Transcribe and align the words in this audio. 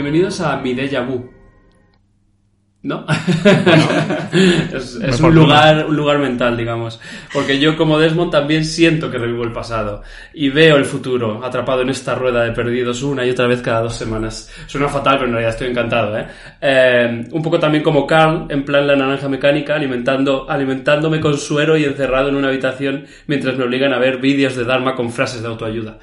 Bienvenidos 0.00 0.40
a 0.40 0.56
mi 0.56 0.72
déjà 0.72 1.02
vu. 1.02 1.28
¿No? 2.82 3.04
es 4.32 5.20
un 5.20 5.34
lugar, 5.34 5.84
un 5.86 5.94
lugar 5.94 6.18
mental, 6.18 6.56
digamos. 6.56 6.98
Porque 7.34 7.60
yo 7.60 7.76
como 7.76 7.98
Desmond 7.98 8.32
también 8.32 8.64
siento 8.64 9.10
que 9.10 9.18
revivo 9.18 9.44
el 9.44 9.52
pasado. 9.52 10.02
Y 10.32 10.48
veo 10.48 10.76
el 10.76 10.86
futuro 10.86 11.44
atrapado 11.44 11.82
en 11.82 11.90
esta 11.90 12.14
rueda 12.14 12.44
de 12.44 12.52
perdidos 12.52 13.02
una 13.02 13.26
y 13.26 13.30
otra 13.30 13.46
vez 13.46 13.60
cada 13.60 13.82
dos 13.82 13.94
semanas. 13.94 14.50
Suena 14.66 14.88
fatal, 14.88 15.16
pero 15.16 15.26
en 15.26 15.32
realidad 15.32 15.52
estoy 15.52 15.68
encantado, 15.68 16.16
¿eh? 16.16 16.26
Eh, 16.62 17.26
un 17.30 17.42
poco 17.42 17.60
también 17.60 17.84
como 17.84 18.06
Carl, 18.06 18.46
en 18.48 18.64
plan 18.64 18.86
la 18.86 18.96
naranja 18.96 19.28
mecánica, 19.28 19.74
alimentando, 19.74 20.48
alimentándome 20.48 21.20
con 21.20 21.36
suero 21.36 21.76
y 21.76 21.84
encerrado 21.84 22.30
en 22.30 22.36
una 22.36 22.48
habitación 22.48 23.04
mientras 23.26 23.54
me 23.58 23.64
obligan 23.64 23.92
a 23.92 23.98
ver 23.98 24.16
vídeos 24.16 24.56
de 24.56 24.64
Dharma 24.64 24.94
con 24.94 25.12
frases 25.12 25.42
de 25.42 25.48
autoayuda. 25.48 25.98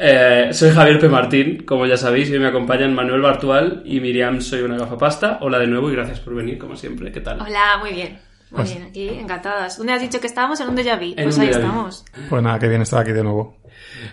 Eh, 0.00 0.50
soy 0.52 0.70
Javier 0.70 1.00
P. 1.00 1.08
Martín, 1.08 1.64
como 1.64 1.84
ya 1.84 1.96
sabéis, 1.96 2.30
y 2.30 2.34
hoy 2.34 2.38
me 2.38 2.46
acompañan 2.46 2.94
Manuel 2.94 3.20
Bartual 3.20 3.82
y 3.84 3.98
Miriam 3.98 4.40
Soy 4.40 4.62
una 4.62 4.78
gafapasta. 4.78 5.38
Hola 5.40 5.58
de 5.58 5.66
nuevo 5.66 5.90
y 5.90 5.94
gracias 5.94 6.20
por 6.20 6.36
venir, 6.36 6.56
como 6.56 6.76
siempre. 6.76 7.10
¿Qué 7.10 7.20
tal? 7.20 7.40
Hola, 7.40 7.78
muy 7.80 7.92
bien. 7.92 8.18
Muy 8.50 8.58
Pues- 8.62 8.74
bien, 8.76 8.86
aquí 8.88 9.08
encantadas. 9.08 9.76
¿Dónde 9.76 9.92
has 9.92 10.00
dicho 10.00 10.20
que 10.20 10.28
estábamos? 10.28 10.60
En 10.60 10.68
un 10.68 10.76
déjà 10.76 10.96
vu. 10.98 11.14
Pues 11.20 11.38
ahí 11.38 11.48
estamos. 11.48 12.04
Pues 12.30 12.42
nada, 12.42 12.58
qué 12.60 12.68
bien 12.68 12.80
estar 12.82 13.00
aquí 13.00 13.12
de 13.12 13.24
nuevo. 13.24 13.57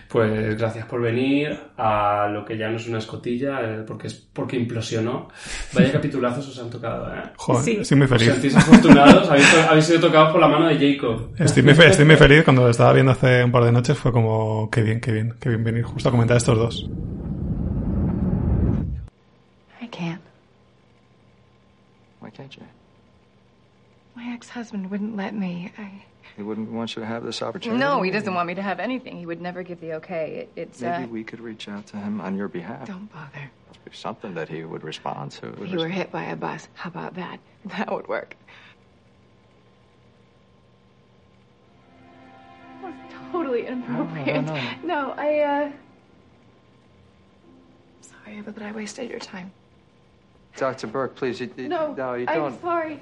Pues 0.08 0.58
gracias 0.58 0.86
por 0.86 1.00
venir 1.00 1.58
a 1.76 2.28
lo 2.32 2.44
que 2.44 2.56
ya 2.56 2.68
no 2.70 2.76
es 2.76 2.86
una 2.88 2.98
escotilla, 2.98 3.60
eh, 3.62 3.84
porque 3.86 4.06
es 4.08 4.14
porque 4.14 4.56
implosionó. 4.56 5.28
Vaya 5.72 5.92
capitulazos 5.92 6.48
os 6.48 6.58
han 6.58 6.70
tocado, 6.70 7.14
¿eh? 7.14 7.22
Joder, 7.36 7.62
Sí. 7.62 7.76
estoy 7.80 7.96
muy 7.98 8.04
Os 8.04 8.10
feliz. 8.10 8.28
sentís 8.32 8.56
afortunados, 8.56 9.28
habéis, 9.28 9.54
habéis 9.68 9.84
sido 9.86 10.00
tocados 10.00 10.32
por 10.32 10.40
la 10.40 10.48
mano 10.48 10.66
de 10.68 10.76
Jacob. 10.94 11.30
Estoy 11.38 11.62
muy, 11.62 11.72
estoy 11.72 12.04
muy 12.04 12.16
feliz. 12.16 12.44
Cuando 12.44 12.62
lo 12.62 12.70
estaba 12.70 12.92
viendo 12.92 13.12
hace 13.12 13.42
un 13.44 13.52
par 13.52 13.64
de 13.64 13.72
noches 13.72 13.98
fue 13.98 14.12
como, 14.12 14.70
qué 14.70 14.82
bien, 14.82 15.00
qué 15.00 15.12
bien, 15.12 15.34
qué 15.40 15.48
bien 15.48 15.64
venir 15.64 15.82
justo 15.84 16.08
a 16.08 16.12
comentar 16.12 16.36
estos 16.36 16.56
dos. 16.58 16.90
I 19.82 19.88
can't. 19.88 20.20
Why 22.20 22.30
can't 22.30 22.50
you? 22.56 22.62
My 24.16 24.32
ex-husband 24.34 24.90
wouldn't 24.90 25.16
let 25.16 25.32
me. 25.32 25.70
I... 25.78 26.02
He 26.36 26.42
wouldn't 26.42 26.70
want 26.70 26.94
you 26.94 27.00
to 27.00 27.06
have 27.06 27.24
this 27.24 27.40
opportunity. 27.40 27.80
No, 27.80 28.02
he 28.02 28.10
doesn't 28.10 28.34
want 28.34 28.46
me 28.46 28.54
to 28.54 28.62
have 28.62 28.78
anything. 28.78 29.16
He 29.16 29.24
would 29.24 29.40
never 29.40 29.62
give 29.62 29.80
the 29.80 29.94
okay. 29.94 30.48
It, 30.54 30.60
it's 30.60 30.80
Maybe 30.82 31.04
uh, 31.04 31.06
we 31.06 31.24
could 31.24 31.40
reach 31.40 31.66
out 31.66 31.86
to 31.88 31.96
him 31.96 32.20
on 32.20 32.36
your 32.36 32.48
behalf. 32.48 32.86
don't 32.86 33.10
bother. 33.10 33.50
There's 33.86 33.98
something 33.98 34.34
that 34.34 34.48
he 34.48 34.64
would 34.64 34.84
respond 34.84 35.30
to. 35.32 35.48
If 35.62 35.70
you 35.70 35.78
were 35.78 35.88
hit 35.88 36.12
by 36.12 36.24
a 36.24 36.36
bus, 36.36 36.68
how 36.74 36.88
about 36.90 37.14
that? 37.14 37.40
That 37.66 37.90
would 37.92 38.06
work. 38.06 38.36
That 42.82 42.92
was 42.92 42.94
totally 43.32 43.66
inappropriate. 43.66 44.44
no, 44.44 44.70
No, 44.84 45.14
I 45.16 45.38
uh. 45.40 45.72
Sorry, 48.02 48.40
but 48.42 48.60
I 48.62 48.72
wasted 48.72 49.10
your 49.10 49.18
time. 49.18 49.50
Dr. 50.56 50.86
Burke, 50.86 51.16
please. 51.16 51.40
You, 51.40 51.50
you- 51.56 51.68
No, 51.68 51.92
no, 51.94 52.14
you 52.14 52.26
don't. 52.26 52.52
I'm 52.52 52.60
sorry. 52.60 53.00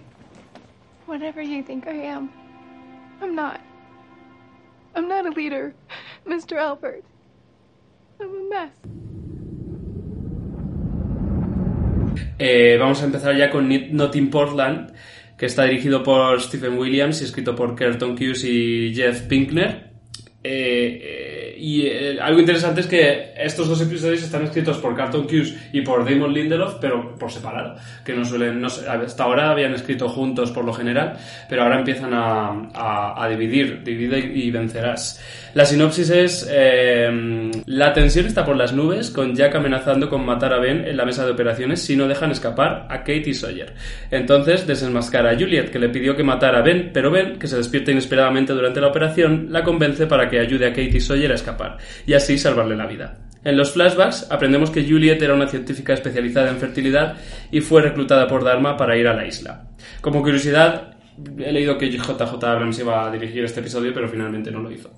Whatever 1.06 1.42
you 1.42 1.62
think 1.62 1.86
I 1.86 1.92
am, 1.92 2.30
I'm 3.24 3.34
not. 3.34 3.58
I'm 4.94 5.08
not 5.08 5.24
a 5.24 5.30
leader, 5.30 5.74
Mr. 6.26 6.58
Albert. 6.58 7.04
I'm 8.20 8.28
a 8.28 8.48
mess. 8.50 8.70
Eh, 12.38 12.76
vamos 12.78 13.00
a 13.00 13.06
empezar 13.06 13.34
ya 13.34 13.50
con 13.50 13.70
Not 13.96 14.14
in 14.16 14.28
Portland, 14.28 14.92
que 15.38 15.46
está 15.46 15.64
dirigido 15.64 16.02
por 16.02 16.38
Stephen 16.42 16.76
Williams 16.78 17.22
y 17.22 17.24
escrito 17.24 17.56
por 17.56 17.74
Kerton 17.74 18.12
Hughes 18.12 18.44
y 18.44 18.92
Jeff 18.94 19.22
Pinkner. 19.22 19.90
Eh, 20.42 21.00
eh, 21.02 21.33
y 21.56 21.86
eh, 21.86 22.18
algo 22.20 22.40
interesante 22.40 22.80
es 22.80 22.86
que 22.86 23.32
estos 23.36 23.68
dos 23.68 23.80
episodios 23.80 24.22
están 24.22 24.44
escritos 24.44 24.78
por 24.78 24.96
Carlton 24.96 25.22
Hughes 25.26 25.54
y 25.72 25.80
por 25.82 26.04
Damon 26.08 26.32
Lindelof, 26.32 26.74
pero 26.80 27.14
por 27.16 27.30
separado, 27.30 27.76
que 28.04 28.12
no 28.14 28.24
suelen, 28.24 28.64
hasta 28.64 29.24
ahora 29.24 29.50
habían 29.50 29.74
escrito 29.74 30.08
juntos 30.08 30.50
por 30.50 30.64
lo 30.64 30.72
general, 30.72 31.16
pero 31.48 31.62
ahora 31.62 31.78
empiezan 31.78 32.12
a, 32.14 32.68
a- 32.74 33.28
dividir, 33.28 33.82
divide 33.82 34.18
y 34.18 34.50
vencerás. 34.50 35.20
La 35.54 35.64
sinopsis 35.64 36.10
es, 36.10 36.48
eh, 36.50 37.50
la 37.66 37.92
tensión 37.92 38.26
está 38.26 38.44
por 38.44 38.56
las 38.56 38.72
nubes, 38.72 39.10
con 39.10 39.34
Jack 39.34 39.54
amenazando 39.54 40.08
con 40.08 40.24
matar 40.24 40.52
a 40.52 40.58
Ben 40.58 40.84
en 40.86 40.96
la 40.96 41.04
mesa 41.04 41.24
de 41.24 41.32
operaciones 41.32 41.80
si 41.80 41.96
no 41.96 42.08
dejan 42.08 42.30
escapar 42.32 42.86
a 42.90 42.98
Kate 42.98 43.22
y 43.30 43.34
Sawyer. 43.34 43.72
Entonces 44.10 44.66
desenmascara 44.66 45.30
a 45.30 45.34
Juliet, 45.34 45.70
que 45.70 45.78
le 45.78 45.88
pidió 45.88 46.16
que 46.16 46.24
matara 46.24 46.58
a 46.58 46.62
Ben, 46.62 46.90
pero 46.92 47.10
Ben, 47.10 47.38
que 47.38 47.46
se 47.46 47.56
despierta 47.56 47.92
inesperadamente 47.92 48.52
durante 48.52 48.80
la 48.80 48.88
operación, 48.88 49.46
la 49.50 49.62
convence 49.62 50.06
para 50.06 50.28
que 50.28 50.40
ayude 50.40 50.66
a 50.66 50.70
Kate 50.70 50.96
y 50.96 51.00
Sawyer 51.00 51.30
a 51.30 51.34
escapar, 51.44 51.78
y 52.06 52.14
así 52.14 52.38
salvarle 52.38 52.76
la 52.76 52.86
vida. 52.86 53.18
En 53.44 53.58
los 53.58 53.72
flashbacks 53.72 54.30
aprendemos 54.30 54.70
que 54.70 54.84
Juliet 54.88 55.20
era 55.20 55.34
una 55.34 55.46
científica 55.46 55.92
especializada 55.92 56.48
en 56.48 56.56
fertilidad 56.56 57.16
y 57.50 57.60
fue 57.60 57.82
reclutada 57.82 58.26
por 58.26 58.42
Dharma 58.42 58.76
para 58.76 58.96
ir 58.96 59.06
a 59.06 59.14
la 59.14 59.26
isla. 59.26 59.68
Como 60.00 60.22
curiosidad, 60.22 60.94
he 61.38 61.52
leído 61.52 61.76
que 61.76 61.90
JJ 61.90 62.42
Abrams 62.42 62.78
iba 62.78 63.06
a 63.06 63.12
dirigir 63.12 63.44
este 63.44 63.60
episodio, 63.60 63.92
pero 63.92 64.08
finalmente 64.08 64.50
no 64.50 64.60
lo 64.60 64.70
hizo. 64.70 64.90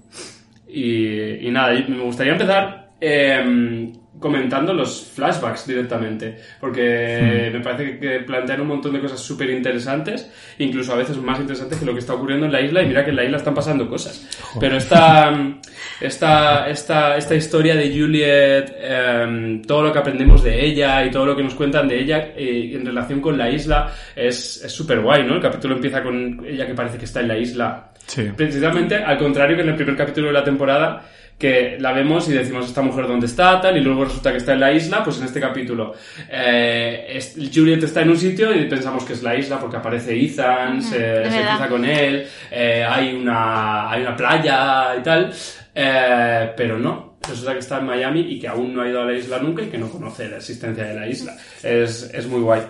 Y, 0.68 1.50
nada, 1.50 1.72
me 1.88 2.02
gustaría 2.02 2.32
empezar 2.32 2.90
em, 3.00 3.92
comentando 4.18 4.72
los 4.72 5.12
flashbacks 5.14 5.66
directamente, 5.66 6.38
porque 6.60 7.50
me 7.52 7.60
parece 7.60 7.98
que 7.98 8.20
plantean 8.20 8.62
un 8.62 8.68
montón 8.68 8.92
de 8.92 9.00
cosas 9.00 9.20
súper 9.20 9.50
interesantes, 9.50 10.30
incluso 10.58 10.92
a 10.92 10.96
veces 10.96 11.16
más 11.18 11.38
interesantes 11.38 11.78
que 11.78 11.84
lo 11.84 11.92
que 11.92 12.00
está 12.00 12.14
ocurriendo 12.14 12.46
en 12.46 12.52
la 12.52 12.60
isla, 12.60 12.82
y 12.82 12.86
mira 12.86 13.04
que 13.04 13.10
en 13.10 13.16
la 13.16 13.24
isla 13.24 13.36
están 13.36 13.54
pasando 13.54 13.88
cosas. 13.88 14.26
Pero 14.58 14.76
esta, 14.76 15.58
esta, 16.00 16.68
esta, 16.68 17.16
esta 17.16 17.34
historia 17.34 17.74
de 17.74 17.98
Juliet, 17.98 18.74
em, 18.80 19.62
todo 19.62 19.82
lo 19.82 19.92
que 19.92 19.98
aprendemos 19.98 20.42
de 20.42 20.64
ella 20.64 21.04
y 21.04 21.10
todo 21.10 21.26
lo 21.26 21.36
que 21.36 21.42
nos 21.42 21.54
cuentan 21.54 21.88
de 21.88 22.00
ella 22.00 22.32
eh, 22.36 22.72
en 22.74 22.86
relación 22.86 23.20
con 23.20 23.36
la 23.36 23.50
isla 23.50 23.92
es 24.14 24.62
súper 24.68 25.00
guay, 25.00 25.24
¿no? 25.24 25.34
El 25.34 25.42
capítulo 25.42 25.74
empieza 25.74 26.02
con 26.02 26.44
ella 26.46 26.66
que 26.66 26.74
parece 26.74 26.98
que 26.98 27.04
está 27.04 27.20
en 27.20 27.28
la 27.28 27.38
isla 27.38 27.90
Sí. 28.06 28.30
Precisamente 28.36 28.96
al 28.96 29.18
contrario 29.18 29.56
que 29.56 29.62
en 29.62 29.70
el 29.70 29.74
primer 29.74 29.96
capítulo 29.96 30.28
de 30.28 30.32
la 30.32 30.44
temporada, 30.44 31.04
que 31.38 31.76
la 31.80 31.92
vemos 31.92 32.28
y 32.28 32.32
decimos 32.32 32.64
esta 32.66 32.80
mujer 32.80 33.06
dónde 33.06 33.26
está, 33.26 33.60
tal, 33.60 33.76
y 33.76 33.80
luego 33.80 34.04
resulta 34.06 34.30
que 34.32 34.38
está 34.38 34.54
en 34.54 34.60
la 34.60 34.72
isla, 34.72 35.04
pues 35.04 35.18
en 35.18 35.24
este 35.24 35.38
capítulo 35.40 35.92
eh, 36.30 37.06
es- 37.10 37.36
Juliet 37.54 37.82
está 37.82 38.00
en 38.02 38.10
un 38.10 38.16
sitio 38.16 38.54
y 38.54 38.64
pensamos 38.64 39.04
que 39.04 39.12
es 39.12 39.22
la 39.22 39.36
isla 39.36 39.58
porque 39.58 39.76
aparece 39.76 40.14
Ethan, 40.18 40.80
se, 40.82 40.96
se 41.30 41.38
cruza 41.48 41.68
con 41.68 41.84
él, 41.84 42.26
eh, 42.50 42.86
hay, 42.88 43.14
una, 43.14 43.90
hay 43.90 44.00
una 44.02 44.16
playa 44.16 44.96
y 44.98 45.02
tal, 45.02 45.30
eh, 45.74 46.52
pero 46.56 46.78
no. 46.78 47.15
Resulta 47.28 47.52
que 47.52 47.58
está 47.60 47.78
en 47.78 47.86
Miami 47.86 48.20
y 48.20 48.38
que 48.40 48.48
aún 48.48 48.74
no 48.74 48.82
ha 48.82 48.88
ido 48.88 49.00
a 49.02 49.04
la 49.04 49.12
isla 49.14 49.38
nunca 49.38 49.62
y 49.62 49.66
que 49.68 49.78
no 49.78 49.88
conoce 49.90 50.28
la 50.28 50.36
existencia 50.36 50.84
de 50.84 50.94
la 50.94 51.06
isla. 51.08 51.36
Es, 51.62 52.10
es 52.12 52.26
muy 52.26 52.40
guay. 52.40 52.62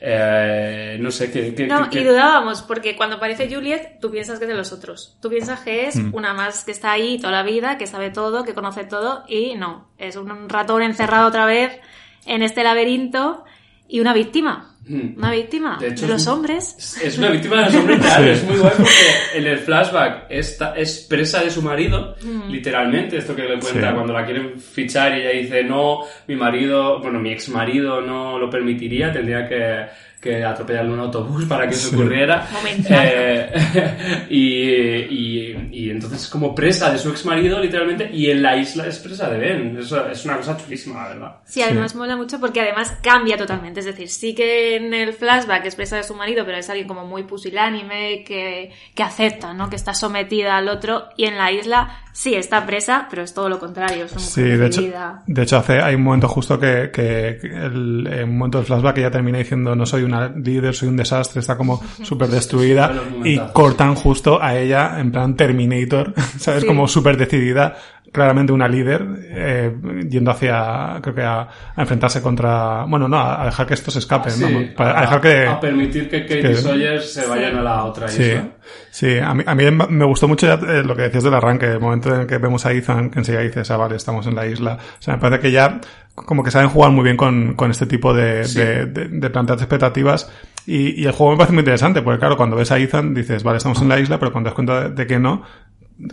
Eh, 0.00 0.96
no 1.00 1.10
sé 1.10 1.30
qué. 1.30 1.54
qué- 1.54 1.66
No, 1.66 1.88
qué- 1.90 2.00
y 2.00 2.04
dudábamos, 2.04 2.62
porque 2.62 2.96
cuando 2.96 3.16
aparece 3.16 3.52
Juliet, 3.52 3.98
tú 4.00 4.10
piensas 4.10 4.38
que 4.38 4.44
es 4.46 4.50
de 4.50 4.56
los 4.56 4.72
otros. 4.72 5.16
Tú 5.20 5.28
piensas 5.28 5.60
que 5.60 5.86
es 5.86 5.96
Mm. 5.96 6.14
una 6.14 6.32
más 6.34 6.64
que 6.64 6.72
está 6.72 6.92
ahí 6.92 7.18
toda 7.18 7.32
la 7.32 7.42
vida, 7.42 7.76
que 7.78 7.86
sabe 7.86 8.10
todo, 8.10 8.44
que 8.44 8.54
conoce 8.54 8.84
todo, 8.84 9.24
y 9.28 9.54
no. 9.54 9.88
Es 9.98 10.16
un 10.16 10.48
ratón 10.48 10.82
encerrado 10.82 11.28
otra 11.28 11.44
vez 11.46 11.78
en 12.26 12.42
este 12.42 12.64
laberinto 12.64 13.44
y 13.90 14.00
una 14.00 14.12
víctima. 14.14 14.66
Hmm. 14.88 15.14
Una 15.18 15.30
víctima 15.30 15.78
De 15.78 15.94
los 16.08 16.26
hombres. 16.26 16.98
Es 17.04 17.16
una 17.18 17.28
víctima 17.30 17.56
de 17.58 17.62
los 17.66 17.74
hombres 17.76 17.98
reales. 18.02 18.38
Es 18.38 18.44
muy 18.44 18.56
guay 18.56 18.72
porque 18.76 19.38
en 19.38 19.46
el 19.46 19.58
flashback 19.58 20.26
esta, 20.30 20.74
es 20.74 21.06
presa 21.08 21.42
de 21.44 21.50
su 21.50 21.62
marido, 21.62 22.16
literalmente. 22.48 23.18
Esto 23.18 23.36
que 23.36 23.42
le 23.42 23.58
cuenta 23.60 23.88
Sí. 23.88 23.94
cuando 23.94 24.12
la 24.12 24.24
quieren 24.24 24.58
fichar 24.58 25.16
y 25.16 25.20
ella 25.20 25.30
dice: 25.30 25.62
No, 25.64 26.00
mi 26.26 26.34
marido, 26.34 26.98
bueno, 27.00 27.20
mi 27.20 27.30
ex 27.30 27.48
marido 27.50 28.00
no 28.00 28.38
lo 28.38 28.48
permitiría, 28.50 29.12
tendría 29.12 29.46
que, 29.48 29.86
que 30.20 30.44
atropellarle 30.44 30.92
un 30.92 31.00
autobús 31.00 31.46
para 31.46 31.66
que 31.66 31.74
eso 31.74 31.96
ocurriera. 31.96 32.46
Eh, 32.90 34.26
y, 34.30 34.36
y, 34.38 35.68
y 35.72 35.90
entonces, 35.90 36.28
como 36.28 36.54
presa 36.54 36.92
de 36.92 36.98
su 36.98 37.08
ex 37.08 37.24
marido, 37.24 37.58
literalmente, 37.58 38.10
y 38.12 38.30
en 38.30 38.42
la 38.42 38.54
isla 38.56 38.86
es 38.86 38.98
presa 38.98 39.30
de 39.30 39.38
Ben. 39.38 39.78
Eso 39.78 40.06
es 40.08 40.22
una 40.26 40.36
cosa 40.36 40.58
chulísima, 40.58 41.02
la 41.02 41.08
verdad. 41.08 41.36
Sí, 41.46 41.62
además 41.62 41.94
mola 41.94 42.16
mucho 42.16 42.38
porque 42.38 42.60
además 42.60 42.98
cambia 43.02 43.38
totalmente. 43.38 43.80
Es 43.80 43.86
decir, 43.86 44.10
sí 44.10 44.34
que 44.34 44.76
en 44.76 44.92
el 44.92 45.14
flashback 45.14 45.64
es 45.64 45.74
presa 45.74 45.96
de 45.96 46.02
su 46.02 46.14
marido, 46.14 46.44
pero 46.44 46.58
es 46.58 46.68
alguien 46.68 46.86
como 46.86 47.06
muy 47.06 47.22
pusilánime, 47.22 48.22
que, 48.24 48.72
que 48.94 49.02
acepta, 49.02 49.54
¿no? 49.54 49.70
Que 49.70 49.76
está 49.76 49.94
sometida 49.94 50.58
al 50.58 50.68
otro. 50.68 51.08
Y 51.16 51.24
en 51.24 51.38
la 51.38 51.50
isla 51.50 52.02
sí 52.12 52.34
está 52.34 52.66
presa, 52.66 53.06
pero 53.08 53.22
es 53.22 53.32
todo 53.32 53.48
lo 53.48 53.58
contrario. 53.58 54.04
Es 54.04 54.12
Sí, 54.20 54.42
de 54.42 54.66
hecho, 54.66 54.82
de 55.26 55.42
hecho 55.42 55.56
hace, 55.56 55.80
hay 55.80 55.94
un 55.94 56.02
momento 56.02 56.28
justo 56.28 56.60
que, 56.60 56.90
que, 56.92 57.38
que 57.40 57.46
el, 57.46 58.06
en 58.06 58.28
un 58.28 58.36
momento 58.36 58.58
del 58.58 58.66
flashback 58.66 58.98
ella 58.98 59.10
termina 59.10 59.38
diciendo 59.38 59.74
no 59.74 59.86
soy 59.86 60.09
una 60.14 60.28
líder, 60.28 60.74
soy 60.74 60.88
un 60.88 60.96
desastre, 60.96 61.40
está 61.40 61.56
como 61.56 61.80
súper 62.02 62.28
destruida 62.28 62.92
y 63.24 63.38
cortan 63.52 63.94
justo 63.94 64.42
a 64.42 64.56
ella 64.56 64.98
en 65.00 65.10
plan 65.10 65.36
Terminator, 65.36 66.12
¿sabes? 66.38 66.62
Sí. 66.62 66.66
Como 66.66 66.86
súper 66.88 67.16
decidida, 67.16 67.74
claramente 68.12 68.52
una 68.52 68.66
líder, 68.66 69.06
eh, 69.30 69.72
yendo 70.08 70.32
hacia, 70.32 70.98
creo 71.00 71.14
que 71.14 71.22
a, 71.22 71.40
a 71.42 71.80
enfrentarse 71.80 72.20
contra, 72.20 72.84
bueno, 72.84 73.06
no, 73.06 73.20
a 73.20 73.44
dejar 73.44 73.66
que 73.68 73.74
esto 73.74 73.90
se 73.92 74.00
escape, 74.00 74.30
Sí, 74.30 74.42
¿no? 74.44 74.74
Para- 74.74 74.98
a, 74.98 75.00
dejar 75.02 75.20
que... 75.20 75.46
a 75.46 75.60
permitir 75.60 76.08
que 76.10 76.22
Katie 76.22 76.42
que- 76.42 76.54
Sawyer 76.56 77.00
se 77.00 77.26
vayan 77.28 77.56
a 77.58 77.62
la 77.62 77.84
otra 77.84 78.06
isla. 78.06 78.48
sí, 78.90 79.16
a 79.18 79.32
mí, 79.32 79.44
a 79.46 79.54
mí 79.54 79.64
me 79.70 80.04
gustó 80.06 80.26
mucho 80.26 80.46
ya, 80.48 80.54
eh, 80.54 80.82
lo 80.82 80.96
que 80.96 81.02
decías 81.02 81.22
del 81.22 81.34
arranque, 81.34 81.66
el 81.66 81.78
momento 81.78 82.12
en 82.12 82.22
el 82.22 82.26
que 82.26 82.38
vemos 82.38 82.66
a 82.66 82.72
Ethan, 82.72 83.10
que 83.10 83.20
enseguida 83.20 83.42
dices, 83.42 83.70
ah, 83.70 83.76
vale, 83.76 83.94
estamos 83.94 84.26
en 84.26 84.34
la 84.34 84.44
isla. 84.46 84.74
O 84.98 85.02
sea, 85.02 85.14
me 85.14 85.20
parece 85.20 85.42
que 85.42 85.52
ya 85.52 85.80
como 86.14 86.42
que 86.42 86.50
saben 86.50 86.68
jugar 86.68 86.90
muy 86.92 87.04
bien 87.04 87.16
con, 87.16 87.54
con 87.54 87.70
este 87.70 87.86
tipo 87.86 88.12
de, 88.12 88.44
Sí. 88.44 88.58
de, 88.58 88.86
de- 88.86 89.08
de 89.08 89.30
plantear 89.30 89.58
expectativas 89.58 90.30
y, 90.66 91.00
y 91.00 91.06
el 91.06 91.12
juego 91.12 91.32
me 91.32 91.38
parece 91.38 91.52
muy 91.54 91.60
interesante, 91.60 92.02
porque 92.02 92.18
claro, 92.18 92.36
cuando 92.36 92.56
ves 92.56 92.70
a 92.72 92.78
Ethan 92.78 93.14
dices, 93.14 93.42
vale, 93.42 93.56
estamos 93.58 93.80
en 93.80 93.88
la 93.88 93.98
isla, 93.98 94.18
pero 94.18 94.30
cuando 94.32 94.48
das 94.50 94.54
cuenta 94.54 94.88
de, 94.90 95.06
que 95.06 95.18
no, 95.18 95.42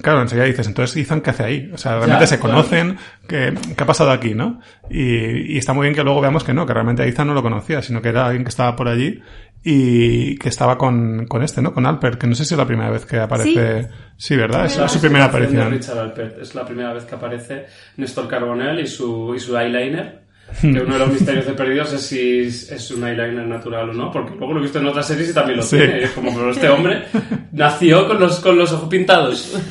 Claro, 0.02 0.22
enseguida 0.22 0.44
dices, 0.44 0.68
entonces 0.68 0.98
Ethan, 0.98 1.22
¿qué 1.22 1.30
hace 1.30 1.44
ahí? 1.46 1.72
O 1.74 1.78
sea, 1.78 1.94
realmente 1.94 2.24
Ya, 2.24 2.28
se 2.28 2.40
claro. 2.40 2.56
conocen, 2.58 2.98
¿qué, 3.26 3.54
¿qué 3.74 3.84
ha 3.84 3.86
pasado 3.86 4.12
aquí, 4.12 4.34
no? 4.36 4.60
Y, 4.90 5.54
y 5.54 5.58
está 5.58 5.72
muy 5.72 5.84
bien 5.86 5.96
que 5.96 6.04
luego 6.04 6.20
veamos 6.20 6.44
que 6.44 6.54
no, 6.54 6.66
que 6.66 6.74
realmente 6.74 7.04
a 7.04 7.06
Ethan 7.06 7.26
no 7.28 7.34
lo 7.34 7.42
conocía, 7.42 7.82
sino 7.82 8.02
que 8.02 8.10
era 8.10 8.26
alguien 8.26 8.44
que 8.44 8.50
estaba 8.50 8.76
por 8.76 8.90
allí 8.90 9.22
y 9.70 10.38
que 10.38 10.48
estaba 10.48 10.78
con, 10.78 11.26
con 11.28 11.44
este, 11.44 11.62
¿no? 11.62 11.74
Con 11.74 11.86
Alpert, 11.86 12.18
que 12.18 12.26
no 12.28 12.36
sé 12.36 12.46
si 12.46 12.54
es 12.54 12.58
la 12.58 12.66
primera 12.66 12.90
vez 12.90 13.06
que 13.06 13.18
aparece. 13.20 13.90
Sí, 14.16 14.38
¿verdad? 14.38 14.66
Es, 14.66 14.78
es 14.78 14.90
su 14.92 15.02
primera 15.02 15.26
aparición. 15.26 15.70
Richard 15.70 15.98
Alpert. 16.00 16.40
Es 16.42 16.56
la 16.56 16.66
primera 16.66 16.94
vez 16.94 17.04
que 17.04 17.16
aparece 17.16 17.66
Néstor 17.98 18.30
Carbonell 18.30 18.80
y 18.80 18.88
su, 18.88 19.34
y 19.36 19.40
su 19.40 19.58
eyeliner. 19.58 20.26
Que 20.62 20.68
uno 20.70 20.94
de 20.94 21.00
los 21.00 21.10
misterios 21.12 21.46
de 21.46 21.52
Perdidos 21.52 21.92
es 21.92 22.02
si 22.04 22.40
es 22.44 22.72
es 22.72 22.90
un 22.92 23.04
eyeliner 23.06 23.46
natural 23.46 23.90
o 23.90 23.94
no, 23.94 24.10
porque 24.10 24.34
luego 24.38 24.54
lo 24.54 24.60
he 24.60 24.64
visto 24.64 24.80
en 24.80 24.88
otras 24.88 25.06
series 25.06 25.32
y 25.32 25.34
también 25.34 25.58
lo 25.58 25.64
Sí. 25.64 25.76
tiene. 25.76 26.00
Y 26.00 26.04
es 26.06 26.12
como, 26.12 26.34
pero 26.34 26.52
este 26.52 26.70
hombre 26.70 27.04
nació 27.52 28.08
con 28.08 28.18
los, 28.22 28.40
con 28.40 28.58
los 28.58 28.72
ojos 28.72 28.88
pintados. 28.88 29.62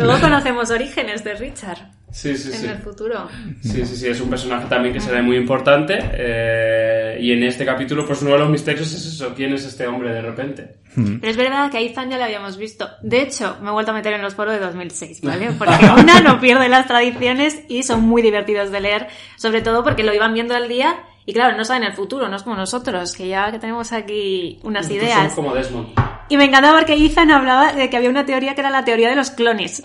Luego 0.00 0.18
conocemos 0.22 0.70
orígenes 0.70 1.22
de 1.22 1.34
Richard 1.34 1.80
Sí, 2.12 2.36
sí, 2.36 2.48
en 2.52 2.58
sí. 2.58 2.66
el 2.66 2.78
futuro. 2.78 3.28
Sí, 3.62 3.84
sí, 3.86 3.96
sí, 3.96 4.08
es 4.08 4.20
un 4.20 4.28
personaje 4.30 4.66
también 4.68 4.92
que 4.94 5.00
será 5.00 5.22
muy 5.22 5.36
importante. 5.36 5.98
eh, 6.12 7.18
y 7.20 7.32
en 7.32 7.42
este 7.42 7.64
capítulo, 7.64 8.06
pues 8.06 8.22
uno 8.22 8.32
de 8.32 8.38
los 8.38 8.50
misterios 8.50 8.92
es 8.92 9.06
eso: 9.06 9.32
¿quién 9.34 9.52
es 9.52 9.64
este 9.64 9.86
hombre 9.86 10.12
de 10.12 10.22
repente? 10.22 10.76
Pero 10.94 11.28
es 11.30 11.36
verdad 11.36 11.70
que 11.70 11.78
a 11.78 11.80
Ethan 11.80 12.10
ya 12.10 12.18
lo 12.18 12.24
habíamos 12.24 12.56
visto. 12.56 12.88
De 13.02 13.22
hecho, 13.22 13.56
me 13.62 13.68
he 13.68 13.72
vuelto 13.72 13.92
a 13.92 13.94
meter 13.94 14.12
en 14.14 14.22
los 14.22 14.34
foros 14.34 14.54
de 14.54 14.60
2006, 14.60 15.20
¿vale? 15.22 15.52
Porque 15.58 15.84
una 15.96 16.20
no 16.20 16.40
pierde 16.40 16.68
las 16.68 16.86
tradiciones 16.86 17.60
y 17.68 17.82
son 17.84 18.02
muy 18.02 18.22
divertidos 18.22 18.70
de 18.70 18.80
leer, 18.80 19.06
sobre 19.36 19.62
todo 19.62 19.84
porque 19.84 20.02
lo 20.02 20.12
iban 20.14 20.34
viendo 20.34 20.54
al 20.54 20.68
día 20.68 20.96
y 21.26 21.32
claro, 21.32 21.56
no 21.56 21.64
saben 21.64 21.84
el 21.84 21.92
futuro, 21.92 22.28
no 22.28 22.36
es 22.36 22.42
como 22.42 22.56
nosotros, 22.56 23.12
que 23.14 23.28
ya 23.28 23.52
que 23.52 23.58
tenemos 23.58 23.92
aquí 23.92 24.58
unas 24.64 24.88
Nosotros 24.88 25.08
ideas. 25.08 25.34
como 25.34 25.54
Desmond. 25.54 25.88
Y 26.28 26.36
me 26.36 26.44
encantaba 26.44 26.78
porque 26.78 26.94
Ethan 26.94 27.30
hablaba 27.30 27.72
de 27.72 27.88
que 27.90 27.96
había 27.96 28.10
una 28.10 28.24
teoría 28.24 28.54
que 28.54 28.60
era 28.62 28.70
la 28.70 28.84
teoría 28.84 29.10
de 29.10 29.16
los 29.16 29.30
clones. 29.30 29.82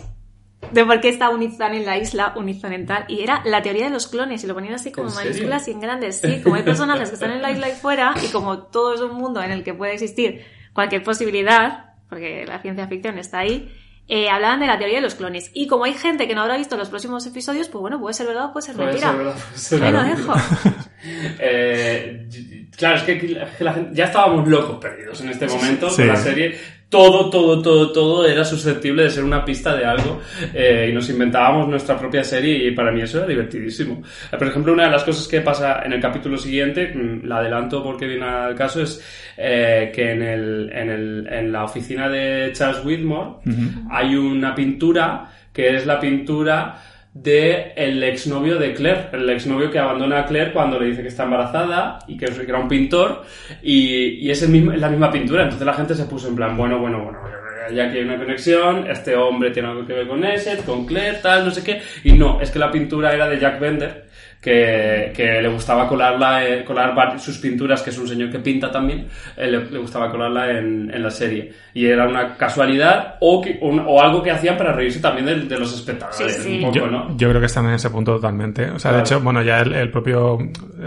De 0.76 0.86
por 0.86 1.00
qué 1.02 1.10
está 1.10 1.30
un 1.30 1.42
Ethan 1.42 1.74
en 1.74 1.86
la 1.86 1.98
isla, 1.98 2.34
un 2.36 2.50
Ethan 2.50 2.74
en 2.74 2.86
tal. 2.86 3.06
Y 3.08 3.22
era 3.22 3.42
la 3.46 3.62
teoría 3.62 3.86
de 3.86 3.92
los 3.92 4.08
clones. 4.08 4.44
Y 4.44 4.48
lo 4.48 4.54
ponían 4.54 4.74
así 4.76 4.92
como 4.92 5.08
¿En 5.08 5.12
en 5.12 5.16
serio? 5.18 5.32
mayúsculas 5.32 5.68
y 5.68 5.72
en 5.72 5.80
grandes. 5.80 6.22
Sí, 6.22 6.42
como 6.44 6.56
hay 6.56 6.64
personajes 6.72 7.10
que 7.10 7.16
están 7.16 7.32
en 7.32 7.42
la 7.42 7.52
isla 7.52 7.70
y 7.70 7.74
fuera. 7.74 8.14
Y 8.24 8.28
como 8.32 8.60
todo 8.64 8.94
es 8.94 9.02
un 9.02 9.16
mundo 9.16 9.42
en 9.42 9.52
el 9.52 9.64
que 9.64 9.74
puede 9.74 9.94
existir 9.94 10.44
cualquier 10.74 11.04
posibilidad, 11.04 11.94
porque 12.10 12.46
la 12.46 12.60
ciencia 12.62 12.88
ficción 12.88 13.18
está 13.18 13.40
ahí, 13.40 13.72
eh, 14.08 14.30
hablaban 14.30 14.60
de 14.60 14.68
la 14.68 14.78
teoría 14.78 14.98
de 14.98 15.02
los 15.02 15.16
clones. 15.16 15.50
Y 15.54 15.68
como 15.68 15.86
hay 15.86 15.94
gente 15.94 16.28
que 16.28 16.36
no 16.36 16.42
habrá 16.42 16.58
visto 16.58 16.78
los 16.78 16.90
próximos 16.90 17.26
episodios, 17.26 17.70
pues 17.70 17.82
bueno, 17.82 18.00
puede 18.00 18.14
ser 18.14 18.28
verdad 18.28 18.46
o 18.46 18.54
puede 18.54 18.66
ser 18.68 18.76
Puede 18.76 18.90
mentira. 18.90 19.12
Ahí 19.12 19.92
lo 19.94 20.04
dejo. 20.04 20.34
Eh, 21.40 22.28
claro, 22.76 22.98
es 22.98 23.04
que 23.04 23.46
la 23.60 23.74
gente- 23.74 23.92
ya 23.94 24.06
estábamos 24.06 24.48
locos 24.48 24.78
perdidos 24.80 25.22
en 25.22 25.30
este 25.30 25.48
momento 25.48 25.90
Sí. 25.90 25.98
con 25.98 26.08
la 26.08 26.16
serie. 26.16 26.58
Todo, 26.88 27.30
todo, 27.30 27.62
todo, 27.62 27.92
todo 27.92 28.26
era 28.26 28.46
susceptible 28.46 29.04
de 29.04 29.10
ser 29.10 29.24
una 29.24 29.44
pista 29.44 29.76
de 29.76 29.86
algo 29.86 30.22
eh, 30.54 30.88
y 30.90 30.94
nos 30.94 31.10
inventábamos 31.10 31.68
nuestra 31.68 31.98
propia 31.98 32.24
serie 32.24 32.68
y 32.68 32.72
para 32.72 32.92
mí 32.92 33.02
eso 33.02 33.18
era 33.18 33.28
divertidísimo. 33.28 34.02
Eh, 34.32 34.38
Por 34.38 34.48
ejemplo, 34.48 34.72
una 34.72 34.86
de 34.86 34.92
las 34.92 35.04
cosas 35.04 35.28
que 35.28 35.42
pasa 35.42 35.82
en 35.84 35.94
el 35.94 36.00
capítulo 36.00 36.38
siguiente, 36.38 36.94
mm, 36.94 37.26
la 37.26 37.38
adelanto 37.40 37.84
porque 37.84 38.06
viene 38.06 38.26
al 38.26 38.56
caso, 38.56 38.82
es 38.82 39.04
eh, 39.36 39.92
que 39.94 40.12
en, 40.12 40.22
el, 40.22 40.72
en, 40.72 40.90
el, 40.90 41.28
en 41.30 41.52
la 41.52 41.66
oficina 41.66 42.08
de 42.08 42.52
Charles 42.54 42.86
Whitmore 42.86 43.40
hay 43.90 44.16
una 44.16 44.54
pintura 44.54 45.30
que 45.52 45.76
es 45.76 45.86
la 45.86 46.00
pintura 46.00 46.76
de 47.16 47.72
el 47.78 48.04
exnovio 48.04 48.60
de 48.60 48.74
Claire, 48.74 49.08
el 49.14 49.30
exnovio 49.30 49.72
que 49.72 49.80
abandona 49.80 50.20
a 50.20 50.26
Claire 50.26 50.52
cuando 50.52 50.78
le 50.78 50.88
dice 50.88 51.02
que 51.02 51.08
está 51.08 51.24
embarazada 51.24 52.00
y 52.08 52.18
que, 52.18 52.26
era 52.26 52.60
un 52.60 52.68
pintor 52.68 53.24
y, 53.64 54.26
y 54.26 54.30
es 54.30 54.42
la 54.42 54.90
misma 54.90 55.10
pintura, 55.10 55.44
entonces 55.44 55.66
la 55.66 55.74
gente 55.74 55.96
se 55.96 56.04
puso 56.06 56.28
en 56.28 56.36
plan, 56.36 56.58
bueno, 56.58 56.78
bueno, 56.78 57.06
bueno, 57.06 57.18
ya 57.74 57.90
que 57.90 58.00
hay 58.00 58.04
una 58.04 58.18
conexión, 58.18 58.86
este 58.92 59.16
hombre 59.16 59.52
tiene 59.52 59.70
algo 59.70 59.88
que 59.88 59.94
ver 59.94 60.08
con 60.10 60.26
ese, 60.26 60.58
con 60.58 60.86
Claire, 60.86 61.20
tal, 61.22 61.46
no 61.46 61.52
sé 61.52 61.64
qué, 61.64 61.82
y 62.04 62.12
no, 62.12 62.42
es 62.42 62.52
que 62.52 62.60
la 62.60 62.70
pintura 62.70 63.14
era 63.14 63.30
de 63.30 63.40
Jack 63.40 63.62
Bender, 63.62 64.05
que, 64.46 65.12
que 65.16 65.42
le 65.42 65.48
gustaba 65.50 65.88
colarla, 65.88 66.46
eh, 66.48 66.64
colar 66.64 67.20
sus 67.20 67.40
pinturas, 67.40 67.82
que 67.82 67.90
es 67.90 67.98
un 67.98 68.08
señor 68.08 68.30
que 68.30 68.38
pinta 68.40 68.70
también, 68.72 69.08
eh, 69.36 69.48
le, 69.50 69.66
le 69.72 69.80
gustaba 69.80 70.12
colarla 70.12 70.52
en, 70.52 70.92
en 70.94 71.02
la 71.02 71.10
serie. 71.10 71.52
Y 71.74 71.88
era 71.88 72.08
una 72.08 72.38
casualidad 72.38 73.16
o, 73.22 73.42
que, 73.42 73.58
un- 73.62 73.84
o 73.86 74.00
algo 74.02 74.22
que 74.22 74.30
hacían 74.30 74.56
para 74.56 74.72
reírse 74.72 75.00
también 75.00 75.26
de, 75.26 75.36
de 75.42 75.60
los 75.60 75.74
espectadores, 75.74 76.36
Sí, 76.36 76.42
sí. 76.44 76.56
un 76.58 76.62
poco, 76.72 76.74
Yo, 76.76 76.88
¿no? 76.88 77.18
yo 77.18 77.28
creo 77.30 77.40
que 77.42 77.48
están 77.48 77.66
en 77.66 77.74
ese 77.74 77.90
punto 77.90 78.14
totalmente. 78.16 78.70
O 78.70 78.78
sea, 78.78 78.92
de 78.92 78.98
Claro. 79.02 79.06
hecho, 79.18 79.22
bueno, 79.22 79.42
ya 79.42 79.62
el, 79.62 79.74
el 79.74 79.90
propio, 79.90 80.38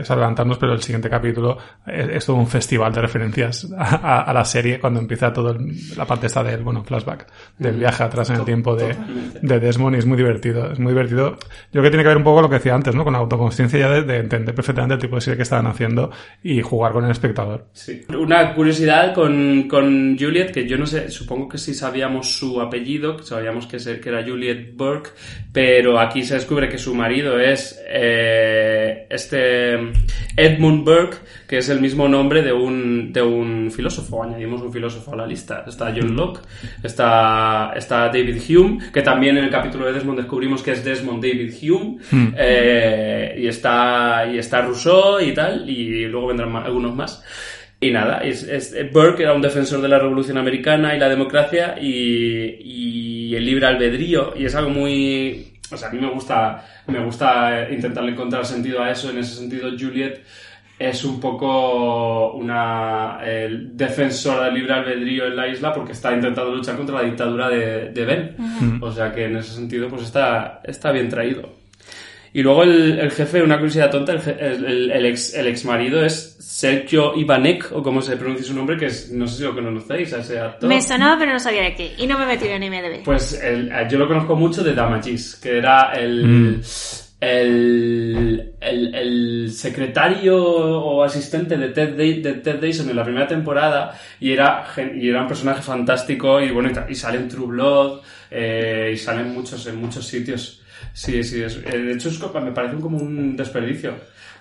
es 0.00 0.08
adelantarnos, 0.10 0.56
pero 0.58 0.72
el 0.72 0.80
siguiente 0.82 1.10
capítulo 1.10 1.58
es, 1.84 2.08
es 2.10 2.26
todo 2.26 2.36
un 2.36 2.46
festival 2.46 2.92
de 2.92 3.00
referencias 3.02 3.68
a, 3.76 3.96
a- 3.96 4.20
a 4.22 4.32
la 4.32 4.44
serie 4.44 4.78
cuando 4.78 5.00
empieza 5.00 5.32
todo 5.32 5.50
el- 5.50 5.96
la 5.96 6.04
parte 6.04 6.28
esta 6.28 6.44
del, 6.44 6.62
bueno, 6.62 6.84
flashback, 6.84 7.26
del 7.58 7.76
viaje 7.76 8.04
atrás 8.04 8.30
en 8.30 8.36
el 8.36 8.44
tiempo 8.44 8.76
de, 8.76 8.94
de 9.42 9.58
Desmond 9.60 9.96
y 9.96 9.98
es 9.98 10.06
muy 10.06 10.16
divertido. 10.16 10.70
Es 10.70 10.78
muy 10.78 10.92
divertido. 10.92 11.30
Yo 11.72 11.72
creo 11.72 11.82
que 11.82 11.90
tiene 11.90 12.02
que 12.04 12.08
ver 12.08 12.16
un 12.16 12.24
poco 12.24 12.40
lo 12.42 12.48
que 12.48 12.54
decía 12.56 12.74
antes, 12.74 12.94
¿no? 12.94 13.02
Con 13.04 13.12
la 13.12 13.18
autoconsciencia 13.48 13.78
ya 13.80 13.90
de, 13.90 14.02
de 14.02 14.18
entender 14.18 14.54
perfectamente 14.54 14.94
el 14.94 15.00
tipo 15.00 15.16
de 15.16 15.20
serie 15.22 15.36
que 15.36 15.42
estaban 15.42 15.66
haciendo 15.66 16.10
y 16.42 16.60
jugar 16.62 16.92
con 16.92 17.04
el 17.04 17.10
espectador. 17.10 17.66
Sí. 17.72 18.02
Una 18.16 18.54
curiosidad 18.54 19.14
con, 19.14 19.68
con 19.68 20.16
Juliet, 20.18 20.50
que 20.52 20.66
yo 20.66 20.76
no 20.76 20.86
sé, 20.86 21.10
supongo 21.10 21.48
que 21.48 21.58
sí 21.58 21.74
sabíamos 21.74 22.30
su 22.32 22.60
apellido, 22.60 23.22
sabíamos 23.22 23.66
que, 23.66 23.78
se- 23.78 24.00
que 24.00 24.08
era 24.08 24.22
Juliet 24.24 24.74
Burke, 24.76 25.10
pero 25.52 25.98
aquí 25.98 26.22
se 26.22 26.34
descubre 26.34 26.68
que 26.68 26.78
su 26.78 26.94
marido 26.94 27.38
es 27.40 27.80
eh, 27.88 29.06
este 29.10 29.74
Edmund 30.36 30.84
Burke, 30.84 31.16
que 31.48 31.58
es 31.58 31.68
el 31.70 31.80
mismo 31.80 32.08
nombre 32.08 32.42
de 32.42 32.52
un, 32.52 33.12
de 33.12 33.22
un 33.22 33.70
filósofo. 33.74 34.22
Añadimos 34.22 34.60
un 34.62 34.72
filósofo 34.72 35.14
a 35.14 35.16
la 35.16 35.26
lista. 35.26 35.64
Está 35.66 35.92
John 35.96 36.14
Locke, 36.14 36.40
está, 36.82 37.72
está 37.74 38.06
David 38.08 38.38
Hume, 38.48 38.78
que 38.92 39.02
también 39.02 39.36
en 39.38 39.44
el 39.44 39.50
capítulo 39.50 39.86
de 39.86 39.92
Desmond 39.94 40.18
descubrimos 40.18 40.62
que 40.62 40.72
es 40.72 40.84
Desmond 40.84 41.22
David 41.24 41.54
Hume, 41.62 41.98
eh, 42.36 43.34
y 43.38 43.48
está, 43.48 44.26
y 44.32 44.38
está 44.38 44.62
Rousseau 44.62 45.20
y 45.20 45.32
tal, 45.32 45.68
y 45.68 46.06
luego 46.06 46.28
vendrán 46.28 46.54
algunos 46.56 46.94
más. 46.94 47.22
Y 47.80 47.90
nada, 47.92 48.18
es, 48.18 48.42
es- 48.42 48.74
Burke 48.92 49.22
era 49.22 49.34
un 49.34 49.40
defensor 49.42 49.80
de 49.80 49.88
la 49.88 49.98
Revolución 49.98 50.36
Americana 50.38 50.96
y 50.96 50.98
la 50.98 51.08
democracia 51.08 51.76
y, 51.80 53.30
y 53.30 53.34
el 53.36 53.44
libre 53.46 53.66
albedrío, 53.66 54.34
y 54.36 54.44
es 54.46 54.54
algo 54.54 54.70
muy... 54.70 55.52
O 55.70 55.76
sea, 55.76 55.88
a 55.88 55.92
mí 55.92 56.00
me 56.00 56.10
gusta, 56.10 56.64
me 56.86 56.98
gusta 57.04 57.68
intentar 57.70 58.02
encontrar 58.08 58.44
sentido 58.46 58.82
a 58.82 58.90
eso, 58.90 59.10
en 59.10 59.18
ese 59.18 59.34
sentido 59.36 59.68
Juliet 59.78 60.22
es 60.78 61.04
un 61.04 61.20
poco 61.20 62.32
una 62.34 63.18
defensora 63.72 64.44
del 64.44 64.54
libre 64.54 64.72
albedrío 64.74 65.26
en 65.26 65.34
la 65.36 65.48
isla 65.48 65.72
porque 65.72 65.90
está 65.92 66.14
intentando 66.14 66.54
luchar 66.54 66.76
contra 66.76 66.96
la 66.96 67.02
dictadura 67.02 67.48
de, 67.50 67.90
de 67.90 68.04
Ben. 68.04 68.36
O 68.80 68.90
sea 68.92 69.12
que 69.12 69.24
en 69.24 69.36
ese 69.36 69.54
sentido 69.54 69.88
pues 69.88 70.02
está, 70.04 70.60
está 70.64 70.92
bien 70.92 71.08
traído. 71.08 71.57
Y 72.32 72.42
luego 72.42 72.62
el, 72.62 72.98
el 72.98 73.10
jefe, 73.10 73.42
una 73.42 73.56
curiosidad 73.56 73.90
tonta, 73.90 74.12
el, 74.12 74.20
je- 74.20 74.36
el- 74.38 74.90
el- 74.92 75.06
ex, 75.06 75.34
el 75.34 75.46
ex 75.46 75.64
marido 75.64 76.04
es 76.04 76.36
Sergio 76.40 77.14
Ivanek, 77.16 77.70
o 77.72 77.82
como 77.82 78.02
se 78.02 78.16
pronuncia 78.16 78.46
su 78.46 78.54
nombre, 78.54 78.76
que 78.76 78.86
es, 78.86 79.10
no 79.12 79.26
sé 79.26 79.38
si 79.38 79.42
lo 79.44 79.54
conocéis 79.54 80.12
a 80.12 80.18
ese 80.18 80.38
actor. 80.38 80.68
Me 80.68 80.82
sonaba, 80.82 81.18
pero 81.18 81.32
no 81.32 81.40
sabía 81.40 81.62
de 81.62 81.74
qué. 81.74 81.92
Y 81.98 82.06
no 82.06 82.18
me 82.18 82.24
he 82.24 82.26
metido 82.28 82.52
en 82.52 82.62
IMDb. 82.62 83.02
Pues 83.04 83.32
el- 83.42 83.70
yo 83.88 83.98
lo 83.98 84.06
conozco 84.08 84.36
mucho 84.36 84.62
de 84.62 84.74
Damages, 84.74 85.36
que 85.36 85.56
era 85.58 85.92
el, 85.92 86.60
el, 87.20 88.52
el, 88.60 88.94
el 88.94 89.50
secretario 89.52 90.36
o 90.44 91.02
asistente 91.02 91.56
de 91.56 91.68
Ted, 91.68 91.96
Day- 91.96 92.20
de 92.22 92.34
Ted 92.34 92.56
Dyson 92.60 92.90
en 92.90 92.96
la 92.96 93.04
primera 93.04 93.26
temporada 93.26 93.98
y 94.20 94.32
era, 94.32 94.64
gen- 94.74 95.00
y 95.00 95.08
era 95.08 95.22
un 95.22 95.28
personaje 95.28 95.62
fantástico 95.62 96.40
y 96.40 96.50
bueno, 96.50 96.70
y, 96.88 96.92
y 96.92 96.94
sale 96.94 97.18
en 97.18 97.28
True 97.28 97.46
Blood 97.46 98.00
eh, 98.30 98.90
y 98.94 98.96
sale 98.96 99.22
en 99.22 99.32
muchos, 99.32 99.66
en 99.66 99.76
muchos 99.80 100.06
sitios. 100.06 100.62
Sí, 100.92 101.22
sí, 101.24 101.42
es- 101.42 101.60
eh, 101.64 101.78
de 101.78 101.92
hecho 101.92 102.08
es 102.08 102.20
me 102.42 102.52
parece 102.52 102.76
como 102.76 102.98
un 102.98 103.36
desperdicio 103.36 103.94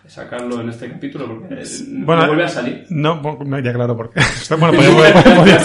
sacarlo 0.07 0.61
en 0.61 0.69
este 0.69 0.89
capítulo 0.89 1.27
porque 1.27 1.55
eh, 1.55 1.65
Bueno, 1.89 2.21
no 2.21 2.27
vuelve 2.27 2.45
a 2.45 2.47
salir. 2.47 2.85
No, 2.89 3.21
ya 3.61 3.73
claro, 3.73 3.97
porque. 3.97 4.21
Bueno, 4.57 4.73
podría, 4.77 5.13
podría- 5.13 5.35
podría 5.35 5.59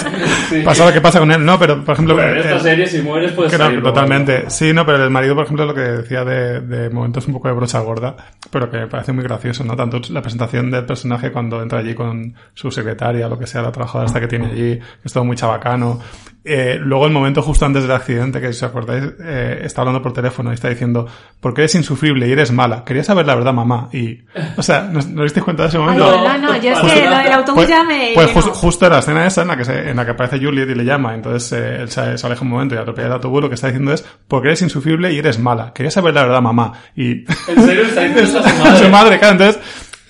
Sí. 0.49 0.63
pasar 0.65 0.89
lo 0.89 0.93
que 0.93 1.01
pasa 1.01 1.21
con 1.21 1.31
él. 1.31 1.45
No, 1.45 1.59
pero 1.61 1.85
por 1.85 1.95
ejemplo. 1.95 2.21
En 2.21 2.39
esta 2.39 2.55
el- 2.57 2.61
serie 2.61 2.87
si 2.89 3.01
mueres 3.03 3.31
puedes 3.33 3.57
luego. 3.57 3.83
totalmente. 3.83 4.51
Sí, 4.51 4.73
no, 4.73 4.85
pero 4.85 5.05
el 5.05 5.11
marido, 5.11 5.37
por 5.37 5.45
ejemplo, 5.45 5.65
lo 5.65 5.75
que 5.75 5.81
decía 5.83 6.25
de, 6.25 6.61
de 6.61 6.91
momentos 6.91 7.27
un 7.29 7.35
poco 7.35 7.47
de 7.49 7.55
brocha 7.55 7.79
gorda, 7.81 8.17
pero 8.51 8.69
que 8.69 8.79
me 8.79 8.87
parece 8.89 9.13
muy 9.13 9.23
gracioso, 9.23 9.63
¿no? 9.65 9.77
Tanto 9.77 10.01
la 10.11 10.21
presentación 10.23 10.71
del 10.73 10.85
personaje 10.87 11.31
cuando 11.31 11.63
entra 11.63 11.79
allí 11.79 11.95
con 11.95 12.35
su 12.55 12.71
secretaria, 12.73 13.29
lo 13.29 13.39
que 13.39 13.47
sea, 13.47 13.63
la 13.63 13.71
trabajadora 13.71 14.07
esta 14.09 14.21
que 14.21 14.27
tiene 14.27 14.47
allí, 14.47 14.77
que 14.79 14.83
es 15.05 15.13
todo 15.13 15.25
muy 15.25 15.37
chabacano. 15.37 16.01
Eh, 16.45 16.77
luego 16.81 17.07
el 17.07 17.13
momento 17.13 17.41
justo 17.41 17.65
antes 17.67 17.83
del 17.83 17.93
accidente, 17.93 18.41
que 18.41 18.47
si 18.53 18.65
os 18.65 18.71
acordáis, 18.71 19.05
eh, 19.25 19.61
está 19.63 19.83
hablando 19.83 20.03
por 20.03 20.13
teléfono 20.13 20.51
y 20.51 20.55
está 20.55 20.69
diciendo, 20.69 21.07
porque 21.41 21.61
eres 21.61 21.75
insufrible 21.77 22.27
y 22.27 22.33
eres 22.33 22.51
mala. 22.51 22.83
Quería 22.85 23.05
saber 23.05 23.27
la 23.27 23.37
verdad, 23.37 23.53
mamá. 23.53 23.89
Y, 23.93 24.21
o 24.57 24.63
sea, 24.63 24.83
¿no, 24.83 25.01
¿no 25.09 25.23
disteis 25.23 25.45
cuenta 25.45 25.63
de 25.63 25.69
ese 25.69 25.79
Ay, 25.79 25.85
momento? 25.85 26.05
no, 26.11 26.39
no, 26.39 26.57
yo 26.57 26.73
es 26.73 26.79
que 26.81 27.09
lo 27.09 27.17
del 27.17 27.33
autobús 27.33 27.55
Pues, 27.65 27.69
ya 27.69 27.85
me. 27.85 28.11
pues 28.15 28.31
justo 28.33 28.87
en 28.87 28.93
la 28.93 28.99
escena 28.99 29.25
esa 29.27 29.43
en 29.43 29.49
la 29.49 29.57
que 29.57 29.65
se, 29.65 29.91
en 29.91 29.97
la 29.97 30.05
que 30.05 30.11
aparece 30.11 30.45
Juliet 30.45 30.69
y 30.69 30.75
le 30.75 30.85
llama, 30.85 31.15
entonces 31.15 31.53
eh, 31.53 31.77
él 31.83 31.89
se, 31.91 32.19
se 32.19 32.27
aleja 32.27 32.43
un 32.43 32.49
momento 32.51 32.75
y 32.75 32.79
atropella 32.79 33.07
el 33.07 33.13
autobús, 33.15 33.43
lo 33.43 33.49
que 33.49 33.55
está 33.55 33.69
diciendo 33.69 33.93
es 33.93 34.05
porque 34.27 34.49
eres 34.49 34.63
insufrible 34.63 35.13
y 35.13 35.19
eres 35.19 35.39
mala. 35.39 35.73
Quería 35.73 35.91
saber 35.93 36.13
la 36.15 36.23
verdad, 36.25 36.43
mamá. 36.43 36.73
Y 36.97 37.21
¿En 37.21 37.63
serio 37.65 37.83
está 37.85 38.01
diciendo 38.03 38.21
eso 38.21 38.39
a 38.41 38.43
su 38.43 38.49
a 38.49 38.65
madre? 38.65 38.85
su 38.85 38.91
madre, 38.91 39.19
claro, 39.21 39.33
entonces 39.35 39.63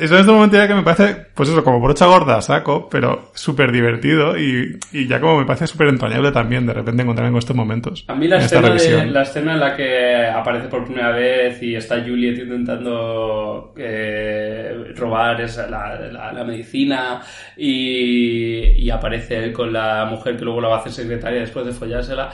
eso 0.02 0.14
en 0.14 0.20
este 0.20 0.32
momento 0.32 0.56
ya 0.56 0.68
que 0.68 0.74
me 0.74 0.82
parece, 0.82 1.16
pues 1.34 1.48
eso, 1.48 1.62
como 1.64 1.80
brocha 1.80 2.06
gorda, 2.06 2.40
saco, 2.42 2.88
pero 2.90 3.30
súper 3.34 3.72
divertido 3.72 4.36
y, 4.38 4.78
y 4.92 5.06
ya 5.06 5.20
como 5.20 5.38
me 5.38 5.46
parece 5.46 5.66
súper 5.66 5.88
entrañable 5.88 6.32
también 6.32 6.66
de 6.66 6.74
repente 6.74 7.02
encontrarme 7.02 7.32
con 7.32 7.38
estos 7.38 7.56
momentos. 7.56 8.04
A 8.08 8.14
mí 8.14 8.28
la 8.28 8.36
en 8.36 8.42
esta 8.42 8.58
escena, 8.74 9.02
de, 9.04 9.10
la 9.10 9.22
escena 9.22 9.52
en 9.54 9.60
la 9.60 9.76
que 9.76 10.26
aparece 10.26 10.68
por 10.68 10.84
primera 10.84 11.10
vez 11.12 11.62
y 11.62 11.74
está 11.74 12.00
Juliet 12.02 12.38
intentando 12.38 13.72
eh, 13.76 14.92
robar 14.96 15.40
esa- 15.40 15.68
la, 15.68 15.98
la- 16.10 16.32
la 16.32 16.44
medicina 16.44 17.20
y, 17.56 18.72
y 18.82 18.90
aparece 18.90 19.36
él 19.44 19.52
con 19.52 19.72
la 19.72 20.04
mujer 20.06 20.36
que 20.36 20.44
luego 20.44 20.60
la 20.60 20.68
va 20.68 20.76
a 20.76 20.78
hacer 20.80 20.92
secretaria 20.92 21.40
después 21.40 21.64
de 21.66 21.72
follársela, 21.72 22.30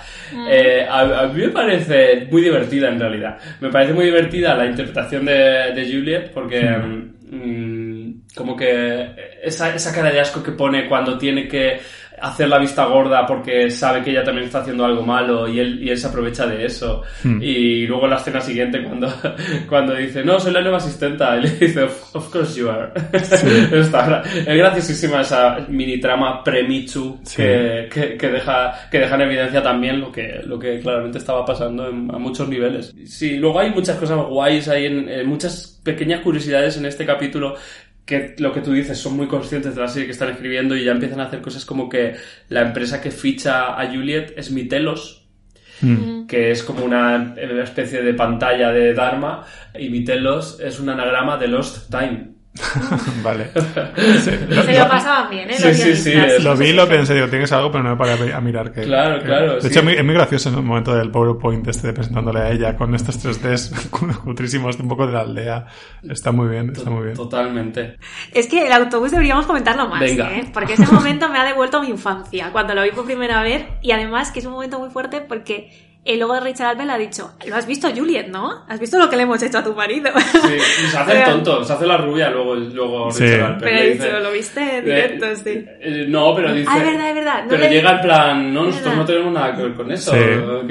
eh, 0.49 0.87
a, 0.89 1.01
a 1.21 1.27
mí 1.29 1.41
me 1.43 1.49
parece 1.49 2.27
muy 2.31 2.43
divertida 2.43 2.89
en 2.89 2.99
realidad. 2.99 3.39
Me 3.61 3.69
parece 3.71 3.93
muy 3.93 4.07
divertida 4.07 4.55
la 4.55 4.67
interpretación 4.67 5.25
de, 5.27 5.73
de 5.75 5.89
Juliet 5.93 6.31
porque... 6.33 6.63
mm, 6.63 7.18
como 8.35 8.57
que 8.57 9.15
esa, 9.43 9.75
esa 9.75 9.95
cara 9.95 10.11
de 10.11 10.21
asco 10.21 10.43
que 10.43 10.53
pone 10.53 10.89
cuando 10.89 11.19
tiene 11.19 11.49
que 11.49 11.81
hacer 12.21 12.49
la 12.49 12.59
vista 12.59 12.85
gorda 12.87 13.25
porque 13.27 13.71
sabe 13.71 14.03
que 14.03 14.11
ella 14.11 14.25
también 14.25 14.47
está 14.47 14.61
haciendo 14.61 14.85
algo 14.85 15.03
malo 15.03 15.49
y 15.49 15.59
él, 15.61 15.83
y 15.83 15.91
él 15.91 15.99
se 15.99 16.07
aprovecha 16.09 16.47
de 16.47 16.65
eso. 16.67 17.03
Y 17.25 17.87
luego 17.87 18.05
en 18.05 18.11
la 18.11 18.17
escena 18.17 18.41
siguiente 18.41 18.83
cuando, 18.83 19.13
cuando 19.69 19.95
dice, 19.95 20.25
no, 20.25 20.39
soy 20.41 20.53
la 20.53 20.61
nueva 20.61 20.79
asistenta, 20.79 21.37
y 21.37 21.43
le 21.43 21.51
dice, 21.51 21.83
of, 21.85 22.31
course 22.33 22.59
you 22.59 22.69
are. 22.71 22.91
Está- 23.13 24.23
es 24.23 24.47
graciosísima 24.47 25.21
esa 25.23 25.59
mini 25.69 25.99
trama 26.01 26.43
pre-Michu 26.43 27.19
Sí. 27.23 27.37
que, 27.37 27.89
que, 27.93 28.17
que 28.17 28.29
deja, 28.29 28.89
que 28.91 28.99
deja 28.99 29.15
en 29.15 29.21
evidencia 29.23 29.63
también 29.63 30.01
lo 30.01 30.11
que, 30.13 30.41
lo 30.45 30.59
que 30.59 30.81
claramente 30.81 31.19
estaba 31.19 31.45
pasando 31.45 31.89
en- 31.89 32.13
a 32.15 32.19
muchos 32.19 32.49
niveles. 32.49 32.95
Sí, 33.07 33.37
luego 33.37 33.61
hay 33.61 33.71
muchas 33.71 33.97
cosas 33.97 34.19
guays, 34.27 34.69
hay 34.69 34.87
en, 34.87 35.09
en 35.09 35.27
muchas 35.27 35.81
pequeñas 35.85 36.21
curiosidades 36.21 36.77
en 36.77 36.85
este 36.87 37.07
capítulo 37.07 37.55
que 38.09 38.35
lo 38.39 38.55
que 38.55 38.63
tú 38.63 38.73
dices 38.73 38.97
son 38.99 39.17
muy 39.17 39.29
conscientes 39.29 39.75
de 39.75 39.83
la 39.83 39.89
serie 39.89 40.07
que 40.07 40.13
están 40.13 40.31
escribiendo 40.31 40.75
y 40.75 40.83
ya 40.83 40.93
empiezan 40.93 41.21
a 41.21 41.25
hacer 41.25 41.43
cosas 41.43 41.67
como 41.67 41.91
que 41.91 42.15
la 42.49 42.63
empresa 42.63 43.03
que 43.03 43.11
ficha 43.11 43.79
a 43.79 43.87
Juliet 43.87 44.33
es 44.37 44.51
Mitelos, 44.51 45.27
Mm. 45.81 46.27
que 46.27 46.51
es 46.51 46.65
como 46.65 46.85
una 46.85 47.37
especie 47.63 48.03
de 48.03 48.13
pantalla 48.15 48.73
de 48.73 48.95
Dharma, 48.95 49.45
y 49.79 49.91
Mitelos 49.91 50.59
es 50.59 50.81
un 50.81 50.89
anagrama 50.89 51.37
de 51.37 51.47
Lost 51.47 51.89
Time. 51.91 52.31
vale. 53.23 53.51
Sí, 54.23 54.31
lo, 54.49 54.63
Se 54.63 54.79
lo 54.79 54.89
pasaban 54.89 55.31
bien, 55.31 55.51
¿eh? 55.51 55.55
Sí, 55.59 55.75
sí, 55.75 55.97
sí, 55.97 56.15
lo 56.43 56.57
vi 56.57 56.67
y 56.69 56.73
lo 56.73 56.89
pensé, 56.89 57.15
digo, 57.15 57.29
tienes 57.29 57.51
algo, 57.53 57.71
pero 57.71 57.85
no 57.85 57.91
me 57.91 57.97
paré 57.97 58.33
a 58.33 58.41
mirar 58.41 58.73
que... 58.73 58.83
Claro, 58.83 59.19
que- 59.19 59.25
claro, 59.27 59.55
De 59.55 59.61
sí. 59.63 59.67
hecho, 59.69 59.79
es 59.81 59.85
muy, 59.85 59.95
es 59.95 60.05
muy 60.05 60.15
gracioso 60.15 60.49
en 60.49 60.57
el 60.57 60.63
momento 60.63 60.95
del 60.95 61.11
PowerPoint 61.11 61.67
este 61.69 61.89
de 61.89 61.93
presentándole 61.93 62.41
a 62.41 62.51
ella 62.51 62.77
con 62.77 62.95
estos 62.95 63.25
3Ds 63.25 63.91
cutrísimos 64.25 64.79
un 64.79 64.89
poco 64.89 65.07
de 65.07 65.13
la 65.13 65.21
aldea. 65.21 65.67
Está 66.09 66.33
muy 66.33 66.49
bien, 66.49 66.73
está 66.75 66.91
muy 66.91 67.05
bien. 67.05 67.17
Totalmente. 67.17 67.97
Es 68.33 68.47
que 68.47 68.67
el 68.67 68.73
autobús 68.73 69.11
deberíamos 69.11 69.47
comentarlo 69.47 69.89
más, 69.89 70.01
Venga. 70.01 70.31
¿eh? 70.37 70.51
Porque 70.53 70.75
ese 70.75 70.87
momento 70.87 71.29
me 71.29 71.39
ha 71.39 71.45
devuelto 71.45 71.79
a 71.79 71.83
mi 71.83 71.89
infancia, 71.89 72.51
cuando 72.53 72.75
lo 72.75 72.83
vi 72.83 72.91
por 72.91 73.05
primera 73.05 73.43
vez. 73.43 73.65
Y 73.83 73.93
además 73.93 74.31
que 74.33 74.41
es 74.41 74.47
un 74.47 74.53
momento 74.53 74.79
muy 74.79 74.91
fuerte 74.91 75.21
porque 75.21 75.88
el 76.09 76.21
logo 76.21 76.35
de 76.35 76.41
Richard 76.41 76.69
Alben 76.69 76.87
le 76.87 76.93
ha 76.95 76.99
dicho, 76.99 77.33
¿lo 77.47 77.55
has 77.57 77.67
visto, 77.67 77.89
Juliet, 77.95 78.29
no? 78.29 78.65
¿Has 78.69 78.81
visto 78.81 78.99
lo 78.99 79.09
que 79.11 79.17
le 79.17 79.23
hemos 79.23 79.43
hecho 79.43 79.59
a 79.59 79.65
tu 79.65 79.75
marido? 79.75 80.11
Sí, 80.19 80.55
y 80.57 80.87
se 80.89 80.99
hace 80.99 81.13
el 81.19 81.25
tonto, 81.25 81.65
se 81.65 81.73
hace 81.73 81.87
la 81.87 81.97
rubia 81.97 82.31
luego, 82.31 82.55
luego 82.55 83.11
Sí. 83.11 83.25
Richard 83.25 83.45
Alpert 83.53 83.63
Pero 83.73 83.83
dice- 83.93 84.05
dicho, 84.07 84.19
lo 84.21 84.31
viste 84.33 84.61
en 84.79 84.89
le- 84.89 84.95
directo, 84.95 85.27
sí. 85.37 85.65
eh, 85.81 86.05
no, 86.09 86.35
pero 86.35 86.53
dice... 86.53 86.69
Ah, 86.71 86.79
es 86.79 86.85
verdad, 86.85 87.09
es 87.11 87.15
verdad. 87.15 87.43
No 87.43 87.49
pero 87.51 87.63
le- 87.63 87.71
llega 87.71 87.91
en 87.93 88.01
plan, 88.01 88.55
no, 88.55 88.65
nosotros 88.65 88.97
no 88.97 89.05
tenemos 89.05 89.33
nada 89.33 89.55
que 89.57 89.63
ver 89.63 89.75
con 89.75 89.93
eso. 89.93 90.13
Sí. 90.13 90.19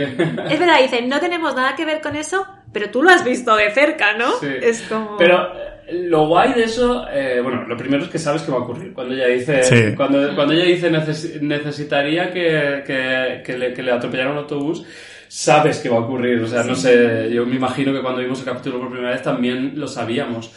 Es 0.50 0.60
verdad, 0.60 0.82
dice, 0.82 1.02
no 1.04 1.20
tenemos 1.20 1.56
nada 1.56 1.76
que 1.76 1.86
ver 1.86 2.02
con 2.02 2.16
eso, 2.16 2.46
pero 2.74 2.90
tú 2.90 3.04
lo 3.04 3.10
has 3.10 3.24
visto 3.24 3.56
de 3.56 3.70
cerca, 3.72 4.14
¿no? 4.18 4.32
Sí. 4.40 4.48
Es 4.62 4.82
como... 4.84 5.18
Pero 5.18 5.54
eh, 5.88 6.04
lo 6.08 6.28
guay 6.28 6.54
de 6.54 6.64
eso, 6.66 7.06
eh, 7.12 7.40
bueno, 7.42 7.64
lo 7.68 7.78
primero 7.78 8.04
es 8.04 8.10
que 8.10 8.20
sabes 8.20 8.42
que 8.44 8.52
va 8.52 8.58
a 8.58 8.62
ocurrir. 8.62 8.94
Cuando 8.94 9.14
ella 9.14 9.28
dice, 9.28 9.64
Sí. 9.64 9.96
cuando, 9.96 10.36
cuando 10.36 10.54
ella 10.54 10.66
dice 10.66 10.92
"Neces- 10.92 11.40
necesitaría 11.42 12.32
que, 12.32 12.84
que, 12.86 13.42
que 13.46 13.58
le, 13.58 13.74
que 13.74 13.84
le 13.84 13.92
atropellara 13.92 14.32
un 14.32 14.38
autobús, 14.40 14.84
sabes 15.28 15.80
que 15.80 15.90
va 15.90 15.98
a 15.98 16.02
ocurrir. 16.02 16.42
O 16.42 16.48
sea, 16.48 16.64
no 16.64 16.76
sé, 16.76 17.30
yo 17.32 17.46
me 17.46 17.56
imagino 17.56 17.94
que 17.94 18.02
cuando 18.02 18.22
vimos 18.22 18.40
el 18.40 18.46
capítulo 18.46 18.80
por 18.80 18.90
primera 18.90 19.12
vez 19.12 19.22
también 19.22 19.74
lo 19.76 19.88
sabíamos. 19.88 20.52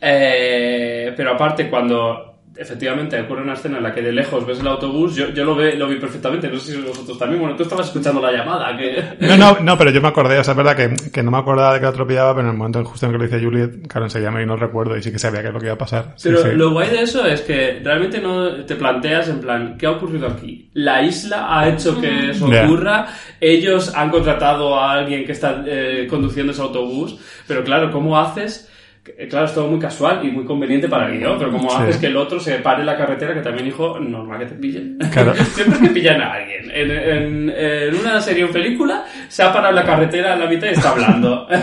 Eh, 0.00 1.12
pero 1.16 1.32
aparte, 1.32 1.68
cuando 1.70 2.35
efectivamente 2.56 3.20
ocurre 3.20 3.42
una 3.42 3.54
escena 3.54 3.78
en 3.78 3.82
la 3.84 3.94
que 3.94 4.02
de 4.02 4.12
lejos 4.12 4.46
ves 4.46 4.60
el 4.60 4.66
autobús, 4.66 5.14
yo, 5.14 5.30
yo 5.30 5.44
lo, 5.44 5.54
ve, 5.54 5.76
lo 5.76 5.88
vi 5.88 5.96
perfectamente, 5.96 6.48
no 6.48 6.58
sé 6.58 6.72
si 6.72 6.80
vosotros 6.80 7.18
también, 7.18 7.40
bueno, 7.40 7.56
tú 7.56 7.62
estabas 7.62 7.86
escuchando 7.86 8.20
la 8.20 8.32
llamada, 8.32 8.76
que... 8.76 9.02
No, 9.20 9.36
no, 9.36 9.58
no, 9.60 9.78
pero 9.78 9.90
yo 9.90 10.00
me 10.00 10.08
acordé, 10.08 10.38
o 10.38 10.44
sea, 10.44 10.52
es 10.52 10.56
verdad 10.56 10.76
que, 10.76 11.10
que 11.10 11.22
no 11.22 11.30
me 11.30 11.38
acordaba 11.38 11.74
de 11.74 11.80
que 11.80 11.84
la 11.84 11.90
atropellaba, 11.90 12.34
pero 12.34 12.48
en 12.48 12.52
el 12.52 12.58
momento 12.58 12.84
justo 12.84 13.06
en 13.06 13.12
que 13.12 13.18
lo 13.18 13.24
dice 13.24 13.40
Juliet, 13.40 13.86
claro, 13.88 14.06
enseguida 14.06 14.30
me 14.30 14.40
vino 14.40 14.54
el 14.54 14.60
recuerdo 14.60 14.96
y 14.96 15.02
sí 15.02 15.12
que 15.12 15.18
sabía 15.18 15.42
que 15.42 15.48
es 15.48 15.54
lo 15.54 15.60
que 15.60 15.66
iba 15.66 15.74
a 15.74 15.78
pasar. 15.78 16.14
Sí, 16.16 16.28
Pero 16.28 16.42
sí. 16.42 16.48
lo 16.54 16.70
guay 16.70 16.90
de 16.90 17.02
eso 17.02 17.24
es 17.26 17.40
que 17.42 17.80
realmente 17.82 18.20
no 18.20 18.64
te 18.64 18.76
planteas 18.76 19.28
en 19.28 19.40
plan, 19.40 19.76
¿qué 19.78 19.86
ha 19.86 19.92
ocurrido 19.92 20.26
aquí? 20.26 20.70
La 20.74 21.02
isla 21.02 21.46
ha 21.48 21.68
hecho 21.68 22.00
que 22.00 22.30
eso 22.30 22.46
ocurra, 22.46 23.06
ellos 23.40 23.94
han 23.94 24.10
contratado 24.10 24.78
a 24.78 24.92
alguien 24.92 25.24
que 25.24 25.32
está 25.32 25.62
eh, 25.66 26.06
conduciendo 26.08 26.52
ese 26.52 26.62
autobús, 26.62 27.18
pero 27.46 27.64
claro, 27.64 27.90
¿cómo 27.90 28.18
haces? 28.18 28.70
Que, 29.16 29.28
Claro, 29.28 29.46
es 29.46 29.54
todo 29.54 29.68
muy 29.68 29.78
casual 29.78 30.20
y 30.26 30.30
muy 30.32 30.44
conveniente 30.44 30.88
para 30.88 31.06
el 31.08 31.18
guion, 31.20 31.38
pero 31.38 31.52
¿cómo 31.52 31.70
Sí. 31.70 31.76
haces 31.78 31.96
que 31.98 32.06
el 32.08 32.16
otro 32.16 32.40
se 32.40 32.56
pare 32.58 32.80
en 32.80 32.86
la 32.86 32.96
carretera 32.96 33.32
que 33.34 33.40
también, 33.40 33.68
hijo, 33.68 34.00
normal 34.00 34.40
que 34.40 34.46
te 34.46 34.54
pillen? 34.56 34.98
Claro. 35.12 35.32
Siempre 35.54 35.78
que 35.80 35.88
pillan 35.94 36.20
a 36.20 36.32
alguien. 36.32 36.70
En, 36.74 36.90
en- 36.90 37.50
en 37.56 37.94
una 37.94 38.20
serie 38.20 38.44
o 38.44 38.50
película 38.50 39.04
se 39.28 39.42
ha 39.42 39.52
parado 39.52 39.70
en 39.70 39.76
la 39.76 39.84
carretera 39.84 40.34
en 40.34 40.40
la 40.40 40.46
mitad 40.46 40.66
y 40.66 40.70
está 40.70 40.90
hablando. 40.90 41.46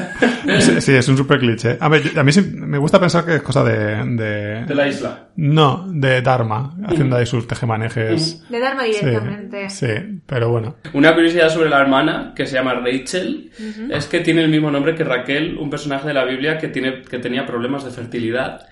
Sí, 0.60 0.82
sí, 0.82 0.92
es 0.94 1.08
un 1.08 1.16
super 1.16 1.40
cliché. 1.40 1.78
A, 1.80 1.88
ver, 1.88 2.02
yo- 2.04 2.20
a 2.20 2.24
mí 2.24 2.32
sí 2.34 2.42
me 2.54 2.78
gusta 2.78 3.00
pensar 3.00 3.24
que 3.26 3.36
es 3.36 3.42
cosa 3.42 3.64
de, 3.64 4.04
de... 4.18 4.66
de 4.66 4.76
la 4.76 4.88
isla. 4.90 5.30
No, 5.38 5.86
de 5.88 6.22
Dharma, 6.22 6.76
haciendo 6.86 7.16
ahí 7.16 7.26
sus 7.26 7.48
tejemanejes. 7.48 8.44
De 8.50 8.60
Dharma 8.60 8.84
directamente. 8.84 9.70
sí, 9.70 9.88
pero 10.26 10.50
bueno. 10.50 10.76
Una 10.94 11.14
curiosidad 11.14 11.48
sobre 11.50 11.70
la 11.70 11.80
hermana, 11.80 12.34
que 12.36 12.46
se 12.46 12.56
llama 12.56 12.74
Rachel, 12.74 13.52
es 13.90 14.06
que 14.08 14.20
tiene 14.20 14.44
el 14.44 14.50
mismo 14.50 14.70
nombre 14.70 14.96
que 14.96 15.06
Raquel, 15.06 15.58
un 15.58 15.70
personaje 15.70 16.10
de 16.10 16.14
la 16.14 16.26
Biblia 16.26 16.58
que, 16.58 16.68
tiene, 16.68 17.02
que 17.04 17.20
tenía 17.34 17.48
problemas 17.48 17.84
de 17.84 17.90
fertilidad 17.90 18.68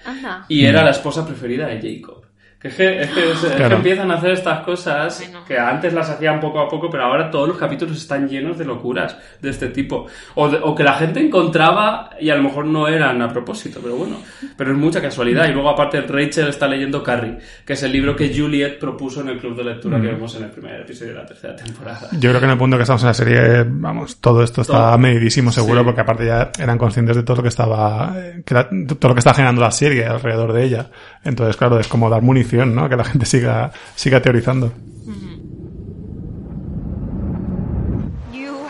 y 0.48 0.66
era 0.66 0.84
la 0.84 0.92
esposa 0.92 1.26
preferida 1.26 1.66
de 1.66 1.82
Jacob. 1.82 2.28
Que 2.62 2.68
es 2.68 2.76
que, 2.76 3.02
es 3.02 3.10
que, 3.10 3.32
es- 3.32 3.44
es 3.44 3.52
que 3.54 3.64
empiezan 3.74 4.12
a 4.12 4.16
hacer 4.16 4.32
estas 4.34 4.60
cosas 4.64 5.32
que 5.48 5.58
antes 5.58 5.92
las 5.94 6.10
hacían 6.12 6.40
poco 6.40 6.60
a 6.60 6.70
poco, 6.70 6.90
pero 6.92 7.06
ahora 7.06 7.32
todos 7.32 7.48
los 7.48 7.58
capítulos 7.58 7.98
están 7.98 8.30
llenos 8.30 8.58
de 8.60 8.66
locuras 8.66 9.18
de 9.42 9.50
este 9.50 9.70
tipo. 9.70 10.06
O, 10.36 10.48
de- 10.48 10.60
o 10.62 10.76
que 10.76 10.84
la 10.84 10.94
gente 10.94 11.20
encontraba 11.20 12.12
y 12.20 12.30
a 12.30 12.36
lo 12.36 12.44
mejor 12.44 12.66
no 12.66 12.88
eran 12.88 13.20
a 13.22 13.30
propósito, 13.30 13.80
pero 13.82 13.96
bueno. 13.96 14.18
Pero 14.56 14.72
es 14.74 14.78
mucha 14.78 15.02
casualidad. 15.02 15.50
Y 15.50 15.54
luego 15.54 15.70
aparte 15.72 16.02
Rachel 16.02 16.50
está 16.50 16.68
leyendo 16.68 17.02
Carrie, 17.02 17.40
que 17.66 17.74
es 17.74 17.82
el 17.84 17.92
libro 17.92 18.16
que 18.16 18.32
Juliet 18.36 18.78
propuso 18.80 19.22
en 19.22 19.30
el 19.30 19.40
club 19.40 19.56
de 19.58 19.64
lectura 19.64 19.98
Mm. 19.98 20.02
que 20.04 20.08
vemos 20.10 20.36
en 20.36 20.44
el 20.44 20.50
primer 20.52 20.82
episodio 20.82 21.14
de 21.14 21.18
la 21.20 21.26
tercera 21.26 21.56
temporada. 21.56 22.10
Yo 22.14 22.30
creo 22.30 22.40
que 22.40 22.46
en 22.46 22.52
el 22.52 22.58
punto 22.60 22.78
que 22.78 22.84
estamos 22.84 23.02
en 23.02 23.08
la 23.08 23.14
serie, 23.16 23.66
vamos, 23.68 24.22
todo 24.22 24.44
esto 24.44 24.62
está 24.62 24.74
Todo. 24.90 24.98
medidísimo 25.00 25.52
seguro, 25.52 25.80
Sí. 25.80 25.86
porque 25.86 26.02
aparte 26.02 26.26
ya 26.28 26.52
eran 26.60 26.78
conscientes 26.78 27.16
de 27.16 27.24
todo 27.24 27.38
lo 27.38 27.42
que 27.44 27.50
estaba, 27.50 28.14
eh, 28.18 28.44
que 28.46 28.54
la- 28.54 28.70
todo 28.70 29.10
lo 29.10 29.16
que 29.16 29.20
está 29.20 29.34
generando 29.34 29.62
la 29.62 29.72
serie 29.72 30.06
alrededor 30.06 30.54
de 30.54 30.64
ella. 30.64 30.86
Entonces, 31.24 31.56
claro, 31.56 31.80
es 31.80 31.88
como 31.88 32.10
dar 32.10 32.24
munición, 32.24 32.74
¿no? 32.74 32.90
Que 32.90 32.96
la 32.96 33.04
gente 33.04 33.26
siga, 33.26 33.72
siga 33.96 34.22
teorizando. 34.22 34.72
You 38.34 38.68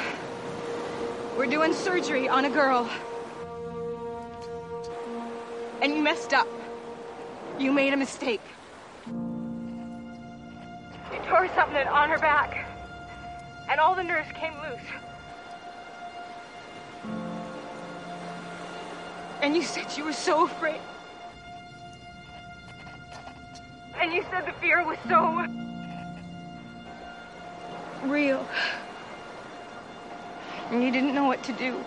were 1.38 1.48
doing 1.48 1.74
surgery 1.74 2.28
on 2.28 2.46
a 2.46 2.50
girl. 2.50 2.88
And 5.82 5.96
you 5.96 6.04
messed 6.04 6.34
up. 6.34 6.48
You 7.58 7.72
made 7.72 7.94
a 7.94 7.98
mistake. 7.98 8.42
You 11.12 11.20
tore 11.30 11.50
something 11.56 11.88
on 11.88 12.10
her 12.10 12.20
back. 12.20 12.68
And 13.70 13.80
all 13.80 13.96
the 13.96 14.04
nerves 14.04 14.32
came 14.34 14.54
loose. 14.62 14.82
And 19.42 19.56
you 19.56 19.64
said 19.64 19.86
you 19.98 20.04
were 20.04 20.14
so 20.14 20.46
afraid. 20.46 20.82
And 24.00 24.14
you 24.14 24.24
said 24.32 24.46
the 24.46 24.54
fear 24.60 24.84
was 24.86 24.98
so 25.08 25.46
real. 28.04 28.46
And 30.70 30.84
you 30.84 30.92
didn't 30.92 31.14
know 31.14 31.26
what 31.26 31.44
to 31.44 31.54
do. 31.54 31.84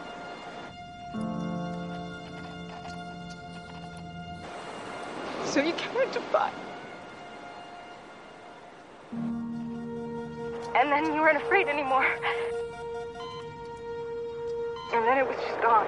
So 5.47 5.61
you 5.61 5.73
came 5.73 6.11
to 6.11 6.21
fight. 6.21 6.53
And 10.77 10.91
then 10.91 11.15
you 11.15 11.21
weren't 11.21 11.37
afraid 11.37 11.69
anymore. 11.69 12.07
And 14.93 15.05
then 15.05 15.19
it 15.19 15.27
was 15.27 15.37
just 15.37 15.63
gone. 15.63 15.87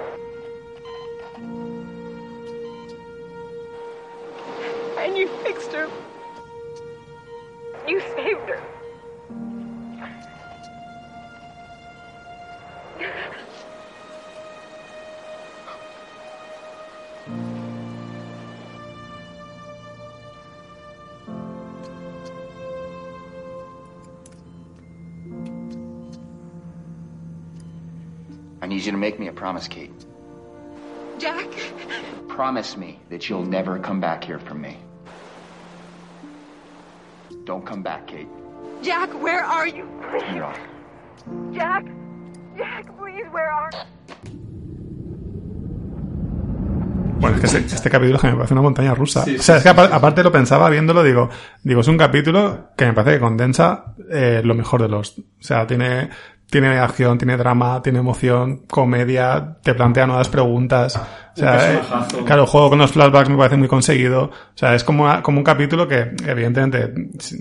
And 4.99 5.19
you 5.19 5.29
fixed 5.45 5.73
her. 5.73 5.89
You 7.89 8.01
saved 8.01 8.49
her. 8.49 8.61
I 28.61 28.69
need 28.69 28.85
you 28.85 28.91
to 28.91 28.99
make 28.99 29.21
me 29.21 29.29
a 29.29 29.33
promise, 29.33 29.69
Kate. 29.69 29.93
Jack, 31.19 31.49
Promise 32.27 32.77
me 32.77 32.99
that 33.11 33.29
you'll 33.29 33.45
never 33.45 33.79
come 33.79 34.01
back 34.01 34.25
here 34.25 34.39
from 34.39 34.61
me. 34.61 34.77
Don't 37.47 37.65
come 37.65 37.83
back, 37.83 38.07
Kate. 38.07 38.29
Jack, 38.83 39.11
where 39.23 39.43
are 39.45 39.69
you? 39.69 39.85
Turn 40.11 40.37
it 40.37 40.43
off. 40.43 40.59
Jack, 41.55 41.85
Jack, 42.59 42.87
please, 42.99 43.25
where 43.33 43.51
are 43.51 43.71
Bueno, 47.19 47.37
es 47.37 47.41
que 47.41 47.47
este, 47.59 47.75
este 47.75 47.89
capítulo 47.91 48.19
que 48.19 48.27
me 48.27 48.35
parece 48.35 48.53
una 48.53 48.63
montaña 48.63 48.95
rusa. 48.95 49.25
Sí, 49.25 49.37
o 49.37 49.43
sea, 49.43 49.55
sí, 49.55 49.59
es 49.59 49.63
que 49.63 49.69
sí, 49.71 49.75
apa- 49.81 49.87
sí. 49.89 49.93
aparte 49.95 50.23
lo 50.23 50.31
pensaba 50.31 50.69
viéndolo, 50.69 51.03
digo, 51.03 51.31
digo, 51.63 51.81
es 51.81 51.89
un 51.89 51.97
capítulo 51.97 52.69
que 52.77 52.85
me 52.87 52.93
parece 52.93 53.15
que 53.15 53.21
condensa 53.21 53.95
eh, 54.11 54.43
lo 54.45 54.55
mejor 54.55 54.83
de 54.83 54.89
los. 54.89 55.19
O 55.19 55.23
sea, 55.41 55.67
tiene, 55.67 56.11
tiene 56.51 56.79
acción, 56.79 57.19
tiene 57.19 57.37
drama, 57.37 57.83
tiene 57.83 57.99
emoción, 57.99 58.63
comedia, 58.69 59.57
te 59.63 59.75
plantea 59.75 60.07
nuevas 60.07 60.29
preguntas. 60.29 60.97
O 60.97 61.39
sea, 61.39 61.75
eh, 61.75 61.81
claro, 62.25 62.43
el 62.43 62.49
juego 62.49 62.71
con 62.71 62.79
los 62.79 62.93
flashbacks 62.93 63.29
me 63.29 63.37
parece 63.37 63.57
muy 63.57 63.69
conseguido. 63.69 64.23
O 64.25 64.31
sea, 64.55 64.75
es 64.75 64.85
como, 64.85 65.05
una- 65.05 65.23
como 65.23 65.39
un 65.39 65.45
capítulo 65.45 65.87
que, 65.89 66.13
evidentemente, 66.27 66.93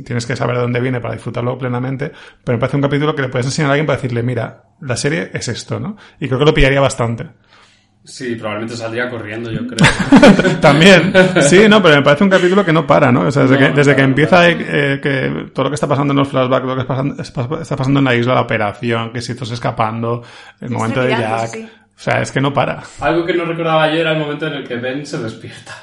tienes 0.03 0.25
que 0.25 0.35
saber 0.35 0.55
de 0.55 0.61
dónde 0.63 0.79
viene 0.81 0.99
para 0.99 1.13
disfrutarlo 1.13 1.57
plenamente, 1.57 2.11
pero 2.43 2.57
me 2.57 2.59
parece 2.59 2.75
un 2.77 2.81
capítulo 2.83 3.15
que 3.15 3.21
le 3.21 3.29
puedes 3.29 3.45
enseñar 3.45 3.69
a 3.69 3.73
alguien 3.73 3.85
para 3.85 3.97
decirle, 3.97 4.23
mira, 4.23 4.63
la 4.81 4.97
serie 4.97 5.29
es 5.33 5.47
esto, 5.47 5.79
¿no? 5.79 5.95
Y 6.19 6.27
creo 6.27 6.39
que 6.39 6.45
lo 6.45 6.53
pillaría 6.53 6.81
bastante. 6.81 7.27
Sí, 8.05 8.35
probablemente 8.35 8.77
saldría 8.77 9.09
corriendo, 9.09 9.51
yo 9.51 9.61
creo. 9.65 9.79
También, 10.61 11.11
sí, 11.41 11.67
no, 11.67 11.81
pero 11.81 11.95
me 11.95 12.01
parece 12.03 12.23
un 12.23 12.29
capítulo 12.29 12.63
que 12.63 12.71
no 12.71 12.85
para, 12.85 13.11
¿no? 13.11 13.21
O 13.21 13.31
sea, 13.31 13.43
desde, 13.43 13.59
No, 13.59 13.67
que, 13.67 13.73
desde 13.73 13.95
que 13.95 14.01
empieza 14.03 14.45
claro. 14.45 14.59
eh, 14.59 14.99
que 15.01 15.49
todo 15.53 15.63
lo 15.65 15.69
que 15.71 15.75
está 15.75 15.87
pasando 15.87 16.13
en 16.13 16.19
los 16.19 16.27
flashbacks, 16.27 16.65
lo 16.65 16.75
que 16.75 16.81
está 16.81 16.93
pasando, 16.95 17.21
está 17.61 17.75
pasando 17.75 17.99
en 17.99 18.05
la 18.05 18.15
isla, 18.15 18.35
la 18.35 18.41
operación, 18.41 19.11
que 19.11 19.21
si 19.21 19.31
estás 19.31 19.49
escapando, 19.51 20.21
el 20.61 20.69
momento 20.69 21.01
de 21.01 21.09
Jack. 21.09 21.47
sí. 21.47 21.69
O 21.97 21.99
sea, 21.99 22.21
es 22.21 22.31
que 22.31 22.41
no 22.41 22.53
para. 22.53 22.83
Algo 22.99 23.25
que 23.25 23.33
no 23.33 23.45
recordaba 23.45 23.87
yo 23.91 24.01
era 24.01 24.11
el 24.11 24.19
momento 24.19 24.47
en 24.47 24.53
el 24.53 24.67
que 24.67 24.75
Ben 24.75 25.05
se 25.05 25.17
despierta. 25.17 25.73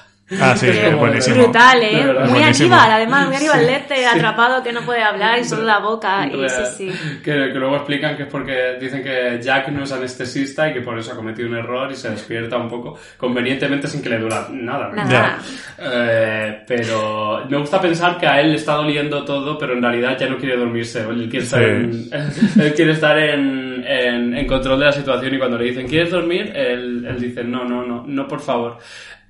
Ah, 0.41 0.57
sí, 0.57 0.69
es 0.69 0.97
buenísimo. 0.97 1.37
Brutal, 1.37 1.83
¿eh? 1.83 2.05
verdad. 2.07 2.29
Muy 2.29 2.39
Buenísimo. 2.41 2.75
Aníbal, 2.75 2.93
además, 2.93 3.27
muy 3.27 3.37
Aníbal 3.37 3.67
Lecter, 3.67 4.07
atrapado 4.07 4.63
que 4.63 4.73
no 4.73 4.81
puede 4.83 5.03
hablar 5.03 5.39
y 5.39 5.45
solo 5.45 5.63
la 5.63 5.79
boca. 5.79 6.27
Y 6.27 6.49
sí, 6.49 6.63
sí. 6.77 7.21
Que, 7.23 7.33
que 7.53 7.59
luego 7.59 7.77
explican 7.77 8.17
que 8.17 8.23
es 8.25 8.29
porque 8.29 8.77
dicen 8.81 9.03
que 9.03 9.39
Jack 9.43 9.69
no 9.69 9.85
es 9.85 9.93
anestesista 9.93 10.69
y 10.71 10.75
que 10.75 10.81
por 10.81 10.99
eso 10.99 11.13
ha 11.13 11.17
cometido 11.17 11.49
un 11.49 11.57
error 11.57 11.91
y 11.91 11.97
se 11.97 12.11
despierta 12.11 12.57
un 12.57 12.69
poco 12.69 12.99
convenientemente 13.17 13.87
sin 13.89 14.03
que 14.03 14.09
le 14.09 14.19
dura 14.19 14.47
nada. 14.51 14.91
Nada. 14.93 15.39
Eh, 15.79 16.63
pero 16.67 17.45
me 17.49 17.57
gusta 17.59 17.81
pensar 17.81 18.19
que 18.19 18.27
a 18.27 18.41
él 18.41 18.51
le 18.51 18.57
está 18.57 18.75
doliendo 18.75 19.25
todo, 19.25 19.59
pero 19.59 19.75
en 19.75 19.83
realidad 19.83 20.17
ya 20.19 20.29
no 20.29 20.39
quiere 20.39 20.57
dormirse. 20.57 21.01
Él 21.01 21.29
quiere 21.29 21.45
estar, 21.45 21.61
Sí. 21.63 21.67
en, 22.13 22.61
él 22.63 22.75
quiere 22.75 22.93
estar 22.93 23.19
en, 23.19 23.85
en- 23.87 24.37
en 24.37 24.47
control 24.47 24.79
de 24.79 24.87
la 24.87 24.93
situación 24.93 25.35
y 25.35 25.39
cuando 25.39 25.59
le 25.59 25.65
dicen 25.67 25.87
¿quieres 25.89 26.11
dormir? 26.11 26.53
Él, 26.55 27.05
él 27.09 27.21
dice 27.21 27.43
no, 27.45 27.65
no, 27.65 27.85
no, 27.85 28.05
no, 28.07 28.29
por 28.29 28.41
favor. 28.41 28.79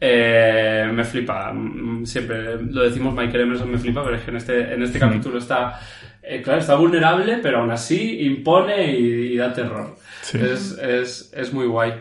Eh, 0.04 0.90
me 0.92 1.04
flipa. 1.04 1.54
Siempre 2.02 2.60
lo 2.60 2.82
decimos 2.82 3.14
Michael 3.14 3.42
Emerson 3.42 3.70
me 3.70 3.78
flipa, 3.78 4.02
pero 4.02 4.16
es 4.16 4.22
que 4.24 4.30
en 4.32 4.36
este, 4.36 4.74
en 4.74 4.82
este 4.82 4.98
capítulo 4.98 5.38
está, 5.38 5.78
eh, 6.20 6.42
claro, 6.42 6.58
está 6.60 6.74
vulnerable, 6.74 7.38
pero 7.40 7.60
aún 7.60 7.70
así 7.70 8.18
impone 8.26 8.96
y, 8.98 9.32
y 9.32 9.36
da 9.36 9.52
terror. 9.52 9.94
Sí. 10.22 10.38
Es, 10.38 10.76
es, 10.82 11.32
es 11.36 11.52
muy 11.52 11.66
guay. 11.66 11.92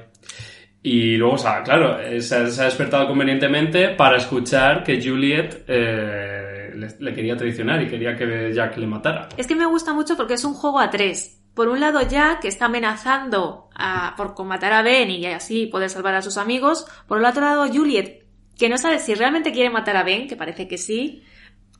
Y 0.81 1.15
luego, 1.17 1.35
o 1.35 1.37
sea, 1.37 1.61
claro, 1.61 1.99
eh, 1.99 2.21
se, 2.21 2.35
ha- 2.37 2.47
se 2.47 2.61
ha 2.61 2.65
despertado 2.65 3.07
convenientemente 3.07 3.89
para 3.89 4.17
escuchar 4.17 4.83
que 4.83 4.99
Juliet 4.99 5.63
eh, 5.67 6.71
le, 6.75 6.87
le 6.99 7.13
quería 7.13 7.37
traicionar 7.37 7.83
y 7.83 7.87
quería 7.87 8.15
que 8.15 8.51
Jack 8.51 8.77
le 8.77 8.87
matara. 8.87 9.29
Es 9.37 9.45
que 9.45 9.53
me 9.55 9.67
gusta 9.67 9.93
mucho 9.93 10.17
porque 10.17 10.33
es 10.33 10.43
un 10.43 10.55
juego 10.55 10.79
a 10.79 10.89
tres. 10.89 11.37
Por 11.53 11.67
un 11.67 11.79
lado, 11.79 12.01
Jack 12.01 12.45
está 12.45 12.65
amenazando 12.65 13.69
a- 13.75 14.13
por 14.15 14.33
combatar 14.33 14.73
a 14.73 14.81
Ben 14.81 15.09
y 15.09 15.25
así 15.25 15.65
poder 15.67 15.89
salvar 15.89 16.15
a 16.15 16.21
sus 16.21 16.37
amigos. 16.37 16.85
Por 17.07 17.17
el 17.19 17.25
otro 17.25 17.41
lado, 17.41 17.67
Juliet, 17.67 18.23
que 18.57 18.69
no 18.69 18.77
sabe 18.77 18.99
si 18.99 19.13
realmente 19.15 19.51
quiere 19.51 19.69
matar 19.69 19.97
a 19.97 20.03
Ben, 20.03 20.27
que 20.27 20.35
parece 20.35 20.67
que 20.67 20.77
sí. 20.77 21.23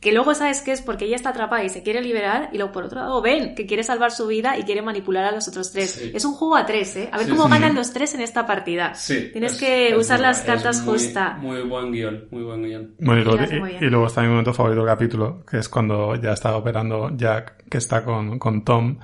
Que 0.01 0.11
luego 0.11 0.33
sabes 0.33 0.61
que 0.63 0.71
es 0.71 0.81
porque 0.81 1.05
ella 1.05 1.15
está 1.15 1.29
atrapada 1.29 1.63
y 1.63 1.69
se 1.69 1.83
quiere 1.83 2.01
liberar. 2.01 2.49
Y 2.51 2.57
luego, 2.57 2.71
por 2.71 2.85
otro 2.85 3.01
lado, 3.01 3.21
Ben, 3.21 3.53
que 3.53 3.67
quiere 3.67 3.83
salvar 3.83 4.09
su 4.11 4.25
vida 4.25 4.57
y 4.57 4.63
quiere 4.63 4.81
manipular 4.81 5.25
a 5.25 5.31
los 5.31 5.47
otros 5.47 5.71
tres. 5.71 5.91
Sí. 5.91 6.11
Es 6.15 6.25
un 6.25 6.33
juego 6.33 6.55
a 6.55 6.65
tres, 6.65 6.95
¿eh? 6.95 7.09
A 7.11 7.17
ver 7.17 7.27
Sí, 7.27 7.31
cómo 7.33 7.43
sí. 7.45 7.51
ganan 7.51 7.75
los 7.75 7.93
tres 7.93 8.15
en 8.15 8.21
esta 8.21 8.47
partida. 8.47 8.95
Sí. 8.95 9.29
Tienes 9.31 9.53
es- 9.53 9.59
que 9.59 9.89
es 9.89 9.95
usar 9.97 10.17
muy 10.17 10.25
las 10.27 10.41
cartas 10.41 10.81
muy- 10.81 10.93
justa. 10.93 11.37
Muy 11.39 11.61
buen 11.61 11.91
guion, 11.91 12.25
muy 12.31 12.41
buen 12.41 12.63
guion. 12.63 12.95
Bueno, 12.99 13.21
y 13.21 13.23
luego, 13.25 13.43
y- 13.55 13.59
muy 13.59 13.69
bien. 13.69 13.83
y 13.83 13.87
luego 13.91 14.07
está 14.07 14.21
mi 14.23 14.29
momento 14.29 14.55
favorito 14.55 14.79
del 14.81 14.89
capítulo, 14.89 15.45
que 15.45 15.59
es 15.59 15.69
cuando 15.69 16.15
ya 16.15 16.31
está 16.33 16.55
operando 16.57 17.11
Jack, 17.15 17.65
que 17.69 17.77
está 17.77 18.03
con, 18.03 18.39
con 18.39 18.63
Tom, 18.65 18.97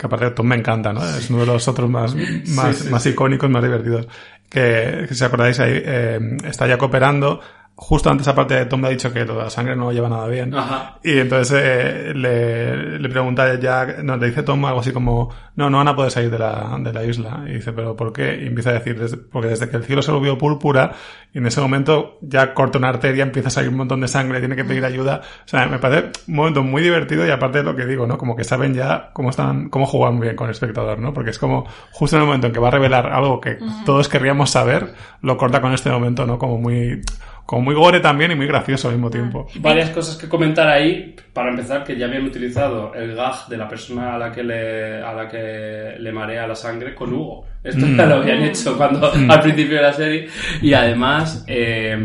que 0.00 0.06
aparte 0.06 0.24
de 0.24 0.30
Tom 0.30 0.46
me 0.46 0.56
encanta, 0.56 0.94
¿no? 0.94 1.04
Es 1.04 1.28
uno 1.28 1.40
de 1.40 1.46
los 1.46 1.68
otros 1.68 1.90
más, 1.90 2.16
más, 2.54 2.76
sí, 2.76 2.88
más 2.88 3.04
icónicos, 3.04 3.50
más 3.50 3.62
divertidos. 3.62 4.08
Que, 4.48 5.04
que 5.06 5.14
si 5.14 5.22
acordáis 5.22 5.60
ahí, 5.60 5.74
eh, 5.74 6.18
está 6.44 6.66
Jack 6.66 6.82
operando, 6.82 7.40
justo 7.82 8.10
antes 8.10 8.28
aparte 8.28 8.66
Tom 8.66 8.82
le 8.82 8.88
ha 8.88 8.90
dicho 8.90 9.10
que 9.10 9.24
lo 9.24 9.36
de 9.38 9.44
la 9.44 9.50
sangre 9.50 9.74
no 9.74 9.90
lleva 9.90 10.08
nada 10.10 10.26
bien. 10.28 10.54
Ajá. 10.54 10.98
Y 11.02 11.18
entonces 11.18 11.60
eh, 11.64 12.12
le, 12.14 12.98
le 12.98 13.08
pregunta 13.08 13.44
a 13.44 13.58
Jack, 13.58 14.00
no, 14.02 14.18
le 14.18 14.26
dice 14.28 14.42
Tom 14.42 14.62
algo 14.66 14.80
así 14.80 14.92
como, 14.92 15.30
no, 15.56 15.70
no 15.70 15.78
van 15.78 15.88
a 15.88 15.96
poder 15.96 16.10
salir 16.10 16.30
de 16.30 16.38
la, 16.38 16.76
de 16.78 16.92
la 16.92 17.04
isla. 17.04 17.42
Y 17.48 17.54
dice, 17.54 17.72
pero 17.72 17.96
¿por 17.96 18.12
qué? 18.12 18.38
Y 18.42 18.46
empieza 18.48 18.70
a 18.70 18.74
decir, 18.74 18.98
"Desde- 18.98 19.16
porque 19.16 19.48
desde 19.48 19.68
que 19.70 19.76
el 19.78 19.84
cielo 19.84 20.02
se 20.02 20.12
volvió 20.12 20.36
púrpura, 20.36 20.92
y 21.32 21.38
en 21.38 21.46
ese 21.46 21.60
momento 21.62 22.18
ya 22.20 22.52
corta 22.54 22.76
una 22.78 22.90
arteria, 22.90 23.22
empieza 23.22 23.48
a 23.48 23.50
salir 23.50 23.70
un 23.70 23.76
montón 23.78 24.00
de 24.02 24.08
sangre, 24.08 24.40
tiene 24.40 24.56
que 24.56 24.64
pedir 24.64 24.84
ayuda. 24.84 25.22
O 25.44 25.48
sea, 25.48 25.66
me 25.66 25.78
parece 25.78 26.10
un 26.28 26.34
momento 26.34 26.62
muy 26.62 26.82
divertido 26.82 27.26
y 27.26 27.30
aparte 27.30 27.58
de 27.58 27.64
lo 27.64 27.74
que 27.76 27.86
digo, 27.86 28.06
¿no? 28.06 28.18
Como 28.18 28.36
que 28.36 28.44
saben 28.44 28.74
ya 28.74 29.10
cómo 29.14 29.30
están, 29.30 29.70
cómo 29.70 29.86
jugar 29.86 30.12
muy 30.12 30.24
bien 30.24 30.36
con 30.36 30.46
el 30.48 30.52
espectador, 30.52 30.98
¿no? 30.98 31.14
Porque 31.14 31.30
es 31.30 31.38
como, 31.38 31.66
justo 31.92 32.16
en 32.16 32.22
el 32.22 32.26
momento 32.26 32.46
en 32.48 32.52
que 32.52 32.60
va 32.60 32.68
a 32.68 32.72
revelar 32.72 33.06
algo 33.06 33.40
que 33.40 33.58
todos 33.86 34.08
querríamos 34.08 34.50
saber, 34.50 34.92
lo 35.22 35.36
corta 35.38 35.60
con 35.62 35.72
este 35.72 35.88
momento, 35.90 36.26
¿no? 36.26 36.38
Como 36.38 36.58
muy, 36.58 37.00
como 37.50 37.62
muy 37.62 37.74
gore 37.74 37.98
también 37.98 38.30
y 38.30 38.36
muy 38.36 38.46
gracioso 38.46 38.86
al 38.86 38.94
mismo 38.94 39.10
tiempo. 39.10 39.48
Varias 39.56 39.90
cosas 39.90 40.16
que 40.16 40.28
comentar 40.28 40.68
ahí. 40.68 41.16
Para 41.32 41.50
empezar, 41.50 41.82
que 41.82 41.96
ya 41.98 42.06
habían 42.06 42.24
utilizado 42.24 42.94
el 42.94 43.16
gag 43.16 43.48
de 43.48 43.56
la 43.56 43.66
persona 43.66 44.14
a 44.14 44.18
la 44.18 44.30
que 44.30 44.44
le, 44.44 45.02
a 45.02 45.12
la 45.12 45.28
que 45.28 45.96
le 45.98 46.12
marea 46.12 46.46
la 46.46 46.54
sangre 46.54 46.94
con 46.94 47.12
Hugo. 47.12 47.44
Esto 47.64 47.86
Mm. 47.86 47.96
ya 47.96 48.06
lo 48.06 48.14
habían 48.18 48.44
hecho 48.44 48.76
cuando 48.76 49.10
Mm. 49.12 49.28
al 49.28 49.40
principio 49.42 49.76
de 49.78 49.82
la 49.82 49.92
serie. 49.92 50.28
Y 50.62 50.72
además, 50.74 51.44
eh, 51.48 51.98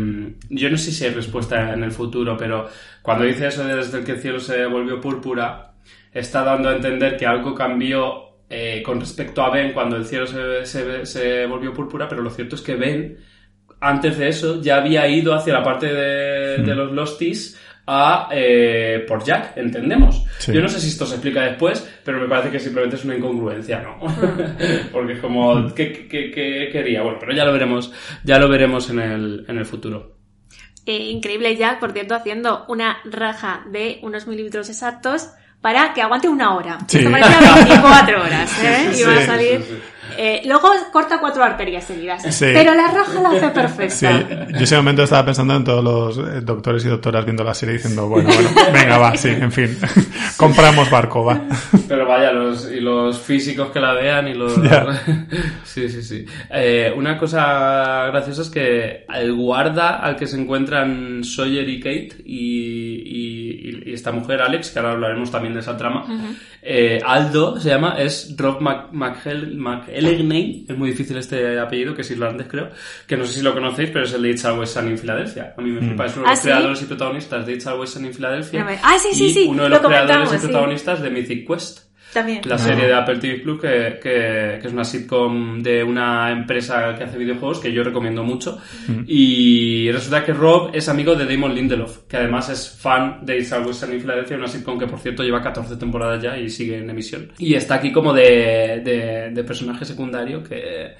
yo 0.50 0.68
no 0.68 0.76
sé 0.76 0.90
si 0.90 1.04
hay 1.04 1.12
respuesta 1.12 1.72
en 1.72 1.84
el 1.84 1.92
futuro, 1.92 2.36
pero 2.36 2.66
cuando 3.00 3.24
dice 3.24 3.46
eso 3.46 3.64
de 3.64 3.76
desde 3.76 3.98
el 3.98 4.04
que 4.04 4.12
el 4.12 4.18
cielo 4.18 4.40
se 4.40 4.66
volvió 4.66 5.00
púrpura, 5.00 5.74
está 6.12 6.42
dando 6.42 6.70
a 6.70 6.74
entender 6.74 7.16
que 7.16 7.24
algo 7.24 7.54
cambió 7.54 8.24
eh, 8.50 8.82
con 8.84 8.98
respecto 8.98 9.42
a 9.42 9.50
Ben 9.50 9.72
cuando 9.72 9.94
el 9.96 10.06
cielo 10.06 10.26
se, 10.26 10.66
se, 10.66 11.06
se 11.06 11.46
volvió 11.46 11.72
púrpura, 11.72 12.08
pero 12.08 12.22
lo 12.22 12.30
cierto 12.30 12.56
es 12.56 12.62
que 12.62 12.74
Ben, 12.74 13.16
antes 13.80 14.18
de 14.18 14.28
eso, 14.28 14.60
ya 14.62 14.76
había 14.76 15.06
ido 15.08 15.34
hacia 15.34 15.52
la 15.54 15.62
parte 15.62 15.86
de, 15.92 16.58
de 16.58 16.74
los 16.74 16.92
Losties 16.92 17.60
a 17.88 18.28
eh, 18.32 19.04
por 19.06 19.22
Jack, 19.22 19.56
entendemos. 19.56 20.24
Sí. 20.38 20.52
Yo 20.52 20.60
no 20.60 20.68
sé 20.68 20.80
si 20.80 20.88
esto 20.88 21.06
se 21.06 21.14
explica 21.14 21.42
después, 21.42 21.88
pero 22.04 22.18
me 22.18 22.26
parece 22.26 22.50
que 22.50 22.58
simplemente 22.58 22.96
es 22.96 23.04
una 23.04 23.16
incongruencia, 23.16 23.80
¿no? 23.80 23.98
Porque 24.92 25.12
es 25.12 25.20
como, 25.20 25.72
¿qué, 25.74 26.08
qué- 26.08 26.30
qué 26.32 26.68
quería? 26.72 27.02
Bueno, 27.02 27.18
pero 27.20 27.32
ya 27.32 27.44
lo 27.44 27.52
veremos, 27.52 27.92
ya 28.24 28.38
lo 28.38 28.48
veremos 28.48 28.90
en 28.90 28.98
el, 28.98 29.44
en 29.46 29.58
el 29.58 29.64
futuro. 29.66 30.16
Eh, 30.84 31.10
increíble 31.10 31.54
Jack, 31.56 31.78
por 31.78 31.92
cierto, 31.92 32.14
haciendo 32.14 32.64
una 32.68 32.98
raja 33.04 33.64
de 33.70 33.98
unos 34.02 34.26
milímetros 34.26 34.68
exactos 34.68 35.28
para 35.60 35.92
que 35.94 36.02
aguante 36.02 36.28
una 36.28 36.54
hora. 36.56 36.78
Sí. 36.88 36.98
Esto 36.98 37.10
parecía 37.10 37.54
24 37.54 38.20
horas, 38.24 38.64
¿eh? 38.64 38.88
Sí, 38.92 39.00
Iba 39.02 39.12
a 39.14 39.20
sí, 39.20 39.26
salir. 39.26 39.60
Eh, 40.16 40.42
luego 40.46 40.68
corta 40.92 41.18
cuatro 41.20 41.42
arterias 41.44 41.84
seguidas. 41.84 42.22
Sí. 42.34 42.46
Pero 42.52 42.74
la 42.74 42.88
raja 42.88 43.20
la 43.20 43.30
hace 43.30 43.48
perfecta. 43.48 43.94
Sí, 43.94 44.06
yo 44.54 44.60
ese 44.60 44.76
momento 44.76 45.02
estaba 45.02 45.24
pensando 45.26 45.54
en 45.56 45.64
todos 45.64 45.84
los 45.84 46.18
eh, 46.18 46.40
doctores 46.42 46.84
y 46.84 46.88
doctoras 46.88 47.24
viendo 47.24 47.44
la 47.44 47.54
serie 47.54 47.74
diciendo, 47.74 48.08
bueno, 48.08 48.28
bueno, 48.32 48.48
venga, 48.72 48.98
va, 48.98 49.16
sí, 49.16 49.28
en 49.28 49.52
fin, 49.52 49.76
compramos 50.36 50.90
barco, 50.90 51.24
va. 51.24 51.40
Pero 51.88 52.06
vaya, 52.06 52.32
los, 52.32 52.70
y 52.70 52.80
los 52.80 53.18
físicos 53.20 53.70
que 53.70 53.80
la 53.80 53.92
vean 53.92 54.28
y 54.28 54.34
los... 54.34 54.54
Sí, 55.64 55.88
sí, 55.90 56.02
sí. 56.02 56.24
Eh, 56.50 56.92
una 56.96 57.18
cosa 57.18 58.06
graciosa 58.06 58.42
es 58.42 58.48
que 58.50 59.04
el 59.14 59.34
guarda 59.34 59.96
al 59.96 60.16
que 60.16 60.26
se 60.26 60.40
encuentran 60.40 61.22
Sawyer 61.22 61.68
y 61.68 61.80
Kate 61.80 62.08
y, 62.24 63.02
y- 63.04 63.82
y 63.86 63.92
esta 63.92 64.10
mujer, 64.12 64.40
Alex, 64.42 64.70
que 64.70 64.78
ahora 64.78 64.92
hablaremos 64.92 65.30
también 65.30 65.54
de 65.54 65.60
esa 65.60 65.76
trama, 65.76 66.04
eh, 66.62 66.98
Aldo 67.04 67.60
se 67.60 67.68
llama, 67.68 67.96
es 67.98 68.34
Rob 68.36 68.60
Mc- 68.60 68.90
Es 70.68 70.76
muy 70.76 70.90
difícil 70.90 71.16
este 71.16 71.58
apellido, 71.58 71.94
que 71.94 72.02
es 72.02 72.10
irlandés 72.10 72.46
creo, 72.48 72.70
que 73.06 73.16
no 73.16 73.24
sé 73.26 73.34
si 73.34 73.42
lo 73.42 73.52
conocéis, 73.54 73.90
pero 73.90 74.04
es 74.04 74.12
el 74.12 74.22
de 74.22 74.30
It's 74.30 74.44
Always 74.44 74.70
Sunny 74.70 74.90
en 74.90 74.98
Filadelfia. 74.98 75.54
A 75.56 75.60
mí 75.60 75.70
me 75.70 75.80
flipa, 75.80 76.06
es 76.06 76.16
uno 76.16 76.22
de 76.22 76.28
¿Ah, 76.28 76.30
los 76.32 76.38
sí? 76.40 76.44
creadores 76.46 76.82
y 76.82 76.84
protagonistas 76.84 77.46
de 77.46 77.52
It's 77.52 77.66
Always 77.66 77.90
Sunny 77.90 78.08
en 78.08 78.14
Filadelfia. 78.14 78.66
Ah, 78.82 78.98
sí, 78.98 79.08
sí, 79.12 79.26
y 79.26 79.32
sí, 79.32 79.46
uno 79.48 79.64
de 79.64 79.68
lo 79.68 79.76
los 79.76 79.86
creadores 79.86 80.32
y 80.32 80.38
sí. 80.38 80.42
protagonistas 80.46 81.02
de 81.02 81.10
Mythic 81.10 81.46
Quest. 81.46 81.85
También. 82.16 82.40
La 82.46 82.56
serie 82.56 82.86
de 82.86 82.94
Apple 82.94 83.18
TV 83.18 83.40
Plus, 83.40 83.60
que, 83.60 83.98
que- 84.02 84.58
que 84.60 84.66
es 84.66 84.72
una 84.72 84.84
sitcom 84.84 85.62
de 85.62 85.84
una 85.84 86.30
empresa 86.32 86.94
que 86.96 87.04
hace 87.04 87.18
videojuegos 87.18 87.58
que 87.60 87.70
yo 87.72 87.82
recomiendo 87.84 88.24
mucho. 88.24 88.58
Y 89.06 89.90
resulta 89.92 90.24
que 90.24 90.32
Rob 90.32 90.70
es 90.74 90.88
amigo 90.88 91.14
de 91.14 91.26
Damon 91.26 91.54
Lindelof, 91.54 92.04
que 92.08 92.16
además 92.16 92.48
es 92.48 92.68
fan 92.70 93.18
de 93.24 93.38
It's 93.38 93.52
Always 93.52 93.76
Sunny 93.76 93.94
in 93.96 94.00
Philadelphia, 94.00 94.36
una 94.36 94.48
sitcom 94.48 94.78
que 94.78 94.86
por 94.86 94.98
cierto 94.98 95.22
lleva 95.22 95.42
14 95.42 95.76
temporadas 95.76 96.22
ya 96.22 96.38
y 96.38 96.48
sigue 96.48 96.78
en 96.78 96.88
emisión. 96.88 97.32
Y 97.38 97.54
está 97.54 97.74
aquí 97.76 97.92
como 97.92 98.12
de, 98.12 98.80
de, 98.84 99.30
de 99.32 99.44
personaje 99.44 99.84
secundario 99.84 100.42
que, 100.42 100.94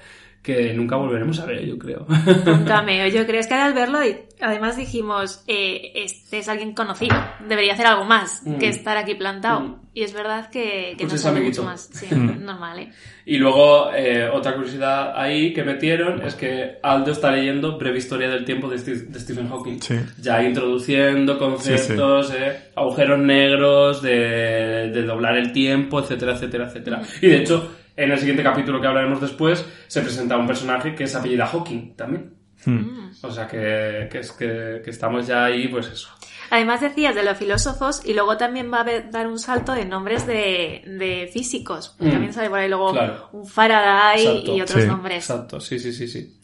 que 0.47 0.73
nunca 0.73 0.95
volveremos 0.95 1.37
a 1.41 1.45
ver, 1.45 1.65
yo 1.65 1.77
creo. 1.77 2.05
Un 2.45 2.63
cameo. 2.63 3.05
Yo 3.09 3.25
creo 3.25 3.41
es 3.41 3.47
que 3.47 3.53
al 3.55 3.73
verlo, 3.73 3.99
además 4.39 4.77
dijimos, 4.77 5.43
eh, 5.45 5.91
este 5.93 6.37
es 6.39 6.47
alguien 6.47 6.73
conocido, 6.73 7.17
debería 7.49 7.73
hacer 7.73 7.85
algo 7.85 8.05
más 8.05 8.43
Mm. 8.45 8.57
que 8.57 8.69
estar 8.69 8.95
aquí 8.95 9.15
plantado. 9.15 9.59
Mm. 9.59 9.75
Y 9.93 10.03
es 10.03 10.13
verdad 10.13 10.49
que, 10.49 10.93
que 10.97 11.03
Pues 11.05 11.09
no 11.09 11.15
es 11.15 11.21
sabe 11.21 11.37
amiguito. 11.39 11.63
mucho 11.63 11.71
más. 11.71 11.89
Sí, 11.91 12.07
Mm. 12.15 12.45
normal, 12.45 12.79
¿eh? 12.79 12.91
Y 13.25 13.37
luego, 13.39 13.91
eh, 13.93 14.29
otra 14.31 14.53
curiosidad 14.55 15.11
ahí 15.19 15.51
que 15.53 15.63
metieron 15.65 16.21
es 16.21 16.35
que 16.35 16.77
Aldo 16.81 17.11
está 17.11 17.29
leyendo 17.31 17.77
Breve 17.77 17.97
Historia 17.97 18.29
del 18.29 18.45
Tiempo 18.45 18.69
de, 18.69 18.77
Stephen 18.77 19.49
Hawking. 19.49 19.81
Sí. 19.81 19.95
Ya 20.21 20.41
introduciendo 20.43 21.37
conceptos, 21.37 22.33
eh, 22.33 22.69
agujeros 22.75 23.19
negros, 23.19 24.01
de, 24.01 24.91
de 24.93 25.01
doblar 25.03 25.35
el 25.35 25.51
tiempo, 25.51 25.99
etcétera, 25.99 26.35
etcétera, 26.35 26.67
etcétera. 26.67 27.01
Y 27.21 27.27
de 27.27 27.37
hecho, 27.37 27.69
en 27.97 28.11
el 28.11 28.17
siguiente 28.19 28.43
capítulo 28.43 28.79
que 28.79 28.87
hablaremos 28.87 29.19
después, 29.19 29.65
se 29.87 30.01
presenta 30.01 30.37
un 30.37 30.47
personaje 30.47 30.95
que 30.95 31.03
es 31.03 31.15
apellida 31.15 31.45
Hawking 31.47 31.95
también. 31.97 32.33
Hmm. 32.65 33.09
O 33.21 33.31
sea 33.31 33.47
que, 33.47 34.07
que 34.11 34.19
es 34.19 34.31
que, 34.31 34.81
que 34.83 34.89
estamos 34.89 35.27
ya 35.27 35.45
ahí, 35.45 35.67
pues 35.67 35.87
eso. 35.87 36.09
Además 36.49 36.79
decías 36.79 37.13
de 37.13 37.23
los 37.23 37.37
filósofos 37.37 38.01
y 38.05 38.13
luego 38.13 38.37
también 38.37 38.71
va 38.71 38.77
a 38.77 38.81
haber- 38.81 39.11
dar 39.11 39.27
un 39.27 39.37
salto 39.37 39.73
de 39.73 39.83
nombres 39.85 40.25
de, 40.25 40.81
de 40.87 41.29
físicos. 41.33 41.95
Mm. 41.99 42.09
También 42.09 42.33
sale 42.33 42.49
por 42.49 42.59
ahí 42.59 42.69
luego 42.69 42.93
Claro. 42.93 43.29
un 43.33 43.45
Faraday 43.45 44.25
Exacto. 44.25 44.55
y 44.55 44.61
otros 44.61 44.81
Sí. 44.81 44.87
nombres. 44.87 45.29
Exacto, 45.29 45.59
sí, 45.59 45.77
sí, 45.77 45.91
sí, 45.91 46.07
sí. 46.07 46.39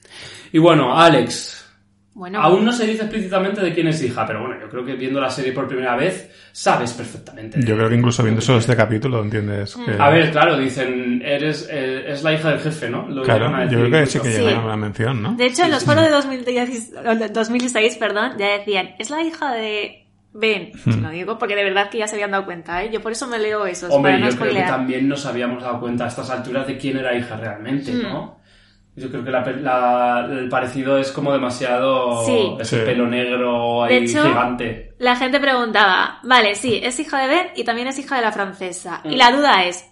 Y 0.51 0.59
bueno, 0.59 0.97
Alex, 0.97 1.62
Bueno, 2.15 2.39
Aún 2.41 2.63
no 2.63 2.71
se 2.71 2.85
dice 2.85 3.01
explícitamente 3.03 3.59
de 3.59 3.73
quién 3.73 3.87
es 3.87 4.03
hija, 4.03 4.23
pero 4.27 4.41
bueno, 4.41 4.61
yo 4.61 4.69
creo 4.69 4.85
que 4.85 4.93
viendo 4.93 5.19
la 5.19 5.31
serie 5.31 5.51
por 5.51 5.67
primera 5.67 5.95
vez 5.95 6.29
sabes 6.51 6.91
perfectamente. 6.93 7.59
Yo 7.65 7.75
creo 7.75 7.89
que 7.89 7.95
incluso 7.95 8.21
viendo 8.21 8.39
solo 8.39 8.59
este 8.59 8.75
capítulo 8.75 9.21
entiendes 9.23 9.75
que... 9.75 9.99
A 9.99 10.09
ver, 10.09 10.29
claro, 10.31 10.55
dicen, 10.57 11.23
eres, 11.25 11.67
eh, 11.71 12.03
es 12.11 12.21
la 12.23 12.33
hija 12.33 12.51
del 12.51 12.59
jefe, 12.59 12.87
¿no? 12.89 13.07
Lo 13.09 13.23
Claro, 13.23 13.47
llegan 13.47 13.61
a 13.61 13.65
yo 13.65 13.79
creo 13.79 13.89
que 13.91 14.05
sí 14.05 14.19
que 14.19 14.27
incluso. 14.29 14.47
llega 14.47 14.63
una 14.63 14.77
mención, 14.77 15.23
¿no? 15.23 15.33
de 15.35 15.45
hecho 15.47 15.63
en 15.65 15.71
los 15.71 15.83
foros 15.83 16.03
de 16.03 16.09
2010 16.11 16.93
2006, 17.33 17.97
perdón, 17.97 18.33
ya 18.37 18.57
decían, 18.59 18.91
es 18.99 19.09
la 19.09 19.23
hija 19.23 19.51
de 19.53 20.05
Ben. 20.33 20.71
Hmm. 20.85 21.01
Lo 21.03 21.09
digo 21.09 21.37
porque 21.37 21.55
de 21.55 21.63
verdad 21.63 21.89
que 21.89 21.97
ya 21.99 22.07
se 22.07 22.15
habían 22.15 22.31
dado 22.31 22.45
cuenta, 22.45 22.83
¿eh? 22.83 22.89
Yo 22.91 23.01
por 23.01 23.11
eso 23.11 23.27
me 23.27 23.37
leo 23.39 23.65
esos, 23.65 23.91
Hombre, 23.91 24.13
para 24.13 24.25
no 24.25 24.31
yo 24.31 24.37
creo 24.37 24.53
que 24.53 24.61
también 24.61 25.07
nos 25.07 25.25
habíamos 25.25 25.61
dado 25.63 25.79
cuenta 25.79 26.05
a 26.05 26.07
estas 26.07 26.29
alturas 26.29 26.65
de 26.67 26.77
quién 26.77 26.97
era 26.97 27.15
hija 27.15 27.35
realmente, 27.37 27.91
Mm. 27.91 28.01
¿no? 28.03 28.39
Yo 28.95 29.09
creo 29.09 29.23
que 29.23 29.31
la 29.31 29.41
la- 29.43 30.27
el 30.31 30.49
parecido 30.49 30.97
es 30.99 31.11
como 31.11 31.33
demasiado... 31.33 32.23
Sí. 32.25 32.55
Ese 32.59 32.79
Sí. 32.79 32.85
pelo 32.85 33.07
negro 33.07 33.85
De 33.87 33.95
ahí 33.95 34.03
hecho, 34.05 34.23
gigante. 34.23 34.93
La 34.99 35.15
gente 35.15 35.39
preguntaba, 35.39 36.19
vale, 36.23 36.53
sí, 36.55 36.79
es 36.83 36.99
hija 36.99 37.19
de 37.21 37.27
Ben 37.27 37.47
y 37.55 37.63
también 37.63 37.87
es 37.87 37.97
hija 37.97 38.17
de 38.17 38.21
la 38.21 38.31
francesa. 38.31 39.01
Y 39.03 39.15
Mm. 39.15 39.17
la 39.17 39.31
duda 39.31 39.63
es, 39.65 39.83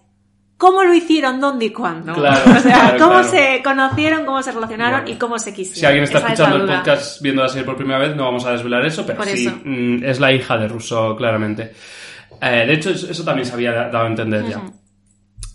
¿cómo 0.58 0.84
lo 0.84 0.94
hicieron, 0.94 1.40
dónde 1.42 1.66
y 1.66 1.70
cuándo? 1.72 2.14
Claro, 2.14 2.40
o 2.56 2.60
sea, 2.60 2.74
claro, 2.92 2.98
¿cómo 3.00 3.12
claro. 3.22 3.28
se 3.28 3.62
conocieron, 3.64 4.26
cómo 4.26 4.44
se 4.44 4.52
relacionaron 4.52 5.02
Bueno. 5.02 5.16
y 5.16 5.18
cómo 5.20 5.40
se 5.40 5.52
quisieron? 5.52 5.80
Si 5.80 5.86
alguien 5.88 6.04
está 6.04 6.20
Esa 6.20 6.28
escuchando 6.34 6.58
el 6.58 6.66
podcast 6.78 7.22
viendo 7.24 7.42
la 7.42 7.50
serie 7.50 7.66
por 7.66 7.76
primera 7.78 7.98
vez, 8.00 8.16
no 8.16 8.26
vamos 8.26 8.46
a 8.46 8.52
desvelar 8.52 8.86
eso, 8.86 9.04
pero 9.04 9.18
Por 9.18 9.26
sí, 9.28 9.48
eso. 9.48 9.58
mm, 9.66 10.04
es 10.04 10.20
la 10.20 10.32
hija 10.32 10.58
de 10.60 10.68
Russo, 10.68 11.16
claramente. 11.16 11.74
Eh, 12.40 12.66
de 12.68 12.74
hecho, 12.74 12.92
eso, 12.92 13.10
eso 13.10 13.24
también 13.24 13.48
se 13.48 13.54
había 13.56 13.72
dado 13.72 14.04
a 14.04 14.08
entender 14.08 14.46
ya. 14.48 14.62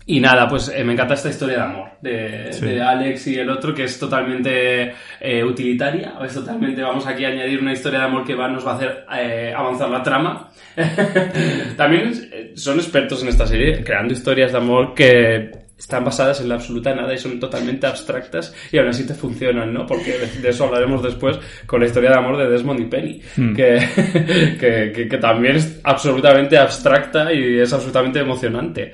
Y 0.09 0.21
nada, 0.21 0.47
pues 0.47 0.69
eh, 0.73 0.83
me 0.85 0.93
encanta 0.93 1.15
esta 1.15 1.27
historia 1.29 1.57
de 1.57 1.61
amor 1.63 1.89
de, 2.01 2.47
Sí. 2.53 2.65
de 2.65 2.81
Alex 2.81 3.27
y 3.27 3.35
el 3.39 3.49
otro, 3.49 3.73
que 3.75 3.83
es 3.83 3.99
totalmente 3.99 4.93
eh, 5.19 5.43
utilitaria. 5.43 6.13
Es 6.25 6.33
totalmente, 6.33 6.81
vamos 6.81 7.05
aquí 7.05 7.25
a 7.25 7.27
añadir 7.27 7.59
una 7.61 7.73
historia 7.73 7.99
de 7.99 8.05
amor 8.05 8.23
que 8.25 8.33
va, 8.33 8.47
nos 8.47 8.65
va 8.65 8.71
a 8.71 8.75
hacer 8.75 9.05
eh, 9.17 9.53
avanzar 9.55 9.89
la 9.89 10.01
trama. 10.01 10.49
También 11.75 12.11
eh, 12.31 12.51
son 12.55 12.77
expertos 12.77 13.21
en 13.23 13.29
esta 13.29 13.45
serie, 13.45 13.83
creando 13.83 14.13
historias 14.13 14.51
de 14.53 14.57
amor 14.57 14.93
que 14.93 15.51
están 15.77 16.03
basadas 16.03 16.41
en 16.41 16.49
la 16.49 16.55
absoluta 16.55 16.95
nada 16.95 17.13
y 17.13 17.17
son 17.19 17.39
totalmente 17.39 17.85
abstractas 17.85 18.55
y 18.71 18.77
aún 18.79 18.87
así 18.87 19.05
te 19.05 19.13
funcionan, 19.13 19.71
¿no? 19.73 19.85
Porque 19.85 20.13
de, 20.41 20.49
eso 20.49 20.63
hablaremos 20.65 21.03
después 21.03 21.37
con 21.67 21.81
la 21.81 21.85
historia 21.85 22.09
de 22.11 22.17
amor 22.17 22.37
de 22.37 22.49
Desmond 22.49 22.79
y 22.79 22.85
Penny, 22.85 23.21
Hmm. 23.35 23.53
que, 23.55 23.77
que, 24.59 24.91
que- 24.95 25.07
que 25.07 25.17
también 25.17 25.57
es 25.57 25.79
absolutamente 25.83 26.57
abstracta 26.57 27.31
y 27.31 27.59
es 27.59 27.71
absolutamente 27.73 28.19
emocionante. 28.19 28.93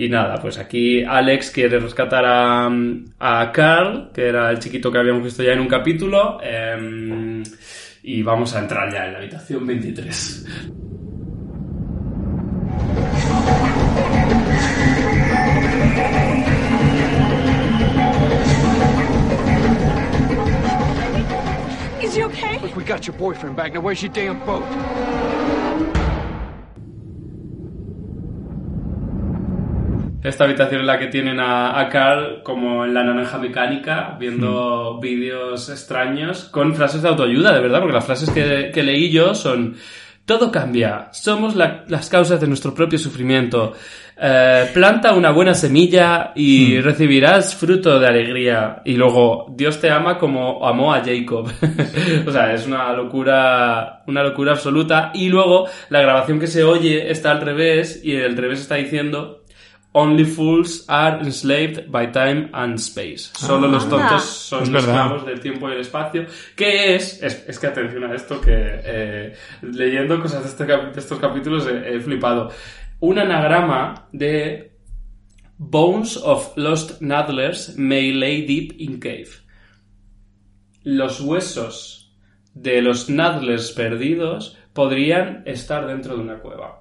Y 0.00 0.08
nada, 0.08 0.36
pues 0.40 0.56
aquí 0.56 1.04
Alex 1.04 1.50
quiere 1.50 1.78
rescatar 1.78 2.24
a, 2.24 2.70
a 3.18 3.52
Carl, 3.52 4.10
que 4.14 4.28
era 4.28 4.50
el 4.50 4.58
chiquito 4.58 4.90
que 4.90 4.96
habíamos 4.96 5.22
visto 5.22 5.42
ya 5.42 5.52
en 5.52 5.60
un 5.60 5.68
capítulo, 5.68 6.38
em, 6.42 7.42
y 8.02 8.22
vamos 8.22 8.56
a 8.56 8.60
entrar 8.60 8.90
ya 8.90 9.04
en 9.04 9.12
la 9.12 9.18
habitación 9.18 9.66
23. 9.66 10.46
Is 22.02 22.14
he 22.16 22.24
okay? 22.24 22.58
Look, 22.62 22.74
we 22.74 22.84
got 22.84 23.06
your 23.06 23.18
boyfriend 23.18 23.54
back. 23.54 23.74
Now 23.74 23.82
where's 23.82 24.02
your 24.02 24.10
damn 24.14 24.38
boat? 24.46 25.59
Esta 30.22 30.44
habitación 30.44 30.82
en 30.82 30.86
la 30.86 30.98
que 30.98 31.06
tienen 31.06 31.40
a, 31.40 31.80
a 31.80 31.88
Carl 31.88 32.42
como 32.42 32.84
en 32.84 32.92
la 32.92 33.02
naranja 33.02 33.38
mecánica, 33.38 34.16
viendo 34.20 34.98
vídeos 35.00 35.70
extraños, 35.70 36.44
con 36.44 36.74
frases 36.74 37.00
de 37.02 37.08
autoayuda, 37.08 37.52
de 37.54 37.60
verdad, 37.60 37.78
porque 37.80 37.94
las 37.94 38.04
frases 38.04 38.28
que, 38.30 38.70
que 38.72 38.82
leí 38.82 39.10
yo 39.10 39.34
son 39.34 39.76
Todo 40.26 40.52
cambia. 40.52 41.08
Somos 41.12 41.56
la- 41.56 41.84
las 41.88 42.08
causas 42.08 42.40
de 42.40 42.46
nuestro 42.46 42.72
propio 42.74 42.98
sufrimiento. 42.98 43.72
Eh, 44.22 44.70
planta 44.74 45.14
una 45.14 45.30
buena 45.32 45.54
semilla 45.54 46.32
y 46.36 46.78
recibirás 46.80 47.56
fruto 47.56 47.98
de 47.98 48.06
alegría. 48.06 48.82
Y 48.84 48.94
luego, 48.96 49.46
Dios 49.56 49.80
te 49.80 49.90
ama 49.90 50.18
como 50.18 50.64
amó 50.64 50.92
a 50.94 51.02
Jacob. 51.02 51.50
o 52.26 52.30
sea, 52.30 52.52
es 52.52 52.66
una 52.66 52.92
locura, 52.92 54.02
una 54.06 54.22
locura 54.22 54.52
absoluta. 54.52 55.10
Y 55.14 55.30
luego, 55.30 55.66
la 55.88 56.00
grabación 56.02 56.38
que 56.38 56.46
se 56.46 56.62
oye 56.62 57.10
está 57.10 57.32
al 57.32 57.40
revés 57.40 58.00
y 58.04 58.12
el 58.12 58.36
revés 58.36 58.60
está 58.60 58.76
diciendo 58.76 59.39
Only 59.92 60.24
fools 60.24 60.84
are 60.88 61.18
enslaved 61.20 61.90
by 61.90 62.06
time 62.12 62.48
and 62.52 62.78
space. 62.78 63.30
Solo 63.34 63.66
los 63.66 63.84
Anda. 63.84 63.96
tontos 64.08 64.22
son 64.24 64.62
Es 64.62 64.70
verdad. 64.70 64.88
esclavos 64.90 65.26
del 65.26 65.40
tiempo 65.40 65.68
y 65.68 65.72
el 65.72 65.80
espacio. 65.80 66.26
Que 66.54 66.94
es, 66.94 67.20
es, 67.22 67.44
es 67.48 67.58
que 67.58 67.66
atención 67.66 68.04
a 68.04 68.14
esto, 68.14 68.40
que 68.40 68.52
eh, 68.54 69.34
leyendo 69.62 70.20
cosas 70.20 70.44
de, 70.44 70.48
este 70.50 70.64
cap- 70.66 70.92
de 70.94 71.00
estos 71.00 71.18
capítulos 71.18 71.66
he, 71.66 71.96
he 71.96 72.00
flipado. 72.00 72.52
Un 73.00 73.18
anagrama 73.18 74.06
de 74.12 74.76
Bones 75.58 76.16
of 76.18 76.52
Lost 76.56 77.00
Nadlers 77.02 77.76
may 77.76 78.12
lay 78.12 78.46
deep 78.46 78.74
in 78.78 79.00
cave. 79.00 79.30
Los 80.84 81.20
huesos 81.20 82.14
de 82.54 82.80
los 82.80 83.10
Nadlers 83.10 83.72
perdidos 83.72 84.56
podrían 84.72 85.42
estar 85.46 85.86
dentro 85.86 86.14
de 86.16 86.22
una 86.22 86.38
cueva. 86.38 86.79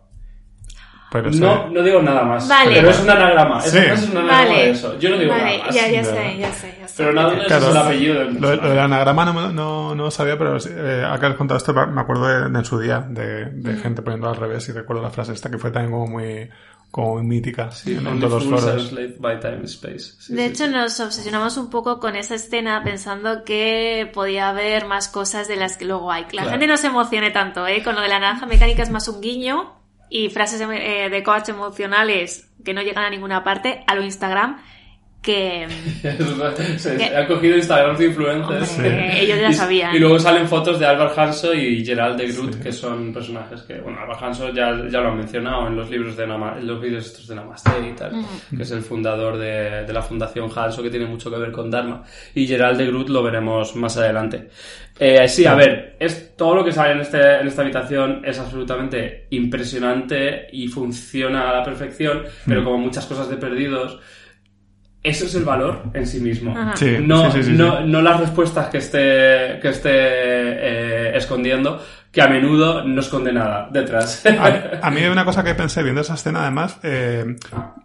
Pero 1.12 1.34
sí. 1.34 1.40
No, 1.40 1.68
no 1.70 1.82
digo 1.82 2.02
nada 2.02 2.24
más. 2.24 2.48
Vale. 2.48 2.76
Pero 2.76 2.90
es 2.92 3.00
un 3.02 3.10
anagrama. 3.10 3.62
Sí. 3.62 3.78
Es, 3.80 4.04
es 4.04 4.10
un 4.10 4.18
anagrama 4.18 4.44
Vale. 4.50 4.56
de 4.64 4.70
eso. 4.70 5.00
Yo 5.00 5.10
no 5.10 5.18
digo 5.18 5.32
Vale, 5.32 5.44
nada 5.58 5.66
más. 5.66 5.76
ya, 5.76 5.88
ya 5.90 6.04
sé, 6.04 6.38
ya 6.38 6.52
sé, 6.54 6.78
ya 6.80 6.88
sé. 6.88 6.94
Pero 6.98 7.14
Nadler 7.14 7.48
Claro, 7.48 7.66
es 7.66 7.72
el 7.72 7.78
apellido 7.78 8.16
del 8.20 8.34
Lo, 8.42 8.56
lo 8.56 8.70
del 8.70 8.80
anagrama 8.80 9.26
no, 9.26 9.52
no, 9.52 9.96
no 9.96 10.04
lo 10.04 10.12
sabía, 10.12 10.38
pero 10.38 10.58
eh, 10.58 11.04
acá 11.10 11.28
has 11.28 11.36
contado 11.36 11.58
esto, 11.58 11.74
me 11.74 12.02
acuerdo 12.02 12.28
de, 12.28 12.50
de 12.50 12.60
en 12.60 12.66
su 12.66 12.80
día, 12.80 13.00
de, 13.10 13.46
de 13.46 13.78
gente 13.78 14.02
poniendo 14.04 14.30
al 14.30 14.36
revés 14.36 14.70
y 14.70 14.72
recuerdo 14.72 15.02
la 15.02 15.10
frase 15.10 15.34
esta 15.34 15.50
que 15.50 15.58
fue 15.58 15.72
también 15.72 15.92
como 15.94 16.08
muy, 16.08 16.50
como 16.92 17.16
muy 17.16 17.24
mítica 17.24 17.72
Sí, 17.72 17.94
en, 17.94 18.00
en 18.02 18.08
Only 18.08 18.22
todos 18.22 18.46
los 18.46 18.62
foros. 18.62 18.92
by 19.20 19.40
time 19.40 19.54
and 19.56 19.66
space. 19.66 20.00
Sí, 20.20 20.34
De 20.36 20.42
sí, 20.48 20.48
hecho, 20.54 20.66
sí. 20.66 20.72
nos 20.72 21.00
obsesionamos 21.00 21.58
un 21.58 21.70
poco 21.72 22.00
con 22.00 22.16
esa 22.16 22.36
escena 22.36 22.84
pensando 22.84 23.44
que 23.46 24.12
podía 24.14 24.50
haber 24.50 24.86
más 24.86 25.08
cosas 25.08 25.48
de 25.48 25.56
las 25.56 25.76
que 25.78 25.86
luego 25.86 26.12
hay. 26.12 26.24
La 26.24 26.28
Claro. 26.30 26.50
gente 26.52 26.68
no 26.68 26.78
se 26.78 26.88
emocione 26.88 27.32
tanto, 27.32 27.66
¿eh? 27.66 27.82
Con 27.84 27.96
lo 27.96 28.02
de 28.02 28.10
la 28.10 28.20
naranja 28.20 28.46
mecánica 28.46 28.84
es 28.84 28.90
más 28.92 29.08
un 29.08 29.22
guiño 29.22 29.79
y 30.10 30.30
frases 30.30 30.62
eh, 30.62 31.10
de 31.10 31.24
coach 31.24 31.50
emocionales 31.50 32.50
que 32.64 32.74
no 32.74 32.82
llegan 32.82 33.06
a 33.06 33.10
ninguna 33.10 33.44
parte 33.44 33.84
a 33.88 33.96
lo 33.96 34.04
Instagram 34.04 34.62
que... 35.22 35.68
se, 36.78 37.16
ha 37.16 37.28
cogido 37.28 37.58
Instagram 37.58 37.98
de 37.98 38.06
influencers. 38.06 38.72
Hombre, 38.76 39.22
ellos 39.24 39.40
ya 39.40 39.50
Y- 39.50 39.54
sabían. 39.54 39.96
Y 39.96 40.00
luego 40.00 40.18
salen 40.20 40.48
fotos 40.48 40.80
de 40.80 40.86
Albert 40.86 41.18
Hanso 41.18 41.54
y 41.54 41.84
Gerald 41.86 42.18
de 42.18 42.28
Groot, 42.32 42.62
que 42.62 42.72
son 42.72 43.14
personajes 43.14 43.62
que, 43.64 43.80
bueno, 43.82 44.00
Albert 44.00 44.22
Hanso 44.24 44.50
ya, 44.54 44.72
ya 44.90 45.00
lo 45.02 45.10
han 45.10 45.18
mencionado 45.18 45.68
en 45.68 45.76
los 45.76 45.90
libros 45.90 46.16
de 46.16 46.26
Nama- 46.26 46.58
en 46.58 46.68
los 46.68 46.82
vídeos 46.82 47.06
estos 47.06 47.28
de 47.28 47.36
Namaste 47.36 47.72
y 47.90 47.94
tal, 47.96 48.12
que 48.56 48.64
es 48.64 48.72
el 48.72 48.82
fundador 48.82 49.38
de, 49.38 49.84
de 49.86 49.94
la 49.94 50.02
fundación 50.02 50.50
Hanso, 50.56 50.82
que 50.82 50.90
tiene 50.90 51.06
mucho 51.06 51.30
que 51.30 51.38
ver 51.38 51.52
con 51.52 51.70
Dharma. 51.70 52.04
Y 52.34 52.48
Gerald 52.48 52.78
de 52.78 52.88
Groot 52.88 53.10
lo 53.10 53.22
veremos 53.22 53.76
más 53.76 53.98
adelante. 53.98 54.50
Eh, 55.02 55.28
sí, 55.30 55.46
a 55.46 55.56
ver, 55.56 55.96
es 56.00 56.36
todo 56.36 56.56
lo 56.56 56.64
que 56.66 56.72
sale 56.74 56.92
en, 56.94 57.02
este, 57.02 57.36
en 57.40 57.48
esta 57.48 57.62
habitación 57.62 58.22
es 58.26 58.38
absolutamente 58.40 59.28
impresionante 59.30 60.48
y 60.52 60.68
funciona 60.68 61.50
a 61.50 61.58
la 61.58 61.64
perfección, 61.64 62.24
pero 62.46 62.64
como 62.64 62.78
muchas 62.78 63.06
cosas 63.06 63.30
de 63.30 63.38
perdidos, 63.38 64.00
eso 65.02 65.26
es 65.26 65.36
el 65.36 65.46
valor 65.46 65.84
en 65.94 66.06
sí 66.06 66.20
mismo. 66.20 66.54
Sí, 66.76 66.98
no, 67.02 67.32
sí, 67.32 67.38
sí, 67.38 67.44
sí, 67.44 67.52
no, 67.54 67.78
sí. 67.78 67.84
no 67.86 68.02
las 68.02 68.20
respuestas 68.20 68.68
que 68.68 68.80
esté, 68.80 69.60
que 69.62 69.70
esté 69.70 69.92
eh, 69.94 71.18
escondiendo, 71.18 71.82
que 72.12 72.22
a 72.22 72.28
menudo 72.28 72.84
no 72.84 73.00
esconde 73.00 73.32
nada 73.32 73.70
detrás. 73.72 74.26
A, 74.26 74.80
a 74.88 74.92
mí 74.92 75.02
hay 75.02 75.08
una 75.08 75.24
cosa 75.24 75.44
que 75.44 75.56
pensé 75.56 75.84
viendo 75.84 76.02
esa 76.02 76.16
escena, 76.16 76.42
además, 76.42 76.80
eh, 76.84 77.38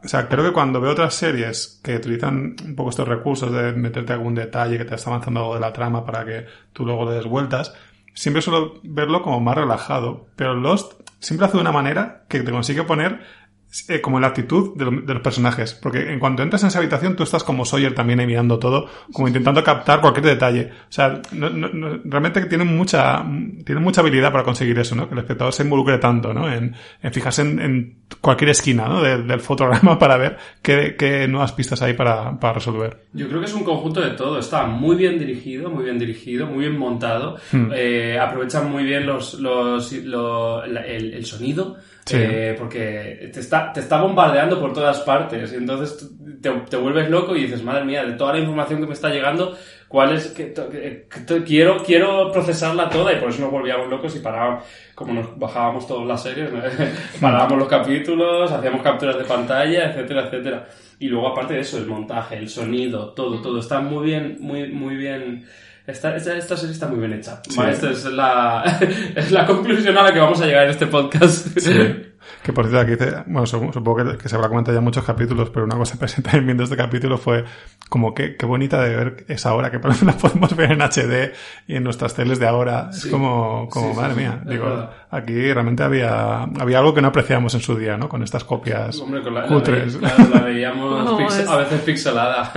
o 0.03 0.09
sea, 0.09 0.29
creo 0.29 0.45
que 0.45 0.53
cuando 0.53 0.81
veo 0.81 0.91
otras 0.91 1.15
series 1.15 1.81
que 1.85 1.97
utilizan 1.97 2.57
un 2.65 2.75
poco 2.75 2.91
estos 2.91 3.07
recursos 3.07 3.53
de 3.53 3.73
meterte 3.73 4.13
algún 4.13 4.35
detalle 4.35 4.77
que 4.79 4.85
te 4.85 4.97
está 4.97 5.11
avanzando 5.11 5.41
algo 5.41 5.55
de 5.55 5.61
la 5.61 5.73
trama 5.73 6.05
para 6.05 6.25
que 6.25 6.47
tú 6.73 6.85
luego 6.85 7.09
le 7.09 7.17
des 7.17 7.27
vueltas, 7.27 7.75
siempre 8.13 8.43
suelo 8.43 8.81
verlo 8.83 9.23
como 9.23 9.39
más 9.39 9.55
relajado. 9.55 10.27
Pero 10.35 10.55
Lost 10.55 10.95
siempre 11.21 11.47
hace 11.47 11.57
de 11.57 11.63
una 11.63 11.73
manera 11.73 12.25
que 12.29 12.41
te 12.41 12.51
consigue 12.51 12.83
poner 12.83 13.21
eh, 13.89 14.01
como 14.01 14.21
la 14.21 14.29
actitud 14.29 14.77
de, 14.77 14.85
lo- 14.85 15.01
de 15.03 15.15
los 15.15 15.23
personajes. 15.23 15.75
Porque 15.75 16.13
en 16.13 16.19
cuanto 16.19 16.43
entras 16.43 16.63
en 16.63 16.69
esa 16.69 16.79
habitación, 16.79 17.17
tú 17.17 17.23
estás 17.23 17.43
como 17.45 17.65
Sawyer 17.65 17.95
también 17.95 18.21
ahí 18.21 18.27
mirando 18.27 18.59
todo, 18.59 18.89
como 19.13 19.29
intentando 19.29 19.63
captar 19.65 20.01
cualquier 20.01 20.27
detalle. 20.27 20.71
O 20.89 20.93
sea, 20.93 21.21
no- 21.33 21.51
no- 21.51 21.69
no- 21.69 22.01
realmente 22.05 22.41
que 22.41 22.47
tienen 22.47 22.77
mucha, 22.77 23.25
tienen 23.65 23.83
mucha 23.83 24.01
habilidad 24.01 24.33
para 24.33 24.45
conseguir 24.45 24.79
eso, 24.79 24.95
¿no? 24.95 25.09
Que 25.09 25.15
el 25.15 25.21
espectador 25.21 25.53
se 25.53 25.63
involucre 25.65 25.99
tanto, 25.99 26.33
¿no? 26.33 26.53
En, 26.53 26.75
en 27.03 27.13
fijarse 27.13 27.43
en, 27.43 27.59
en 27.61 27.99
cualquier 28.21 28.51
esquina, 28.51 28.87
¿no? 28.89 29.03
De- 29.03 29.23
del 29.23 29.41
fotograma 29.41 29.99
para 29.99 30.17
ver 30.17 30.37
qué, 30.63 30.95
qué 30.99 31.27
nuevas 31.29 31.53
pistas 31.53 31.83
hay 31.83 31.95
para, 31.95 32.39
para 32.39 32.55
resolver. 32.55 33.05
Yo 33.13 33.29
creo 33.29 33.41
que 33.41 33.47
es 33.47 33.55
un 33.55 33.65
conjunto 33.65 34.01
de 34.01 34.11
todo. 34.11 34.39
Está 34.39 34.67
muy 34.67 34.97
bien 34.97 35.19
dirigido, 35.19 35.71
muy 35.71 35.85
bien 35.85 35.99
dirigido, 35.99 36.47
muy 36.47 36.61
bien 36.61 36.79
montado. 36.79 37.37
Hmm. 37.53 37.71
Eh, 37.75 38.19
aprovechan 38.21 38.71
muy 38.71 38.85
bien 38.85 39.07
los, 39.07 39.35
los, 39.35 39.93
lo- 39.93 40.65
la- 40.67 40.87
el, 40.87 41.15
el 41.15 41.25
sonido. 41.25 41.77
Sí. 42.07 42.17
eh, 42.21 42.55
porque 42.59 43.31
te 43.33 43.41
está, 43.41 43.73
te 43.73 43.81
está 43.81 44.01
bombardeando 44.01 44.61
por 44.61 44.73
todas 44.73 45.01
partes. 45.01 45.53
Y 45.53 45.57
entonces 45.57 46.11
te, 46.43 46.51
te 46.51 46.77
vuelves 46.77 47.09
loco 47.09 47.35
y 47.35 47.43
dices, 47.45 47.63
madre 47.63 47.85
mía, 47.85 48.05
de 48.05 48.13
toda 48.13 48.33
la 48.35 48.41
información 48.41 48.81
que 48.81 48.87
me 48.87 48.93
está 48.93 49.09
llegando, 49.09 49.57
¿cuál 49.89 50.15
es? 50.15 50.35
quiero, 51.47 51.83
quiero 51.83 52.31
procesarla 52.33 52.91
toda 52.91 53.13
y 53.13 53.17
por 53.17 53.31
eso 53.31 53.41
nos 53.43 53.51
volvíamos 53.51 53.89
locos 53.89 54.15
y 54.17 54.21
parábamos, 54.21 54.65
como 54.95 55.15
nos 55.15 55.39
bajábamos 55.39 55.87
todas 55.87 56.07
las 56.07 56.23
series, 56.23 56.53
¿no? 56.53 56.61
parábamos 57.21 57.59
los 57.59 57.69
capítulos, 57.69 58.51
hacíamos 58.53 58.83
capturas 58.83 59.17
de 59.17 59.25
pantalla, 59.25 59.91
etcétera, 59.91 60.27
etcétera. 60.27 60.69
Y 60.99 61.09
luego, 61.09 61.29
aparte 61.29 61.55
de 61.55 61.61
eso, 61.61 61.79
el 61.79 61.87
montaje, 61.87 62.37
el 62.37 62.49
sonido, 62.49 63.15
todo, 63.15 63.41
todo 63.41 63.59
está 63.61 63.81
muy 63.81 64.07
bien, 64.07 64.37
muy, 64.41 64.69
muy 64.71 64.97
bien. 64.97 65.47
Esta, 65.87 66.17
esta, 66.17 66.35
esta 66.35 66.57
serie 66.57 66.73
está 66.73 66.89
muy 66.89 66.99
bien 66.99 67.13
hecha. 67.13 67.43
Vale, 67.57 67.73
Esta 67.73 67.91
es 67.91 68.05
la, 68.07 68.79
es 69.17 69.31
la 69.31 69.47
conclusión 69.47 69.97
a 69.99 70.03
la 70.03 70.13
que 70.15 70.19
vamos 70.19 70.41
a 70.41 70.47
llegar 70.47 70.65
en 70.65 70.71
este 70.71 70.87
podcast. 70.87 71.49
Que 72.43 72.53
por 72.53 72.67
cierto, 72.67 72.81
aquí 72.81 72.91
dice, 72.93 73.23
bueno, 73.27 73.47
sup- 73.47 73.73
supongo 73.73 74.13
que, 74.13 74.19
que 74.19 74.29
se 74.29 74.37
habrá 74.37 74.49
comentado 74.49 74.77
ya 74.77 74.81
muchos 74.81 75.05
capítulos, 75.05 75.51
pero 75.51 75.65
una 75.65 75.77
cosa 75.77 75.99
que 75.99 76.23
también 76.23 76.45
viendo 76.47 76.65
este 76.65 76.77
capítulo 76.77 77.19
fue 77.19 77.45
como 77.89 78.15
que 78.15 78.37
qué 78.37 78.47
bonita 78.47 78.83
de 78.83 78.97
ver 78.97 79.25
esa 79.29 79.55
hora, 79.55 79.71
que 79.71 79.79
por 79.79 79.91
lo 79.93 79.97
menos 79.99 80.15
la 80.17 80.21
podemos 80.21 80.57
ver 80.57 80.73
en 80.73 80.83
HD 80.83 81.33
y 81.67 81.77
en 81.77 81.85
nuestras 81.85 82.15
teles 82.15 82.39
de 82.39 82.47
ahora. 82.47 82.93
Sí. 82.93 83.07
Es 83.09 83.13
como, 83.13 83.69
como 83.71 83.91
Sí, 83.93 83.97
madre 83.97 84.15
sí, 84.15 84.21
mía. 84.21 84.41
Digo, 84.45 84.91
aquí 85.11 85.53
realmente 85.53 85.83
había, 85.83 86.43
había 86.43 86.79
algo 86.79 86.95
que 86.95 87.03
no 87.03 87.09
apreciamos 87.09 87.55
en 87.55 87.61
su 87.61 87.77
día, 87.77 87.97
¿no? 87.97 88.09
Con 88.09 88.23
estas 88.23 88.45
copias 88.45 88.99
Hombre, 89.01 89.23
con 89.23 89.35
la, 89.35 89.43
la, 89.43 89.47
cutres. 89.49 90.01
ve- 90.01 90.09
claro, 90.09 90.31
la 90.35 90.41
veíamos 90.43 91.05
No, 91.11 91.19
pix- 91.19 91.39
es- 91.39 91.49
a 91.49 91.57
veces 91.59 91.81
pixelada. 91.83 92.53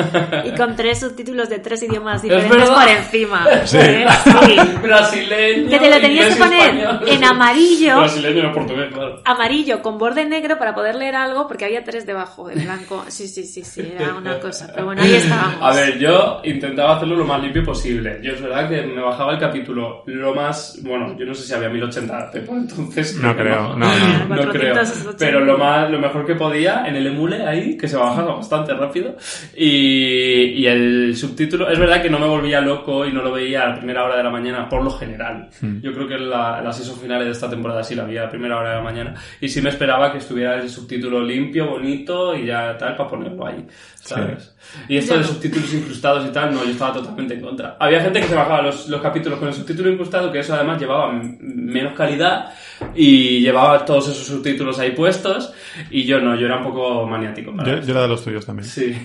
Y 0.45 0.56
con 0.58 0.75
tres 0.75 0.99
subtítulos 0.99 1.49
de 1.49 1.60
tres 1.60 1.84
idiomas 1.84 2.15
Es 2.23 2.23
diferentes 2.23 2.69
por 2.69 2.88
encima. 2.88 3.45
Sí. 3.65 3.77
¿eh? 3.80 4.06
Sí. 4.23 4.58
Brasileño. 4.82 5.69
Que 5.69 5.80
te 5.80 5.89
lo 5.89 5.99
tenías 6.01 6.34
que 6.36 6.43
poner 6.43 6.75
español. 6.75 6.99
en 7.08 7.23
amarillo. 7.23 7.97
Brasileño 7.99 8.49
y 8.49 8.53
portugués, 8.53 8.93
claro. 8.93 9.21
Amarillo 9.25 9.57
con 9.82 9.98
borde 9.98 10.26
negro 10.26 10.58
para 10.58 10.74
poder 10.74 10.96
leer 10.96 11.15
algo, 11.15 11.48
porque 11.48 11.65
había 11.65 11.84
tres 11.84 12.06
debajo 12.06 12.48
de 12.48 12.56
blanco. 12.56 13.06
Sí, 13.17 13.28
sí, 13.28 13.46
sí, 13.46 13.63
sí, 13.63 13.82
era 13.96 14.13
una 14.15 14.39
cosa. 14.39 14.70
Pero 14.72 14.86
bueno, 14.86 15.02
ahí 15.02 15.13
estábamos. 15.13 15.58
A 15.62 15.74
ver, 15.74 15.98
yo 15.98 16.41
intentaba 16.43 16.98
hacerlo 16.98 17.15
lo 17.15 17.26
más 17.26 17.41
limpio 17.41 17.63
posible. 17.63 18.20
Yo 18.22 18.34
es 18.34 18.41
verdad 18.41 18.70
que 18.70 18.84
me 18.84 19.02
bajaba 19.02 19.34
el 19.34 19.39
capítulo 19.39 20.04
lo 20.06 20.36
más... 20.36 20.80
Bueno, 20.84 21.17
yo 21.17 21.26
no 21.26 21.34
sé 21.34 21.43
si 21.48 21.54
había 21.54 21.70
1080p 21.70 22.46
por 22.46 22.58
entonces. 22.58 23.15
No 23.15 23.36
creo, 23.36 23.76
no, 23.76 23.88
no. 23.88 23.88
No 24.36 24.52
creo. 24.52 24.74
480. 24.74 25.17
Pero 25.17 25.39
lo 25.43 25.58
más 25.58 25.89
lo 25.89 26.00
mejor 26.00 26.26
que 26.26 26.36
podía 26.36 26.86
en 26.86 26.96
el 26.96 27.08
emule 27.08 27.46
ahí, 27.46 27.76
que 27.78 27.88
se 27.88 27.98
bajaba 27.98 28.36
bastante 28.36 28.74
rápido. 28.74 29.15
Y, 29.56 30.62
y 30.62 30.67
el 30.67 31.15
subtítulo... 31.15 31.70
Es 31.70 31.80
verdad 31.80 32.02
que 32.02 32.10
no 32.10 32.20
me 32.20 32.28
volvía 32.28 32.62
loco 32.62 33.06
y 33.06 33.12
no 33.12 33.22
lo 33.24 33.32
veía 33.32 33.63
a 33.63 33.70
la 33.70 33.76
primera 33.78 34.04
hora 34.04 34.17
de 34.17 34.24
la 34.24 34.30
mañana 34.30 34.70
por 34.70 34.84
lo 34.84 34.91
general. 34.91 35.50
Yo 35.82 35.93
creo 35.93 36.08
que 36.08 36.17
la, 36.17 36.62
las 36.62 36.78
season 36.78 37.00
finales 37.00 37.26
de 37.26 37.32
esta 37.32 37.50
temporada 37.50 37.84
sí 37.84 37.96
la 37.96 38.04
vi 38.04 38.17
a 38.17 38.24
la 38.24 38.30
primera 38.30 38.58
hora 38.58 38.70
de 38.72 38.76
la 38.76 38.82
mañana. 38.84 39.15
Y 39.41 39.46
sí 39.49 39.62
me 39.62 39.69
esperaba 39.69 40.12
que 40.12 40.19
estuviera 40.19 40.55
el 40.55 40.69
subtítulo 40.69 41.21
limpio, 41.21 41.69
bonito 41.69 42.36
y 42.36 42.45
ya 42.45 42.77
tal 42.77 42.95
para 42.95 43.10
ponerlo 43.10 43.45
ahí. 43.45 43.65
¿Sabes? 43.95 44.55
Y 44.88 44.97
esto 44.97 45.15
de 45.15 45.21
no. 45.21 45.27
subtítulos 45.27 45.73
incrustados 45.73 46.27
y 46.27 46.31
tal, 46.31 46.53
no, 46.53 46.63
yo 46.63 46.71
estaba 46.71 46.93
totalmente 46.93 47.33
en 47.33 47.41
contra. 47.41 47.77
Había 47.79 48.01
gente 48.01 48.21
que 48.21 48.27
se 48.27 48.36
bajaba 48.36 48.62
los, 48.62 48.88
los 48.88 49.01
capítulos 49.01 49.39
con 49.39 49.49
el 49.49 49.53
subtítulo 49.53 49.91
incrustado, 49.91 50.31
que 50.31 50.39
eso 50.39 50.53
además 50.53 50.79
llevaba 50.79 51.12
menos 51.12 51.93
calidad 51.93 52.53
y 52.95 53.41
llevaba 53.41 53.85
todos 53.85 54.09
esos 54.09 54.25
subtítulos 54.25 54.79
ahí 54.79 54.91
puestos. 54.91 55.53
Y 55.89 56.03
yo 56.05 56.19
no, 56.19 56.35
yo 56.35 56.45
era 56.45 56.57
un 56.57 56.63
poco 56.63 57.05
maniático. 57.05 57.55
para 57.55 57.79
Yo, 57.81 57.91
era 57.91 58.01
de 58.01 58.07
los 58.07 58.23
tuyos 58.23 58.45
también. 58.45 58.67
Sí. 58.67 58.95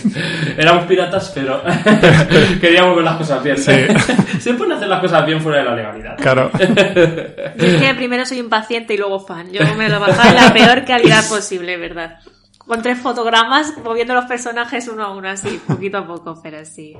Éramos 0.56 0.86
piratas, 0.86 1.32
pero 1.34 1.62
queríamos 2.60 2.96
ver 2.96 3.04
las 3.04 3.16
cosas 3.16 3.42
bien. 3.42 3.58
Sí. 3.58 3.72
Se 4.40 4.54
pueden 4.54 4.72
hacer 4.72 4.88
las 4.88 5.00
cosas 5.00 5.24
bien 5.26 5.40
fuera 5.40 5.58
de 5.58 5.64
la 5.64 5.74
legalidad. 5.74 6.16
Claro. 6.16 6.50
Es 6.58 7.80
que 7.80 7.94
primero 7.96 8.24
soy 8.26 8.38
impaciente 8.38 8.94
y 8.94 8.96
luego 8.96 9.20
fan. 9.20 9.50
Yo 9.52 9.60
me 9.76 9.88
lo 9.88 10.00
bajaba 10.00 10.30
en 10.30 10.36
la 10.36 10.52
peor 10.52 10.84
calidad 10.84 11.26
posible, 11.28 11.76
¿verdad? 11.76 12.20
Con 12.66 12.82
tres 12.82 12.98
fotogramas 12.98 13.74
moviendo 13.82 14.14
los 14.14 14.24
personajes 14.24 14.88
uno 14.88 15.04
a 15.04 15.16
uno, 15.16 15.28
así, 15.28 15.60
poquito 15.66 15.98
a 15.98 16.06
poco, 16.06 16.40
pero 16.42 16.64
sí. 16.64 16.96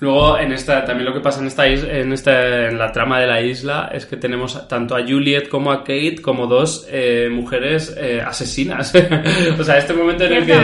Luego, 0.00 0.38
en 0.38 0.52
esta, 0.52 0.84
también 0.84 1.06
lo 1.06 1.14
que 1.14 1.20
pasa 1.20 1.40
en 1.40 1.48
esta 1.48 1.68
isla, 1.68 1.92
en 1.92 2.12
esta, 2.12 2.68
en 2.68 2.78
la 2.78 2.90
trama 2.92 3.20
de 3.20 3.26
la 3.26 3.40
isla, 3.42 3.90
es 3.92 4.06
que 4.06 4.16
tenemos 4.16 4.66
tanto 4.68 4.96
a 4.96 5.02
Juliet 5.02 5.48
como 5.48 5.70
a 5.70 5.80
Kate 5.80 6.16
como 6.22 6.46
dos 6.46 6.86
eh, 6.90 7.28
mujeres 7.30 7.94
eh, 7.98 8.22
asesinas. 8.24 8.92
o 9.58 9.64
sea, 9.64 9.78
este 9.78 9.92
momento 9.92 10.24
en 10.24 10.32
el 10.32 10.46
que 10.46 10.58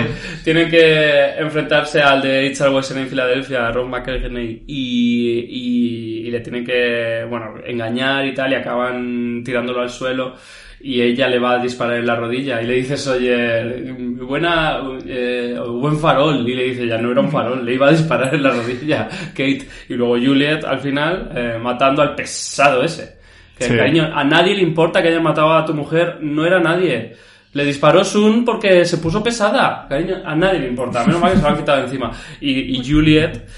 tienen 0.44 0.70
que 0.70 1.34
enfrentarse 1.38 2.00
al 2.00 2.22
de 2.22 2.40
Richard 2.40 2.74
Wesson 2.74 2.98
en 2.98 3.08
Filadelfia, 3.08 3.66
a 3.66 3.72
Ron 3.72 3.90
McElhenney, 3.90 4.64
y, 4.66 5.40
y, 5.40 6.26
y 6.26 6.30
le 6.30 6.40
tienen 6.40 6.64
que, 6.64 7.26
bueno, 7.28 7.54
engañar 7.66 8.24
y 8.24 8.32
tal, 8.32 8.52
y 8.52 8.54
acaban 8.54 9.42
tirándolo 9.44 9.82
al 9.82 9.90
suelo. 9.90 10.34
Y 10.80 11.00
ella 11.02 11.26
le 11.28 11.38
va 11.40 11.52
a 11.54 11.58
disparar 11.62 11.96
en 11.96 12.06
la 12.06 12.14
rodilla 12.14 12.62
y 12.62 12.66
le 12.66 12.74
dices, 12.74 13.06
oye, 13.08 13.92
buena, 14.20 14.80
eh, 15.06 15.58
buen 15.66 15.98
farol. 15.98 16.48
Y 16.48 16.54
le 16.54 16.64
dice, 16.64 16.86
ya 16.86 16.98
no 16.98 17.10
era 17.10 17.20
un 17.20 17.30
farol, 17.30 17.64
le 17.64 17.74
iba 17.74 17.88
a 17.88 17.90
disparar 17.90 18.34
en 18.34 18.42
la 18.42 18.50
rodilla, 18.50 19.08
Kate. 19.30 19.66
Y 19.88 19.94
luego 19.94 20.14
Juliet, 20.14 20.64
al 20.64 20.78
final, 20.80 21.32
eh, 21.34 21.58
matando 21.60 22.02
al 22.02 22.14
pesado 22.14 22.82
ese. 22.84 23.18
Que, 23.58 23.64
Sí. 23.64 23.76
cariño, 23.76 24.08
a 24.14 24.22
nadie 24.22 24.54
le 24.54 24.62
importa 24.62 25.02
que 25.02 25.08
hayas 25.08 25.22
matado 25.22 25.52
a 25.52 25.64
tu 25.66 25.74
mujer, 25.74 26.18
no 26.20 26.46
era 26.46 26.60
nadie. 26.60 27.12
Le 27.54 27.64
disparó 27.64 28.04
Sun 28.04 28.44
porque 28.44 28.84
se 28.84 28.98
puso 28.98 29.20
pesada. 29.20 29.86
Cariño, 29.88 30.22
a 30.24 30.36
nadie 30.36 30.60
le 30.60 30.68
importa, 30.68 31.04
menos 31.04 31.20
mal 31.20 31.32
que 31.32 31.38
se 31.38 31.42
lo 31.42 31.48
han 31.48 31.56
quitado 31.56 31.82
encima. 31.82 32.12
Y, 32.40 32.78
y 32.78 32.88
Juliet 32.88 33.48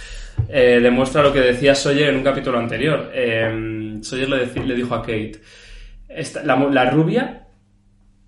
eh, 0.49 0.81
demuestra 0.83 1.23
lo 1.23 1.33
que 1.35 1.41
decía 1.41 1.75
Sawyer 1.75 2.09
en 2.09 2.17
un 2.17 2.23
capítulo 2.23 2.59
anterior. 2.59 3.11
Eh, 3.13 3.99
Sawyer 4.01 4.29
le, 4.31 4.47
deci- 4.47 4.65
le 4.65 4.75
dijo 4.75 4.95
a 4.95 5.03
Kate, 5.03 5.33
la, 6.45 6.91
rubia, 6.91 7.47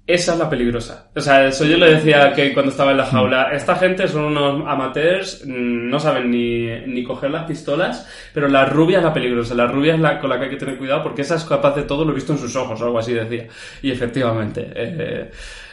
esa 0.07 0.33
es 0.33 0.38
la 0.38 0.49
peligrosa. 0.49 1.11
O 1.14 1.21
sea, 1.21 1.51
Sawyer 1.51 1.79
le 1.79 1.95
decía 1.95 2.31
Kate 2.31 2.55
cuando 2.55 2.71
estaba 2.71 2.92
en 2.92 2.99
la 2.99 3.07
jaula, 3.07 3.51
esta 3.53 3.77
gente 3.77 4.09
son 4.09 4.25
unos 4.25 4.64
amateurs, 4.66 5.45
mm, 5.47 5.88
no 5.88 5.99
saben 5.99 6.31
ni, 6.31 6.68
ni 6.87 7.03
coger 7.03 7.31
las 7.31 7.45
pistolas, 7.45 8.09
pero 8.33 8.49
la 8.49 8.66
rubia 8.66 8.99
es 8.99 9.05
la 9.05 9.12
peligrosa, 9.12 9.55
la 9.55 9.66
rubia 9.66 9.95
es 9.95 10.01
la 10.01 10.18
con 10.18 10.31
la 10.31 10.38
que 10.38 10.45
hay 10.45 10.51
que 10.51 10.57
tener 10.57 10.79
cuidado 10.79 11.03
porque 11.03 11.23
esa 11.23 11.37
es 11.37 11.45
capaz 11.45 11.75
de 11.75 11.83
todo, 11.83 12.05
lo 12.05 12.12
he 12.12 12.14
visto 12.14 12.33
en 12.33 12.38
sus 12.38 12.55
ojos 12.57 12.81
o 12.81 12.85
algo 12.85 12.99
así 12.99 13.12
decía. 13.12 13.47
Y 13.83 13.90
efectivamente, 13.90 14.71
eh, 14.75 15.31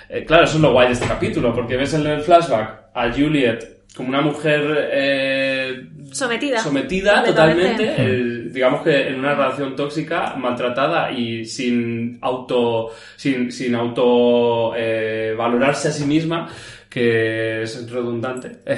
eh, 0.10 0.26
claro, 0.26 0.44
eso 0.44 0.56
es 0.56 0.62
lo 0.62 0.74
guay 0.74 0.88
de 0.88 0.94
este 0.94 1.08
capítulo, 1.08 1.54
porque 1.54 1.78
ves 1.78 1.94
en 1.94 2.08
el 2.08 2.22
flashback 2.22 2.90
a 2.94 3.12
Juliet 3.12 3.79
como 3.96 4.10
una 4.10 4.22
mujer 4.22 4.90
eh, 4.92 5.88
Sometida. 6.12 6.60
sometida 6.60 7.24
totalmente, 7.24 7.96
eh, 7.98 8.50
digamos 8.52 8.82
que 8.82 9.10
en 9.10 9.20
una 9.20 9.36
relación 9.36 9.76
tóxica, 9.76 10.36
maltratada 10.36 11.12
y 11.12 11.46
sin 11.46 12.18
auto, 12.22 12.92
sin, 13.16 13.52
sin 13.52 13.76
auto 13.76 14.74
eh, 14.76 15.34
valorarse 15.38 15.90
a 15.90 15.92
sí 15.92 16.06
misma, 16.06 16.50
que 16.90 17.62
es 17.64 17.90
redundante. 17.92 18.60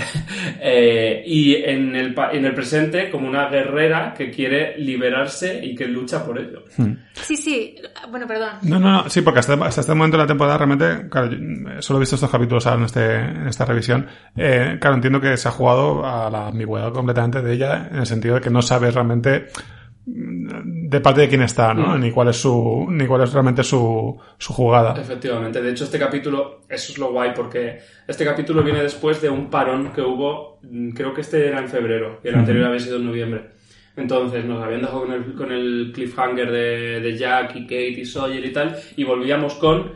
Eh, 0.63 1.23
y 1.25 1.55
en 1.55 1.95
el, 1.95 2.13
pa- 2.13 2.31
en 2.31 2.45
el 2.45 2.53
presente 2.53 3.09
como 3.09 3.27
una 3.27 3.47
guerrera 3.49 4.13
que 4.15 4.29
quiere 4.29 4.77
liberarse 4.77 5.59
y 5.63 5.73
que 5.75 5.87
lucha 5.87 6.23
por 6.25 6.37
ello. 6.39 6.65
Sí, 7.13 7.35
sí, 7.35 7.75
bueno, 8.09 8.27
perdón. 8.27 8.49
No, 8.63 8.79
no, 8.79 8.91
no, 9.03 9.09
sí, 9.09 9.21
porque 9.21 9.39
hasta, 9.39 9.53
hasta 9.53 9.81
este 9.81 9.93
momento 9.95 10.17
de 10.17 10.23
la 10.23 10.27
temporada 10.27 10.57
realmente, 10.59 11.09
claro, 11.09 11.31
yo, 11.31 11.37
eh, 11.37 11.77
solo 11.79 11.97
he 11.97 12.01
visto 12.01 12.15
estos 12.15 12.29
capítulos 12.29 12.67
ahora 12.67 12.79
en, 12.79 12.85
este, 12.85 13.15
en 13.15 13.47
esta 13.47 13.65
revisión. 13.65 14.05
Eh, 14.35 14.77
claro, 14.79 14.95
entiendo 14.97 15.19
que 15.19 15.35
se 15.37 15.47
ha 15.47 15.51
jugado 15.51 16.05
a 16.05 16.29
la 16.29 16.47
ambigüedad 16.47 16.91
completamente 16.93 17.41
de 17.41 17.53
ella, 17.53 17.87
en 17.91 17.97
el 17.99 18.05
sentido 18.05 18.35
de 18.35 18.41
que 18.41 18.49
no 18.51 18.61
sabes 18.61 18.93
realmente 18.93 19.47
de 20.05 20.99
parte 20.99 21.21
de 21.21 21.29
quién 21.29 21.43
está, 21.43 21.73
¿no? 21.73 21.95
Mm. 21.95 22.01
Ni 22.01 22.11
cuál 22.11 22.29
es 22.29 22.37
su, 22.37 22.87
ni 22.89 23.05
cuál 23.05 23.21
es 23.21 23.33
realmente 23.33 23.63
su, 23.63 24.19
su 24.37 24.53
jugada. 24.53 24.99
Efectivamente, 24.99 25.61
de 25.61 25.71
hecho 25.71 25.83
este 25.83 25.99
capítulo, 25.99 26.61
eso 26.67 26.91
es 26.91 26.97
lo 26.97 27.11
guay 27.11 27.31
porque 27.35 27.79
este 28.07 28.25
capítulo 28.25 28.63
viene 28.63 28.81
después 28.81 29.21
de 29.21 29.29
un 29.29 29.49
parón 29.49 29.91
que 29.93 30.01
hubo, 30.01 30.59
mm, 30.63 30.91
creo 30.91 31.13
que 31.13 31.21
este 31.21 31.47
era 31.47 31.59
en 31.59 31.69
febrero 31.69 32.19
y 32.23 32.29
el 32.29 32.35
anterior 32.35 32.65
había 32.65 32.79
sido 32.79 32.97
en 32.97 33.05
noviembre. 33.05 33.49
Entonces 33.95 34.45
nos 34.45 34.63
habían 34.63 34.81
dejado 34.81 35.01
con 35.01 35.13
el, 35.13 35.33
con 35.35 35.51
el 35.51 35.91
cliffhanger 35.93 36.51
de, 36.51 36.99
de 37.01 37.17
Jack 37.17 37.55
y 37.55 37.63
Kate 37.63 37.99
y 37.99 38.05
Sawyer 38.05 38.43
y 38.43 38.53
tal 38.53 38.79
y 38.95 39.03
volvíamos 39.03 39.55
con 39.55 39.91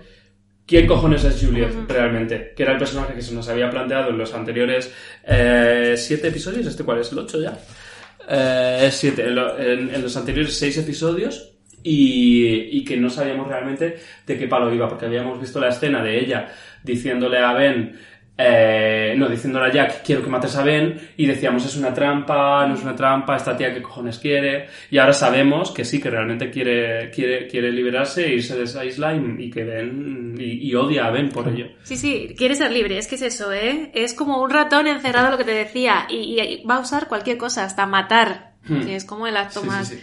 quién 0.66 0.88
cojones 0.88 1.24
es 1.24 1.44
Juliet 1.44 1.72
realmente, 1.88 2.54
que 2.56 2.64
era 2.64 2.74
el 2.74 2.78
personaje 2.78 3.14
que 3.14 3.22
se 3.22 3.34
nos 3.34 3.48
había 3.50 3.70
planteado 3.70 4.10
en 4.10 4.18
los 4.18 4.34
anteriores 4.34 4.94
eh, 5.24 5.96
siete 5.98 6.28
episodios, 6.28 6.66
este 6.66 6.84
cuál 6.84 7.00
es, 7.00 7.12
el 7.12 7.20
ocho 7.20 7.42
ya. 7.42 7.58
Eh, 8.28 8.90
siete, 8.92 9.24
en, 9.24 9.36
lo- 9.36 9.60
en- 9.60 10.02
los 10.02 10.16
anteriores 10.18 10.58
seis 10.58 10.78
episodios 10.78 11.52
y 11.88 12.84
que 12.84 12.98
no 12.98 13.10
sabíamos 13.12 13.48
realmente 13.48 13.98
de 14.26 14.38
qué 14.38 14.48
palo 14.48 14.74
iba, 14.74 14.90
porque 14.90 15.06
habíamos 15.06 15.40
visto 15.40 15.60
la 15.60 15.70
escena 15.70 16.04
de 16.04 16.20
ella 16.20 16.48
diciéndole 16.84 17.38
a 17.40 17.54
Ben, 17.54 17.96
eh, 18.38 19.14
no, 19.18 19.30
diciéndole 19.30 19.68
a 19.68 19.72
Jack, 19.72 20.04
quiero 20.04 20.22
que 20.24 20.30
mates 20.30 20.56
a 20.56 20.64
Ben, 20.64 21.00
y 21.18 21.26
decíamos, 21.26 21.66
es 21.66 21.78
una 21.78 21.94
trampa, 21.94 22.66
no 22.68 22.74
es 22.76 22.84
una 22.84 22.96
trampa, 22.96 23.36
esta 23.36 23.56
tía 23.56 23.74
qué 23.74 23.82
cojones 23.82 24.20
quiere, 24.20 24.68
y 24.92 24.98
ahora 24.98 25.14
sabemos 25.14 25.72
que 25.72 25.86
sí, 25.86 26.02
que 26.02 26.10
realmente 26.10 26.50
quiere, 26.50 27.10
quiere, 27.12 27.48
quiere 27.48 27.72
liberarse 27.72 28.26
e 28.26 28.34
irse 28.34 28.56
de 28.58 28.64
esa 28.64 28.84
isla 28.84 29.16
y, 29.16 29.46
y 29.46 29.50
que 29.50 29.64
Ben, 29.64 30.36
y, 30.38 30.68
y 30.70 30.76
odia 30.76 31.06
a 31.08 31.12
Ben 31.12 31.30
por 31.30 31.48
ello. 31.48 31.68
Sí, 31.84 31.96
sí, 31.96 32.36
quiere 32.38 32.56
ser 32.56 32.72
libre, 32.72 32.98
es 32.98 33.08
que 33.08 33.16
es 33.16 33.22
eso, 33.22 33.52
¿eh? 33.54 33.92
Es 33.94 34.14
como 34.14 34.42
un 34.42 34.50
ratón 34.50 34.88
encerrado, 34.88 35.32
lo 35.32 35.38
que 35.38 35.46
te 35.46 35.54
decía, 35.54 36.08
y, 36.10 36.40
y 36.42 36.64
va 36.66 36.76
a 36.76 36.80
usar 36.82 37.08
cualquier 37.08 37.38
cosa, 37.38 37.64
hasta 37.64 37.86
matar, 37.86 38.54
Hmm. 38.68 38.82
que 38.84 38.96
es 38.96 39.06
como 39.06 39.28
el 39.28 39.38
acto 39.38 39.60
Sí, 39.60 39.66
sí, 39.66 39.68
más 39.68 39.88
sí. 39.90 40.00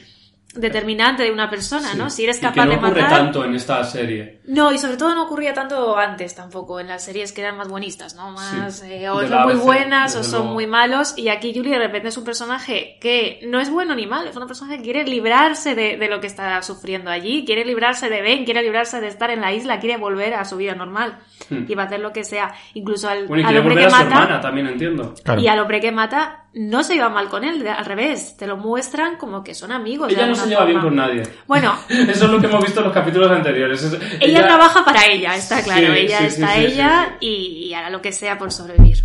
Determinante 0.55 1.23
de 1.23 1.33
una 1.33 1.49
persona, 1.49 1.95
¿no? 1.95 2.11
Si 2.11 2.25
eres 2.25 2.38
Y 2.38 2.41
capaz 2.43 2.55
que 2.55 2.61
no 2.67 2.71
de 2.73 2.77
ocurre 2.77 3.03
matar... 3.03 3.19
tanto 3.19 3.45
en 3.45 3.55
esta 3.55 3.83
serie. 3.85 4.41
No, 4.47 4.71
y 4.73 4.79
sobre 4.79 4.97
todo 4.97 5.15
no 5.15 5.25
ocurría 5.25 5.55
tanto 5.55 5.97
antes 5.97 6.35
tampoco, 6.35 6.79
en 6.81 6.88
las 6.88 7.05
series 7.05 7.33
que 7.33 7.41
eran 7.41 7.57
más 7.57 7.69
buenistas, 7.69 8.15
¿no? 8.15 8.31
Más, 8.33 8.81
Sí. 8.81 8.87
eh, 8.93 9.09
o 9.09 9.21
De 9.21 9.29
son 9.29 9.43
muy 9.45 9.53
ABC, 9.55 9.62
buenas 9.65 10.17
o 10.17 10.23
son 10.25 10.47
muy 10.49 10.67
malos, 10.67 11.15
y 11.17 11.29
aquí 11.29 11.53
Julie 11.55 11.71
de 11.73 11.79
repente 11.79 12.09
es 12.09 12.17
un 12.17 12.25
personaje 12.25 12.99
que 13.01 13.41
no 13.47 13.61
es 13.61 13.71
bueno 13.71 13.95
ni 13.95 14.07
malo, 14.07 14.29
es 14.31 14.37
una 14.37 14.47
persona 14.47 14.77
que 14.77 14.83
quiere 14.83 15.05
librarse 15.05 15.75
de, 15.75 15.97
de 15.97 16.09
lo 16.09 16.21
que 16.21 16.27
está 16.27 16.61
sufriendo 16.62 17.11
allí, 17.11 17.45
quiere 17.47 17.65
librarse 17.65 18.09
de 18.11 18.21
Ben, 18.21 18.45
quiere 18.45 18.62
librarse 18.62 19.01
de 19.01 19.09
estar 19.09 19.31
en 19.31 19.41
la 19.41 19.53
isla, 19.53 19.81
quiere 19.81 19.97
volver 19.97 20.35
a 20.35 20.45
su 20.45 20.57
vida 20.57 20.75
normal, 20.75 21.19
Hmm. 21.49 21.65
y 21.69 21.75
va 21.75 21.83
a 21.85 21.87
hacer 21.87 21.99
lo 22.01 22.12
que 22.12 22.23
sea, 22.25 22.55
incluso 22.75 23.09
al, 23.09 23.27
Bueno, 23.27 23.43
y 23.43 23.47
al 23.47 23.59
hombre 23.59 23.75
que 23.75 23.85
a 23.87 23.91
su 23.91 23.97
mata... 23.97 24.05
hermana, 24.15 24.41
también 24.41 24.67
entiendo. 24.69 25.15
Claro. 25.25 25.41
Y 25.41 25.49
al 25.49 25.59
hombre 25.59 25.81
que 25.81 25.91
mata 25.91 26.41
no 26.55 26.83
se 26.83 26.95
lleva 26.95 27.09
mal 27.09 27.29
con 27.29 27.45
él, 27.45 27.67
al 27.67 27.85
revés, 27.85 28.37
te 28.37 28.47
lo 28.47 28.57
muestran 28.57 29.17
como 29.17 29.43
que 29.43 29.55
son 29.55 29.73
amigos. 29.73 30.12
Ella 30.12 30.27
no 30.27 30.35
se 30.35 30.49
lleva 30.49 30.65
bien 30.67 30.81
con 30.81 30.95
nadie. 30.97 31.23
Bueno, 31.47 31.75
Eso 31.88 32.25
es 32.27 32.31
lo 32.31 32.41
que 32.41 32.47
hemos 32.47 32.62
visto 32.62 32.81
en 32.81 32.85
los 32.87 32.93
capítulos 32.95 33.31
anteriores. 33.31 33.83
Es- 33.83 33.99
ella, 34.21 34.47
trabaja 34.47 34.85
para 34.85 35.07
ella, 35.07 35.35
está 35.35 35.62
claro. 35.62 35.95
Sí, 35.95 36.01
ella 36.01 36.19
sí, 36.21 36.25
está 36.27 36.55
sí, 36.55 36.59
sí, 36.61 36.65
ella 36.75 37.17
Y, 37.21 37.29
y 37.69 37.75
hará 37.75 37.88
lo 37.91 38.03
que 38.03 38.12
sea 38.12 38.37
por 38.38 38.53
sobrevivir. 38.53 38.99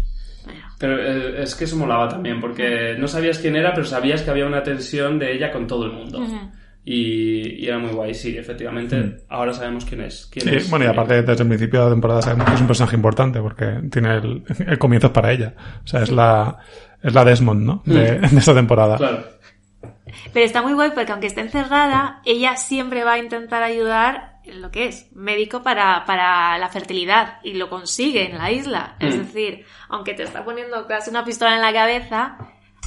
Bueno, 0.46 0.62
Pero 0.78 0.98
eh, 1.02 1.44
es 1.44 1.56
que 1.56 1.64
eso 1.66 1.76
molaba 1.78 2.08
también, 2.10 2.40
porque 2.42 2.96
no 2.98 3.08
sabías 3.08 3.40
quién 3.40 3.56
era, 3.56 3.74
pero 3.74 3.86
sabías 3.86 4.22
que 4.22 4.30
había 4.32 4.46
una 4.46 4.64
tensión 4.64 5.18
de 5.20 5.34
ella 5.34 5.52
con 5.52 5.68
todo 5.68 5.86
el 5.86 5.92
mundo. 5.94 6.22
Y, 6.90 7.64
y 7.64 7.68
era 7.68 7.80
muy 7.80 7.92
guay, 7.92 8.14
sí, 8.14 8.38
efectivamente. 8.38 9.18
Ahora 9.28 9.52
sabemos 9.54 9.84
quién 9.84 10.02
es. 10.02 10.30
Quién 10.32 10.48
Sí, 10.48 10.56
es. 10.56 10.70
bueno, 10.70 10.86
y 10.86 10.88
aparte 10.88 11.22
desde 11.22 11.44
el 11.44 11.48
principio 11.50 11.80
de 11.82 11.86
la 11.88 11.92
temporada 11.92 12.22
sabemos 12.22 12.46
que 12.48 12.54
es 12.56 12.62
un 12.62 12.68
personaje 12.68 12.96
importante 12.96 13.42
porque 13.42 13.82
tiene 13.92 14.16
el, 14.16 14.44
el 14.66 14.78
comienzo 14.78 15.08
es 15.08 15.14
para 15.14 15.34
ella. 15.34 15.54
O 15.84 15.88
sea, 15.88 16.04
es 16.04 16.12
la, 16.12 16.58
es 17.04 17.14
la 17.14 17.24
Desmond, 17.26 17.64
¿no? 17.66 17.82
De, 17.86 18.20
de 18.20 18.38
esta 18.40 18.54
temporada. 18.54 18.98
Claro. 18.98 19.24
Pero 20.34 20.46
está 20.46 20.62
muy 20.62 20.74
guay 20.74 20.92
porque 20.92 21.12
aunque 21.12 21.28
esté 21.28 21.42
encerrada, 21.42 22.22
ella 22.26 22.56
siempre 22.56 23.04
va 23.04 23.14
a 23.14 23.18
intentar 23.20 23.62
ayudar 23.64 24.38
en 24.46 24.62
lo 24.62 24.72
que 24.72 24.86
es 24.88 25.10
médico 25.14 25.62
para, 25.64 26.06
para 26.06 26.58
la 26.58 26.70
fertilidad 26.70 27.40
y 27.44 27.54
lo 27.54 27.70
consigue 27.70 28.30
en 28.32 28.38
la 28.38 28.52
isla. 28.52 28.96
Es 29.00 29.16
Mm. 29.16 29.20
decir, 29.20 29.66
aunque 29.90 30.14
te 30.14 30.24
está 30.24 30.44
poniendo 30.46 30.88
casi 30.88 31.10
una 31.10 31.26
pistola 31.26 31.56
en 31.56 31.62
la 31.62 31.74
cabeza, 31.74 32.38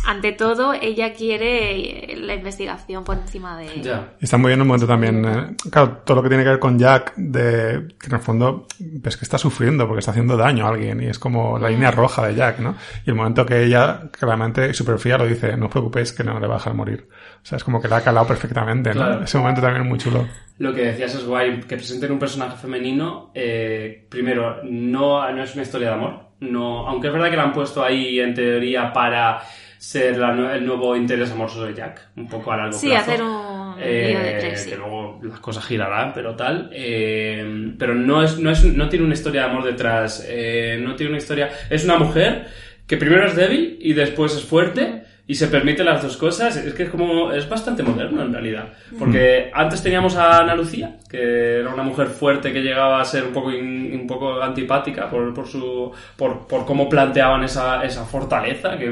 ante 0.06 0.32
todo 0.32 0.72
ella 0.74 1.12
quiere 1.12 2.16
la 2.18 2.34
investigación 2.34 3.04
por 3.04 3.16
encima 3.18 3.56
de... 3.58 3.82
Ya. 3.82 4.14
Y 4.20 4.24
está 4.24 4.38
muy 4.38 4.48
bien 4.50 4.60
un 4.60 4.66
momento 4.66 4.86
también, 4.86 5.24
eh, 5.24 5.56
claro, 5.70 5.98
todo 6.04 6.16
lo 6.16 6.22
que 6.22 6.28
tiene 6.28 6.44
que 6.44 6.50
ver 6.50 6.58
con 6.58 6.78
Jack, 6.78 7.14
de 7.16 7.88
que 7.98 8.06
en 8.06 8.14
el 8.14 8.20
fondo 8.20 8.66
ves 8.78 9.16
que 9.16 9.24
está 9.24 9.38
sufriendo 9.38 9.86
porque 9.86 10.00
está 10.00 10.10
haciendo 10.10 10.36
daño 10.36 10.66
a 10.66 10.70
alguien 10.70 11.02
y 11.02 11.06
es 11.06 11.18
como 11.18 11.58
la 11.58 11.68
línea 11.68 11.90
roja 11.90 12.26
de 12.26 12.34
Jack, 12.34 12.60
¿no? 12.60 12.76
Y 13.04 13.10
el 13.10 13.16
momento 13.16 13.44
que 13.44 13.64
ella 13.64 14.10
claramente 14.10 14.72
super 14.74 14.98
fría 14.98 15.18
lo 15.18 15.26
dice, 15.26 15.56
no 15.56 15.66
os 15.66 15.70
preocupéis 15.70 16.12
que 16.12 16.24
no 16.24 16.38
le 16.38 16.46
va 16.46 16.54
a 16.54 16.58
dejar 16.58 16.74
morir. 16.74 17.08
O 17.42 17.46
sea, 17.46 17.56
es 17.56 17.64
como 17.64 17.80
que 17.80 17.88
la 17.88 17.98
ha 17.98 18.02
calado 18.02 18.26
perfectamente, 18.26 18.90
¿no? 18.90 19.04
Claro. 19.04 19.24
Ese 19.24 19.38
momento 19.38 19.60
también 19.60 19.82
es 19.82 19.88
muy 19.88 19.98
chulo. 19.98 20.26
Lo 20.58 20.74
que 20.74 20.86
decías 20.86 21.14
es 21.14 21.24
guay, 21.24 21.60
que 21.60 21.76
presenten 21.76 22.12
un 22.12 22.18
personaje 22.18 22.56
femenino, 22.56 23.30
eh, 23.34 24.06
primero, 24.10 24.62
no, 24.64 25.30
no 25.32 25.42
es 25.42 25.54
una 25.54 25.62
historia 25.62 25.88
de 25.88 25.94
amor, 25.94 26.30
no, 26.40 26.86
aunque 26.86 27.08
es 27.08 27.12
verdad 27.12 27.30
que 27.30 27.36
la 27.36 27.44
han 27.44 27.52
puesto 27.52 27.82
ahí 27.82 28.18
en 28.20 28.34
teoría 28.34 28.92
para 28.92 29.40
ser 29.80 30.18
la 30.18 30.54
el 30.54 30.66
nuevo 30.66 30.94
interés 30.94 31.30
amoroso 31.30 31.64
de 31.64 31.72
Jack, 31.74 32.10
un 32.16 32.28
poco 32.28 32.52
a 32.52 32.56
largo 32.58 32.72
Sí, 32.78 32.88
plazo. 32.88 33.10
hacer 33.10 33.22
un 33.22 33.74
Eh, 33.82 34.14
de 34.22 34.40
tres, 34.40 34.62
sí. 34.64 34.70
que 34.70 34.76
luego 34.76 35.18
las 35.22 35.40
cosas 35.40 35.64
girarán, 35.64 36.12
pero 36.12 36.36
tal. 36.36 36.68
eh, 36.72 37.72
pero 37.78 37.94
no 37.94 38.22
es, 38.22 38.38
no 38.38 38.50
es, 38.50 38.62
no 38.64 38.88
tiene 38.90 39.06
una 39.06 39.14
historia 39.14 39.42
de 39.44 39.48
amor 39.48 39.64
detrás. 39.64 40.22
eh, 40.28 40.78
no 40.82 40.94
tiene 40.96 41.10
una 41.12 41.18
historia. 41.18 41.48
Es 41.70 41.84
una 41.84 41.96
mujer 41.98 42.46
que 42.86 42.98
primero 42.98 43.26
es 43.26 43.34
débil 43.36 43.78
y 43.80 43.94
después 43.94 44.34
es 44.36 44.44
fuerte. 44.44 45.04
Y 45.30 45.34
se 45.36 45.46
permite 45.46 45.84
las 45.84 46.02
dos 46.02 46.16
cosas, 46.16 46.56
es 46.56 46.74
que 46.74 46.82
es 46.84 46.90
como 46.90 47.30
es 47.32 47.48
bastante 47.48 47.82
moderno 47.84 48.22
en 48.22 48.32
realidad. 48.32 48.66
Porque 48.98 49.50
antes 49.54 49.80
teníamos 49.82 50.16
a 50.16 50.38
Ana 50.38 50.54
Lucía, 50.56 50.96
que 51.08 51.60
era 51.60 51.72
una 51.72 51.84
mujer 51.84 52.08
fuerte 52.08 52.52
que 52.52 52.60
llegaba 52.62 53.00
a 53.00 53.04
ser 53.04 53.22
un 53.24 53.32
poco 53.32 53.50
in- 53.52 53.90
un 54.00 54.06
poco 54.06 54.42
antipática 54.42 55.08
por, 55.08 55.32
por 55.32 55.46
su 55.46 55.92
por, 56.16 56.46
por 56.48 56.64
cómo 56.66 56.88
planteaban 56.88 57.44
esa, 57.44 57.84
esa 57.84 58.04
fortaleza, 58.04 58.76
que, 58.78 58.88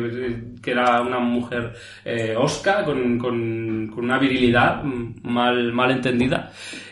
que 0.62 0.70
era 0.70 1.00
una 1.02 1.18
mujer 1.18 1.72
eh, 2.04 2.34
osca 2.38 2.84
con, 2.84 3.18
con, 3.18 3.90
con 3.92 4.04
una 4.04 4.18
virilidad 4.18 4.82
mm, 4.84 5.14
mal, 5.28 5.72
mal 5.72 5.90
entendida. 5.90 6.50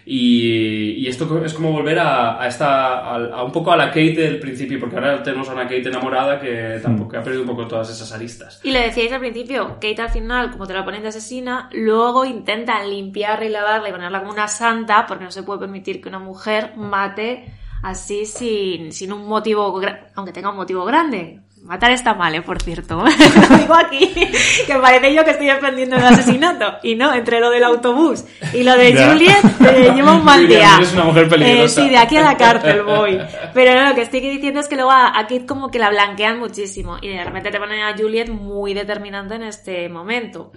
Y, 0.09 1.05
esto 1.09 1.45
es 1.45 1.53
como 1.53 1.73
volver 1.73 1.99
a, 1.99 2.41
a 2.41 2.47
esta 2.47 2.99
a, 2.99 3.43
un 3.43 3.51
poco 3.51 3.73
a 3.73 3.77
la 3.77 3.89
Kate 3.89 4.15
del 4.15 4.39
principio, 4.39 4.79
porque 4.79 4.95
ahora 4.95 5.21
tenemos 5.21 5.49
a 5.49 5.53
una 5.53 5.65
Kate 5.65 5.89
enamorada 5.89 6.39
que 6.41 6.79
tampoco 6.81 7.17
ha 7.17 7.23
perdido 7.23 7.43
un 7.43 7.49
poco 7.49 7.67
todas 7.67 7.91
esas 7.91 8.13
aristas. 8.13 8.61
Y 8.63 8.71
le 8.71 8.83
decíais 8.83 9.13
al 9.13 9.19
principio, 9.19 9.75
Kate 9.81 10.01
al 10.01 10.11
final, 10.11 10.53
como 10.53 10.67
te 10.67 10.75
la 10.75 10.85
ponen 10.85 11.03
de 11.03 11.09
asesina, 11.09 11.69
luego 11.73 12.25
intentan 12.25 12.89
limpiarla 12.89 13.47
y 13.47 13.49
lavarla 13.49 13.89
y 13.89 13.93
ponerla 13.93 14.21
como 14.21 14.33
una 14.33 14.47
santa, 14.47 15.07
porque 15.09 15.25
no 15.25 15.33
se 15.33 15.43
puede 15.43 15.59
permitir 15.59 16.01
que 16.01 16.09
una 16.09 16.21
mujer 16.21 16.77
mate 16.77 17.53
así 17.83 18.27
sin, 18.27 18.93
sin 18.93 19.13
un 19.13 19.27
motivo, 19.27 19.81
aunque 20.15 20.33
tenga 20.33 20.51
un 20.51 20.57
motivo 20.57 20.85
grande. 20.85 21.41
Matar 21.67 21.91
está 21.91 22.15
mal, 22.15 22.35
¿eh? 22.35 22.43
por 22.43 22.63
cierto. 22.63 23.03
lo 23.51 23.57
digo 23.59 23.75
aquí, 23.75 24.15
que 24.67 24.75
parece 24.81 25.13
yo 25.13 25.25
que 25.25 25.33
estoy 25.33 25.47
defendiendo 25.49 25.97
el 25.97 26.05
asesinato. 26.05 26.79
Y 26.83 26.95
no, 26.95 27.13
entre 27.13 27.41
lo 27.41 27.51
del 27.51 27.65
autobús 27.65 28.25
y 28.55 28.63
lo 28.63 28.77
de 28.77 28.93
Ya. 28.93 29.11
Juliet, 29.11 29.45
eh, 29.67 29.93
llevo 29.97 30.13
un 30.13 30.25
mal 30.25 30.43
Juliet, 30.43 30.59
día. 30.61 30.77
eres 30.77 30.93
una 30.93 31.05
mujer 31.05 31.29
peligrosa. 31.29 31.65
Eh, 31.65 31.69
sí, 31.69 31.89
de 31.91 31.99
aquí 31.99 32.17
a 32.17 32.23
la 32.23 32.37
cárcel 32.37 32.83
voy. 32.87 33.19
Pero 33.53 33.75
no, 33.75 33.89
lo 33.89 33.95
que 33.97 34.03
estoy 34.03 34.21
diciendo 34.21 34.61
es 34.61 34.69
que 34.69 34.77
luego 34.77 34.93
a, 34.93 35.09
a 35.19 35.23
Kate 35.27 35.45
como 35.47 35.71
que 35.71 35.79
la 35.81 35.91
blanquean 35.91 36.39
muchísimo. 36.39 36.99
Y 37.03 37.09
de 37.09 37.25
repente 37.25 37.51
te 37.51 37.59
ponen 37.59 37.83
a 37.83 37.97
Juliet 37.97 38.29
muy 38.29 38.73
determinante 38.73 39.35
en 39.35 39.43
este 39.43 39.89
momento. 39.89 40.53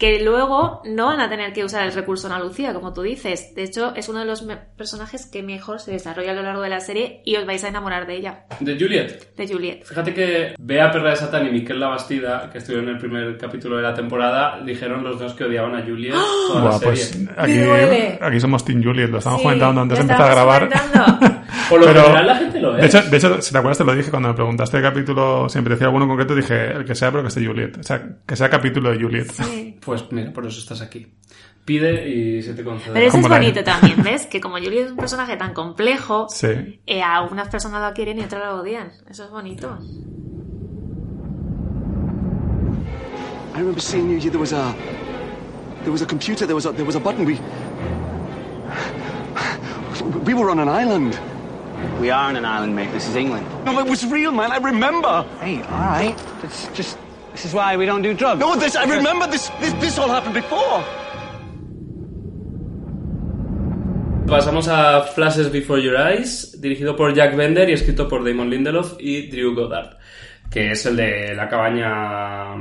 Que 0.00 0.24
luego 0.24 0.80
no 0.86 1.06
van 1.06 1.20
a 1.20 1.28
tener 1.28 1.52
que 1.52 1.62
usar 1.62 1.86
el 1.86 1.92
recurso 1.92 2.26
Ana 2.26 2.40
Lucía, 2.42 2.72
como 2.72 2.94
tú 2.94 3.02
dices. 3.02 3.54
De 3.54 3.62
hecho, 3.64 3.94
es 3.94 4.08
uno 4.08 4.20
de 4.20 4.24
los 4.24 4.42
me- 4.42 4.56
personajes 4.56 5.26
que 5.26 5.42
mejor 5.42 5.78
se 5.78 5.92
desarrolla 5.92 6.30
a 6.30 6.34
lo 6.34 6.42
largo 6.42 6.62
de 6.62 6.70
la 6.70 6.80
serie 6.80 7.20
y 7.26 7.36
os 7.36 7.44
vais 7.44 7.62
a 7.64 7.68
enamorar 7.68 8.06
de 8.06 8.16
ella, 8.16 8.44
De 8.60 8.78
Juliet. 8.80 9.34
de 9.36 9.46
Juliet. 9.46 9.84
Fíjate 9.84 10.14
que 10.14 10.54
Bea 10.58 10.90
Perra 10.90 11.10
de 11.10 11.16
Satán 11.16 11.46
y 11.46 11.50
Miquel 11.50 11.78
Labastida, 11.78 12.48
que 12.50 12.56
estuvieron 12.58 12.88
en 12.88 12.94
el 12.94 12.98
primer 13.00 13.36
capítulo 13.36 13.76
de 13.76 13.82
la 13.82 13.92
temporada, 13.92 14.58
dijeron 14.64 15.04
los 15.04 15.18
dos 15.20 15.34
que 15.34 15.44
odiaban 15.44 15.74
a 15.76 15.82
Juliet 15.82 16.14
toda 16.14 16.64
la 16.64 16.70
Buah, 16.70 16.78
serie. 16.78 16.92
pues 16.94 17.28
aquí, 17.36 17.52
Me 17.52 17.64
duele. 17.66 18.18
aquí 18.22 18.40
somos 18.40 18.64
Team 18.64 18.82
Juliet, 18.82 19.10
lo 19.10 19.18
estamos 19.18 19.40
Sí, 19.40 19.44
comentando 19.44 19.82
antes 19.82 19.98
de 19.98 20.02
empezar 20.02 20.30
a 20.30 20.34
grabar. 20.34 20.68
Por 21.68 21.78
lo 21.80 21.86
Pero- 21.86 22.02
general 22.02 22.26
la 22.26 22.34
gente 22.36 22.58
lo 22.60 22.72
De 22.72 22.86
es. 22.86 22.94
hecho, 22.94 23.08
de 23.10 23.16
hecho, 23.16 23.42
si 23.42 23.52
te 23.52 23.58
acuerdas, 23.58 23.78
te 23.78 23.84
lo 23.84 23.94
dije 23.94 24.10
cuando 24.10 24.28
me 24.30 24.34
preguntaste 24.34 24.78
el 24.78 24.82
capítulo, 24.82 25.48
siempre 25.48 25.74
decía 25.74 25.86
alguno 25.86 26.04
en 26.04 26.08
concreto, 26.10 26.34
dije 26.34 26.72
el 26.72 26.84
que 26.84 26.94
sea, 26.94 27.10
pero 27.10 27.22
que 27.22 27.28
esté 27.28 27.44
Juliet. 27.46 27.76
O 27.78 27.82
sea, 27.82 28.02
que 28.26 28.34
sea 28.34 28.48
capítulo 28.48 28.90
de 28.90 29.00
Juliet. 29.00 29.30
Sí. 29.30 29.66
Pues 29.90 30.12
mira, 30.12 30.32
por 30.32 30.46
eso 30.46 30.58
estás 30.60 30.80
aquí. 30.82 31.06
Pide 31.64 32.08
y 32.08 32.42
se 32.42 32.54
te 32.54 32.62
concede. 32.64 32.94
Pero 32.94 33.06
eso 33.06 33.18
es 33.18 33.28
bonito 33.28 33.62
también, 33.64 34.02
¿ves? 34.02 34.26
Que 34.26 34.40
como 34.40 34.56
Juliet 34.56 34.84
es 34.86 34.90
un 34.92 34.96
personaje 34.96 35.36
tan 35.36 35.52
complejo, 35.52 36.26
Sí. 36.28 36.80
eh, 36.86 37.02
a 37.02 37.22
unas 37.22 37.48
personas 37.48 37.80
la 37.82 37.92
quieren 37.92 38.18
y 38.18 38.22
otras 38.22 38.40
la 38.42 38.54
odian. 38.54 38.92
Eso 39.08 39.24
es 39.24 39.30
bonito. 39.30 39.78
I 43.54 43.58
remember 43.58 43.80
seeing 43.82 44.08
you. 44.10 44.18
you- 44.18 44.30
There 44.30 44.38
was 44.40 44.52
a, 44.52 44.74
there 45.82 45.90
was 45.92 46.02
a 46.02 46.06
computer. 46.06 46.46
There 46.46 46.54
was 46.54 46.66
a, 46.66 46.72
there 46.72 46.84
was 46.86 46.94
a 46.96 47.00
button. 47.00 47.24
We, 47.26 47.38
we 50.24 50.34
were 50.34 50.50
on 50.50 50.60
an 50.60 50.68
island. 50.68 51.18
We 52.00 52.10
are 52.10 52.28
on 52.30 52.36
an 52.36 52.44
island, 52.44 52.74
mate. 52.74 52.90
This 52.92 53.08
is 53.08 53.16
England. 53.16 53.44
No, 53.64 53.78
it 53.80 53.88
was 53.88 54.04
real, 54.06 54.32
man. 54.32 54.52
I 54.52 54.58
remember. 54.58 55.24
Hey, 55.40 55.62
all 55.62 55.90
right. 55.90 56.14
It's 56.44 56.68
just. 56.74 56.96
This 57.32 57.44
is 57.46 57.54
why 57.54 57.76
we 57.76 57.86
don't 57.86 58.02
do 58.02 58.14
drugs. 58.14 58.40
No, 58.40 58.56
this. 58.56 58.76
I 58.76 58.84
remember 58.84 59.26
this. 59.26 59.48
This, 59.60 59.72
this 59.74 59.98
all 59.98 60.08
happened 60.08 60.34
before. 60.34 60.84
Pasamos 64.26 64.68
a 64.68 65.02
Flashes 65.02 65.50
Before 65.50 65.80
Your 65.80 65.96
Eyes, 65.96 66.56
dirigido 66.60 66.94
por 66.94 67.12
Jack 67.12 67.34
Bender 67.34 67.68
y 67.68 67.72
escrito 67.72 68.06
por 68.06 68.24
Damon 68.24 68.48
Lindelof 68.48 68.94
y 69.00 69.26
Drew 69.28 69.56
Goddard, 69.56 69.98
que 70.48 70.70
es 70.70 70.86
el 70.86 70.94
de 70.94 71.34
la 71.34 71.48
cabaña, 71.48 72.54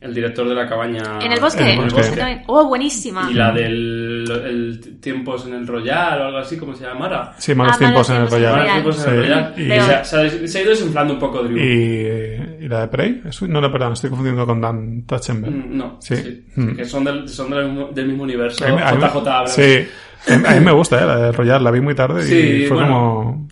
el 0.00 0.14
director 0.14 0.48
de 0.48 0.54
la 0.54 0.66
cabaña 0.66 1.18
En 1.22 1.30
el 1.30 1.40
bosque. 1.40 1.72
En 1.74 1.80
el 1.82 1.90
bosque. 1.90 2.16
También. 2.16 2.42
Oh, 2.46 2.66
buenísima. 2.66 3.28
y 3.30 3.34
la 3.34 3.52
del 3.52 4.24
el 4.30 4.98
Tiempos 5.00 5.46
en 5.46 5.54
el 5.54 5.66
Royal 5.66 6.20
o 6.20 6.24
algo 6.26 6.38
así, 6.38 6.56
como 6.56 6.74
se 6.74 6.84
llamara. 6.84 7.34
Sí, 7.38 7.54
malos 7.54 7.74
Ah, 7.74 7.78
tiempos 7.78 8.08
en 8.10 8.16
el 8.16 8.22
Malos 8.22 8.36
tiempos 8.38 8.46
en 8.46 8.52
el 8.52 8.58
Royal. 8.60 8.66
Malos 8.68 8.72
Tiempos 8.72 9.06
en 9.06 9.12
el 9.12 9.20
Sí. 9.22 9.28
Royal. 9.28 9.54
Y, 9.56 9.62
Y 9.62 9.66
se, 9.66 9.94
ha- 9.94 10.04
se 10.04 10.16
ha- 10.16 10.48
se 10.48 10.58
ha 10.58 10.62
ido 10.62 10.70
desinflando 10.70 11.14
un 11.14 11.20
poco 11.20 11.42
Drew. 11.42 11.56
y, 11.58 12.64
y 12.64 12.68
la 12.68 12.80
de 12.82 12.88
Prey. 12.88 13.22
No, 13.48 13.60
no, 13.60 13.70
perdón, 13.72 13.92
estoy 13.92 14.10
confundiendo 14.10 14.46
con 14.46 14.60
Dan 14.60 15.02
Tatchenberg. 15.06 15.54
Mm, 15.54 15.76
No, 15.76 15.96
Sí. 16.00 16.16
sí, 16.16 16.44
Mm. 16.56 16.76
que 16.76 16.84
son 16.84 17.04
del, 17.04 17.28
son 17.28 17.50
del, 17.50 17.66
mismo, 17.68 17.88
del 17.92 18.06
mismo 18.08 18.22
universo. 18.24 18.64
JJ 18.66 19.46
sí, 19.48 19.86
a 20.32 20.54
mí- 20.54 20.60
me 20.64 20.72
gusta, 20.72 21.02
eh, 21.02 21.06
la 21.06 21.16
de 21.16 21.32
Royal, 21.32 21.62
la 21.64 21.70
vi 21.70 21.80
muy 21.80 21.94
tarde 21.94 22.22
Sí, 22.22 22.34
y 22.36 22.66
fue 22.66 22.76
bueno. 22.78 22.92
como... 22.94 23.48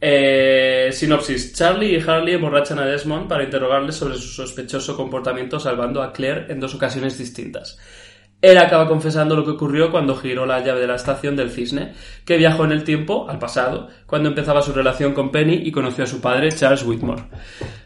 Eh, 0.00 0.90
sinopsis. 0.92 1.54
Charlie 1.54 1.96
y 1.96 2.00
Harley 2.00 2.34
emborrachan 2.34 2.78
a 2.78 2.86
Desmond 2.86 3.28
para 3.28 3.44
interrogarle 3.44 3.92
sobre 3.92 4.16
su 4.16 4.28
sospechoso 4.28 4.96
comportamiento 4.96 5.58
salvando 5.58 6.02
a 6.02 6.12
Claire 6.12 6.46
en 6.48 6.60
dos 6.60 6.74
ocasiones 6.74 7.18
distintas. 7.18 7.78
Él 8.42 8.58
acaba 8.58 8.86
confesando 8.86 9.34
lo 9.34 9.44
que 9.44 9.52
ocurrió 9.52 9.90
cuando 9.90 10.14
giró 10.14 10.44
la 10.44 10.60
llave 10.60 10.80
de 10.80 10.86
la 10.86 10.96
estación 10.96 11.36
del 11.36 11.50
cisne, 11.50 11.94
que 12.26 12.36
viajó 12.36 12.66
en 12.66 12.72
el 12.72 12.84
tiempo, 12.84 13.26
al 13.30 13.38
pasado, 13.38 13.88
cuando 14.06 14.28
empezaba 14.28 14.60
su 14.60 14.72
relación 14.72 15.14
con 15.14 15.32
Penny 15.32 15.62
y 15.64 15.72
conoció 15.72 16.04
a 16.04 16.06
su 16.06 16.20
padre, 16.20 16.52
Charles 16.52 16.84
Whitmore. 16.84 17.24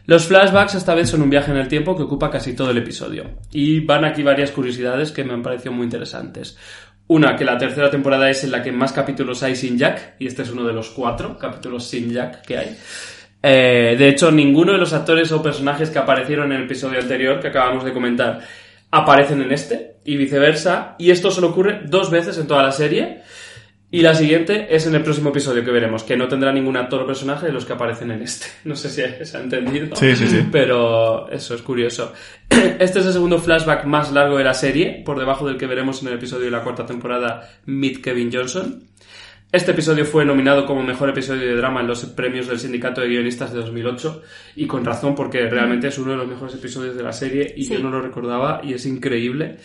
Los 0.05 0.25
flashbacks 0.25 0.75
esta 0.75 0.93
vez 0.93 1.09
son 1.09 1.21
un 1.21 1.29
viaje 1.29 1.51
en 1.51 1.57
el 1.57 1.69
tiempo 1.69 1.95
que 1.95 2.03
ocupa 2.03 2.29
casi 2.29 2.53
todo 2.53 2.71
el 2.71 2.77
episodio. 2.77 3.29
Y 3.51 3.79
van 3.79 4.03
aquí 4.03 4.23
varias 4.23 4.51
curiosidades 4.51 5.13
que 5.13 5.23
me 5.23 5.33
han 5.33 5.41
parecido 5.41 5.71
muy 5.71 5.85
interesantes. 5.85 6.57
Una, 7.11 7.35
que 7.35 7.43
la 7.43 7.57
tercera 7.57 7.89
temporada 7.91 8.29
es 8.29 8.45
en 8.45 8.51
la 8.51 8.63
que 8.63 8.71
más 8.71 8.93
capítulos 8.93 9.43
hay 9.43 9.53
sin 9.53 9.77
Jack, 9.77 10.13
y 10.17 10.27
este 10.27 10.43
es 10.43 10.49
uno 10.49 10.65
de 10.65 10.71
los 10.71 10.91
cuatro 10.91 11.37
capítulos 11.37 11.85
sin 11.85 12.09
Jack 12.09 12.41
que 12.41 12.57
hay. 12.57 12.77
Eh, 13.43 13.97
de 13.99 14.07
hecho, 14.07 14.31
ninguno 14.31 14.71
de 14.71 14.77
los 14.77 14.93
actores 14.93 15.29
o 15.33 15.43
personajes 15.43 15.89
que 15.89 15.99
aparecieron 15.99 16.53
en 16.53 16.59
el 16.59 16.63
episodio 16.63 17.01
anterior 17.01 17.41
que 17.41 17.49
acabamos 17.49 17.83
de 17.83 17.91
comentar 17.91 18.39
aparecen 18.91 19.41
en 19.41 19.51
este, 19.51 19.95
y 20.05 20.15
viceversa, 20.15 20.95
y 20.97 21.11
esto 21.11 21.31
solo 21.31 21.49
ocurre 21.49 21.81
dos 21.85 22.09
veces 22.09 22.37
en 22.37 22.47
toda 22.47 22.63
la 22.63 22.71
serie, 22.71 23.23
y 23.91 24.01
la 24.01 24.15
siguiente 24.15 24.67
es 24.73 24.87
en 24.87 24.95
el 24.95 25.03
próximo 25.03 25.29
episodio 25.29 25.63
que 25.65 25.71
veremos, 25.71 26.03
que 26.03 26.15
no 26.15 26.27
tendrá 26.29 26.51
ningún 26.53 26.77
actor 26.77 27.01
o 27.01 27.05
personaje 27.05 27.47
de 27.47 27.51
los 27.51 27.65
que 27.65 27.73
aparecen 27.73 28.11
en 28.11 28.21
este. 28.21 28.47
No 28.63 28.75
sé 28.75 28.89
si 28.89 29.25
se 29.25 29.37
ha 29.37 29.41
entendido. 29.41 29.95
Sí, 29.95 30.15
sí, 30.15 30.27
sí. 30.27 30.47
Pero 30.51 31.29
eso 31.29 31.53
es 31.55 31.61
curioso. 31.61 32.13
Este 32.79 32.99
es 32.99 33.05
el 33.05 33.13
segundo 33.13 33.37
flashback 33.39 33.85
más 33.85 34.11
largo 34.11 34.37
de 34.37 34.43
la 34.45 34.53
serie, 34.53 35.01
por 35.05 35.19
debajo 35.19 35.45
del 35.47 35.57
que 35.57 35.67
veremos 35.67 36.01
en 36.01 36.07
el 36.09 36.15
episodio 36.15 36.45
de 36.45 36.51
la 36.51 36.63
cuarta 36.63 36.85
temporada 36.85 37.49
Meet 37.65 38.01
Kevin 38.01 38.29
Johnson. 38.31 38.83
Este 39.51 39.71
episodio 39.71 40.05
fue 40.05 40.23
nominado 40.23 40.65
como 40.65 40.81
mejor 40.81 41.09
episodio 41.09 41.41
de 41.45 41.55
drama 41.57 41.81
en 41.81 41.87
los 41.87 42.05
premios 42.05 42.47
del 42.47 42.57
Sindicato 42.57 43.01
de 43.01 43.09
Guionistas 43.09 43.51
de 43.51 43.59
2008 43.59 44.21
y 44.55 44.65
con 44.65 44.85
razón 44.85 45.13
porque 45.13 45.49
realmente 45.49 45.89
es 45.89 45.97
uno 45.97 46.11
de 46.11 46.17
los 46.19 46.27
mejores 46.27 46.55
episodios 46.55 46.95
de 46.95 47.03
la 47.03 47.11
serie 47.11 47.53
y 47.57 47.65
Sí. 47.65 47.73
yo 47.73 47.79
no 47.79 47.89
lo 47.89 48.01
recordaba 48.01 48.61
y 48.63 48.73
es 48.73 48.85
increíble. 48.85 49.57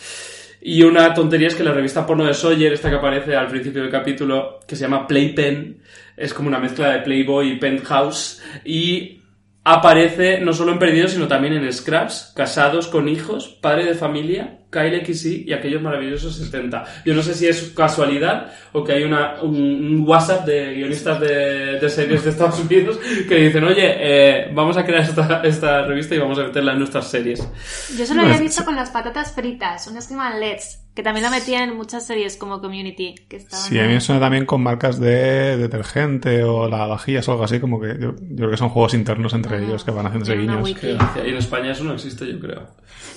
Y 0.60 0.82
una 0.82 1.14
tontería 1.14 1.48
es 1.48 1.54
que 1.54 1.64
la 1.64 1.72
revista 1.72 2.06
porno 2.06 2.24
de 2.24 2.34
Sawyer, 2.34 2.72
esta 2.72 2.90
que 2.90 2.96
aparece 2.96 3.36
al 3.36 3.48
principio 3.48 3.82
del 3.82 3.90
capítulo, 3.90 4.60
que 4.66 4.76
se 4.76 4.82
llama 4.82 5.06
Playpen, 5.06 5.82
es 6.16 6.34
como 6.34 6.48
una 6.48 6.58
mezcla 6.58 6.90
de 6.90 7.00
Playboy 7.00 7.52
y 7.52 7.58
Penthouse 7.58 8.42
y 8.64 9.20
aparece 9.64 10.40
no 10.40 10.52
solo 10.52 10.72
en 10.72 10.78
Perdidos, 10.78 11.12
sino 11.12 11.28
también 11.28 11.54
en 11.54 11.72
Scraps, 11.72 12.32
Casados 12.34 12.86
con 12.86 13.08
hijos, 13.08 13.48
Padre 13.60 13.84
de 13.84 13.94
familia, 13.94 14.58
Kyle 14.76 15.04
XY 15.04 15.44
y 15.46 15.52
aquellos 15.52 15.80
maravillosos 15.80 16.36
70. 16.36 16.84
Yo 17.04 17.14
no 17.14 17.22
sé 17.22 17.34
si 17.34 17.46
es 17.46 17.72
casualidad 17.74 18.52
o 18.72 18.84
que 18.84 18.92
hay 18.92 19.04
una, 19.04 19.42
un, 19.42 19.54
un 19.56 20.04
WhatsApp 20.06 20.44
de 20.46 20.74
guionistas 20.74 21.20
de, 21.20 21.78
de 21.80 21.88
series 21.88 22.24
de 22.24 22.30
Estados 22.30 22.58
Unidos 22.60 22.98
que 23.28 23.36
dicen, 23.36 23.64
oye, 23.64 23.84
eh, 23.98 24.50
vamos 24.54 24.76
a 24.76 24.84
crear 24.84 25.02
esta, 25.02 25.40
esta 25.44 25.82
revista 25.86 26.14
y 26.14 26.18
vamos 26.18 26.38
a 26.38 26.44
meterla 26.44 26.72
en 26.72 26.78
nuestras 26.80 27.08
series. 27.08 27.48
Yo 27.96 28.06
solo 28.06 28.22
había 28.22 28.38
visto 28.38 28.64
con 28.64 28.76
las 28.76 28.90
patatas 28.90 29.32
fritas, 29.32 29.86
unas 29.86 30.04
que 30.06 30.14
se 30.14 30.14
llaman 30.18 30.40
LEDs, 30.40 30.82
que 30.94 31.02
también 31.02 31.24
lo 31.24 31.30
metían 31.30 31.68
en 31.70 31.76
muchas 31.76 32.06
series 32.06 32.36
como 32.36 32.60
Community. 32.60 33.14
Que 33.28 33.36
estaban 33.36 33.64
Sí, 33.66 33.78
a 33.78 33.82
mí 33.82 33.92
me 33.94 34.00
suena 34.00 34.20
también 34.20 34.46
con 34.46 34.62
marcas 34.62 34.98
de 34.98 35.56
detergente 35.58 36.42
o 36.44 36.68
lavavajillas 36.68 37.28
o 37.28 37.32
algo 37.32 37.44
así, 37.44 37.60
como 37.60 37.80
que 37.80 37.88
yo, 38.00 38.14
yo 38.18 38.36
creo 38.36 38.50
que 38.50 38.56
son 38.56 38.68
juegos 38.70 38.94
internos 38.94 39.34
entre 39.34 39.62
ellos 39.64 39.84
que 39.84 39.90
van 39.90 40.06
haciendo 40.06 40.26
Tiene 40.26 40.44
una 40.44 40.52
guiños. 40.54 40.68
wiki. 40.68 40.80
Qué 40.80 40.94
gracia. 40.94 41.26
Y 41.26 41.30
en 41.30 41.36
España 41.36 41.72
eso 41.72 41.84
no 41.84 41.92
existe, 41.94 42.26
yo 42.30 42.38
creo. 42.40 42.66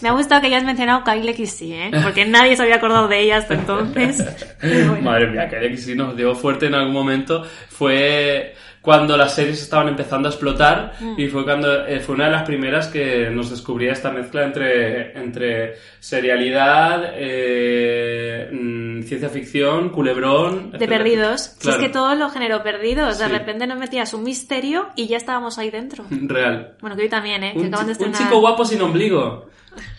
Me 0.02 0.10
ha 0.10 0.12
gustado 0.14 0.42
que 0.42 0.48
hayas 0.48 0.64
mencionado 0.64 1.04
Kyle 1.04 1.28
XY, 1.50 1.74
¿eh? 1.74 1.92
Porque 2.04 2.26
nadie 2.26 2.56
se 2.56 2.64
había 2.64 2.76
acordado 2.76 3.08
de 3.08 3.20
ella 3.20 3.38
hasta 3.38 3.54
entonces. 3.56 4.24
Bueno. 4.62 5.02
Madre 5.02 5.28
mía, 5.28 5.48
que 5.48 5.78
sí 5.78 5.96
nos 5.96 6.16
dio 6.16 6.36
fuerte 6.36 6.66
en 6.68 6.76
algún 6.76 6.94
momento. 6.94 7.44
Fue 7.70 8.56
cuando 8.82 9.18
las 9.18 9.36
series 9.36 9.62
estaban 9.62 9.90
empezando 9.90 10.30
a 10.30 10.32
explotar 10.32 10.94
y 11.18 11.28
fue 11.28 11.44
cuando 11.44 11.86
eh, 11.86 12.00
fue 12.00 12.16
una 12.16 12.26
de 12.26 12.32
las 12.32 12.44
primeras 12.44 12.88
que 12.88 13.30
nos 13.30 13.50
descubría 13.50 13.92
esta 13.92 14.10
mezcla 14.10 14.46
entre, 14.46 15.18
entre 15.20 15.76
serialidad, 16.00 17.12
eh, 17.14 18.50
mm, 18.52 19.02
ciencia 19.04 19.30
ficción, 19.30 19.90
culebrón. 19.90 20.72
De 20.72 20.78
etcétera. 20.78 20.98
perdidos. 20.98 21.56
Si 21.60 21.70
es 21.70 21.76
que 21.76 21.90
todo 21.90 22.16
lo 22.16 22.30
generó 22.30 22.64
perdidos. 22.64 23.20
De 23.20 23.28
repente 23.28 23.68
nos 23.68 23.78
metías 23.78 24.14
un 24.14 24.24
misterio 24.24 24.90
y 24.96 25.08
ya 25.08 25.18
estábamos 25.18 25.58
ahí 25.58 25.70
dentro. 25.72 26.06
Real. 26.10 26.76
Bueno, 26.80 26.96
que 26.96 27.04
hoy 27.04 27.10
también, 27.10 27.44
¿eh? 27.44 27.54
Que 27.54 27.60
Un, 27.60 27.72
de 27.72 28.12
chico 28.12 28.40
guapo 28.40 28.64
sin 28.64 28.82
ombligo. 28.82 29.50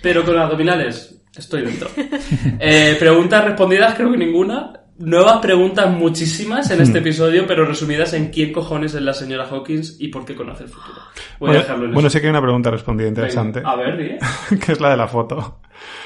Pero 0.03 0.25
con 0.25 0.39
abdominales, 0.39 1.21
estoy 1.37 1.63
dentro. 1.63 1.91
Eh, 2.63 2.97
preguntas 2.99 3.45
respondidas, 3.45 3.95
creo 3.95 4.11
que 4.11 4.19
ninguna. 4.19 4.80
Nuevas 5.03 5.39
preguntas 5.39 5.91
muchísimas 5.91 6.71
en 6.71 6.83
este 6.83 6.99
Hmm. 6.99 7.03
episodio, 7.03 7.47
pero 7.47 7.65
resumidas 7.65 8.13
en 8.13 8.29
quién 8.29 8.53
cojones 8.53 8.93
es 8.95 9.01
la 9.01 9.15
señora 9.15 9.47
Hawkins 9.51 9.97
y 9.99 10.09
por 10.09 10.27
qué 10.27 10.37
conoce 10.37 10.65
el 10.65 10.69
futuro. 10.69 10.99
Voy 11.39 11.51
a 11.51 11.61
dejarlo 11.61 11.87
en 11.87 11.93
bueno, 11.95 12.09
eso. 12.09 12.19
sí 12.19 12.21
que 12.21 12.27
hay 12.27 12.31
una 12.33 12.43
pregunta 12.43 12.71
respondida 12.71 13.09
interesante. 13.09 13.61
Venga, 13.61 13.73
a 13.73 13.77
ver, 13.77 13.97
di. 13.97 14.59
que 14.59 14.73
es 14.73 14.79
la 14.81 14.91
de 14.91 14.97
la 14.99 15.09
foto. 15.09 15.61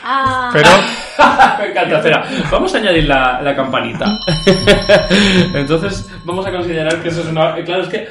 Ah, 0.05 0.51
Pero, 0.53 0.69
Me 1.59 1.71
encanta, 1.73 1.97
espera. 1.97 2.25
Vamos 2.53 2.73
a 2.73 2.79
añadir 2.79 3.09
la, 3.09 3.43
la 3.43 3.57
campanita. 3.57 4.17
Entonces, 5.55 6.09
vamos 6.25 6.47
a 6.47 6.53
considerar 6.53 7.03
que 7.03 7.09
eso 7.09 7.23
es 7.23 7.27
una... 7.27 7.55
Claro, 7.65 7.83
es 7.83 7.89
que 7.89 8.07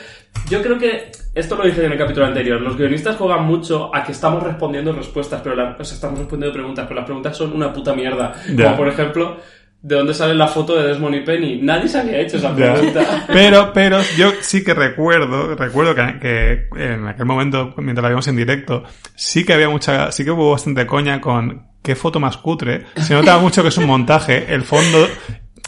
yo 0.50 0.62
creo 0.62 0.78
que... 0.78 1.12
Esto 1.34 1.56
lo 1.56 1.64
dije 1.64 1.84
en 1.86 1.94
el 1.94 1.98
capítulo 1.98 2.26
anterior. 2.28 2.60
Los 2.62 2.76
guionistas 2.78 3.16
juegan 3.16 3.46
mucho 3.46 3.96
a 3.96 4.04
que 4.04 4.12
estamos 4.12 4.44
respondiendo 4.44 4.92
respuestas, 4.92 5.42
pero 5.42 5.56
la- 5.56 5.78
o 5.80 5.84
sea, 5.84 5.96
estamos 5.96 6.20
respondiendo 6.20 6.54
preguntas, 6.54 6.86
pero 6.88 6.98
las 7.00 7.06
preguntas 7.06 7.36
son 7.38 7.54
una 7.54 7.72
puta 7.74 7.94
mierda. 7.96 8.34
Como 8.56 8.78
por 8.78 8.88
ejemplo, 8.90 9.38
¿de 9.84 9.96
dónde 9.98 10.14
sale 10.14 10.34
la 10.34 10.48
foto 10.48 10.76
de 10.76 10.88
Desmond 10.88 11.16
y 11.16 11.20
Penny? 11.22 11.60
Nadie 11.62 11.90
se 11.90 12.00
había 12.00 12.18
hecho 12.20 12.38
esa 12.38 12.56
ya. 12.56 12.74
pregunta. 12.74 13.26
pero, 13.28 13.72
pero 13.74 14.00
yo 14.18 14.32
sí 14.40 14.64
que 14.64 14.74
recuerdo, 14.74 15.56
recuerdo 15.56 15.94
que, 15.94 16.20
que 16.20 16.68
en 16.94 17.06
aquel 17.06 17.26
momento, 17.26 17.74
mientras 17.78 18.04
la 18.04 18.10
vimos 18.10 18.28
en 18.30 18.38
directo, 18.38 18.84
sí 19.14 19.46
que 19.46 19.54
había 19.54 19.70
mucha, 19.70 20.12
sí 20.12 20.24
que 20.24 20.32
hubo 20.32 20.52
bastante 20.52 20.88
coña 20.88 21.20
con 21.20 21.68
qué 21.84 21.96
foto 21.96 22.20
más 22.22 22.38
cutre. 22.38 22.86
Se 22.96 23.14
notaba 23.14 23.42
mucho 23.42 23.62
que 23.62 23.68
es 23.68 23.78
un 23.78 23.86
montaje, 23.86 24.54
el 24.54 24.64
fondo, 24.64 25.06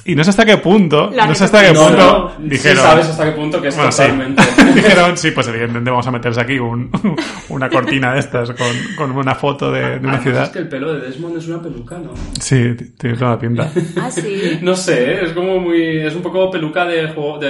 y 0.06 0.16
no 0.16 0.24
sé 0.24 0.30
hasta 0.30 0.46
qué 0.46 0.58
punto, 0.58 1.10
La 1.12 1.26
no 1.28 1.34
sé 1.36 1.46
hasta 1.46 1.62
qué 1.66 1.74
No, 1.74 1.88
punto, 1.88 2.36
no, 2.40 2.46
dijeron. 2.48 2.78
sí 2.78 2.84
sabes 2.84 3.08
hasta 3.08 3.26
qué 3.26 3.32
punto 3.32 3.62
que 3.62 3.70
es 3.70 3.76
Bueno, 3.76 3.92
sí. 3.92 4.02
totalmente... 4.04 4.44
Dijeron, 4.76 5.18
sí, 5.18 5.32
pues 5.32 5.48
evidentemente 5.48 5.90
vamos 5.90 6.06
a 6.08 6.12
meterse 6.12 6.42
aquí 6.42 6.60
un- 6.60 6.92
una 7.50 7.70
cortina 7.70 8.14
de 8.14 8.20
estas 8.20 8.52
con, 8.52 8.68
con 8.98 9.12
una 9.18 9.34
foto 9.36 9.72
de, 9.72 9.80
de 9.82 9.86
una 9.86 9.94
Además, 10.18 10.22
ciudad. 10.24 10.44
es 10.44 10.50
que 10.50 10.60
el 10.60 10.68
pelo 10.70 10.94
de 10.94 11.08
Desmond 11.08 11.38
es 11.38 11.48
una 11.48 11.62
peluca, 11.62 11.98
¿no? 11.98 12.12
Sí, 12.40 12.76
tiene 12.98 13.18
toda 13.18 13.32
la 13.32 13.40
pinta. 13.40 13.72
ah, 14.02 14.12
sí. 14.12 14.60
No 14.62 14.76
sé, 14.76 15.24
es 15.24 15.32
como 15.32 15.60
muy. 15.60 15.98
Es 16.02 16.14
un 16.16 16.22
poco 16.22 16.52
peluca 16.52 16.86
de 16.86 17.08
juego 17.08 17.40
de, 17.40 17.50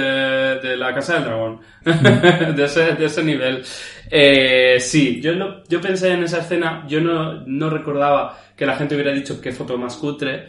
de 0.60 0.76
la 0.76 0.94
Casa 0.94 1.14
del 1.14 1.24
Dragón. 1.24 1.60
de, 1.84 2.64
ese, 2.64 2.92
de 2.94 3.04
ese 3.06 3.22
nivel. 3.24 3.62
Eh, 4.10 4.76
sí, 4.80 5.20
yo, 5.20 5.34
no- 5.34 5.62
yo 5.68 5.80
pensé 5.80 6.12
en 6.12 6.22
esa 6.22 6.38
escena, 6.38 6.84
yo 6.88 7.00
no, 7.00 7.42
no 7.46 7.70
recordaba 7.70 8.38
que 8.56 8.64
la 8.66 8.76
gente 8.76 8.94
hubiera 8.94 9.12
dicho 9.12 9.40
qué 9.40 9.52
foto 9.52 9.76
más 9.76 9.96
cutre. 9.96 10.48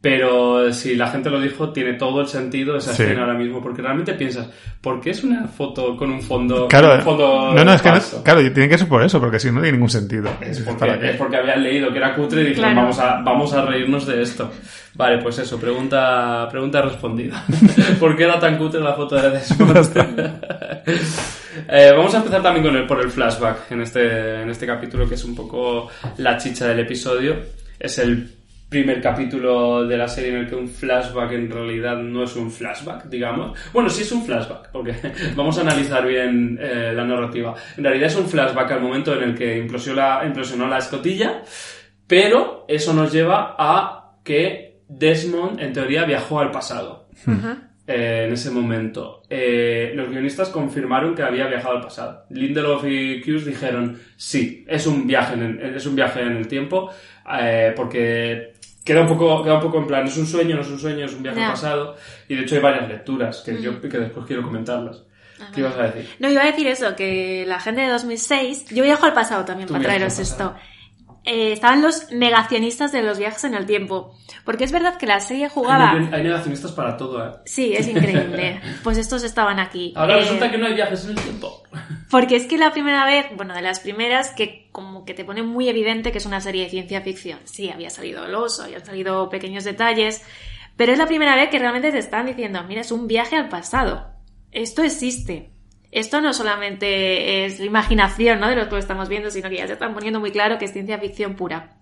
Pero 0.00 0.72
si 0.72 0.94
la 0.94 1.08
gente 1.08 1.28
lo 1.28 1.40
dijo, 1.40 1.70
tiene 1.72 1.94
todo 1.94 2.20
el 2.20 2.28
sentido 2.28 2.76
esa 2.76 2.94
Sí. 2.94 3.02
escena 3.02 3.22
ahora 3.22 3.34
mismo. 3.34 3.60
Porque 3.60 3.82
realmente 3.82 4.14
piensas, 4.14 4.48
¿por 4.80 5.00
qué 5.00 5.10
es 5.10 5.24
una 5.24 5.48
foto 5.48 5.96
con 5.96 6.10
un 6.12 6.22
fondo, 6.22 6.68
Claro, 6.68 6.94
un 6.94 7.02
fondo 7.02 7.52
no, 7.52 7.64
no, 7.64 7.72
es 7.74 7.82
que 7.82 7.90
no- 7.90 8.22
claro, 8.22 8.40
tiene 8.52 8.68
que 8.68 8.78
ser 8.78 8.86
por 8.88 9.02
eso, 9.02 9.18
porque 9.18 9.40
si 9.40 9.48
no, 9.48 9.54
no 9.54 9.60
tiene 9.62 9.76
ningún 9.76 9.90
sentido. 9.90 10.30
Es 10.40 10.60
porque, 10.60 11.36
habían 11.36 11.64
leído 11.64 11.90
que 11.90 11.98
era 11.98 12.14
cutre 12.14 12.42
y 12.42 12.46
dijeron, 12.50 12.74
Claro. 12.74 12.80
vamos, 12.82 12.98
a, 13.00 13.20
vamos 13.22 13.52
a 13.54 13.62
reírnos 13.62 14.06
de 14.06 14.22
esto. 14.22 14.52
Vale, 14.94 15.18
pues 15.18 15.38
eso, 15.40 15.58
pregunta, 15.58 16.46
pregunta 16.48 16.80
respondida. 16.80 17.44
¿Por 17.98 18.16
qué 18.16 18.22
era 18.24 18.38
tan 18.38 18.56
cutre 18.56 18.80
la 18.80 18.94
foto 18.94 19.16
de 19.16 19.30
Desmond? 19.30 19.78
Eh, 21.70 21.90
vamos 21.92 22.14
a 22.14 22.18
empezar 22.18 22.40
también 22.40 22.64
con 22.64 22.76
el, 22.76 22.86
por 22.86 23.00
el 23.00 23.10
flashback 23.10 23.72
en 23.72 23.80
este, 23.80 24.42
en 24.42 24.48
este 24.50 24.64
capítulo, 24.64 25.08
que 25.08 25.16
es 25.16 25.24
un 25.24 25.34
poco 25.34 25.88
la 26.18 26.36
chicha 26.36 26.68
del 26.68 26.78
episodio. 26.80 27.34
Es 27.80 27.98
el 27.98 28.30
primer 28.68 29.00
capítulo 29.00 29.86
de 29.86 29.96
la 29.96 30.08
serie 30.08 30.30
en 30.30 30.36
el 30.36 30.46
que 30.46 30.54
un 30.54 30.68
flashback 30.68 31.32
en 31.32 31.50
realidad 31.50 31.96
no 31.96 32.24
es 32.24 32.36
un 32.36 32.50
flashback, 32.50 33.06
digamos. 33.06 33.58
Bueno, 33.72 33.88
sí 33.88 34.02
es 34.02 34.12
un 34.12 34.24
flashback, 34.24 34.70
porque 34.70 34.94
vamos 35.36 35.56
a 35.58 35.62
analizar 35.62 36.06
bien 36.06 36.58
eh, 36.60 36.92
la 36.94 37.04
narrativa. 37.04 37.54
En 37.76 37.84
realidad 37.84 38.08
es 38.08 38.16
un 38.16 38.28
flashback 38.28 38.72
al 38.72 38.82
momento 38.82 39.14
en 39.16 39.30
el 39.30 39.34
que 39.34 39.56
implosionó 39.56 39.96
la, 39.96 40.22
implosionó 40.26 40.68
la 40.68 40.78
escotilla, 40.78 41.42
pero 42.06 42.66
eso 42.68 42.92
nos 42.92 43.12
lleva 43.12 43.56
a 43.58 44.18
que 44.22 44.82
Desmond, 44.88 45.60
en 45.60 45.72
teoría, 45.72 46.04
viajó 46.04 46.40
al 46.40 46.50
pasado 46.50 47.08
eh, 47.86 48.24
en 48.26 48.32
ese 48.32 48.50
momento. 48.50 49.22
Eh, 49.30 49.92
los 49.94 50.10
guionistas 50.10 50.48
confirmaron 50.50 51.14
que 51.14 51.22
había 51.22 51.46
viajado 51.46 51.76
al 51.76 51.82
pasado. 51.82 52.24
Lindelof 52.30 52.84
y 52.84 53.22
Hughes 53.22 53.46
dijeron, 53.46 53.98
sí, 54.16 54.64
es 54.68 54.86
un 54.86 55.06
viaje 55.06 55.34
en 55.34 55.42
el, 55.42 55.76
es 55.76 55.86
un 55.86 55.96
viaje 55.96 56.20
en 56.20 56.36
el 56.36 56.48
tiempo, 56.48 56.90
eh, 57.40 57.72
porque 57.76 58.57
queda 58.88 59.02
un, 59.02 59.08
poco, 59.08 59.42
queda 59.44 59.56
un 59.56 59.60
poco 59.60 59.78
en 59.78 59.86
plan, 59.86 60.06
es 60.06 60.16
un 60.16 60.26
sueño, 60.26 60.56
no 60.56 60.62
es 60.62 60.68
un 60.68 60.78
sueño, 60.78 61.04
es 61.04 61.12
un 61.12 61.22
viaje 61.22 61.44
al 61.44 61.50
pasado. 61.52 61.94
Y 62.26 62.36
de 62.36 62.42
hecho 62.42 62.54
hay 62.54 62.62
varias 62.62 62.88
lecturas 62.88 63.42
que 63.44 63.60
yo 63.60 63.78
que 63.82 63.88
después 63.88 64.24
quiero 64.26 64.42
comentarlas. 64.42 65.02
¿Qué 65.54 65.60
ibas 65.60 65.76
a 65.76 65.82
decir? 65.84 66.08
No, 66.18 66.30
iba 66.30 66.42
a 66.42 66.46
decir 66.46 66.66
eso, 66.66 66.96
que 66.96 67.44
la 67.46 67.60
gente 67.60 67.82
de 67.82 67.88
2006... 67.88 68.70
Yo 68.70 68.82
viajo 68.82 69.06
al 69.06 69.12
pasado 69.12 69.44
también 69.44 69.68
Tú 69.68 69.74
para 69.74 69.84
traeros 69.84 70.18
esto. 70.18 70.54
Eh, 71.30 71.52
estaban 71.52 71.82
los 71.82 72.10
negacionistas 72.10 72.90
de 72.90 73.02
los 73.02 73.18
viajes 73.18 73.44
en 73.44 73.54
el 73.54 73.66
tiempo. 73.66 74.14
Porque 74.46 74.64
es 74.64 74.72
verdad 74.72 74.96
que 74.96 75.04
la 75.06 75.20
serie 75.20 75.50
jugaba... 75.50 75.90
Hay, 75.90 76.08
hay 76.10 76.22
negacionistas 76.22 76.72
para 76.72 76.96
todo, 76.96 77.22
¿eh? 77.22 77.32
Sí, 77.44 77.74
es 77.76 77.86
increíble. 77.86 78.62
Pues 78.82 78.96
estos 78.96 79.22
estaban 79.24 79.58
aquí. 79.58 79.92
Ahora 79.94 80.16
Eh, 80.16 80.20
resulta 80.20 80.50
que 80.50 80.56
no 80.56 80.66
hay 80.66 80.72
viajes 80.72 81.04
en 81.04 81.10
el 81.10 81.20
tiempo. 81.20 81.62
Porque 82.10 82.36
es 82.36 82.46
que 82.46 82.56
la 82.56 82.72
primera 82.72 83.04
vez, 83.04 83.26
bueno, 83.36 83.52
de 83.52 83.60
las 83.60 83.80
primeras, 83.80 84.30
que 84.30 84.70
como 84.72 85.04
que 85.04 85.12
te 85.12 85.26
pone 85.26 85.42
muy 85.42 85.68
evidente 85.68 86.12
que 86.12 86.18
es 86.18 86.24
una 86.24 86.40
serie 86.40 86.64
de 86.64 86.70
ciencia 86.70 87.02
ficción. 87.02 87.40
Sí, 87.44 87.68
había 87.68 87.90
salido 87.90 88.24
el 88.24 88.34
oso, 88.34 88.62
habían 88.62 88.86
salido 88.86 89.28
pequeños 89.28 89.64
detalles, 89.64 90.22
pero 90.78 90.92
es 90.92 90.98
la 90.98 91.06
primera 91.06 91.36
vez 91.36 91.50
que 91.50 91.58
realmente 91.58 91.92
te 91.92 91.98
están 91.98 92.24
diciendo, 92.24 92.64
mira, 92.66 92.80
es 92.80 92.90
un 92.90 93.06
viaje 93.06 93.36
al 93.36 93.50
pasado. 93.50 94.06
Esto 94.50 94.82
existe. 94.82 95.50
Esto 95.90 96.20
no 96.20 96.32
solamente 96.34 97.44
es 97.46 97.60
imaginación, 97.60 98.40
¿no? 98.40 98.48
De 98.48 98.56
lo 98.56 98.68
que 98.68 98.78
estamos 98.78 99.08
viendo, 99.08 99.30
sino 99.30 99.48
que 99.48 99.56
ya 99.56 99.66
se 99.66 99.72
están 99.74 99.94
poniendo 99.94 100.20
muy 100.20 100.30
claro 100.30 100.58
que 100.58 100.66
es 100.66 100.72
ciencia 100.72 100.98
ficción 100.98 101.34
pura. 101.34 101.72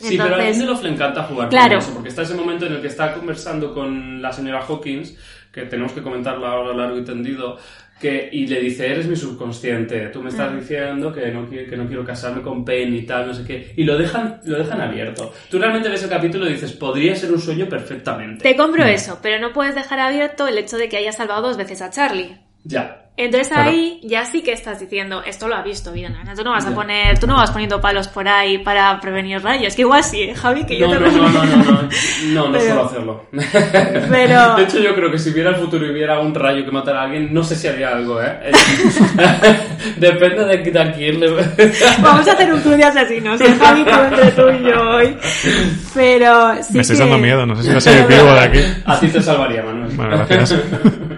Sí, 0.00 0.16
pero 0.20 0.34
a 0.34 0.38
Lindelof 0.38 0.82
le 0.82 0.88
encanta 0.90 1.22
jugar 1.24 1.48
Claro. 1.50 1.76
con 1.76 1.78
eso, 1.78 1.94
porque 1.94 2.08
está 2.08 2.22
ese 2.22 2.34
momento 2.34 2.66
en 2.66 2.72
el 2.74 2.80
que 2.80 2.88
está 2.88 3.14
conversando 3.14 3.72
con 3.74 4.20
la 4.20 4.32
señora 4.32 4.60
Hawkins, 4.66 5.16
que 5.52 5.62
tenemos 5.66 5.92
que 5.92 6.02
comentarlo 6.02 6.46
ahora 6.46 6.74
largo 6.74 6.98
y 6.98 7.04
tendido, 7.04 7.58
que, 8.00 8.28
y 8.32 8.46
le 8.48 8.60
dice, 8.60 8.90
eres 8.90 9.06
mi 9.06 9.14
subconsciente, 9.14 10.08
tú 10.08 10.20
me 10.20 10.30
estás 10.30 10.50
Mm. 10.52 10.58
diciendo 10.58 11.12
que 11.12 11.30
no, 11.30 11.48
que 11.48 11.76
no 11.76 11.86
quiero 11.86 12.04
casarme 12.04 12.42
con 12.42 12.64
Penny 12.64 12.98
y 12.98 13.06
tal, 13.06 13.28
no 13.28 13.34
sé 13.34 13.44
qué, 13.44 13.72
y 13.76 13.84
lo 13.84 13.96
dejan, 13.96 14.40
lo 14.44 14.58
dejan 14.58 14.80
abierto. 14.80 15.32
Tú 15.48 15.58
realmente 15.60 15.88
ves 15.88 16.02
el 16.02 16.10
capítulo 16.10 16.48
y 16.48 16.54
dices, 16.54 16.72
podría 16.72 17.14
ser 17.14 17.30
un 17.30 17.40
sueño 17.40 17.68
perfectamente. 17.68 18.42
Te 18.42 18.56
compro 18.56 18.84
eso, 18.84 19.20
pero 19.22 19.38
no 19.38 19.52
puedes 19.52 19.76
dejar 19.76 20.00
abierto 20.00 20.48
el 20.48 20.58
hecho 20.58 20.76
de 20.76 20.88
que 20.88 20.96
haya 20.96 21.12
salvado 21.12 21.42
dos 21.48 21.56
veces 21.56 21.80
a 21.82 21.90
Charlie. 21.90 22.36
Ya. 22.64 23.03
Entonces 23.16 23.46
Claro. 23.46 23.70
ahí 23.70 24.00
ya 24.02 24.24
sí 24.24 24.42
que 24.42 24.50
estás 24.52 24.80
diciendo, 24.80 25.22
esto 25.24 25.46
lo 25.46 25.54
ha 25.54 25.62
visto 25.62 25.92
bien, 25.92 26.16
Ana, 26.16 26.34
tú 26.34 26.42
no 26.42 26.50
vas 26.50 26.66
a 26.66 26.74
poner, 26.74 27.16
tú 27.20 27.28
no 27.28 27.36
vas 27.36 27.52
poniendo 27.52 27.80
palos 27.80 28.08
por 28.08 28.26
ahí 28.26 28.58
para 28.58 28.98
prevenir 29.00 29.40
rayos, 29.40 29.76
que 29.76 29.82
igual 29.82 30.02
sí, 30.02 30.22
¿eh, 30.22 30.34
Javi, 30.34 30.64
que 30.64 30.76
yo 30.76 30.88
No, 30.88 30.94
te 30.94 30.98
no, 30.98 31.10
no, 31.10 31.28
no, 31.28 31.44
no, 31.44 31.56
no, 31.56 31.64
no, 32.32 32.48
no 32.48 32.52
Pero- 32.58 32.64
suelo 32.64 32.84
hacerlo. 32.86 33.26
Pero- 34.10 34.56
De 34.56 34.62
hecho, 34.64 34.80
yo 34.80 34.96
creo 34.96 35.12
que 35.12 35.18
si 35.20 35.30
viera 35.30 35.50
el 35.50 35.56
futuro 35.56 35.86
y 35.86 35.92
viera 35.94 36.18
un 36.18 36.34
rayo 36.34 36.64
que 36.64 36.72
matara 36.72 37.02
a 37.02 37.04
alguien, 37.04 37.32
no 37.32 37.44
sé 37.44 37.54
si 37.54 37.68
haría 37.68 37.90
algo, 37.90 38.20
¿eh? 38.20 38.50
Depende 39.96 40.44
de, 40.46 40.70
de 40.70 40.80
a 40.80 40.92
quién 40.92 41.20
le... 41.20 41.30
Vamos 42.02 42.26
a 42.26 42.32
hacer 42.32 42.52
un 42.52 42.60
club 42.62 42.74
de 42.76 42.84
asesinos, 42.84 43.40
¿eh, 43.40 43.56
Javi, 43.60 43.84
tú 43.84 43.90
entre 43.90 44.30
tú 44.32 44.50
y 44.50 44.68
yo 44.70 44.90
hoy. 44.90 45.16
Pero 45.94 46.54
sí 46.62 46.74
Me 46.74 46.80
estáis 46.80 46.98
que- 46.98 47.04
dando 47.06 47.18
miedo, 47.18 47.46
no 47.46 47.54
sé 47.56 47.62
si 47.62 47.68
va 47.70 47.76
a 47.78 47.80
ser 47.80 48.06
vivo 48.08 48.32
de 48.32 48.40
aquí. 48.40 48.60
A 48.84 48.98
ti 48.98 49.06
te 49.08 49.22
salvaría, 49.22 49.62
Manuel. 49.62 49.92
Bueno, 49.94 50.16
gracias. 50.28 50.60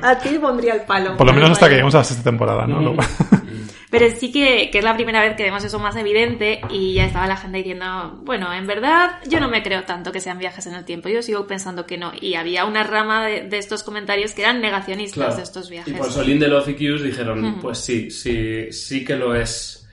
A 0.03 0.15
ti 0.19 0.39
pondría 0.39 0.75
el 0.75 0.83
palo. 0.83 1.17
Por 1.17 1.27
lo 1.27 1.33
menos 1.33 1.51
hasta 1.53 1.69
que 1.69 1.83
Vale. 1.87 1.93
lleguemos 1.93 1.95
a 1.95 1.99
la 1.99 2.05
sexta 2.05 2.25
temporada, 2.31 2.67
¿no? 2.67 2.97
Pero 3.91 4.07
sí 4.19 4.33
que, 4.33 4.69
que 4.71 4.79
es 4.79 4.85
la 4.85 4.95
primera 4.95 5.21
vez 5.21 5.37
que 5.37 5.45
vemos 5.45 5.63
eso 5.65 5.79
más 5.79 5.95
evidente 5.97 6.61
y 6.71 6.95
ya 6.95 7.07
estaba 7.07 7.27
la 7.29 7.37
gente 7.37 7.59
diciendo, 7.59 8.19
bueno, 8.25 8.53
en 8.53 8.67
verdad 8.67 9.21
yo 9.29 9.39
no 9.41 9.49
me 9.49 9.63
creo 9.63 9.85
tanto 9.85 10.11
que 10.13 10.21
sean 10.21 10.39
viajes 10.39 10.67
en 10.67 10.75
el 10.75 10.85
tiempo, 10.85 11.09
yo 11.09 11.23
sigo 11.23 11.47
pensando 11.47 11.87
que 11.87 11.97
no. 11.97 12.13
Y 12.21 12.35
había 12.35 12.65
una 12.65 12.83
rama 12.83 13.25
de, 13.27 13.43
de 13.49 13.59
estos 13.59 13.85
comentarios 13.85 14.33
que 14.35 14.43
eran 14.43 14.61
negacionistas 14.61 15.17
Claro. 15.17 15.37
de 15.37 15.43
estos 15.43 15.71
viajes. 15.71 15.95
Y 15.95 15.97
por 15.97 16.09
eso 16.09 16.23
Lindelof 16.23 16.69
y 16.69 16.73
Hughes 16.75 17.05
dijeron, 17.05 17.59
pues 17.63 17.79
sí, 17.79 18.11
sí, 18.11 18.71
sí 18.73 19.05
que 19.05 19.15
lo 19.17 19.35
es. 19.35 19.89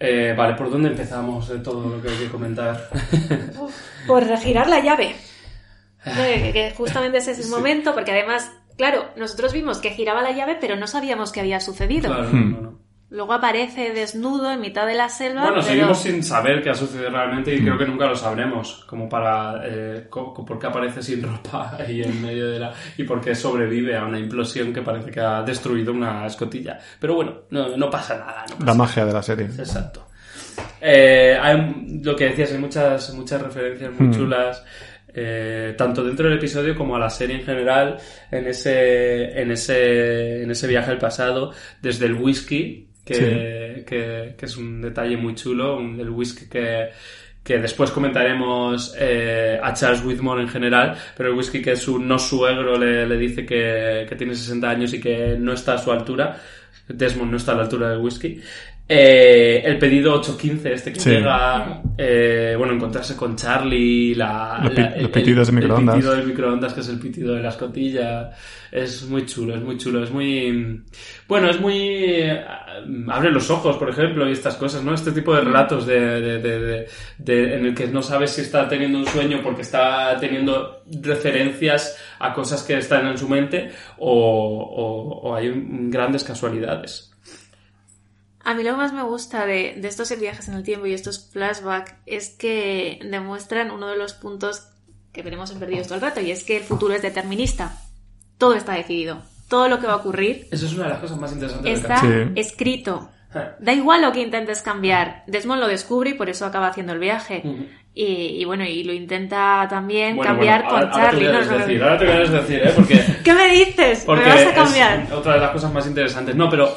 Eh, 0.00 0.34
vale, 0.36 0.54
¿por 0.54 0.70
dónde 0.70 0.88
empezamos 0.88 1.48
de 1.48 1.58
todo 1.58 1.88
lo 1.96 2.02
que 2.02 2.08
hay 2.08 2.16
que 2.16 2.28
comentar? 2.28 2.88
Por 4.06 4.24
regirar 4.26 4.68
la 4.68 4.80
llave. 4.80 5.14
Que, 6.04 6.50
que 6.52 6.74
justamente 6.76 7.16
ese 7.16 7.30
es 7.30 7.38
el 7.46 7.50
momento, 7.50 7.94
porque 7.94 8.10
además, 8.10 8.52
claro, 8.76 9.06
nosotros 9.16 9.52
vimos 9.52 9.78
que 9.78 9.90
giraba 9.90 10.22
la 10.22 10.32
llave, 10.32 10.56
pero 10.60 10.76
no 10.76 10.86
sabíamos 10.86 11.32
qué 11.32 11.40
había 11.40 11.60
sucedido. 11.60 12.08
Claro, 12.12 12.28
Hmm. 12.30 12.52
no, 12.52 12.60
no. 12.60 12.84
Luego 13.10 13.32
aparece 13.34 13.92
desnudo 13.92 14.50
en 14.50 14.60
mitad 14.60 14.86
de 14.88 14.94
la 14.94 15.08
selva. 15.08 15.42
Bueno, 15.42 15.56
pero- 15.58 15.66
seguimos 15.68 15.98
sin 16.02 16.24
saber 16.24 16.60
qué 16.62 16.70
ha 16.70 16.74
sucedido 16.74 17.10
realmente 17.10 17.54
y 17.54 17.60
creo 17.60 17.78
que 17.78 17.86
nunca 17.86 18.06
lo 18.06 18.16
sabremos. 18.16 18.84
Como 18.88 19.08
para. 19.08 19.60
Eh, 19.64 20.08
por 20.10 20.58
qué 20.58 20.66
aparece 20.66 21.00
sin 21.00 21.22
ropa 21.22 21.76
ahí 21.78 22.02
en 22.02 22.20
medio 22.20 22.50
de 22.50 22.58
la. 22.58 22.72
y 22.96 23.04
por 23.04 23.20
qué 23.20 23.36
sobrevive 23.36 23.96
a 23.96 24.04
una 24.04 24.18
implosión 24.18 24.72
que 24.72 24.82
parece 24.82 25.12
que 25.12 25.20
ha 25.20 25.42
destruido 25.42 25.92
una 25.92 26.26
escotilla. 26.26 26.78
Pero 26.98 27.14
bueno, 27.14 27.42
no, 27.50 27.76
no 27.76 27.88
pasa 27.88 28.16
nada. 28.18 28.46
no 28.50 28.54
pasa 28.56 28.66
La 28.66 28.74
magia 28.74 29.04
de 29.06 29.12
la 29.12 29.22
serie. 29.22 29.46
Exacto. 29.46 30.08
Eh, 30.80 31.38
hay, 31.40 32.00
lo 32.02 32.16
que 32.16 32.24
decías, 32.30 32.50
hay 32.52 32.58
muchas, 32.58 33.14
muchas 33.14 33.40
referencias 33.40 33.92
muy 33.98 34.08
Mm. 34.08 34.12
chulas, 34.12 34.64
eh, 35.14 35.74
tanto 35.78 36.02
dentro 36.02 36.28
del 36.28 36.38
episodio 36.38 36.74
como 36.74 36.96
a 36.96 36.98
la 36.98 37.10
serie 37.10 37.36
en 37.36 37.44
general, 37.44 37.98
en 38.30 38.46
ese, 38.46 39.40
en 39.40 39.50
ese, 39.52 40.42
en 40.42 40.50
ese 40.50 40.66
viaje 40.66 40.90
al 40.90 40.98
pasado, 40.98 41.52
desde 41.80 42.06
el 42.06 42.14
whisky, 42.14 42.88
que, 43.04 43.84
que, 43.86 44.34
que 44.36 44.46
es 44.46 44.56
un 44.56 44.80
detalle 44.80 45.16
muy 45.16 45.34
chulo, 45.34 45.76
un, 45.76 46.00
el 46.00 46.10
whisky 46.10 46.46
que, 46.48 46.88
que 47.44 47.58
después 47.58 47.90
comentaremos 47.90 48.94
eh, 48.98 49.60
a 49.62 49.74
Charles 49.74 50.02
Whitmore 50.02 50.42
en 50.42 50.48
general, 50.48 50.96
pero 51.16 51.28
el 51.28 51.36
whisky 51.36 51.60
que 51.60 51.76
su 51.76 51.98
no 51.98 52.18
suegro 52.18 52.78
le, 52.78 53.06
le 53.06 53.16
dice 53.18 53.44
que, 53.44 54.06
que 54.08 54.16
tiene 54.16 54.34
60 54.34 54.68
años 54.68 54.94
y 54.94 55.00
que 55.00 55.36
no 55.38 55.52
está 55.52 55.74
a 55.74 55.78
su 55.78 55.92
altura. 55.92 56.40
Desmond 56.88 57.30
no 57.30 57.36
está 57.36 57.52
a 57.52 57.56
la 57.56 57.62
altura 57.62 57.90
del 57.90 57.98
whisky. 57.98 58.40
Eh, 58.86 59.62
el 59.64 59.78
pedido 59.78 60.12
815, 60.12 60.72
este 60.74 60.92
que 60.92 61.00
Sí. 61.00 61.08
llega, 61.08 61.80
eh, 61.96 62.54
bueno, 62.58 62.74
encontrarse 62.74 63.16
con 63.16 63.34
Charlie, 63.34 64.14
la, 64.14 64.60
Los 64.62 64.72
pi- 64.74 64.80
la- 64.82 64.96
los 64.98 65.10
pitidos 65.10 65.46
de 65.46 65.52
microondas. 65.54 65.94
El 65.94 66.00
pitido 66.02 66.16
del 66.16 66.26
microondas, 66.26 66.74
que 66.74 66.80
es 66.80 66.88
el 66.90 66.98
pitido 67.00 67.34
de 67.34 67.42
la 67.42 67.48
escotilla. 67.48 68.30
Es 68.70 69.06
muy 69.08 69.24
chulo, 69.24 69.54
es 69.54 69.62
muy 69.62 69.78
chulo, 69.78 70.04
es 70.04 70.10
muy... 70.10 70.82
Bueno, 71.26 71.48
es 71.48 71.58
muy... 71.60 71.78
eh, 71.78 72.44
abre 73.08 73.30
los 73.30 73.48
ojos, 73.50 73.78
por 73.78 73.88
ejemplo, 73.88 74.28
y 74.28 74.32
estas 74.32 74.56
cosas, 74.56 74.84
¿no? 74.84 74.92
Este 74.92 75.12
tipo 75.12 75.34
de 75.34 75.40
relatos 75.40 75.86
de, 75.86 76.00
de- 76.20 76.38
de- 76.40 76.60
de- 76.60 76.86
de- 77.18 77.54
en 77.56 77.64
el 77.66 77.74
que 77.74 77.86
no 77.86 78.02
sabes 78.02 78.32
si 78.32 78.42
está 78.42 78.68
teniendo 78.68 78.98
un 78.98 79.06
sueño 79.06 79.40
porque 79.42 79.62
está 79.62 80.14
teniendo 80.20 80.82
referencias 81.00 81.96
a 82.18 82.34
cosas 82.34 82.62
que 82.62 82.76
están 82.76 83.06
en 83.06 83.16
su 83.16 83.28
mente 83.30 83.70
o, 83.96 84.10
o- 84.12 85.20
o 85.30 85.34
hay 85.34 85.48
un- 85.48 85.90
grandes 85.90 86.22
casualidades. 86.22 87.13
A 88.44 88.54
mí 88.54 88.62
lo 88.62 88.72
que 88.72 88.76
más 88.76 88.92
me 88.92 89.02
gusta 89.02 89.46
de, 89.46 89.74
de 89.78 89.88
estos 89.88 90.16
viajes 90.20 90.48
en 90.48 90.54
el 90.54 90.62
tiempo 90.62 90.86
y 90.86 90.92
estos 90.94 91.30
flashbacks 91.32 91.94
es 92.06 92.30
que 92.30 92.98
demuestran 93.02 93.70
uno 93.70 93.88
de 93.88 93.96
los 93.96 94.12
puntos 94.12 94.68
que 95.12 95.22
veremos 95.22 95.50
en 95.50 95.60
Perdidos 95.60 95.86
todo 95.86 95.94
el 95.96 96.00
rato, 96.02 96.20
y 96.20 96.30
es 96.30 96.44
que 96.44 96.56
el 96.58 96.62
futuro 96.64 96.92
es 96.94 97.02
determinista. 97.02 97.78
Todo 98.38 98.54
está 98.54 98.72
decidido. 98.74 99.22
Todo 99.48 99.68
lo 99.68 99.78
que 99.78 99.86
va 99.86 99.92
a 99.92 99.96
ocurrir 99.96 100.48
Eso 100.50 100.66
es 100.66 100.72
una 100.74 100.84
de 100.84 100.88
las 100.90 100.98
cosas 100.98 101.18
más 101.18 101.32
interesantes 101.32 101.64
del 101.64 101.74
está 101.92 102.02
escrito. 102.34 103.10
Da 103.60 103.72
igual 103.72 104.02
lo 104.02 104.12
que 104.12 104.20
intentes 104.20 104.62
cambiar. 104.62 105.24
Desmond 105.26 105.60
lo 105.60 105.66
descubre 105.68 106.10
y 106.10 106.14
por 106.14 106.28
eso 106.30 106.46
acaba 106.46 106.68
haciendo 106.68 106.92
el 106.92 106.98
viaje. 107.00 107.42
y, 107.94 108.04
y 108.04 108.44
bueno, 108.44 108.64
y 108.64 108.82
lo 108.84 108.92
intenta 108.92 109.66
también 109.70 110.16
Bueno, 110.16 110.32
cambiar 110.32 110.62
bueno, 110.64 110.76
ahora- 110.78 110.90
con 110.90 111.00
ahora 111.00 111.10
Charlie. 111.10 111.26
No, 111.26 111.32
no. 111.78 111.84
ahora 111.84 111.98
te 111.98 112.04
voy 112.06 112.14
a 112.14 112.18
desdecir, 112.20 112.62
¿eh? 112.64 112.72
Porque, 112.74 113.00
¿Qué 113.24 113.32
me 113.34 113.48
dices? 113.48 114.02
porque 114.06 114.22
¿Me 114.24 114.28
vas 114.30 114.38
a 114.40 114.48
es 114.50 114.54
cambiar? 114.54 115.12
otra 115.12 115.34
de 115.34 115.40
las 115.40 115.50
cosas 115.50 115.72
más 115.72 115.86
interesantes. 115.86 116.34
No, 116.36 116.48
pero 116.50 116.76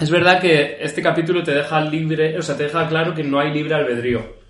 es 0.00 0.10
verdad 0.10 0.40
que 0.40 0.78
este 0.80 1.02
capítulo 1.02 1.42
te 1.42 1.52
deja 1.54 1.80
libre, 1.82 2.36
o 2.38 2.42
sea, 2.42 2.56
te 2.56 2.64
deja 2.64 2.88
claro 2.88 3.14
que 3.14 3.22
no 3.24 3.38
hay 3.38 3.52
libre 3.52 3.74
albedrío. 3.74 4.40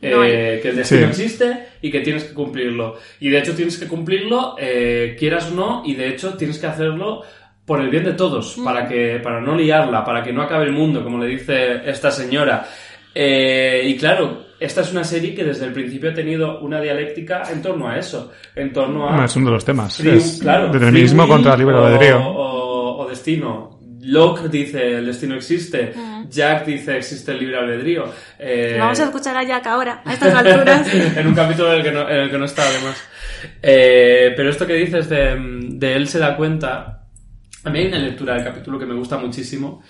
Eh, 0.00 0.10
no 0.12 0.20
que 0.62 0.68
el 0.68 0.76
destino 0.76 1.12
Sí. 1.12 1.22
existe 1.22 1.64
y 1.82 1.90
que 1.90 2.00
tienes 2.00 2.24
que 2.24 2.34
cumplirlo. 2.34 2.96
Y 3.20 3.28
de 3.28 3.38
hecho 3.38 3.54
tienes 3.54 3.76
que 3.76 3.88
cumplirlo, 3.88 4.54
eh, 4.58 5.16
quieras 5.18 5.50
o 5.50 5.54
no, 5.54 5.82
y 5.84 5.94
de 5.94 6.08
hecho 6.08 6.34
tienes 6.34 6.58
que 6.58 6.66
hacerlo 6.68 7.22
por 7.66 7.80
el 7.80 7.90
bien 7.90 8.04
de 8.04 8.12
todos, 8.14 8.56
para 8.64 8.86
que 8.88 9.18
para 9.22 9.40
no 9.40 9.54
liarla, 9.56 10.04
para 10.04 10.22
que 10.22 10.32
no 10.32 10.42
acabe 10.42 10.64
el 10.66 10.72
mundo, 10.72 11.02
como 11.02 11.18
le 11.18 11.26
dice 11.26 11.82
esta 11.90 12.10
señora. 12.10 12.66
Eh, 13.14 13.82
y 13.84 13.96
claro, 13.96 14.44
esta 14.60 14.82
es 14.82 14.92
una 14.92 15.02
serie 15.04 15.34
que 15.34 15.42
desde 15.44 15.66
el 15.66 15.72
principio 15.72 16.10
ha 16.10 16.14
tenido 16.14 16.60
una 16.60 16.80
dialéctica 16.80 17.42
en 17.50 17.60
torno 17.60 17.88
a 17.88 17.98
eso, 17.98 18.30
en 18.54 18.72
torno 18.72 19.06
a 19.06 19.10
Bueno, 19.10 19.24
es 19.24 19.36
uno 19.36 19.46
de 19.46 19.52
los 19.52 19.64
temas. 19.64 19.96
Free- 19.96 20.16
es 20.18 20.38
claro, 20.40 20.68
determinismo 20.72 21.26
contra 21.26 21.56
libre 21.56 21.74
o- 21.74 21.84
albedrío. 21.84 22.20
O, 22.28 23.02
o 23.02 23.08
destino. 23.08 23.77
Locke 24.00 24.48
dice 24.48 24.98
el 24.98 25.06
destino 25.06 25.34
existe. 25.34 25.92
Jack 26.28 26.66
dice 26.66 26.96
existe 26.96 27.32
el 27.32 27.40
libre 27.40 27.58
albedrío. 27.58 28.12
Eh, 28.38 28.76
Vamos 28.78 29.00
a 29.00 29.04
escuchar 29.04 29.36
a 29.36 29.42
Jack 29.42 29.66
ahora, 29.66 30.02
a 30.04 30.12
estas 30.12 30.34
alturas. 30.34 30.94
en 31.16 31.26
un 31.26 31.34
capítulo 31.34 31.72
en 31.72 31.78
el 31.78 31.84
que 31.84 31.92
no, 31.92 32.08
en 32.08 32.16
el 32.16 32.30
que 32.30 32.38
no 32.38 32.44
está, 32.44 32.62
además. 32.68 33.02
Eh, 33.62 34.32
pero 34.36 34.50
esto 34.50 34.66
que 34.66 34.74
dices 34.74 35.08
de, 35.08 35.36
de 35.70 35.96
él 35.96 36.08
se 36.08 36.18
da 36.18 36.36
cuenta. 36.36 37.06
A 37.64 37.70
mí 37.70 37.80
hay 37.80 37.86
una 37.88 37.98
lectura 37.98 38.34
del 38.34 38.44
capítulo 38.44 38.78
que 38.78 38.86
me 38.86 38.94
gusta 38.94 39.18
muchísimo, 39.18 39.82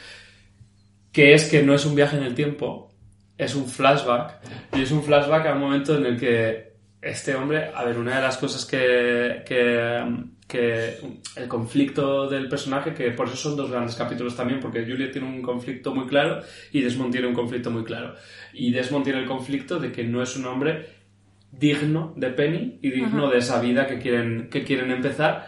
que 1.13 1.35
es 1.35 1.45
que 1.49 1.63
no 1.63 1.75
es 1.75 1.85
un 1.85 1.95
viaje 1.95 2.17
en 2.17 2.23
el 2.23 2.35
tiempo, 2.35 2.91
es 3.37 3.55
un 3.55 3.67
flashback. 3.67 4.37
Y 4.77 4.83
es 4.83 4.91
un 4.91 5.03
flashback 5.03 5.47
a 5.47 5.53
un 5.53 5.61
momento 5.61 5.97
en 5.97 6.07
el 6.07 6.19
que 6.19 6.69
este 7.01 7.35
hombre, 7.35 7.71
a 7.75 7.85
ver, 7.85 7.99
una 7.99 8.17
de 8.17 8.23
las 8.23 8.37
cosas 8.37 8.65
que, 8.65 9.43
que, 9.47 10.03
que 10.49 10.97
el 11.37 11.47
conflicto 11.47 12.27
del 12.29 12.49
personaje, 12.49 12.95
que 12.95 13.11
por 13.11 13.29
eso 13.29 13.37
son 13.37 13.57
dos 13.57 13.71
grandes 13.71 13.95
capítulos 13.95 14.35
también, 14.35 14.59
porque 14.61 14.85
Juliet 14.85 15.13
tiene 15.13 15.29
un 15.29 15.43
conflicto 15.43 15.95
muy 15.95 16.07
claro 16.07 16.41
y 16.73 16.81
Desmond 16.81 17.13
tiene 17.13 17.29
un 17.29 17.35
conflicto 17.35 17.71
muy 17.71 17.85
claro. 17.85 18.15
Y 18.55 18.73
Desmond 18.73 19.05
tiene 19.05 19.21
el 19.21 19.27
conflicto 19.27 19.79
de 19.79 19.93
que 19.93 20.05
no 20.05 20.23
es 20.23 20.35
un 20.37 20.47
hombre 20.47 20.87
digno 21.53 22.15
de 22.17 22.31
Penny 22.31 22.79
y 22.83 22.91
digno 22.91 23.25
Ajá. 23.25 23.33
de 23.33 23.39
esa 23.39 23.61
vida 23.61 23.87
que 23.87 23.99
quieren, 23.99 24.49
que 24.51 24.65
quieren 24.65 24.91
empezar. 24.91 25.47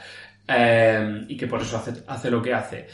eh, 0.53 1.25
y 1.29 1.37
que 1.37 1.47
por 1.47 1.63
eso 1.63 1.77
hace, 1.77 1.93
hace 2.09 2.31
lo 2.31 2.43
que 2.43 2.53
hace. 2.53 2.87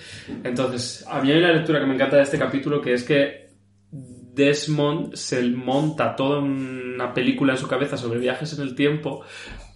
Entonces, 0.45 1.05
a 1.09 1.21
mí 1.23 1.31
hay 1.33 1.39
una 1.39 1.53
lectura 1.53 1.81
que 1.81 1.87
me 1.87 1.95
encanta 1.95 2.17
de 2.17 2.23
este 2.23 2.39
capítulo 2.39 2.83
que 2.83 2.93
es 2.93 3.03
que 3.03 3.49
Desmond 3.91 5.15
se 5.15 5.43
monta 5.43 6.15
toda 6.15 6.41
una 6.41 7.15
película 7.15 7.55
en 7.55 7.59
su 7.59 7.67
cabeza 7.67 7.97
sobre 7.97 8.19
viajes 8.21 8.53
en 8.59 8.63
el 8.63 8.75
tiempo 8.75 9.25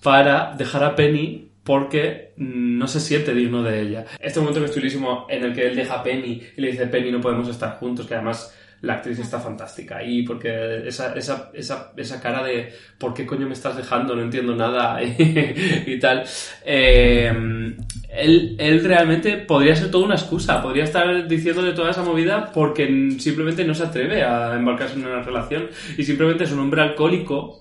para 0.03 0.55
dejar 0.57 0.85
a 0.85 0.95
Penny 0.95 1.50
porque 1.71 2.33
no 2.37 2.89
se 2.89 2.99
siente 2.99 3.33
digno 3.33 3.63
de 3.63 3.81
ella. 3.81 4.05
Este 4.19 4.41
momento 4.41 4.59
que 4.59 4.67
es 4.67 4.97
en 5.29 5.45
el 5.45 5.55
que 5.55 5.69
él 5.69 5.77
deja 5.77 6.01
a 6.01 6.03
Penny 6.03 6.43
y 6.57 6.61
le 6.61 6.73
dice 6.73 6.89
Penny 6.89 7.13
no 7.13 7.21
podemos 7.21 7.49
estar 7.49 7.79
juntos, 7.79 8.09
que 8.09 8.15
además 8.15 8.53
la 8.81 8.95
actriz 8.95 9.21
está 9.21 9.39
fantástica 9.39 10.03
y 10.03 10.25
porque 10.25 10.89
esa, 10.89 11.15
esa, 11.15 11.53
esa, 11.55 11.93
esa 11.97 12.21
cara 12.21 12.43
de 12.43 12.73
¿por 12.99 13.15
qué 13.15 13.25
coño 13.25 13.47
me 13.47 13.53
estás 13.53 13.77
dejando? 13.77 14.17
No 14.17 14.23
entiendo 14.23 14.57
nada 14.57 15.01
y, 15.87 15.97
tal. 16.01 16.25
Eh, 16.65 17.33
él, 18.09 18.57
él 18.59 18.85
realmente 18.85 19.37
podría 19.37 19.77
ser 19.77 19.93
toda 19.93 20.07
una 20.07 20.17
excusa, 20.17 20.61
podría 20.61 20.83
estar 20.83 21.29
diciéndole 21.29 21.73
toda 21.73 21.93
esa 21.93 22.03
movida 22.03 22.51
porque 22.53 23.15
simplemente 23.21 23.65
no 23.65 23.77
se 23.77 23.85
atreve 23.85 24.25
a 24.25 24.57
embarcarse 24.57 24.95
en 24.97 25.07
una 25.07 25.23
relación 25.23 25.69
y 25.97 26.03
simplemente 26.03 26.43
es 26.43 26.51
un 26.51 26.59
hombre 26.59 26.83
alcohólico 26.83 27.60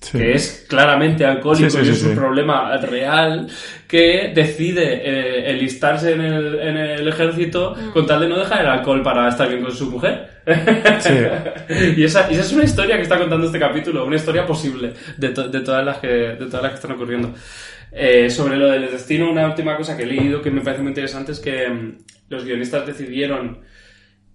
Sí. 0.00 0.16
que 0.18 0.32
es 0.32 0.66
claramente 0.68 1.24
alcohólico 1.26 1.70
Sí, 1.70 1.76
sí, 1.78 1.82
y 1.82 1.84
sí, 1.86 1.90
es 1.90 2.02
un 2.04 2.14
problema 2.14 2.76
real, 2.78 3.48
que 3.88 4.30
decide 4.34 5.00
eh, 5.04 5.50
enlistarse 5.50 6.12
en 6.12 6.20
el, 6.20 6.58
en 6.60 6.76
el 6.76 7.08
ejército 7.08 7.74
con 7.92 8.06
tal 8.06 8.20
de 8.20 8.28
no 8.28 8.38
dejar 8.38 8.60
el 8.60 8.68
alcohol 8.68 9.02
para 9.02 9.28
estar 9.28 9.48
bien 9.48 9.60
con 9.62 9.72
su 9.72 9.90
mujer. 9.90 10.38
y, 11.96 12.04
esa, 12.04 12.30
y 12.30 12.34
esa 12.34 12.42
es 12.42 12.52
una 12.52 12.64
historia 12.64 12.96
que 12.96 13.02
está 13.02 13.18
contando 13.18 13.46
este 13.46 13.58
capítulo, 13.58 14.04
una 14.06 14.16
historia 14.16 14.46
posible 14.46 14.92
de, 15.16 15.28
to- 15.30 15.48
de, 15.48 15.60
todas, 15.60 15.84
las 15.84 15.98
que, 15.98 16.06
de 16.08 16.46
todas 16.46 16.62
las 16.62 16.70
que 16.72 16.76
están 16.76 16.92
ocurriendo. 16.92 17.34
Eh, 17.90 18.28
sobre 18.30 18.56
lo 18.56 18.68
del 18.70 18.90
destino, 18.90 19.30
una 19.30 19.46
última 19.46 19.76
cosa 19.76 19.96
que 19.96 20.02
he 20.02 20.06
leído 20.06 20.42
que 20.42 20.50
me 20.50 20.60
parece 20.60 20.82
muy 20.82 20.90
interesante 20.90 21.32
es 21.32 21.40
que 21.40 21.68
mm, 21.68 21.98
los 22.28 22.44
guionistas 22.44 22.86
decidieron 22.86 23.58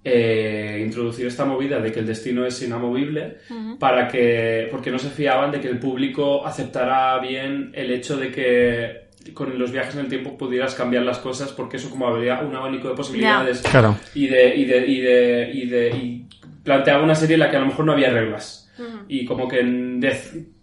eh, 0.05 0.81
introducir 0.85 1.27
esta 1.27 1.45
movida 1.45 1.79
de 1.79 1.91
que 1.91 1.99
el 1.99 2.05
destino 2.05 2.45
es 2.45 2.61
inamovible 2.61 3.37
para 3.79 4.09
que 4.09 4.67
porque 4.69 4.91
no 4.91 4.99
se 4.99 5.09
fiaban 5.09 5.51
de 5.51 5.61
que 5.61 5.69
el 5.69 5.79
público 5.79 6.45
aceptara 6.45 7.17
bien 7.19 7.71
el 7.73 7.89
hecho 7.89 8.17
de 8.17 8.29
que 8.29 9.31
con 9.33 9.57
los 9.57 9.71
viajes 9.71 9.95
en 9.95 10.01
el 10.01 10.07
tiempo 10.09 10.37
pudieras 10.37 10.75
cambiar 10.75 11.03
las 11.03 11.19
cosas 11.19 11.53
porque 11.53 11.77
eso 11.77 11.89
como 11.89 12.05
habría 12.05 12.41
un 12.41 12.53
abanico 12.53 12.89
de 12.89 12.95
posibilidades. 12.95 13.61
Claro. 13.61 13.97
y 14.13 14.27
de 14.27 14.55
y 14.55 14.65
de 14.65 14.87
y 14.87 14.99
de 14.99 15.51
y 15.53 15.65
de 15.67 15.89
y 15.89 16.25
planteaba 16.65 17.01
una 17.01 17.15
serie 17.15 17.35
en 17.35 17.39
la 17.39 17.49
que 17.49 17.55
a 17.55 17.61
lo 17.61 17.67
mejor 17.67 17.85
no 17.85 17.93
había 17.93 18.09
reglas. 18.09 18.59
Y 19.07 19.23
como 19.23 19.47
que 19.47 19.61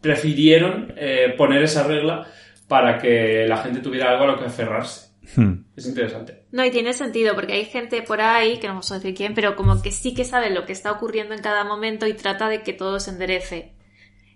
prefirieron 0.00 0.92
eh, 0.96 1.32
poner 1.38 1.62
esa 1.62 1.84
regla 1.84 2.26
para 2.66 2.98
que 2.98 3.46
la 3.48 3.58
gente 3.58 3.80
tuviera 3.80 4.10
algo 4.10 4.24
a 4.24 4.26
lo 4.26 4.38
que 4.38 4.46
aferrarse 4.46 5.09
Hmm. 5.36 5.64
es 5.76 5.86
interesante 5.86 6.44
No, 6.50 6.64
y 6.64 6.70
tiene 6.70 6.92
sentido, 6.92 7.34
porque 7.34 7.52
hay 7.52 7.64
gente 7.66 8.02
por 8.02 8.20
ahí, 8.20 8.58
que 8.58 8.66
no 8.66 8.74
vamos 8.74 8.90
a 8.90 8.96
decir 8.96 9.14
quién, 9.14 9.34
pero 9.34 9.54
como 9.54 9.80
que 9.82 9.92
sí 9.92 10.14
que 10.14 10.24
sabe 10.24 10.50
lo 10.50 10.66
que 10.66 10.72
está 10.72 10.90
ocurriendo 10.92 11.34
en 11.34 11.42
cada 11.42 11.64
momento 11.64 12.06
y 12.06 12.14
trata 12.14 12.48
de 12.48 12.62
que 12.62 12.72
todo 12.72 12.98
se 13.00 13.10
enderece. 13.10 13.74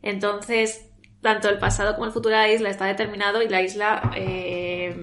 Entonces, 0.03 0.91
tanto 1.25 1.49
el 1.49 1.59
pasado 1.59 1.95
como 1.95 2.05
el 2.05 2.13
futuro 2.13 2.37
de 2.37 2.43
la 2.43 2.53
isla 2.53 2.69
está 2.69 2.85
determinado 2.85 3.43
y 3.43 3.49
la 3.49 3.63
isla 3.63 4.13
eh, 4.15 4.95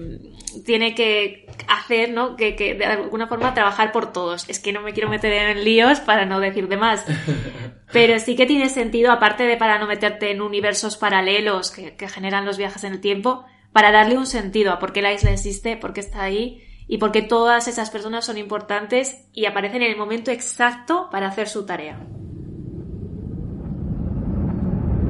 tiene 0.64 0.94
que 0.94 1.46
hacer, 1.66 2.12
¿no? 2.12 2.36
Que, 2.36 2.54
que 2.54 2.74
de 2.74 2.84
alguna 2.84 3.26
forma 3.26 3.54
trabajar 3.54 3.90
por 3.90 4.12
todos. 4.12 4.48
Es 4.48 4.60
que 4.60 4.72
no 4.72 4.82
me 4.82 4.92
quiero 4.92 5.08
meter 5.08 5.32
en 5.32 5.64
líos 5.64 5.98
para 5.98 6.24
no 6.24 6.38
decir 6.38 6.68
de 6.68 6.76
más. 6.76 7.04
Pero 7.92 8.20
sí 8.20 8.36
que 8.36 8.46
tiene 8.46 8.68
sentido, 8.68 9.10
aparte 9.10 9.42
de 9.42 9.56
para 9.56 9.78
no 9.78 9.88
meterte 9.88 10.30
en 10.30 10.40
universos 10.40 10.96
paralelos 10.96 11.72
que, 11.72 11.96
que 11.96 12.08
generan 12.08 12.46
los 12.46 12.56
viajes 12.56 12.84
en 12.84 12.92
el 12.92 13.00
tiempo, 13.00 13.44
para 13.72 13.90
darle 13.90 14.18
un 14.18 14.26
sentido 14.26 14.72
a 14.72 14.78
por 14.78 14.92
qué 14.92 15.02
la 15.02 15.12
isla 15.12 15.32
existe, 15.32 15.76
por 15.76 15.92
qué 15.92 16.00
está 16.00 16.22
ahí 16.22 16.62
y 16.88 16.98
por 16.98 17.12
qué 17.12 17.22
todas 17.22 17.68
esas 17.68 17.90
personas 17.90 18.24
son 18.24 18.38
importantes 18.38 19.24
y 19.32 19.46
aparecen 19.46 19.82
en 19.82 19.90
el 19.90 19.96
momento 19.96 20.30
exacto 20.30 21.08
para 21.10 21.28
hacer 21.28 21.48
su 21.48 21.64
tarea. 21.64 21.98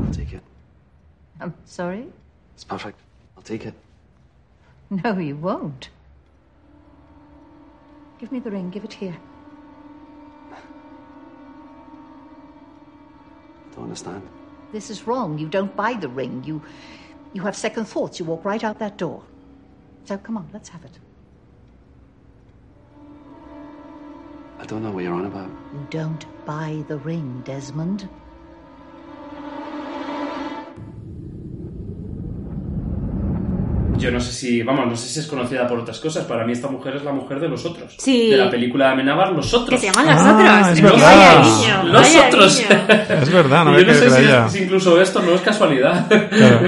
I'll 0.00 0.10
take 0.12 0.36
it. 0.36 0.42
I'm 1.40 1.54
sorry? 1.64 2.08
It's 2.54 2.64
perfect. 2.64 2.98
I'll 3.36 3.42
take 3.42 3.66
it. 3.66 3.74
No, 4.90 5.18
you 5.18 5.36
won't. 5.36 5.88
Give 8.20 8.30
me 8.30 8.40
the 8.40 8.50
ring. 8.50 8.70
Give 8.70 8.84
it 8.84 8.92
here. 8.92 9.16
I 10.52 10.56
don't 13.74 13.84
understand. 13.84 14.22
This 14.70 14.90
is 14.90 15.06
wrong. 15.06 15.38
You 15.38 15.48
don't 15.48 15.74
buy 15.74 15.94
the 15.94 16.08
ring. 16.08 16.44
You, 16.44 16.62
you 17.32 17.42
have 17.42 17.56
second 17.56 17.86
thoughts. 17.86 18.18
You 18.18 18.24
walk 18.26 18.44
right 18.44 18.62
out 18.62 18.78
that 18.78 18.98
door. 18.98 19.22
So 20.04 20.18
come 20.18 20.36
on, 20.36 20.48
let's 20.52 20.68
have 20.68 20.84
it. 20.84 20.98
I 24.58 24.66
don't 24.66 24.82
know 24.82 24.90
what 24.90 25.02
you're 25.02 25.14
on 25.14 25.26
about. 25.26 25.50
You 25.72 25.86
don't 25.90 26.24
buy 26.46 26.84
the 26.86 26.98
ring, 26.98 27.42
Desmond. 27.44 28.08
Yo 33.98 34.10
no 34.10 34.18
sé 34.20 34.32
si, 34.32 34.62
vamos, 34.62 34.86
no 34.88 34.96
sé 34.96 35.06
si 35.08 35.20
es 35.20 35.26
conocida 35.26 35.66
por 35.68 35.78
otras 35.78 35.98
cosas. 36.00 36.24
Para 36.24 36.44
mí 36.44 36.52
esta 36.52 36.66
mujer 36.68 36.96
es 36.96 37.04
la 37.04 37.12
mujer 37.12 37.38
de 37.38 37.48
los 37.48 37.64
otros. 37.64 37.94
Sí. 37.98 38.30
De 38.30 38.36
la 38.36 38.50
película 38.50 38.86
de 38.86 38.92
Amenábar, 38.92 39.32
Los 39.32 39.52
Otros. 39.54 39.80
Que 39.80 39.86
se 39.86 39.92
llaman 39.92 40.06
Los 40.06 40.22
Ah, 40.24 40.60
Otros. 40.62 40.78
es 40.78 40.82
Vaya 40.82 40.96
verdad. 41.02 41.42
niño, 41.44 41.82
Los 41.92 42.02
vaya 42.02 42.26
Otros. 42.28 42.58
niño. 42.58 42.82
Es 43.22 43.30
verdad, 43.32 43.64
no 43.64 43.78
yo 43.78 43.86
no 43.86 43.94
sé 43.94 44.10
si, 44.10 44.56
si 44.58 44.64
incluso 44.64 45.00
esto 45.00 45.20
no 45.22 45.34
es 45.34 45.40
casualidad. 45.42 46.06
Claro. 46.08 46.60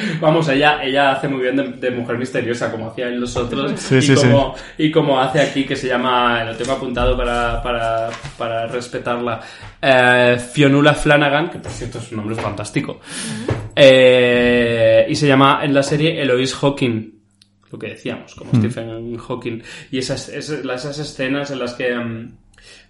Vamos, 0.20 0.48
ella, 0.48 0.82
ella 0.82 1.12
hace 1.12 1.28
muy 1.28 1.42
bien 1.42 1.56
de, 1.56 1.64
de 1.64 1.90
mujer 1.90 2.16
misteriosa, 2.16 2.70
como 2.70 2.88
hacía 2.90 3.08
en 3.08 3.20
Los 3.20 3.36
Otros. 3.36 3.72
Sí, 3.78 3.96
y, 3.96 4.02
sí, 4.02 4.14
como, 4.14 4.54
y 4.78 4.90
como 4.90 5.20
hace 5.20 5.40
aquí, 5.40 5.64
que 5.64 5.76
se 5.76 5.88
llama, 5.88 6.44
lo 6.44 6.56
tengo 6.56 6.72
apuntado 6.72 7.16
para, 7.16 7.62
para, 7.62 8.08
para 8.38 8.66
respetarla, 8.66 9.40
eh, 9.80 10.38
Fionnuala 10.52 10.94
Flanagan, 10.94 11.50
que 11.50 11.58
por 11.58 11.70
cierto 11.72 11.98
es 11.98 12.10
un 12.12 12.18
nombre 12.18 12.36
fantástico. 12.36 13.00
Eh, 13.76 15.06
y 15.08 15.14
se 15.16 15.26
llama 15.26 15.60
en 15.62 15.74
la 15.74 15.82
serie 15.82 16.20
Eloise 16.20 16.54
Hawking. 16.54 17.12
Lo 17.70 17.78
que 17.78 17.88
decíamos, 17.88 18.34
como 18.34 18.52
Mm. 18.52 18.56
Stephen 18.58 19.16
Hawking. 19.16 19.62
Y 19.90 19.98
esas, 19.98 20.28
esas, 20.28 20.64
esas 20.64 20.98
escenas 20.98 21.50
en 21.50 21.58
las 21.58 21.74
que... 21.74 21.94
mm, 21.94 22.32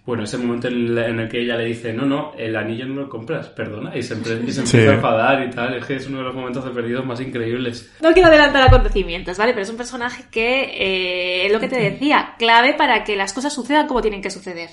bueno, 0.05 0.23
ese 0.23 0.37
momento 0.37 0.67
en 0.67 0.73
el, 0.73 0.97
en 0.97 1.19
el 1.21 1.29
que 1.29 1.39
ella 1.41 1.55
le 1.55 1.63
dice, 1.65 1.93
no, 1.93 2.05
no, 2.05 2.33
el 2.37 2.55
anillo 2.57 2.85
no 2.85 2.95
lo 3.03 3.09
compras, 3.09 3.47
perdona, 3.47 3.95
y 3.97 4.03
se, 4.03 4.15
empre- 4.17 4.43
y 4.45 4.51
se 4.51 4.65
Sí. 4.65 4.77
empieza 4.77 4.91
a 4.91 4.95
enfadar 4.95 5.47
y 5.47 5.49
tal, 5.49 5.75
es 5.75 5.85
que 5.85 5.95
es 5.95 6.07
uno 6.07 6.17
de 6.17 6.23
los 6.25 6.35
momentos 6.35 6.65
de 6.65 6.71
perdidos 6.71 7.05
más 7.05 7.21
increíbles. 7.21 7.89
No 8.01 8.11
quiero 8.11 8.27
adelantar 8.27 8.63
acontecimientos, 8.67 9.37
¿vale? 9.37 9.53
Pero 9.53 9.63
es 9.63 9.69
un 9.69 9.77
personaje 9.77 10.25
que, 10.29 10.63
eh, 10.63 11.45
es 11.45 11.51
lo 11.53 11.59
que 11.61 11.69
te 11.69 11.77
decía, 11.79 12.35
clave 12.37 12.73
para 12.73 13.03
que 13.05 13.15
las 13.15 13.31
cosas 13.33 13.53
sucedan 13.53 13.87
como 13.87 14.01
tienen 14.01 14.21
que 14.21 14.29
suceder. 14.29 14.69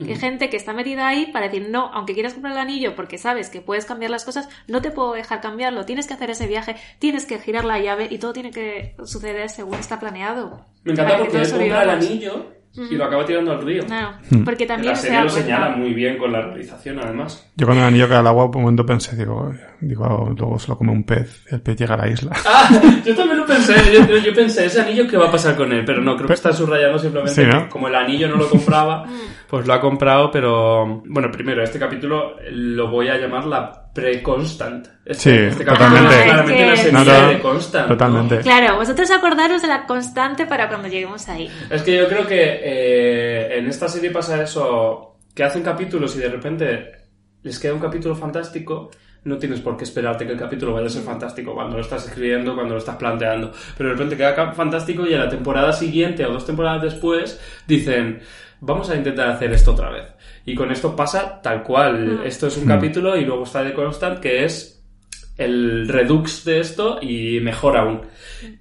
Hay 0.00 0.16
gente 0.16 0.50
que 0.50 0.56
está 0.58 0.72
metida 0.74 1.08
ahí 1.08 1.30
para 1.32 1.46
decir, 1.48 1.68
no, 1.70 1.90
aunque 1.94 2.12
quieras 2.12 2.34
comprar 2.34 2.52
el 2.52 2.60
anillo 2.60 2.94
porque 2.94 3.16
sabes 3.16 3.48
que 3.48 3.60
puedes 3.62 3.86
cambiar 3.86 4.10
las 4.10 4.24
cosas, 4.26 4.48
no 4.66 4.82
te 4.82 4.90
puedo 4.90 5.14
dejar 5.14 5.40
cambiarlo, 5.40 5.86
tienes 5.86 6.06
que 6.06 6.14
hacer 6.14 6.28
ese 6.30 6.46
viaje, 6.46 6.76
tienes 6.98 7.24
que 7.24 7.38
girar 7.38 7.64
la 7.64 7.78
llave 7.78 8.06
y 8.10 8.18
todo 8.18 8.34
tiene 8.34 8.50
que 8.50 8.94
suceder 9.04 9.48
según 9.48 9.76
está 9.76 9.98
planeado. 9.98 10.66
Me 10.84 10.92
encanta 10.92 11.16
porque 11.18 11.38
él 11.38 11.50
compra 11.50 11.82
el 11.84 11.90
anillo 11.90 12.57
y 12.74 12.94
lo 12.94 13.04
acaba 13.06 13.24
tirando 13.24 13.50
al 13.52 13.62
río. 13.62 13.84
Claro, 13.86 14.10
Hmm. 14.30 14.44
porque 14.44 14.66
también 14.66 14.90
la 14.92 14.96
se 14.96 15.02
serie 15.08 15.18
da 15.18 15.24
lo 15.24 15.30
cuenta- 15.30 15.46
señala 15.46 15.76
muy 15.76 15.92
bien 15.94 16.16
con 16.16 16.30
la 16.32 16.42
realización, 16.42 16.98
además. 17.00 17.50
Yo 17.56 17.66
cuando 17.66 17.82
el 17.82 17.88
anillo 17.88 18.08
cae 18.08 18.18
al 18.18 18.26
agua, 18.28 18.46
por 18.50 18.56
un 18.58 18.62
momento 18.64 18.86
pensé, 18.86 19.16
digo, 19.16 19.52
digo, 19.80 20.04
"Oh, 20.04 20.30
luego 20.36 20.58
se 20.58 20.68
lo 20.68 20.78
come 20.78 20.92
un 20.92 21.02
pez 21.04 21.44
el 21.50 21.60
pez 21.60 21.76
llega 21.76 21.94
a 21.94 21.98
la 21.98 22.08
isla. 22.08 22.32
Ah, 22.46 22.68
yo 23.04 23.14
también 23.16 23.38
lo 23.38 23.46
pensé, 23.46 23.74
yo, 23.92 24.06
yo- 24.06 24.18
yo 24.18 24.34
pensé, 24.34 24.66
ese 24.66 24.80
anillo, 24.80 25.06
¿qué 25.08 25.16
va 25.16 25.28
a 25.28 25.32
pasar 25.32 25.56
con 25.56 25.72
él? 25.72 25.84
Pero 25.84 26.00
no, 26.02 26.14
creo 26.16 26.28
que 26.28 26.34
está 26.34 26.52
subrayado 26.52 26.98
simplemente 26.98 27.34
Sí, 27.44 27.48
¿no? 27.50 27.64
que 27.64 27.68
como 27.68 27.88
el 27.88 27.94
anillo 27.94 28.28
no 28.28 28.36
lo 28.36 28.48
compraba, 28.48 29.04
pues 29.48 29.66
lo 29.66 29.72
ha 29.74 29.80
comprado, 29.80 30.30
pero... 30.30 31.02
Bueno, 31.06 31.30
primero, 31.32 31.62
este 31.64 31.78
capítulo 31.78 32.36
lo 32.50 32.88
voy 32.90 33.08
a 33.08 33.16
llamar 33.16 33.44
la 33.46 33.87
pre-constant. 34.00 34.86
Sí, 34.86 34.92
Este, 35.06 35.48
este 35.48 35.64
capítulo 35.64 35.88
totalmente. 35.90 36.18
es 36.18 36.24
claramente 36.24 36.62
Ah, 36.62 36.66
la 36.66 36.72
es 36.74 36.80
que- 36.80 36.86
semilla 36.90 37.12
No, 37.18 37.22
no, 37.22 37.28
de 37.28 37.38
constant. 37.40 37.82
¿no? 37.88 37.94
totalmente. 37.96 38.38
Claro, 38.40 38.76
vosotros 38.76 39.10
acordaros 39.10 39.62
de 39.62 39.68
la 39.68 39.86
constante 39.86 40.46
para 40.46 40.68
cuando 40.68 40.88
lleguemos 40.88 41.28
ahí. 41.28 41.50
Es 41.70 41.82
que 41.82 41.96
yo 41.96 42.08
creo 42.08 42.26
que 42.26 42.60
eh, 42.62 43.58
en 43.58 43.66
esta 43.66 43.88
serie 43.88 44.10
pasa 44.10 44.42
eso, 44.42 45.16
que 45.34 45.44
hacen 45.44 45.62
capítulos 45.62 46.14
y 46.16 46.20
de 46.20 46.28
repente 46.28 46.92
les 47.42 47.58
queda 47.58 47.74
un 47.74 47.80
capítulo 47.80 48.14
fantástico, 48.16 48.90
no 49.24 49.36
tienes 49.36 49.60
por 49.60 49.76
qué 49.76 49.84
esperarte 49.84 50.24
que 50.26 50.32
el 50.32 50.38
capítulo 50.38 50.72
vaya 50.74 50.86
a 50.86 50.90
ser 50.90 51.02
fantástico 51.02 51.54
cuando 51.54 51.76
lo 51.76 51.82
estás 51.82 52.06
escribiendo, 52.06 52.54
cuando 52.54 52.74
lo 52.74 52.78
estás 52.78 52.96
planteando. 52.96 53.52
Pero 53.76 53.90
de 53.90 53.94
repente 53.96 54.16
queda 54.16 54.52
fantástico 54.52 55.06
y 55.06 55.14
a 55.14 55.18
la 55.18 55.28
temporada 55.28 55.72
siguiente 55.72 56.24
o 56.24 56.32
dos 56.32 56.46
temporadas 56.46 56.82
después 56.82 57.40
dicen, 57.66 58.20
vamos 58.60 58.88
a 58.90 58.96
intentar 58.96 59.30
hacer 59.30 59.52
esto 59.52 59.72
otra 59.72 59.90
vez. 59.90 60.04
Y 60.46 60.54
con 60.54 60.70
esto 60.70 60.94
pasa 60.96 61.40
tal 61.42 61.62
cual. 61.62 62.20
Esto 62.24 62.46
es 62.46 62.56
un 62.56 62.64
Mm. 62.64 62.68
capítulo 62.68 63.16
y 63.16 63.24
luego 63.24 63.44
está 63.44 63.62
The 63.64 63.72
Constant, 63.74 64.20
que 64.20 64.44
es 64.44 64.82
el 65.36 65.86
redux 65.88 66.44
de 66.44 66.60
esto 66.60 66.98
y 67.00 67.38
mejor 67.40 67.76
aún. 67.76 68.00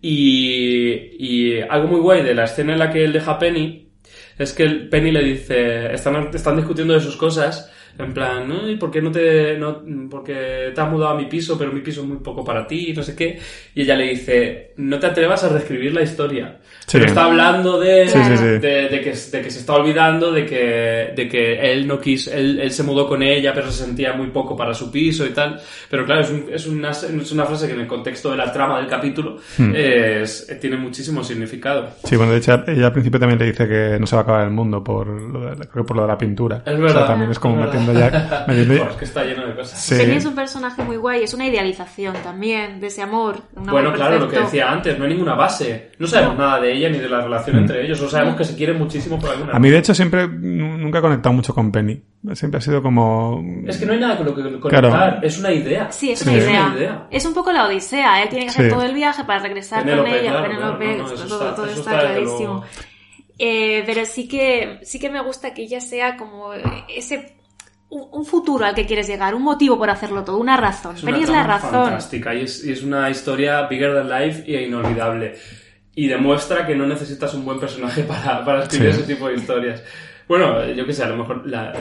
Y, 0.01 0.91
y 1.19 1.61
algo 1.61 1.87
muy 1.87 1.99
guay 1.99 2.23
de 2.23 2.35
la 2.35 2.45
escena 2.45 2.73
en 2.73 2.79
la 2.79 2.91
que 2.91 3.03
él 3.03 3.13
deja 3.13 3.31
a 3.31 3.39
Penny 3.39 3.89
es 4.37 4.53
que 4.53 4.65
Penny 4.67 5.11
le 5.11 5.23
dice, 5.23 5.93
están, 5.93 6.29
están 6.33 6.57
discutiendo 6.57 6.93
de 6.93 6.99
sus 6.99 7.15
cosas, 7.17 7.71
en 7.99 8.13
plan, 8.13 8.47
¿no? 8.47 8.69
¿Y 8.69 8.75
por 8.77 8.91
qué 8.91 9.01
no 9.01 9.11
te, 9.11 9.57
no, 9.57 9.81
porque 10.09 10.71
te 10.73 10.81
has 10.81 10.89
mudado 10.91 11.13
a 11.13 11.17
mi 11.17 11.25
piso, 11.25 11.57
pero 11.57 11.71
mi 11.71 11.81
piso 11.81 12.01
es 12.01 12.07
muy 12.07 12.17
poco 12.17 12.43
para 12.43 12.65
ti, 12.67 12.93
no 12.95 13.03
sé 13.03 13.15
qué? 13.15 13.39
Y 13.75 13.81
ella 13.81 13.95
le 13.95 14.09
dice, 14.09 14.71
no 14.77 14.99
te 14.99 15.07
atrevas 15.07 15.43
a 15.43 15.49
reescribir 15.49 15.93
la 15.93 16.01
historia. 16.01 16.57
Sí. 16.85 16.97
Pero 16.99 17.05
está 17.05 17.25
hablando 17.25 17.79
de, 17.79 18.07
Sí, 18.07 18.19
sí, 18.23 18.37
sí. 18.37 18.43
de, 18.45 18.59
de 18.89 19.01
que, 19.01 19.09
de 19.13 19.41
que 19.41 19.51
se 19.51 19.59
está 19.59 19.73
olvidando 19.75 20.31
de 20.31 20.45
que, 20.45 21.13
de 21.15 21.27
que 21.29 21.71
él 21.71 21.85
no 21.87 21.99
quiso, 21.99 22.31
él, 22.31 22.59
él 22.59 22.71
se 22.71 22.83
mudó 22.83 23.07
con 23.07 23.21
ella, 23.23 23.53
pero 23.53 23.69
se 23.71 23.83
sentía 23.85 24.13
muy 24.13 24.27
poco 24.27 24.55
para 24.55 24.73
su 24.73 24.91
piso 24.91 25.25
y 25.25 25.29
tal. 25.31 25.59
Pero 25.89 26.05
claro, 26.05 26.21
es, 26.21 26.29
un- 26.31 26.45
es, 26.51 26.67
una, 26.67 26.91
es 26.91 27.31
una 27.31 27.45
frase 27.45 27.67
que 27.67 27.73
en 27.73 27.81
el 27.81 27.87
contexto 27.87 28.31
de 28.31 28.37
la 28.37 28.51
trama 28.51 28.77
del 28.79 28.87
capítulo 28.87 29.37
Hmm. 29.57 29.73
es, 29.75 30.47
tiene 30.61 30.77
muchísimo 30.77 31.23
significado. 31.23 31.89
Sí, 32.03 32.15
bueno, 32.15 32.31
de 32.31 32.37
hecho, 32.39 32.63
ella 32.67 32.87
al 32.87 32.93
principio 32.93 33.19
también 33.19 33.39
le 33.39 33.45
dice 33.47 33.67
que 33.67 33.97
no 33.99 34.05
se 34.07 34.15
va 34.15 34.21
a 34.21 34.23
acabar 34.23 34.43
el 34.45 34.51
mundo 34.51 34.83
por 34.83 35.07
lo 35.07 35.55
de, 35.55 35.67
creo 35.67 35.85
por 35.85 35.95
lo 35.97 36.03
de 36.03 36.07
la 36.07 36.17
pintura. 36.17 36.63
Es 36.65 36.73
O 36.75 36.81
verdad. 36.81 36.97
sea, 36.99 37.07
también 37.07 37.31
es 37.31 37.39
como 37.39 37.55
es. 37.55 37.71
Metiendo 37.93 38.29
ya... 38.29 38.45
metiendo- 38.47 38.83
Pues 38.85 38.95
que 38.97 39.05
está 39.05 39.23
lleno 39.23 39.47
de 39.47 39.55
cosas. 39.55 39.79
Sí. 39.81 39.95
Penny 39.95 40.15
es 40.15 40.25
un 40.25 40.35
personaje 40.35 40.81
muy 40.83 40.97
guay, 40.97 41.23
es 41.23 41.33
una 41.33 41.45
idealización 41.47 42.15
también 42.23 42.79
de 42.79 42.87
ese 42.87 43.01
amor. 43.01 43.41
un 43.53 43.63
amor 43.69 43.71
Bueno, 43.73 43.93
claro, 43.93 44.13
lo 44.19 44.19
que 44.27 44.35
perfecto. 44.35 44.45
decía 44.45 44.71
antes, 44.71 44.97
no 44.97 45.05
hay 45.05 45.11
ninguna 45.11 45.35
base. 45.35 45.91
No 45.99 46.07
sabemos 46.07 46.37
nada 46.37 46.59
de 46.59 46.73
ella 46.73 46.89
ni 46.89 46.97
de 46.99 47.09
la 47.09 47.21
relación 47.21 47.57
entre 47.57 47.83
ellos, 47.85 47.97
solo 47.97 48.09
sabemos 48.09 48.35
que 48.35 48.43
se 48.43 48.55
quieren 48.55 48.77
muchísimo 48.77 49.19
por 49.19 49.29
alguna. 49.31 49.53
A 49.53 49.59
mí, 49.59 49.69
de 49.69 49.77
hecho, 49.79 49.93
siempre 49.93 50.27
nu- 50.27 50.77
nunca 50.77 50.99
he 50.99 51.01
conectado 51.01 51.33
mucho 51.33 51.53
con 51.53 51.71
Penny. 51.71 52.01
Siempre 52.33 52.57
ha 52.57 52.61
sido 52.61 52.81
como... 52.81 53.41
Es 53.67 53.77
que 53.77 53.85
no 53.85 53.93
hay 53.93 53.99
nada 53.99 54.17
con 54.17 54.25
lo 54.25 54.35
que 54.35 54.41
conectar, 54.59 54.81
Claro. 54.89 55.19
es 55.21 55.37
una 55.39 55.51
idea. 55.53 55.91
Sí, 55.91 56.11
es 56.11 56.23
que 56.23 56.29
una, 56.31 56.71
Sí. 56.71 56.77
idea. 56.77 57.07
Es 57.11 57.25
un 57.25 57.33
poco 57.33 57.51
la 57.53 57.65
odisea, 57.67 58.21
él 58.23 58.29
tiene 58.29 58.45
que 58.45 58.49
hacer 58.51 58.65
Sí. 58.65 58.71
todo 58.71 58.83
el 58.83 58.93
viaje 58.93 59.23
para 59.23 59.39
regresar 59.39 59.83
Penélope, 59.83 60.09
con 60.09 60.19
ella, 60.19 60.29
claro, 60.31 60.43
Penélope, 60.47 60.85
claro, 60.85 60.97
no, 61.03 61.07
no, 61.07 61.13
eso 61.13 61.25
todo, 61.27 61.39
está- 61.43 61.55
todo 61.55 61.65
eso 61.67 61.79
está, 61.79 61.99
clarísimo. 61.99 62.63
Eh, 63.39 63.83
pero 63.85 64.03
sí 64.05 64.27
que, 64.27 64.79
sí 64.81 64.99
que 64.99 65.09
me 65.11 65.21
gusta 65.21 65.53
que 65.53 65.61
ella 65.61 65.79
sea 65.79 66.17
como 66.17 66.49
ese 66.89 67.36
un, 67.89 68.07
un 68.11 68.25
futuro 68.25 68.65
al 68.65 68.75
que 68.75 68.85
quieres 68.85 69.07
llegar, 69.07 69.33
un 69.35 69.43
motivo 69.43 69.77
por 69.77 69.89
hacerlo 69.89 70.23
todo, 70.23 70.37
una 70.37 70.57
razón. 70.57 70.95
Es 70.95 71.03
una 71.03 71.11
Penny 71.13 71.23
es 71.23 71.29
la 71.29 71.43
razón. 71.43 71.71
fantástica 71.71 72.33
y 72.35 72.41
es, 72.43 72.63
y 72.65 72.71
es 72.71 72.83
una 72.83 73.09
historia 73.09 73.63
bigger 73.67 73.93
than 73.95 74.09
life 74.09 74.43
e 74.45 74.63
inolvidable. 74.67 75.35
Y 75.95 76.07
demuestra 76.07 76.65
que 76.67 76.75
no 76.75 76.85
necesitas 76.85 77.33
un 77.33 77.43
buen 77.45 77.59
personaje 77.59 78.03
para, 78.07 78.43
para 78.45 78.63
escribir 78.63 78.93
Sí. 78.93 79.01
ese 79.01 79.13
tipo 79.13 79.27
de 79.27 79.35
historias. 79.35 79.83
Bueno, 80.27 80.65
yo 80.73 80.85
qué 80.85 80.93
sé, 80.93 81.03
a 81.03 81.07
lo 81.09 81.17
mejor 81.17 81.47
la- 81.47 81.73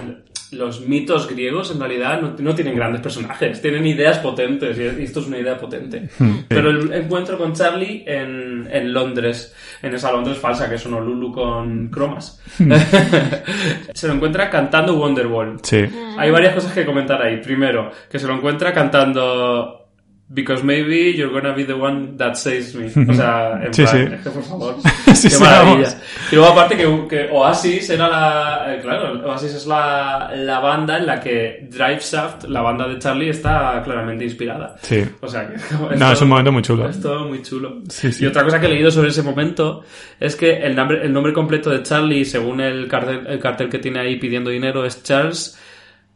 los 0.53 0.81
mitos 0.81 1.29
griegos 1.29 1.71
en 1.71 1.81
realidad 1.81 2.21
no, 2.21 2.35
no 2.39 2.55
tienen 2.55 2.77
grandes 2.77 3.01
personajes, 3.01 3.61
tienen 3.61 3.87
ideas 3.87 4.19
potentes 4.19 4.79
y 4.79 5.03
esto 5.03 5.21
es 5.21 5.27
una 5.27 5.39
idea 5.39 5.57
potente. 5.59 6.09
Hmm. 6.19 6.45
Pero 6.49 6.71
el 6.71 6.93
encuentro 6.95 7.37
con 7.37 7.53
Charlie 7.53 8.03
en, 8.07 8.67
en 8.71 8.93
Londres, 8.93 9.55
en 9.83 9.95
esa 9.95 10.11
Londres 10.11 10.39
falsa 10.39 10.69
que 10.69 10.77
es 10.77 10.87
Honolulu 10.87 11.31
con 11.31 11.89
cromas, 11.89 12.43
se 13.93 14.09
lo 14.09 14.15
encuentra 14.15 14.49
cantando 14.49 14.97
Wonderwall. 14.97 15.59
Sí. 15.63 15.85
Hay 16.17 16.31
varias 16.31 16.55
cosas 16.55 16.73
que 16.73 16.87
comentar 16.87 17.21
ahí. 17.21 17.39
Primero, 17.43 17.91
que 18.11 18.19
se 18.19 18.27
lo 18.27 18.35
encuentra 18.35 18.73
cantando 18.73 19.86
Because 20.29 20.65
maybe 20.65 21.13
you're 21.17 21.31
gonna 21.33 21.55
be 21.55 21.63
the 21.65 21.75
one 21.75 22.17
that 22.19 22.35
saves 22.35 22.75
me. 22.75 22.87
O 22.87 23.15
sea, 23.15 23.61
en 23.65 23.73
Sí, 23.73 23.83
plan, 23.85 23.95
sí. 24.09 24.15
es 24.15 24.21
que 24.23 24.31
por 24.31 24.43
favor. 24.43 24.75
Sí, 25.15 25.29
Qué 25.29 25.39
maravilla. 25.39 25.89
Y 26.33 26.35
luego 26.35 26.51
aparte 26.51 26.77
que, 26.77 27.07
que 27.09 27.29
Oasis 27.31 27.91
era 27.91 28.09
la... 28.09 28.75
eh, 28.75 28.81
claro, 28.83 29.25
Oasis 29.25 29.55
es 29.55 29.67
la, 29.69 30.33
la 30.35 30.59
banda 30.59 30.99
en 30.99 31.07
la 31.07 31.21
que 31.21 31.69
Drive 31.71 32.01
Shaft, 32.01 32.45
la 32.49 32.61
banda 32.61 32.89
de 32.89 32.99
Charlie, 32.99 33.29
está 33.31 33.81
claramente 33.85 34.25
inspirada. 34.25 34.75
Sí. 34.83 35.05
O 35.21 35.29
sea, 35.29 35.47
que 35.49 35.55
como 35.77 35.91
No, 35.93 36.11
es 36.13 36.21
un 36.21 36.29
momento 36.29 36.51
muy 36.51 36.63
chulo. 36.63 36.89
Es 36.89 37.01
todo 37.01 37.29
muy 37.29 37.41
chulo. 37.43 37.83
Sí, 37.89 38.11
sí. 38.11 38.25
Y 38.25 38.27
otra 38.27 38.43
cosa 38.43 38.59
que 38.61 38.67
he 38.67 38.71
leído 38.71 38.91
sobre 38.91 39.11
ese 39.11 39.23
momento 39.23 39.85
es 40.19 40.35
que 40.35 40.57
el 40.57 40.75
nombre, 40.75 41.05
el 41.05 41.13
nombre 41.13 41.33
completo 41.33 41.71
de 41.71 41.85
Charlie, 41.85 42.25
según 42.25 42.61
el 42.61 42.89
cartel, 42.89 43.25
el 43.29 43.39
cartel 43.39 43.69
que 43.69 43.79
tiene 43.79 44.01
ahí 44.01 44.17
pidiendo 44.17 44.51
dinero, 44.51 44.85
es 44.85 45.05
Charles 45.05 45.57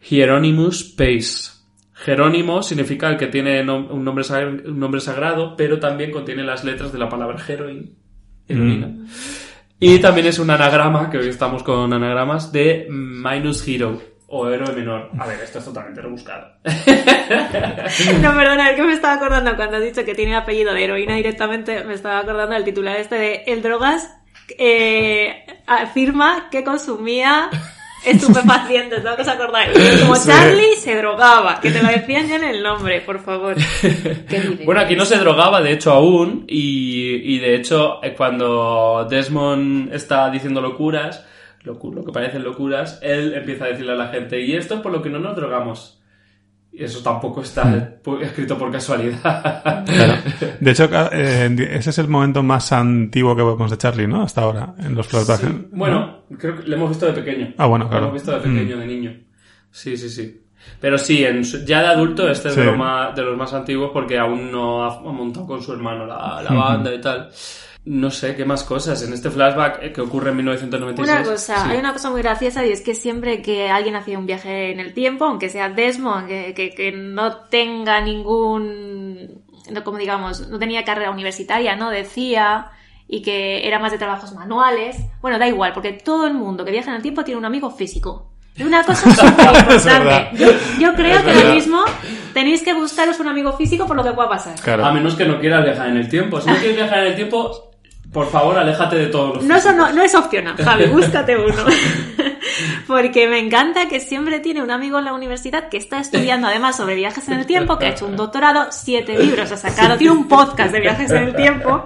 Hieronymus 0.09 0.83
Pace. 0.83 1.60
Jerónimo 2.05 2.63
significa 2.63 3.09
el 3.09 3.17
que 3.17 3.27
tiene 3.27 3.65
nom- 3.65 3.89
un, 3.91 4.05
nombre 4.05 4.25
sag- 4.25 4.65
un 4.67 4.79
nombre 4.81 5.01
sagrado, 5.01 5.55
pero 5.57 5.79
también 5.79 6.11
contiene 6.11 6.43
las 6.43 6.65
letras 6.65 6.93
de 6.93 6.99
la 6.99 7.09
palabra 7.09 7.37
heroin. 7.47 7.95
Heroína. 8.49 8.87
Mm. 8.89 9.07
Y 9.79 9.99
también 9.99 10.27
es 10.27 10.39
un 10.39 10.51
anagrama, 10.51 11.09
que 11.11 11.19
hoy 11.19 11.29
estamos 11.29 11.63
con 11.63 11.93
anagramas, 11.93 12.53
de 12.53 12.87
minus 12.91 13.67
hero 13.67 14.01
o 14.27 14.49
héroe 14.49 14.73
menor. 14.75 15.11
A 15.19 15.27
ver, 15.27 15.41
esto 15.41 15.59
es 15.59 15.65
totalmente 15.65 16.01
rebuscado. 16.01 16.47
No, 18.23 18.35
perdona, 18.35 18.71
es 18.71 18.77
que 18.77 18.83
me 18.83 18.93
estaba 18.93 19.15
acordando 19.15 19.55
cuando 19.57 19.77
has 19.77 19.83
dicho 19.85 20.05
que 20.05 20.15
tiene 20.15 20.35
apellido 20.37 20.73
de 20.75 20.85
heroína 20.85 21.15
directamente, 21.17 21.85
me 21.85 21.95
estaba 21.95 22.19
acordando 22.19 22.55
del 22.55 22.65
titular 22.65 22.97
este 22.97 23.15
de 23.17 23.43
El 23.47 23.63
Drogas 23.63 24.17
eh, 24.59 25.45
afirma 25.67 26.49
que 26.51 26.65
consumía 26.65 27.49
estupefacientes, 28.05 29.03
¿no? 29.05 29.15
¿Os 29.15 29.29
acordáis? 29.29 29.71
Como 30.03 30.17
Sí. 30.17 30.29
Charlie 30.29 30.77
se 30.77 30.97
drogaba, 30.97 31.61
que 31.61 31.71
te 31.71 31.83
lo 31.83 31.89
decían 31.89 32.29
ya 32.29 32.37
en 32.37 32.45
el 32.45 32.63
nombre, 32.63 33.01
por 33.03 33.21
favor. 33.23 33.57
Bueno, 34.65 34.81
aquí 34.81 34.95
no 34.97 35.05
se 35.05 35.17
drogaba, 35.19 35.61
de 35.61 35.73
hecho, 35.73 35.93
aún. 35.93 36.45
Y, 36.49 37.35
y 37.35 37.39
de 37.39 37.55
hecho, 37.57 38.03
eh, 38.03 38.15
cuando 38.17 39.07
Desmond 39.09 39.93
está 39.95 40.31
diciendo 40.31 40.61
locuras, 40.61 41.25
locu- 41.65 41.93
lo 41.93 42.05
que 42.05 42.13
parecen 42.13 42.45
locuras, 42.45 42.99
él 43.03 43.35
empieza 43.35 43.65
a 43.65 43.69
decirle 43.69 43.93
a 43.93 43.97
la 43.97 44.09
gente, 44.09 44.41
y 44.41 44.55
esto 44.57 44.75
es 44.75 44.81
por 44.81 44.93
lo 44.93 45.03
que 45.03 45.11
no 45.11 45.19
nos 45.19 45.37
drogamos. 45.37 46.00
Y 46.73 46.85
eso 46.85 47.03
tampoco 47.03 47.43
está 47.43 48.01
pu- 48.03 48.21
escrito 48.23 48.57
por 48.57 48.71
casualidad. 48.71 49.85
Claro. 49.85 50.15
De 50.61 50.71
hecho, 50.71 50.89
eh, 51.13 51.69
ese 51.73 51.91
es 51.91 51.99
el 51.99 52.09
momento 52.09 52.43
más 52.43 52.71
antiguo 52.73 53.35
que 53.35 53.43
vemos 53.43 53.71
de 53.71 53.77
Charlie, 53.77 54.07
¿no? 54.07 54.23
Hasta 54.23 54.43
ahora, 54.43 54.75
en 54.79 54.95
los 54.95 55.07
flashbacks. 55.09 55.41
Sí, 55.43 55.67
Bueno, 55.73 56.21
creo 56.39 56.57
que 56.57 56.69
lo 56.69 56.77
hemos 56.77 56.91
visto 56.91 57.07
de 57.07 57.13
pequeño. 57.13 57.55
Ah, 57.59 57.67
bueno, 57.67 57.85
Lo 57.87 57.91
claro. 57.91 58.05
hemos 58.07 58.15
visto 58.15 58.33
de 58.33 58.39
pequeño, 58.39 58.79
de 58.79 58.87
niño. 58.87 59.17
Sí, 59.71 59.97
sí, 59.97 60.09
sí. 60.09 60.43
Pero 60.81 60.97
sí, 60.99 61.25
en 61.25 61.45
su- 61.45 61.65
ya 61.65 61.81
de 61.81 61.89
adulto 61.89 62.29
este 62.31 62.49
es 62.51 62.57
de, 62.57 62.63
Sí. 62.63 62.67
lo 62.71 62.77
más- 62.77 63.15
de 63.17 63.23
los 63.23 63.37
más 63.37 63.53
antiguos 63.53 63.91
porque 63.93 64.19
aún 64.19 64.53
no 64.53 64.85
ha, 64.85 65.01
montado 65.01 65.47
con 65.47 65.63
su 65.63 65.73
hermano 65.73 66.07
la, 66.07 66.41
la 66.43 66.53
banda 66.55 66.95
y 66.95 67.01
tal. 67.01 67.31
No 67.85 68.11
sé, 68.11 68.37
¿qué 68.37 68.45
más 68.45 68.63
cosas? 68.63 69.03
En 69.03 69.13
este 69.13 69.31
flashback 69.31 69.83
eh, 69.83 69.93
que 69.93 70.03
ocurre 70.03 70.31
en 70.31 70.37
1996. 70.37 71.19
Una 71.19 71.31
cosa, 71.31 71.65
sí. 71.65 71.71
hay 71.71 71.79
una 71.79 71.93
cosa 71.95 72.11
muy 72.11 72.21
graciosa 72.21 72.65
y 72.67 72.73
es 72.73 72.83
que 72.83 72.95
siempre 72.95 73.41
que 73.41 73.71
alguien 73.71 73.97
hacía 73.97 74.19
un 74.19 74.27
viaje 74.27 74.71
en 74.71 74.81
el 74.81 74.93
tiempo, 74.93 75.25
aunque 75.25 75.49
sea 75.49 75.71
Desmond, 75.71 76.29
que, 76.29 76.53
que, 76.55 76.71
que 76.71 76.93
no 76.93 77.37
tenga 77.49 78.01
ningún, 78.01 79.43
no, 79.71 79.83
como 79.85 79.97
digamos, 79.97 80.49
no 80.49 80.59
tenía 80.59 80.85
carrera 80.85 81.11
universitaria, 81.11 81.75
¿no? 81.75 81.91
Decía 81.91 82.71
y 83.09 83.23
que 83.23 83.67
era 83.67 83.79
más 83.79 83.91
de 83.93 83.99
trabajos 83.99 84.33
manuales. 84.35 84.97
Bueno, 85.21 85.39
da 85.39 85.49
igual, 85.49 85.73
porque 85.73 85.93
todo 85.93 86.27
el 86.27 86.35
mundo 86.35 86.65
que 86.65 86.71
viaja 86.71 86.91
en 86.91 86.97
el 86.97 87.03
tiempo 87.03 87.25
tiene 87.25 87.39
un 87.39 87.45
amigo 87.45 87.71
físico. 87.71 88.31
Una 88.61 88.85
cosa 88.85 89.11
súper 89.15 89.47
importante. 89.57 90.37
Yo, 90.37 90.49
yo 90.79 90.95
creo 90.95 91.17
Es 91.17 91.23
que 91.23 91.27
verdad. 91.27 91.49
lo 91.49 91.55
mismo 91.55 91.85
tenéis 92.35 92.63
que 92.63 92.75
buscaros 92.75 93.19
un 93.21 93.29
amigo 93.29 93.53
físico 93.57 93.87
por 93.87 93.97
lo 93.97 94.05
que 94.05 94.13
pueda 94.13 94.29
pasar. 94.29 94.81
A 94.81 94.93
menos 94.93 95.15
que 95.15 95.25
no 95.25 95.41
quieras 95.41 95.65
viajar 95.65 95.89
en 95.89 95.97
el 95.97 96.09
tiempo. 96.09 96.41
Si 96.41 96.49
no 96.49 96.57
quieres 96.57 96.77
viajar 96.77 96.99
en 97.01 97.07
el 97.07 97.17
tiempo, 97.17 97.70
por 98.13 98.29
favor, 98.31 98.59
aléjate 98.59 98.97
de 98.97 99.07
todos 99.07 99.37
los 99.37 99.45
No, 99.45 99.57
eso 99.57 99.73
no, 99.73 99.93
no 99.93 100.03
es 100.03 100.15
opcional, 100.15 100.57
Javi, 100.57 100.87
búscate 100.87 101.37
uno. 101.37 101.55
Porque 102.87 103.29
me 103.29 103.39
encanta 103.39 103.89
que 103.89 104.01
siempre 104.01 104.41
tiene 104.41 104.63
un 104.63 104.71
amigo 104.71 104.99
en 104.99 105.05
la 105.05 105.13
universidad 105.13 105.69
que 105.69 105.77
está 105.77 106.01
estudiando 106.01 106.47
además 106.49 106.77
sobre 106.77 106.95
viajes 106.95 107.29
en 107.29 107.39
el 107.39 107.47
tiempo, 107.47 107.79
que 107.79 107.87
ha 107.87 107.91
hecho 107.91 108.07
un 108.07 108.17
doctorado, 108.17 108.67
siete 108.71 109.19
libros 109.19 109.51
ha 109.53 109.57
sacado, 109.57 109.97
tiene 109.97 110.13
un 110.13 110.29
podcast 110.29 110.73
de 110.73 110.81
viajes 110.81 111.11
en 111.11 111.25
el 111.25 111.35
tiempo, 111.35 111.85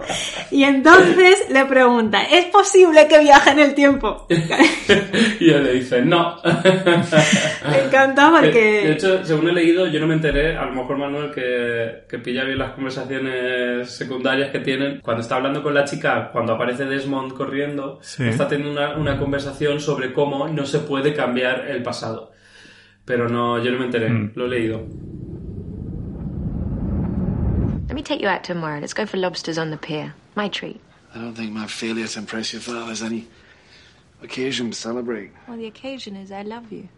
y 0.51 0.65
entonces 0.65 1.47
le 1.51 1.65
pregunta, 1.67 2.23
¿es 2.23 2.47
posible 2.47 3.07
que 3.09 3.19
viaje 3.21 3.51
en 3.51 3.59
el 3.61 3.75
tiempo? 3.75 4.27
Y 5.41 5.51
él 5.51 5.65
le 5.65 5.73
dice, 5.75 6.01
no. 6.03 6.37
Me 7.71 7.85
encanta 7.87 8.31
De, 8.31 8.37
de 8.37 8.43
porque... 8.43 8.93
hecho, 8.93 9.25
según 9.25 9.49
he 9.49 9.53
leído, 9.53 9.87
yo 9.87 10.01
no 10.01 10.07
me 10.07 10.15
enteré, 10.15 10.57
a 10.57 10.65
lo 10.67 10.73
mejor 10.73 10.97
Manuel, 10.99 11.31
que, 11.33 12.05
que 12.09 12.19
pilla 12.19 12.45
bien 12.45 12.59
las 12.59 12.73
conversaciones 12.73 13.91
secundarias 13.91 14.51
que 14.51 14.61
tienen. 14.61 15.01
Cuando 15.01 15.23
está 15.23 15.37
hablando 15.37 15.63
con 15.63 15.75
la 15.75 15.85
chica, 15.85 16.31
cuando 16.33 16.55
aparece 16.55 16.85
Desmond 16.85 17.33
corriendo, 17.35 17.99
Sí. 18.03 18.25
está 18.29 18.49
teniendo 18.49 18.73
una, 18.81 18.97
una 18.97 19.19
conversación 19.19 19.81
sobre 19.81 20.13
cómo 20.13 20.47
no 20.49 20.64
se 20.67 20.79
puede 20.81 21.15
cambiar 21.15 21.67
el 21.69 21.83
pasado. 21.83 22.33
Pero 23.05 23.29
no, 23.29 23.59
yo 23.63 23.71
no 23.71 23.79
me 23.79 23.87
enteré, 23.87 24.09
Mm. 24.09 24.33
lo 24.35 24.47
he 24.47 24.49
leído. 24.49 24.81
Let 27.89 27.95
me 27.95 28.03
take 28.03 28.21
you 28.21 28.29
out 28.29 28.43
tomorrow. 28.45 28.81
Let's 28.81 28.95
go 28.95 29.05
for 29.07 29.19
lobsters 29.19 29.59
on 29.59 29.71
the 29.71 29.77
pier. 29.77 30.15
My 30.37 30.49
treat. 30.49 30.81
I 31.15 31.19
don't 31.19 31.35
think 31.37 31.53
my 31.53 31.67
failure 31.67 32.07
to 32.09 32.19
impress 32.19 32.53
your 32.53 32.61
father 32.63 32.91
is 32.93 33.03
any 33.03 33.29
occasion 34.23 34.71
to 34.71 34.77
celebrate. 34.77 35.31
Well, 35.47 35.59
the 35.59 35.67
occasion 35.67 36.17
is 36.17 36.33
I 36.33 36.43
love 36.43 36.73
you. 36.73 36.89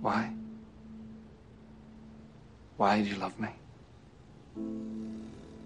Why? 0.00 0.32
Why 2.76 3.02
do 3.02 3.08
you 3.08 3.16
love 3.16 3.38
me? 3.38 3.48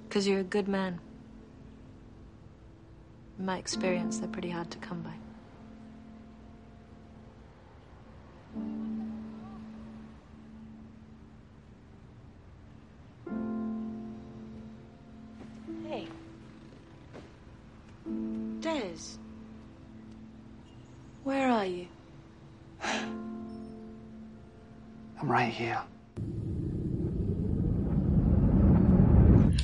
Because 0.08 0.28
you're 0.28 0.40
a 0.40 0.44
good 0.44 0.68
man. 0.68 0.98
In 3.38 3.44
my 3.44 3.58
experience, 3.58 4.18
they're 4.18 4.28
pretty 4.28 4.50
hard 4.50 4.70
to 4.70 4.78
come 4.78 5.02
by. 5.02 5.12
Hey. 15.88 16.06
Des. 18.60 19.18
Where 21.24 21.50
are 21.50 21.66
you? 21.66 21.86
I'm 22.82 23.10
right 25.22 25.52
here. 25.52 25.82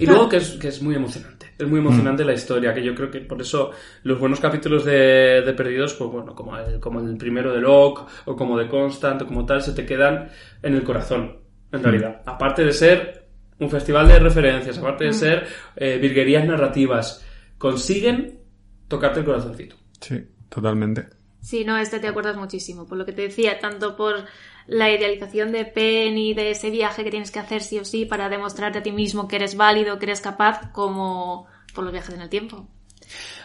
Y 0.01 0.07
luego 0.07 0.29
que 0.29 0.39
es, 0.39 0.57
que 0.59 0.69
es 0.69 0.83
muy 0.83 0.95
emocionante. 0.97 1.32
Es 1.63 1.69
muy 1.69 1.81
emocionante 1.81 2.25
la 2.25 2.33
historia, 2.33 2.75
que 2.75 2.83
yo 2.83 2.95
creo 2.95 3.11
que 3.11 3.21
por 3.21 3.41
eso 3.41 3.71
los 4.03 4.19
buenos 4.19 4.41
capítulos 4.41 4.85
de, 4.85 5.43
de 5.43 5.53
Perdidos, 5.55 5.95
pues 5.95 6.11
bueno, 6.11 6.35
como 6.35 6.57
el, 6.57 6.81
como 6.81 7.01
el 7.01 7.17
primero 7.17 7.53
de 7.53 7.61
Locke, 7.61 8.07
o 8.27 8.37
como 8.37 8.59
de 8.59 8.69
Constant, 8.69 9.23
o 9.23 9.27
como 9.27 9.47
tal, 9.47 9.63
se 9.63 9.73
te 9.73 9.87
quedan 9.87 10.29
en 10.63 10.75
el 10.75 10.83
corazón, 10.83 11.39
en 11.71 11.83
realidad. 11.83 12.23
Aparte 12.27 12.65
de 12.65 12.73
ser 12.73 13.29
un 13.61 13.71
festival 13.71 14.09
de 14.09 14.19
referencias, 14.19 14.79
aparte 14.79 15.05
de 15.05 15.11
Mm. 15.11 15.15
ser 15.15 15.47
eh, 15.77 15.99
virguerías 15.99 16.45
narrativas, 16.45 17.25
consiguen 17.59 18.41
tocarte 18.89 19.21
el 19.21 19.27
corazoncito. 19.27 19.77
Sí, 20.01 20.27
totalmente. 20.49 21.07
Sí, 21.41 21.65
no, 21.65 21.77
este 21.79 21.99
te 22.01 22.07
acuerdas 22.09 22.37
muchísimo, 22.37 22.87
por 22.87 22.99
lo 22.99 23.05
que 23.07 23.13
te 23.13 23.23
decía, 23.23 23.59
tanto 23.59 23.97
por 23.97 24.25
la 24.69 24.93
idealización 24.93 25.51
de 25.51 25.65
Penny, 25.65 26.35
de 26.35 26.53
ese 26.53 26.71
viaje 26.71 27.03
que 27.03 27.11
tienes 27.11 27.33
que 27.33 27.41
hacer 27.41 27.63
sí 27.63 27.79
o 27.81 27.85
sí 27.85 28.05
para 28.07 28.29
demostrarte 28.29 28.79
a 28.79 28.83
ti 28.83 28.93
mismo 28.93 29.27
que 29.27 29.37
eres 29.37 29.57
válido, 29.57 29.99
que 29.99 30.07
eres 30.07 30.21
capaz, 30.21 30.71
como 30.73 31.47
por 31.75 31.85
los 31.85 31.93
viajes 31.93 32.15
en 32.15 32.21
el 32.23 32.29
tiempo. 32.29 32.67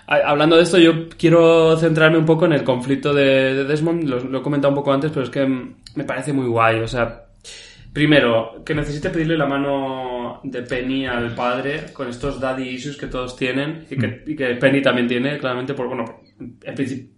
Ha- 0.08 0.30
Hablando 0.30 0.56
de 0.58 0.64
esto, 0.64 0.78
yo 0.78 1.10
quiero 1.18 1.76
centrarme 1.78 2.18
un 2.18 2.26
poco 2.26 2.46
en 2.46 2.54
el 2.54 2.64
conflicto 2.64 3.14
de, 3.14 3.54
de 3.56 3.64
Desmond. 3.66 4.04
Lo, 4.04 4.40
he 4.40 4.42
comentado 4.42 4.70
un 4.72 4.76
poco 4.76 4.94
antes, 4.94 5.12
pero 5.12 5.24
es 5.24 5.30
que 5.30 5.46
mm, 5.46 5.76
me 5.96 6.04
parece 6.04 6.34
muy 6.34 6.48
guay. 6.48 6.80
O 6.80 6.88
sea, 6.88 7.26
primero, 7.94 8.64
que 8.66 8.76
necesite 8.76 9.10
pedirle 9.10 9.38
la 9.38 9.46
mano 9.48 10.40
de 10.44 10.62
Penny 10.62 11.06
al 11.08 11.34
padre 11.36 11.86
con 11.94 12.08
estos 12.10 12.40
daddy 12.40 12.70
issues 12.70 12.98
que 12.98 13.08
todos 13.08 13.36
tienen 13.36 13.86
y 13.90 13.98
que, 13.98 14.24
y 14.28 14.36
que 14.36 14.56
Penny 14.56 14.82
también 14.82 15.08
tiene, 15.08 15.38
claramente, 15.38 15.74
por, 15.74 15.88
bueno, 15.88 16.22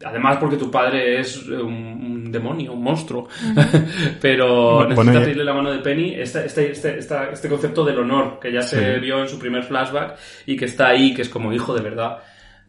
además 0.05 0.37
porque 0.39 0.57
tu 0.57 0.69
padre 0.71 1.19
es 1.19 1.45
un, 1.47 1.63
un 1.73 2.31
demonio, 2.31 2.73
un 2.73 2.83
monstruo. 2.83 3.27
pero 4.21 4.75
Bueno, 4.85 4.89
necesita 4.89 5.19
y- 5.19 5.23
pedirle 5.23 5.43
la 5.43 5.53
mano 5.53 5.71
de 5.71 5.79
Penny 5.79 6.15
este, 6.15 6.45
este, 6.45 6.71
este, 6.71 6.99
este 6.99 7.49
concepto 7.49 7.83
del 7.83 7.99
honor 7.99 8.39
que 8.39 8.51
ya 8.51 8.61
se 8.61 8.95
Sí. 8.95 8.99
vio 9.01 9.19
en 9.21 9.27
su 9.27 9.37
primer 9.39 9.63
flashback 9.63 10.17
y 10.45 10.55
que 10.55 10.65
está 10.65 10.87
ahí, 10.89 11.13
que 11.13 11.23
es 11.23 11.29
como 11.29 11.51
hijo 11.53 11.73
de 11.73 11.81
verdad. 11.81 12.17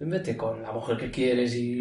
Vete 0.02 0.34
con 0.34 0.62
la 0.62 0.72
mujer 0.72 0.96
que 0.96 1.10
quieres 1.10 1.54
y 1.54 1.78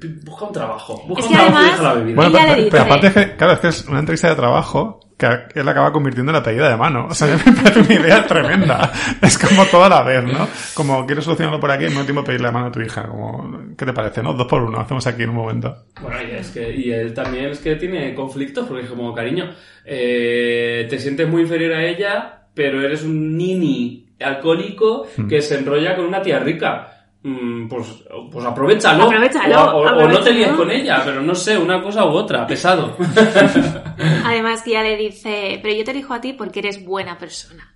pi- 0.00 0.20
busca 0.24 0.46
un 0.46 0.52
trabajo. 0.52 1.02
Busca 1.08 1.24
Es 1.24 1.26
un 1.26 1.32
que 1.32 1.38
trabajo 1.38 1.56
y 1.58 1.64
además- 1.64 1.72
deja 1.78 1.82
la 1.82 1.94
bebida. 1.94 2.14
Bueno, 2.16 2.32
pero, 2.40 2.54
dice- 2.54 2.68
pero 2.70 2.82
aparte 2.84 3.06
es 3.08 3.12
que, 3.14 3.36
claro, 3.36 3.52
es 3.54 3.58
que 3.58 3.68
es 3.68 3.84
una 3.88 3.98
entrevista 3.98 4.28
de 4.28 4.36
trabajo 4.36 5.00
que 5.18 5.26
él 5.54 5.68
acaba 5.68 5.92
convirtiendo 5.92 6.30
en 6.30 6.36
la 6.36 6.42
pedida 6.42 6.70
de 6.70 6.76
mano. 6.76 7.08
O 7.10 7.14
sea, 7.14 7.26
me 7.46 7.52
parece 7.52 7.80
una 7.80 7.94
idea 7.94 8.26
tremenda. 8.26 8.92
Es 9.20 9.36
como 9.36 9.66
toda 9.66 9.88
la 9.88 10.02
vez, 10.02 10.22
¿no? 10.24 10.48
Como 10.74 11.04
quiero 11.04 11.20
solucionarlo 11.20 11.60
por 11.60 11.70
aquí 11.70 11.84
mismo 11.84 12.04
tiempo 12.04 12.22
pedirle 12.24 12.46
la 12.46 12.52
mano 12.52 12.66
a 12.66 12.72
tu 12.72 12.80
hija. 12.80 13.06
Como, 13.08 13.74
¿qué 13.76 13.84
te 13.84 13.92
parece, 13.92 14.22
no? 14.22 14.32
Dos 14.32 14.46
por 14.46 14.62
uno, 14.62 14.80
hacemos 14.80 15.06
aquí 15.06 15.24
en 15.24 15.30
un 15.30 15.36
momento. 15.36 15.84
Bueno, 16.00 16.16
y, 16.22 16.36
es 16.36 16.50
que, 16.50 16.72
y 16.74 16.92
él 16.92 17.12
también 17.12 17.46
es 17.46 17.58
que 17.58 17.74
tiene 17.76 18.14
conflictos, 18.14 18.66
porque 18.66 18.84
es 18.84 18.88
como, 18.90 19.12
cariño, 19.12 19.50
eh, 19.84 20.86
te 20.88 20.98
sientes 20.98 21.28
muy 21.28 21.42
inferior 21.42 21.74
a 21.74 21.84
ella, 21.84 22.42
pero 22.54 22.80
eres 22.80 23.02
un 23.02 23.36
nini 23.36 24.06
alcohólico 24.20 25.06
Hmm. 25.16 25.28
que 25.28 25.42
se 25.42 25.58
enrolla 25.58 25.96
con 25.96 26.04
una 26.06 26.22
tía 26.22 26.38
rica. 26.38 26.97
Mm, 27.28 27.68
pues, 27.68 27.86
pues 28.32 28.44
aprovechalo. 28.46 29.04
Aprovechalo, 29.04 29.76
O, 29.76 29.82
o- 29.82 30.04
o 30.04 30.08
no 30.08 30.20
te 30.20 30.32
líes 30.32 30.48
con 30.52 30.70
ella, 30.70 31.02
pero 31.04 31.20
no 31.20 31.34
sé, 31.34 31.58
una 31.58 31.82
cosa 31.82 32.04
u 32.04 32.08
otra, 32.10 32.46
pesado. 32.46 32.96
Además 34.24 34.62
que 34.62 34.72
ya 34.72 34.82
le 34.82 34.96
dice, 34.96 35.58
pero 35.62 35.74
yo 35.74 35.84
te 35.84 35.90
elijo 35.92 36.14
a 36.14 36.20
ti 36.20 36.32
porque 36.32 36.60
eres 36.60 36.84
buena 36.84 37.18
persona. 37.18 37.74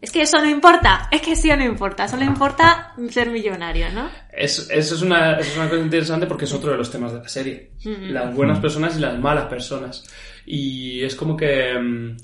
Es 0.00 0.10
que 0.10 0.22
eso 0.22 0.38
no 0.40 0.48
importa, 0.50 1.08
es 1.12 1.22
que 1.22 1.36
sí 1.36 1.48
o 1.52 1.56
no 1.56 1.64
importa, 1.64 2.08
solo 2.08 2.24
importa 2.24 2.92
ser 3.10 3.30
millonario, 3.30 3.86
¿no? 3.94 4.08
Es, 4.32 4.68
eso, 4.68 4.96
es 4.96 5.02
una, 5.02 5.38
eso 5.38 5.50
es 5.52 5.56
una 5.56 5.68
cosa 5.68 5.80
interesante 5.80 6.26
porque 6.26 6.44
es 6.44 6.52
otro 6.52 6.72
de 6.72 6.76
los 6.76 6.90
temas 6.90 7.12
de 7.12 7.20
la 7.20 7.28
serie. 7.28 7.70
Ujú. 7.80 8.06
Las 8.12 8.34
buenas 8.34 8.58
personas 8.58 8.96
y 8.96 9.00
las 9.00 9.16
malas 9.20 9.44
personas. 9.44 10.02
Y 10.44 11.04
es 11.04 11.14
como 11.14 11.36
que 11.36 11.78
mm, 11.78 12.16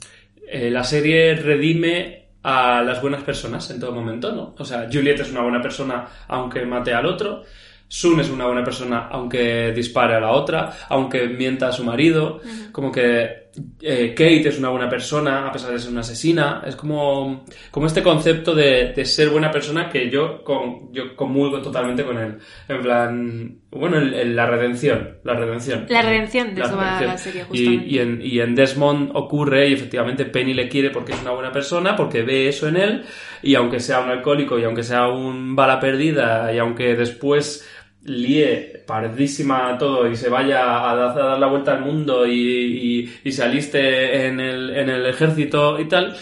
eh, 0.50 0.70
la 0.72 0.82
serie 0.82 1.36
redime 1.36 2.27
a 2.42 2.82
las 2.82 3.00
buenas 3.02 3.22
personas 3.22 3.70
en 3.70 3.80
todo 3.80 3.92
momento, 3.92 4.32
¿no? 4.32 4.54
O 4.58 4.64
sea, 4.64 4.88
Juliet 4.90 5.20
es 5.20 5.30
una 5.30 5.42
buena 5.42 5.60
persona 5.60 6.06
aunque 6.28 6.64
mate 6.64 6.92
al 6.92 7.06
otro. 7.06 7.42
Sun 7.90 8.20
es 8.20 8.28
una 8.28 8.46
buena 8.46 8.62
persona 8.62 9.08
aunque 9.10 9.72
dispare 9.72 10.14
a 10.14 10.20
la 10.20 10.30
otra, 10.30 10.72
aunque 10.88 11.26
mienta 11.28 11.68
a 11.68 11.72
su 11.72 11.84
marido. 11.84 12.40
Como 12.70 12.92
que 12.92 13.47
eh, 13.82 14.14
Kate 14.16 14.48
es 14.48 14.58
una 14.58 14.68
buena 14.68 14.88
persona 14.88 15.46
a 15.48 15.52
pesar 15.52 15.72
de 15.72 15.78
ser 15.78 15.90
una 15.90 16.00
asesina. 16.00 16.62
Es 16.66 16.76
como, 16.76 17.44
como 17.70 17.86
este 17.86 18.02
concepto 18.02 18.54
de, 18.54 18.92
de 18.94 19.04
ser 19.04 19.30
buena 19.30 19.50
persona 19.50 19.88
que 19.88 20.10
yo, 20.10 20.42
con, 20.44 20.92
yo 20.92 21.14
comulgo 21.16 21.60
totalmente 21.60 22.04
con 22.04 22.18
él. 22.18 22.38
En 22.68 22.80
plan, 22.82 23.58
bueno, 23.70 23.98
el- 23.98 24.14
el- 24.14 24.36
la 24.36 24.46
redención. 24.46 25.18
La 25.24 25.34
redención. 25.34 25.86
La 25.88 26.02
redención, 26.02 26.54
de 26.54 26.60
La 26.60 26.66
eso 26.66 26.76
va 26.76 27.00
la 27.02 27.18
serie, 27.18 27.42
Y, 27.52 27.64
justamente. 27.64 27.86
y 27.86 27.98
en, 27.98 28.20
y 28.22 28.40
en 28.40 28.54
Desmond 28.54 29.10
ocurre, 29.14 29.68
y 29.68 29.72
efectivamente 29.74 30.24
Penny 30.24 30.54
le 30.54 30.68
quiere 30.68 30.90
porque 30.90 31.12
es 31.12 31.20
una 31.22 31.32
buena 31.32 31.52
persona, 31.52 31.94
porque 31.96 32.22
ve 32.22 32.48
eso 32.48 32.68
en 32.68 32.76
él, 32.76 33.04
y 33.42 33.54
aunque 33.54 33.80
sea 33.80 34.00
un 34.00 34.08
alcohólico, 34.10 34.58
y 34.58 34.64
aunque 34.64 34.82
sea 34.82 35.08
un 35.08 35.54
bala 35.54 35.78
perdida, 35.80 36.52
y 36.52 36.58
aunque 36.58 36.94
después 36.96 37.68
líe 38.08 38.82
pardísima 38.86 39.76
todo 39.78 40.08
y 40.10 40.16
se 40.16 40.28
vaya 40.28 40.90
a 40.90 40.94
dar, 40.96 41.38
la 41.38 41.46
vuelta 41.46 41.72
al 41.72 41.80
mundo 41.82 42.26
y, 42.26 43.10
y- 43.24 43.32
se 43.32 43.42
aliste 43.44 44.26
en 44.26 44.40
el, 44.40 45.06
ejército 45.06 45.78
y 45.80 45.86
tal, 45.88 46.16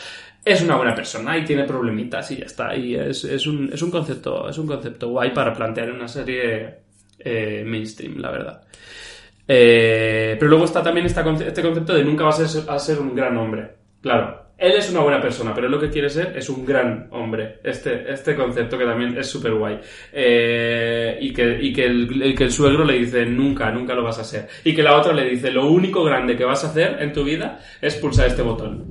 es 0.45 0.63
una 0.63 0.77
buena 0.77 0.95
persona 0.95 1.37
y 1.39 1.45
tiene 1.45 1.65
problemitas 1.65 2.31
y 2.31 2.37
ya 2.39 2.47
está. 2.47 2.77
Y 2.77 2.95
es, 2.95 3.25
un, 3.47 3.71
concepto, 3.91 4.49
es 4.49 4.59
un 4.59 4.67
concepto 4.67 5.09
guay 5.11 5.33
para 5.33 5.53
plantear 5.53 5.91
una 5.93 6.09
serie 6.09 6.75
eh, 7.19 7.65
mainstream, 7.67 8.19
la 8.19 8.31
verdad. 8.31 8.63
Eh, 9.49 10.37
pero 10.39 10.49
luego 10.51 10.65
está 10.65 10.83
también 10.83 11.07
este 11.07 11.23
concepto 11.63 11.95
de 11.95 12.05
nunca 12.05 12.25
vas 12.25 12.41
a 12.41 12.49
ser, 12.49 12.71
a 12.71 12.79
ser 12.79 12.99
un 13.01 13.15
gran 13.15 13.37
hombre. 13.37 13.71
Claro, 14.03 14.46
él 14.59 14.73
es 14.73 14.91
una 14.91 15.01
buena 15.01 15.21
persona, 15.21 15.53
pero 15.55 15.67
él 15.67 15.73
lo 15.73 15.79
que 15.79 15.91
quiere 15.91 16.09
ser 16.09 16.35
es 16.37 16.49
un 16.49 16.65
gran 16.65 17.09
hombre. 17.11 17.61
Este, 17.63 18.11
este 18.11 18.35
concepto 18.35 18.79
que 18.79 18.87
también 18.87 19.17
es 19.19 19.27
súper 19.29 19.53
guay. 19.53 19.79
Eh, 20.13 21.19
y 21.21 21.33
que, 21.33 21.59
y 21.61 21.73
que 21.75 21.85
el, 21.85 22.23
el 22.23 22.35
que 22.35 22.45
el 22.45 22.51
suegro 22.51 22.83
le 22.85 22.95
dice 22.95 23.27
nunca, 23.27 23.71
nunca 23.71 23.95
lo 23.95 24.03
vas 24.03 24.19
a 24.19 24.25
ser. 24.25 24.49
Y 24.65 24.75
que 24.75 24.83
la 24.83 24.97
otra 24.97 25.13
le 25.13 25.29
dice 25.29 25.51
lo 25.51 25.71
único 25.71 26.03
grande 26.05 26.37
que 26.37 26.45
vas 26.45 26.65
a 26.65 26.69
hacer 26.69 27.03
en 27.03 27.13
tu 27.13 27.23
vida 27.23 27.61
es 27.83 27.97
pulsar 27.97 28.29
este 28.29 28.41
botón. 28.41 28.85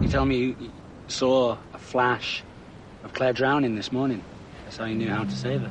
You 0.00 0.08
tell 0.08 0.24
me 0.24 0.38
you 0.38 0.54
saw 1.08 1.56
a 1.74 1.78
flash 1.78 2.42
of 3.04 3.12
Claire 3.12 3.34
drowning 3.34 3.76
this 3.76 3.92
morning. 3.92 4.22
That's 4.64 4.78
how 4.78 4.86
you 4.86 4.94
knew 4.94 5.10
how 5.10 5.24
to 5.24 5.36
save 5.36 5.60
her. 5.60 5.70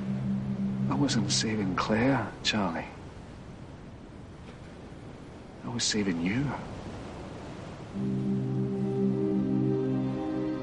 I 0.92 0.96
wasn't 0.96 1.32
saving 1.32 1.76
Claire, 1.76 2.28
Charlie. 2.44 2.86
I 5.66 5.74
was 5.74 5.84
saving 5.84 6.22
you. 6.22 6.46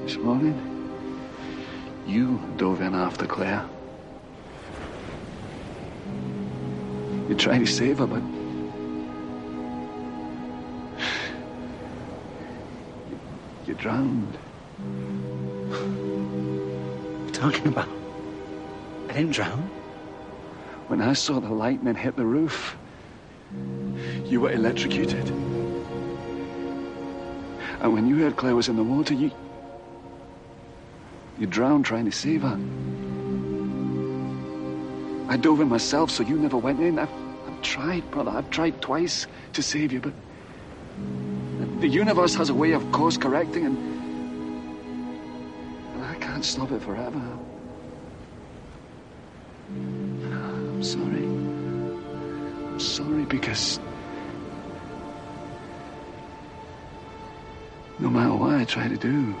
This 0.03 0.17
morning, 0.17 0.57
you 2.05 2.41
dove 2.57 2.81
in 2.81 2.93
after 2.93 3.25
Claire. 3.25 3.65
You 7.29 7.35
tried 7.35 7.59
to 7.59 7.65
save 7.65 7.99
her, 7.99 8.07
but. 8.07 8.21
You, 13.09 13.19
you 13.65 13.73
drowned. 13.75 14.37
What 15.69 15.79
are 17.21 17.25
you 17.27 17.31
talking 17.31 17.67
about? 17.67 17.87
I 19.07 19.13
didn't 19.13 19.31
drown. 19.31 19.69
When 20.87 21.01
I 21.01 21.13
saw 21.13 21.39
the 21.39 21.53
lightning 21.53 21.95
hit 21.95 22.17
the 22.17 22.25
roof, 22.25 22.75
you 24.25 24.41
were 24.41 24.51
electrocuted. 24.51 25.31
And 27.81 27.93
when 27.93 28.07
you 28.07 28.17
heard 28.17 28.37
Claire 28.37 28.55
was 28.55 28.69
in 28.69 28.75
the 28.75 28.83
water, 28.83 29.15
you. 29.15 29.31
You 31.39 31.47
drowned 31.47 31.85
trying 31.85 32.05
to 32.05 32.11
save 32.11 32.43
her. 32.43 32.59
I 35.27 35.37
dove 35.37 35.61
in 35.61 35.69
myself 35.69 36.11
so 36.11 36.21
you 36.21 36.37
never 36.37 36.57
went 36.57 36.79
in. 36.79 36.99
I've, 36.99 37.09
I've 37.47 37.61
tried, 37.63 38.09
brother. 38.11 38.29
I've 38.29 38.51
tried 38.51 38.81
twice 38.81 39.25
to 39.53 39.63
save 39.63 39.91
you, 39.91 39.99
but. 39.99 40.13
The 41.81 41.87
universe 41.87 42.35
has 42.35 42.49
a 42.49 42.53
way 42.53 42.73
of 42.73 42.91
course 42.91 43.17
correcting, 43.17 43.65
and. 43.65 43.77
and 45.95 46.05
I 46.05 46.13
can't 46.15 46.45
stop 46.45 46.71
it 46.71 46.83
forever. 46.83 47.19
I'm 49.69 50.83
sorry. 50.83 51.23
I'm 51.23 52.79
sorry 52.79 53.25
because. 53.25 53.79
No 58.01 58.09
matter 58.09 58.33
what 58.33 58.55
I 58.55 58.65
try 58.65 58.87
to 58.87 58.97
do, 58.97 59.35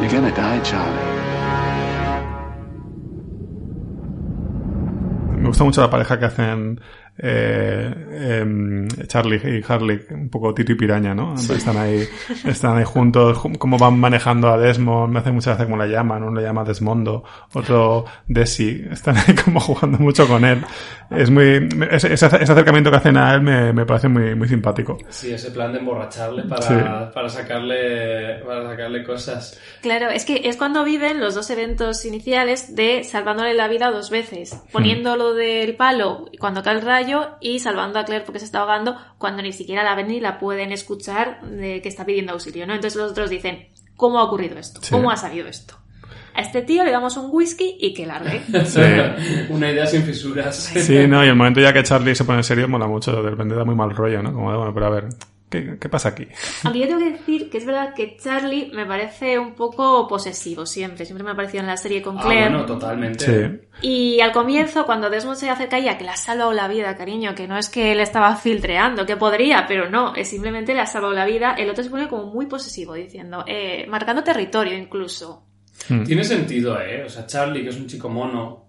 you're 0.00 0.10
gonna 0.10 0.34
die, 0.34 0.60
Charlie. 0.60 1.12
Me 5.36 5.48
gusta 5.48 5.64
mucho 5.64 5.82
la 5.82 5.90
pareja 5.90 6.18
que 6.18 6.24
hacen 6.24 6.80
eh, 7.18 8.40
em, 8.40 8.88
Charlie 9.06 9.40
y 9.58 9.62
Harley, 9.70 10.00
un 10.10 10.28
poco 10.28 10.54
Tito 10.54 10.72
y 10.72 10.74
Piraña, 10.76 11.14
¿no? 11.14 11.36
Sí. 11.36 11.52
Están 11.52 11.76
ahí, 11.76 12.04
están 12.46 12.76
ahí 12.78 12.84
juntos, 12.84 13.36
ju- 13.38 13.58
cómo 13.58 13.76
van 13.78 13.98
manejando 14.00 14.48
a 14.48 14.58
Desmond, 14.58 15.12
me 15.12 15.20
hace 15.20 15.30
mucha 15.30 15.50
gracia 15.50 15.66
cómo 15.66 15.76
la 15.76 15.86
llaman, 15.86 16.22
uno 16.22 16.40
le 16.40 16.46
llama 16.46 16.64
Desmondo, 16.64 17.22
otro 17.52 18.04
Desi, 18.26 18.84
están 18.90 19.16
ahí 19.18 19.34
como 19.44 19.60
jugando 19.60 19.98
mucho 19.98 20.26
con 20.26 20.44
él. 20.44 20.62
Es 21.10 21.30
muy, 21.30 21.68
ese, 21.90 22.12
ese 22.14 22.26
acercamiento 22.26 22.90
que 22.90 22.96
hacen 22.96 23.16
a 23.18 23.34
él 23.34 23.42
me, 23.42 23.72
me 23.74 23.84
parece 23.84 24.08
muy, 24.08 24.34
muy 24.34 24.48
simpático. 24.48 24.96
Sí, 25.10 25.30
ese 25.32 25.50
plan 25.50 25.72
de 25.72 25.78
emborracharle 25.80 26.44
para, 26.44 26.62
Sí. 26.62 26.74
para 27.14 27.28
sacarle 27.28 28.38
para 28.46 28.66
sacarle 28.70 29.04
cosas. 29.04 29.60
Claro, 29.82 30.08
es 30.08 30.24
que 30.24 30.42
es 30.44 30.56
cuando 30.56 30.84
viven 30.84 31.20
los 31.20 31.34
dos 31.34 31.50
eventos 31.50 32.04
iniciales 32.06 32.74
de 32.74 33.04
salvándole 33.04 33.52
la 33.54 33.68
vida 33.68 33.90
dos 33.90 34.10
veces, 34.10 34.58
poniendo 34.72 35.16
lo 35.16 35.34
del 35.34 35.76
palo 35.76 36.26
cuando 36.38 36.62
cae 36.62 36.76
el 36.76 36.82
rayo 36.82 37.01
y 37.40 37.58
salvando 37.58 37.98
a 37.98 38.04
Claire 38.04 38.24
porque 38.24 38.38
se 38.38 38.44
está 38.44 38.60
ahogando 38.60 38.96
cuando 39.18 39.42
ni 39.42 39.52
siquiera 39.52 39.82
la 39.82 39.94
ven 39.94 40.08
ni 40.08 40.20
la 40.20 40.38
pueden 40.38 40.72
escuchar 40.72 41.40
de 41.42 41.80
que 41.82 41.88
está 41.88 42.04
pidiendo 42.04 42.32
auxilio, 42.32 42.66
¿no? 42.66 42.74
Entonces 42.74 43.00
los 43.00 43.10
otros 43.10 43.30
dicen, 43.30 43.68
¿cómo 43.96 44.18
ha 44.18 44.24
ocurrido 44.24 44.58
esto? 44.58 44.80
Sí. 44.82 44.90
¿Cómo 44.90 45.10
ha 45.10 45.16
salido 45.16 45.48
esto? 45.48 45.76
A 46.34 46.40
este 46.40 46.62
tío 46.62 46.82
le 46.82 46.90
damos 46.90 47.16
un 47.16 47.28
whisky 47.30 47.76
y 47.78 47.92
que 47.92 48.06
largue. 48.06 48.42
Una 49.50 49.70
idea 49.70 49.86
sin 49.86 50.02
fisuras. 50.02 50.56
Sí, 50.56 51.06
no, 51.06 51.24
y 51.24 51.28
el 51.28 51.36
momento 51.36 51.60
ya 51.60 51.72
que 51.72 51.82
Charlie 51.82 52.14
se 52.14 52.24
pone 52.24 52.42
serio 52.42 52.68
mola 52.68 52.86
mucho, 52.86 53.22
de 53.22 53.30
repente 53.30 53.54
da 53.54 53.64
muy 53.64 53.74
mal 53.74 53.90
rollo, 53.90 54.22
¿no? 54.22 54.32
Como, 54.32 54.50
de, 54.50 54.56
bueno, 54.56 54.72
pero 54.72 54.86
a 54.86 54.90
ver, 54.90 55.08
¿qué, 55.52 55.76
qué 55.78 55.88
pasa 55.88 56.08
aquí? 56.08 56.26
Aunque 56.64 56.80
yo 56.80 56.86
tengo 56.88 56.98
que 57.00 57.10
decir 57.12 57.48
que 57.50 57.58
es 57.58 57.64
verdad 57.66 57.94
que 57.94 58.16
Charlie 58.16 58.72
me 58.74 58.86
parece 58.86 59.38
un 59.38 59.54
poco 59.54 60.08
posesivo 60.08 60.66
siempre, 60.66 61.04
siempre 61.04 61.22
me 61.22 61.30
ha 61.30 61.36
parecido 61.36 61.60
en 61.60 61.66
la 61.68 61.76
serie 61.76 62.02
con 62.02 62.18
Ah, 62.18 62.22
Claire. 62.22 62.48
bueno, 62.48 62.66
totalmente. 62.66 63.24
Sí. 63.24 63.60
Y 63.82 64.20
al 64.20 64.32
comienzo, 64.32 64.84
cuando 64.86 65.10
Desmond 65.10 65.36
se 65.38 65.50
acerca 65.50 65.76
a 65.76 65.78
ella, 65.78 65.98
que 65.98 66.04
le 66.04 66.10
ha 66.10 66.16
salvado 66.16 66.52
la 66.52 66.66
vida, 66.66 66.96
cariño, 66.96 67.34
que 67.34 67.46
no 67.46 67.56
es 67.58 67.68
que 67.68 67.94
le 67.94 68.02
estaba 68.02 68.34
filtreando, 68.36 69.06
que 69.06 69.16
podría, 69.16 69.66
pero 69.68 69.88
no, 69.90 70.14
es 70.16 70.28
simplemente 70.28 70.74
le 70.74 70.80
ha 70.80 70.86
salvado 70.86 71.12
la 71.14 71.26
vida, 71.26 71.54
el 71.58 71.68
otro 71.70 71.84
se 71.84 71.90
pone 71.90 72.08
como 72.08 72.26
muy 72.32 72.46
posesivo, 72.46 72.94
diciendo, 72.94 73.44
eh, 73.46 73.86
marcando 73.88 74.24
territorio 74.24 74.76
incluso. 74.76 75.46
Tiene 76.06 76.24
sentido, 76.24 76.80
¿eh? 76.80 77.04
O 77.04 77.08
sea, 77.08 77.26
Charlie, 77.26 77.62
que 77.62 77.70
es 77.70 77.76
un 77.76 77.86
chico 77.88 78.08
mono, 78.08 78.68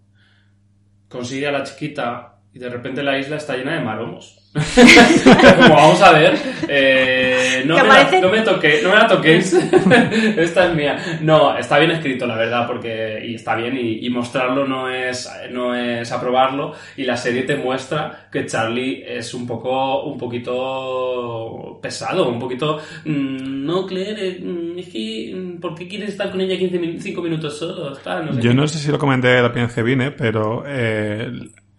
consigue 1.10 1.48
a 1.48 1.52
la 1.52 1.64
chiquita 1.64 2.40
y 2.54 2.60
de 2.60 2.70
repente 2.70 3.04
la 3.04 3.18
isla 3.18 3.38
está 3.38 3.56
llena 3.56 3.74
de 3.76 3.82
maromos. 3.82 4.40
Como 5.58 5.76
vamos 5.76 6.02
a 6.04 6.12
ver, 6.14 6.36
eh, 6.68 7.64
no, 7.66 7.76
me 7.78 7.84
la, 7.88 8.12
no 8.22 8.30
me 8.30 8.44
toque- 8.44 8.82
no 8.84 8.90
me 8.90 8.96
la 8.96 9.08
toquéis, 9.08 9.52
esta 10.38 10.68
es 10.68 10.76
mía. 10.76 10.98
No, 11.22 11.58
está 11.58 11.80
bien 11.80 11.90
escrito, 11.92 12.28
la 12.28 12.36
verdad, 12.36 12.68
porque 12.68 13.24
y 13.26 13.36
está 13.36 13.56
bien 13.56 13.76
y, 13.78 14.06
y 14.06 14.10
mostrarlo 14.12 14.68
no 14.68 14.90
es, 14.90 15.28
no 15.52 15.74
es 15.76 16.12
aprobarlo 16.12 16.74
y 16.98 17.04
la 17.04 17.18
serie 17.18 17.44
te 17.44 17.56
muestra 17.56 18.28
que 18.32 18.46
Charlie 18.46 19.04
es 19.08 19.34
un 19.34 19.48
poco, 19.48 20.04
un 20.04 20.18
poquito 20.20 21.80
pesado, 21.82 22.30
un 22.30 22.40
poquito, 22.40 22.80
mm, 23.06 23.66
no, 23.66 23.88
Claire, 23.88 24.38
mm, 24.40 24.78
es 24.78 24.88
que, 24.90 25.34
mm, 25.36 25.60
¿por 25.60 25.74
qué 25.76 25.88
quieres 25.88 26.10
estar 26.10 26.30
con 26.32 26.42
ella 26.42 26.58
15 26.58 26.78
min- 26.80 27.02
5 27.02 27.22
minutos 27.24 27.58
solo? 27.58 27.94
Tal, 27.98 28.26
no 28.28 28.34
sé 28.34 28.42
Yo 28.42 28.50
qué. 28.52 28.56
no 28.56 28.68
sé 28.68 28.78
si 28.78 28.92
lo 28.92 29.00
comenté 29.00 29.34
la 29.42 29.50
primera 29.52 29.68
vez 29.68 29.76
que 29.76 29.84
vine, 29.84 30.12
pero 30.12 30.64
eh, 30.68 31.32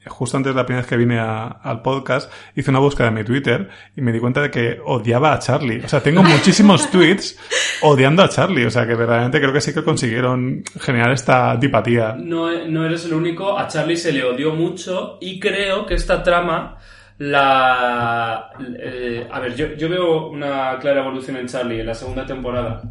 justo 0.07 0.37
antes 0.37 0.53
de 0.55 0.57
la 0.61 0.67
primera 0.67 0.83
vez 0.83 0.89
que 0.89 0.97
vine 0.97 1.19
a- 1.19 1.47
al 1.47 1.83
podcast, 1.83 2.31
hice 2.55 2.71
una 2.71 2.79
búsqueda 2.79 3.09
en 3.09 3.15
mi 3.15 3.25
Twitter 3.25 3.69
y 3.97 4.01
me 4.01 4.13
di 4.13 4.21
cuenta 4.21 4.41
de 4.43 4.51
que 4.51 4.79
odiaba 4.85 5.33
a 5.33 5.39
Charlie. 5.39 5.81
O 5.85 5.89
sea, 5.89 6.01
tengo 6.03 6.23
muchísimos 6.23 6.91
tweets 6.91 7.39
odiando 7.83 8.23
a 8.23 8.29
Charlie. 8.29 8.65
O 8.67 8.71
sea, 8.71 8.87
que 8.87 8.95
verdaderamente 8.95 9.41
creo 9.41 9.53
que 9.53 9.61
sí 9.61 9.73
que 9.75 9.83
consiguieron 9.85 10.63
generar 10.81 11.13
esta 11.13 11.53
antipatía. 11.53 12.15
No, 12.19 12.51
no 12.67 12.85
eres 12.87 13.05
el 13.05 13.15
único, 13.15 13.59
a 13.59 13.67
Charlie 13.69 13.97
se 13.97 14.13
le 14.13 14.25
odió 14.25 14.55
mucho 14.55 15.19
y 15.21 15.39
creo 15.41 15.87
que 15.87 15.95
esta 15.95 16.23
trama 16.23 16.77
la... 17.19 18.51
eh, 18.79 19.27
a 19.31 19.41
ver, 19.41 19.55
yo, 19.55 19.75
yo 19.75 19.89
veo 19.89 20.29
una 20.29 20.79
clara 20.81 21.01
evolución 21.01 21.37
en 21.37 21.47
Charlie 21.47 21.81
en 21.81 21.87
la 21.87 21.95
segunda 21.95 22.27
temporada, 22.27 22.83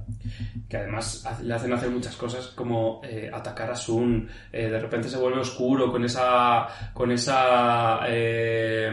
que 0.69 0.77
además 0.77 1.25
le 1.43 1.53
hacen 1.53 1.73
hacer 1.73 1.89
muchas 1.89 2.15
cosas 2.15 2.47
como 2.47 3.01
eh, 3.03 3.29
atacar 3.31 3.69
a 3.71 3.75
Sun, 3.75 4.27
eh, 4.51 4.69
de 4.69 4.79
repente 4.79 5.09
se 5.09 5.17
vuelve 5.17 5.39
oscuro 5.41 5.91
con 5.91 6.03
esa... 6.05 6.67
con 6.93 7.11
esa... 7.11 7.99
eh, 8.07 8.89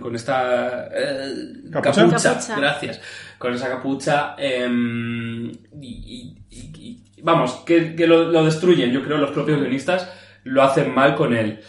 con 0.00 0.14
esta... 0.14 0.86
eh, 0.94 1.32
¿Capucha? 1.72 2.02
capucha, 2.06 2.32
Capucha. 2.34 2.56
gracias, 2.56 3.00
con 3.38 3.54
esa 3.54 3.68
capucha 3.68 4.34
em, 4.38 5.48
y, 5.50 5.56
y- 5.80 6.36
y- 6.50 7.02
y- 7.16 7.22
vamos, 7.22 7.62
que, 7.66 7.94
que 7.96 8.06
lo, 8.06 8.30
lo 8.30 8.44
destruyen, 8.44 8.92
yo 8.92 9.02
creo, 9.02 9.16
los 9.18 9.30
propios 9.32 9.58
guionistas 9.60 10.12
lo 10.44 10.62
hacen 10.62 10.94
mal 10.94 11.14
con 11.16 11.34
él. 11.36 11.60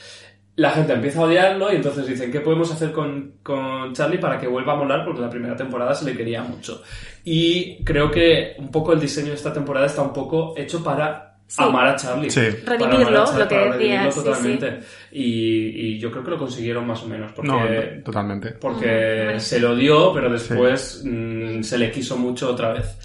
La 0.57 0.71
gente 0.71 0.93
empieza 0.93 1.21
a 1.21 1.23
odiarlo 1.25 1.71
y 1.71 1.77
entonces 1.77 2.05
dicen, 2.05 2.31
¿qué 2.31 2.41
podemos 2.41 2.71
hacer 2.71 2.91
con, 2.91 3.33
con 3.43 3.93
Charlie 3.93 4.17
para 4.17 4.39
que 4.39 4.47
vuelva 4.47 4.73
a 4.73 4.75
molar? 4.75 5.05
Porque 5.05 5.21
la 5.21 5.29
primera 5.29 5.55
temporada 5.55 5.93
se 5.95 6.03
le 6.05 6.17
quería 6.17 6.41
mucho. 6.43 6.81
Y 7.23 7.83
creo 7.83 8.11
que 8.11 8.55
un 8.57 8.69
poco 8.71 8.91
el 8.93 8.99
diseño 8.99 9.29
de 9.29 9.35
esta 9.35 9.53
temporada 9.53 9.85
está 9.85 10.01
un 10.01 10.13
poco 10.13 10.53
hecho 10.57 10.83
para 10.83 11.23
Sí. 11.49 11.63
amar 11.63 11.87
a 11.87 11.95
Charlie. 11.95 12.29
Sí. 12.29 12.41
Charlie, 12.65 12.87
lo 12.87 12.89
que 12.89 12.97
decías, 12.97 13.39
redimirlo 13.77 14.11
sí, 14.11 14.19
totalmente. 14.21 14.79
Y, 15.13 15.93
y 15.93 15.97
yo 15.99 16.11
creo 16.11 16.21
que 16.25 16.31
lo 16.31 16.37
consiguieron 16.37 16.85
más 16.85 17.01
o 17.03 17.07
menos. 17.07 17.31
Porque, 17.31 17.47
No, 17.97 18.03
totalmente. 18.03 18.49
porque 18.59 19.35
se 19.37 19.57
lo 19.61 19.73
dio, 19.73 20.11
pero 20.13 20.29
después 20.29 21.03
mm, 21.05 21.61
se 21.61 21.77
le 21.77 21.89
quiso 21.89 22.17
mucho 22.17 22.49
otra 22.51 22.73
vez. 22.73 22.97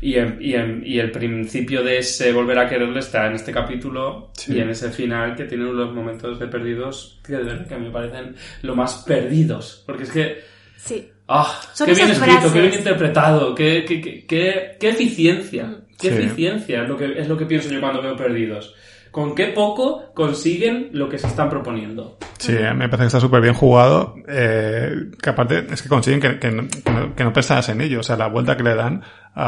Y, 0.00 0.14
en- 0.14 0.38
y, 0.40 0.54
en- 0.54 0.82
y 0.86 0.98
el 1.00 1.10
principio 1.10 1.82
de 1.82 1.98
ese 1.98 2.32
volver 2.32 2.58
a 2.58 2.68
quererle 2.68 3.00
está 3.00 3.26
en 3.26 3.32
este 3.34 3.50
capítulo 3.52 4.30
Sí. 4.34 4.54
y 4.54 4.60
en 4.60 4.70
ese 4.70 4.90
final 4.90 5.34
que 5.34 5.44
tiene 5.44 5.66
unos 5.68 5.92
momentos 5.92 6.38
de 6.38 6.46
perdidos 6.46 7.18
que 7.26 7.32
de 7.32 7.42
verdad 7.42 7.66
que 7.66 7.76
me 7.76 7.90
parecen 7.90 8.36
lo 8.62 8.76
más 8.76 9.02
perdidos. 9.06 9.82
Porque 9.86 10.04
es 10.04 10.10
que 10.12 10.38
Sí. 10.76 11.08
¡Ah! 11.26 11.60
Son 11.74 11.86
¡Qué 11.86 11.94
bien 11.94 12.10
escrito! 12.10 12.52
¡Qué 12.52 12.60
bien 12.60 12.72
frases. 12.72 12.78
interpretado! 12.78 13.54
¡Qué, 13.54 13.84
qué, 13.86 14.00
qué, 14.00 14.24
qué- 14.26 14.76
qué 14.80 14.88
eficiencia! 14.90 15.76
¡Qué 16.00 16.08
Sí. 16.10 16.14
eficiencia! 16.16 16.82
Es 16.84 16.88
lo, 16.88 16.96
que, 16.96 17.18
es 17.20 17.28
lo 17.28 17.36
que 17.36 17.44
pienso 17.46 17.68
yo 17.68 17.80
cuando 17.80 18.00
veo 18.00 18.16
perdidos. 18.16 18.74
¿Con 19.18 19.34
qué 19.34 19.46
poco 19.48 20.12
consiguen 20.14 20.90
lo 20.92 21.08
que 21.08 21.18
se 21.18 21.26
están 21.26 21.50
proponiendo? 21.50 22.18
Sí, 22.38 22.52
me 22.52 22.88
parece 22.88 22.98
que 22.98 23.06
está 23.06 23.18
súper 23.20 23.40
bien 23.40 23.52
jugado. 23.54 24.14
eh, 24.28 24.92
que 25.20 25.30
aparte 25.30 25.66
es 25.72 25.82
que 25.82 25.88
consiguen 25.88 26.20
que, 26.20 26.38
que 26.38 26.52
no, 26.52 26.68
que 26.68 26.90
no- 26.92 27.14
que 27.16 27.24
no 27.24 27.32
pensas 27.32 27.68
en 27.68 27.80
ello. 27.80 27.98
O 27.98 28.02
sea, 28.04 28.16
la 28.16 28.28
vuelta 28.28 28.56
que 28.56 28.62
le 28.62 28.76
dan, 28.76 29.02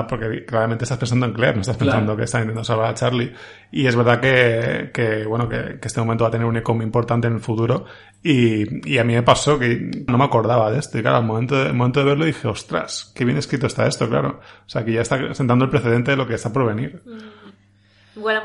porque 0.08 0.44
claramente 0.44 0.84
estás 0.84 0.98
pensando 0.98 1.26
en 1.26 1.32
Claire, 1.34 1.54
no 1.54 1.60
estás 1.60 1.76
pensando 1.76 2.06
Claro. 2.06 2.16
que 2.16 2.24
está 2.24 2.38
intentando 2.38 2.64
salvar 2.64 2.90
a 2.90 2.94
Charlie. 2.94 3.32
Y 3.70 3.86
es 3.86 3.94
verdad 3.94 4.18
que, 4.18 4.90
que 4.92 5.24
bueno, 5.24 5.48
que, 5.48 5.78
que 5.80 5.86
este 5.86 6.00
momento 6.00 6.24
va 6.24 6.28
a 6.28 6.32
tener 6.32 6.48
un 6.48 6.56
eco 6.56 6.74
muy 6.74 6.84
importante 6.84 7.28
en 7.28 7.34
el 7.34 7.40
futuro. 7.40 7.84
Y, 8.24 8.90
y 8.92 8.98
a 8.98 9.04
mí 9.04 9.14
me 9.14 9.22
pasó 9.22 9.56
que 9.56 9.88
no 10.08 10.18
me 10.18 10.24
acordaba 10.24 10.72
de 10.72 10.80
esto. 10.80 10.98
Y 10.98 11.02
claro, 11.02 11.18
al 11.18 11.24
momento 11.24 11.54
de, 11.56 11.66
al 11.68 11.74
momento 11.74 12.00
de 12.00 12.06
verlo 12.06 12.24
dije, 12.24 12.48
ostras, 12.48 13.12
qué 13.14 13.24
bien 13.24 13.38
escrito 13.38 13.68
está 13.68 13.86
esto, 13.86 14.08
claro. 14.08 14.40
O 14.66 14.68
sea, 14.68 14.84
que 14.84 14.92
ya 14.94 15.02
está 15.02 15.32
sentando 15.32 15.64
el 15.64 15.70
precedente 15.70 16.10
de 16.10 16.16
lo 16.16 16.26
que 16.26 16.34
está 16.34 16.52
por 16.52 16.66
venir. 16.66 17.00
Igual 17.06 17.20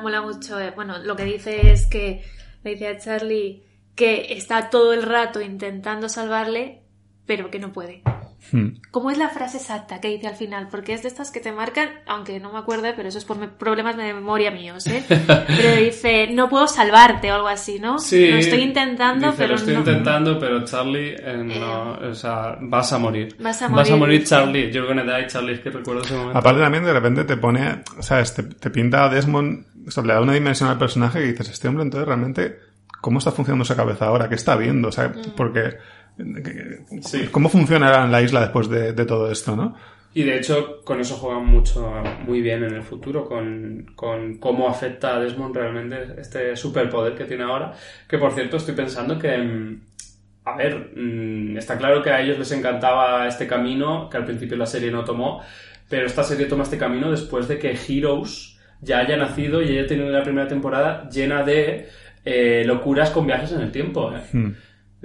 mola 0.02 0.22
mucho. 0.22 0.60
eh, 0.60 0.72
Bueno, 0.76 0.98
lo 1.00 1.16
que 1.16 1.26
dice 1.26 1.72
es 1.72 1.88
que 1.88 2.24
le 2.64 2.72
dice 2.72 2.88
a 2.88 2.98
Charlie 2.98 3.64
que 3.96 4.34
está 4.34 4.70
todo 4.70 4.94
el 4.94 5.04
rato 5.04 5.42
intentando 5.42 6.10
salvarle, 6.10 6.84
pero 7.26 7.50
que 7.50 7.60
no 7.60 7.72
puede. 7.72 8.02
Hmm. 8.52 8.78
¿Cómo 8.92 9.10
es 9.10 9.18
la 9.18 9.30
frase 9.30 9.58
exacta 9.58 10.00
que 10.00 10.10
dice 10.10 10.28
al 10.28 10.36
final? 10.36 10.68
Porque 10.70 10.94
es 10.94 11.02
de 11.02 11.08
estas 11.08 11.32
que 11.32 11.40
te 11.40 11.52
marcan, 11.52 11.90
aunque 12.06 12.40
no 12.40 12.52
me 12.54 12.60
acuerde, 12.60 12.94
pero 12.96 13.10
eso 13.10 13.18
es 13.18 13.26
por 13.26 13.38
problemas 13.54 13.98
de 13.98 14.14
memoria 14.14 14.52
míos, 14.52 14.86
¿eh? 14.86 15.04
Pero 15.08 15.76
dice, 15.84 16.28
no 16.32 16.48
puedo 16.48 16.68
salvarte 16.68 17.32
o 17.32 17.36
algo 17.36 17.48
así, 17.48 17.80
¿no? 17.80 17.98
Sí. 17.98 18.28
Lo 18.30 18.38
estoy 18.38 18.62
intentando, 18.62 19.28
Dice, 19.28 19.38
pero 19.38 19.50
lo 19.50 19.56
estoy 19.56 19.74
no. 19.74 19.80
intentando, 19.80 20.40
pero 20.40 20.64
Charlie, 20.64 21.16
eh, 21.18 21.38
no, 21.60 21.94
o 21.94 22.14
sea, 22.14 22.58
vas 22.62 22.94
a 22.94 23.00
morir. 23.00 23.36
Vas 23.40 23.62
a 23.62 23.68
Vas 23.68 23.90
a 23.90 23.96
morir, 23.96 24.00
morir, 24.00 24.22
sí. 24.22 24.28
Charlie. 24.28 24.72
You're 24.72 24.88
gonna 24.88 25.04
die, 25.04 25.28
Charlie. 25.28 25.54
Es 25.54 25.60
que 25.62 25.72
recuerdo 25.72 26.04
ese 26.04 26.16
momento. 26.16 26.38
Aparte 26.38 26.62
también 26.62 26.84
de 26.84 26.94
repente 26.94 27.24
te 27.24 27.38
pone, 27.38 27.84
¿sabes? 28.00 28.34
Te, 28.36 28.44
te 28.44 28.70
pinta 28.70 29.06
a 29.06 29.10
Desmond, 29.10 29.66
o 29.88 29.92
sea, 29.92 30.04
le 30.04 30.14
da 30.14 30.22
una 30.22 30.34
dimensión 30.34 30.70
al 30.70 30.78
personaje 30.78 31.20
que 31.20 31.26
dices, 31.28 31.50
este 31.50 31.68
hombre 31.68 31.84
entonces 31.84 32.08
realmente, 32.08 32.60
¿cómo 33.02 33.20
está 33.20 33.32
funcionando 33.32 33.64
esa 33.64 33.76
cabeza 33.76 34.06
ahora? 34.06 34.30
¿Qué 34.30 34.36
está 34.36 34.56
viendo? 34.56 34.90
O 34.90 34.92
sea, 34.92 35.12
porque, 35.36 35.78
Sí. 37.02 37.28
¿cómo 37.32 37.50
funcionará 37.50 38.06
en 38.06 38.12
la 38.12 38.22
isla 38.22 38.42
después 38.42 38.70
de, 38.70 38.94
de 38.94 39.06
todo 39.06 39.32
esto, 39.32 39.56
no? 39.56 39.76
Y 40.16 40.24
de 40.24 40.38
hecho, 40.38 40.82
con 40.86 41.02
eso 41.02 41.16
juegan 41.18 41.46
mucho, 41.46 41.92
muy 42.26 42.42
bien 42.42 42.64
en 42.64 42.74
el 42.74 42.84
futuro, 42.84 43.26
con, 43.26 43.86
con 43.98 44.38
cómo 44.38 44.70
afecta 44.70 45.14
a 45.14 45.20
Desmond 45.20 45.54
realmente 45.54 45.98
este 46.18 46.56
superpoder 46.56 47.16
que 47.16 47.26
tiene 47.26 47.44
ahora. 47.44 47.74
Que 48.08 48.18
por 48.18 48.32
cierto, 48.32 48.56
estoy 48.56 48.76
pensando 48.76 49.20
que, 49.20 49.38
mm, 49.38 49.82
a 50.46 50.56
ver, 50.56 50.92
mm, 50.96 51.58
está 51.58 51.78
claro 51.78 52.02
que 52.02 52.12
a 52.12 52.22
ellos 52.22 52.40
les 52.40 52.50
encantaba 52.54 53.28
este 53.28 53.46
camino, 53.46 54.10
que 54.10 54.16
al 54.16 54.24
principio 54.24 54.56
la 54.56 54.66
serie 54.66 54.90
no 54.90 55.04
tomó, 55.04 55.42
pero 55.90 56.06
esta 56.06 56.24
serie 56.24 56.46
toma 56.46 56.64
este 56.64 56.78
camino 56.78 57.12
después 57.12 57.50
de 57.50 57.60
que 57.60 57.76
Heroes 57.76 58.58
ya 58.80 59.00
haya 59.00 59.18
nacido 59.18 59.62
y 59.62 59.78
haya 59.78 59.86
tenido 59.86 60.10
la 60.12 60.24
primera 60.24 60.48
temporada 60.48 61.10
llena 61.10 61.44
de 61.44 61.90
eh, 62.24 62.64
locuras 62.66 63.10
con 63.10 63.28
viajes 63.28 63.52
en 63.52 63.60
el 63.60 63.72
tiempo. 63.74 64.14
¿eh? 64.16 64.22
Hmm. 64.32 64.52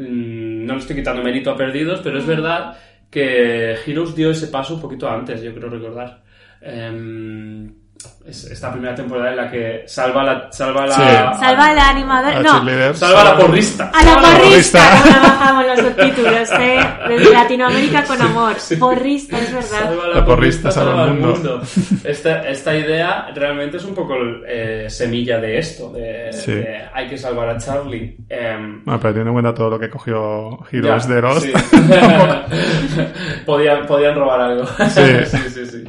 Mm, 0.01 0.65
no 0.65 0.75
le 0.75 0.81
estoy 0.81 0.97
quitando 0.97 1.23
mérito 1.23 1.51
a 1.51 1.57
Perdidos, 1.57 2.01
pero 2.03 2.19
es 2.19 2.27
verdad 2.27 2.79
que 3.11 3.75
Heroes 3.87 4.15
dio 4.15 4.31
ese 4.31 4.47
paso 4.49 4.75
un 4.75 4.81
poquito 4.81 5.09
antes, 5.09 5.43
yo 5.43 5.55
creo 5.55 5.69
recordar. 5.69 6.23
Em, 6.63 7.75
es 8.27 8.45
esta 8.45 8.71
primera 8.73 8.95
temporada 8.95 9.31
en 9.31 9.37
la 9.37 9.51
que 9.51 9.83
salva 9.87 10.23
la... 10.23 10.53
Salva 10.53 10.87
la... 10.87 10.95
Sí. 10.95 11.41
Salva 11.41 11.67
a 11.67 11.75
la 11.75 11.89
animadora. 11.89 12.39
A 12.39 12.43
No, 12.43 12.53
cheerleader, 12.53 12.97
Salva 12.97 13.21
a 13.21 13.25
la 13.25 13.37
porrista. 13.37 13.91
a 13.93 14.05
la 14.05 14.13
Salva 14.13 14.29
porrista. 14.39 14.99
Ahora 14.99 15.21
bajamos 15.21 15.67
los 15.67 15.79
subtítulos, 15.81 16.51
¿eh? 16.61 16.79
Desde 17.09 17.31
Latinoamérica 17.33 18.05
con 18.05 18.21
amor. 18.23 18.55
Porrista, 18.79 19.39
es 19.39 19.53
verdad. 19.53 19.69
Salva 19.69 20.05
a 20.05 20.09
la, 20.09 20.15
La 20.17 20.25
porrista, 20.25 20.69
porrista 20.69 20.71
salva 20.71 20.91
salva 20.93 21.05
al 21.05 21.15
mundo. 21.15 21.33
mundo. 21.59 21.63
Esta, 22.05 22.49
esta 22.49 22.77
idea 22.77 23.31
realmente 23.35 23.79
es 23.79 23.85
un 23.85 23.95
poco 23.95 24.15
eh, 24.47 24.87
semilla 24.89 25.39
de 25.39 25.59
esto, 25.59 25.91
de, 25.93 26.33
Sí. 26.33 26.53
de 26.53 26.83
hay 26.93 27.09
que 27.09 27.17
salvar 27.19 27.49
a 27.49 27.59
Charlie. 27.59 28.17
Bueno, 28.29 28.83
pero 29.01 29.15
teniendo 29.15 29.31
en 29.31 29.33
cuenta 29.35 29.55
todo 29.55 29.71
lo 29.71 29.79
que 29.79 29.89
cogió 29.91 30.59
Heroes 30.71 31.07
Ya, 31.09 31.15
de 31.15 31.21
Lost, 31.23 31.47
sí. 31.47 31.53
podían, 33.47 33.87
podían 33.87 34.15
robar 34.15 34.41
algo. 34.41 34.67
Sí. 34.89 35.03
sí, 35.27 35.39
sí, 35.51 35.67
sí. 35.67 35.85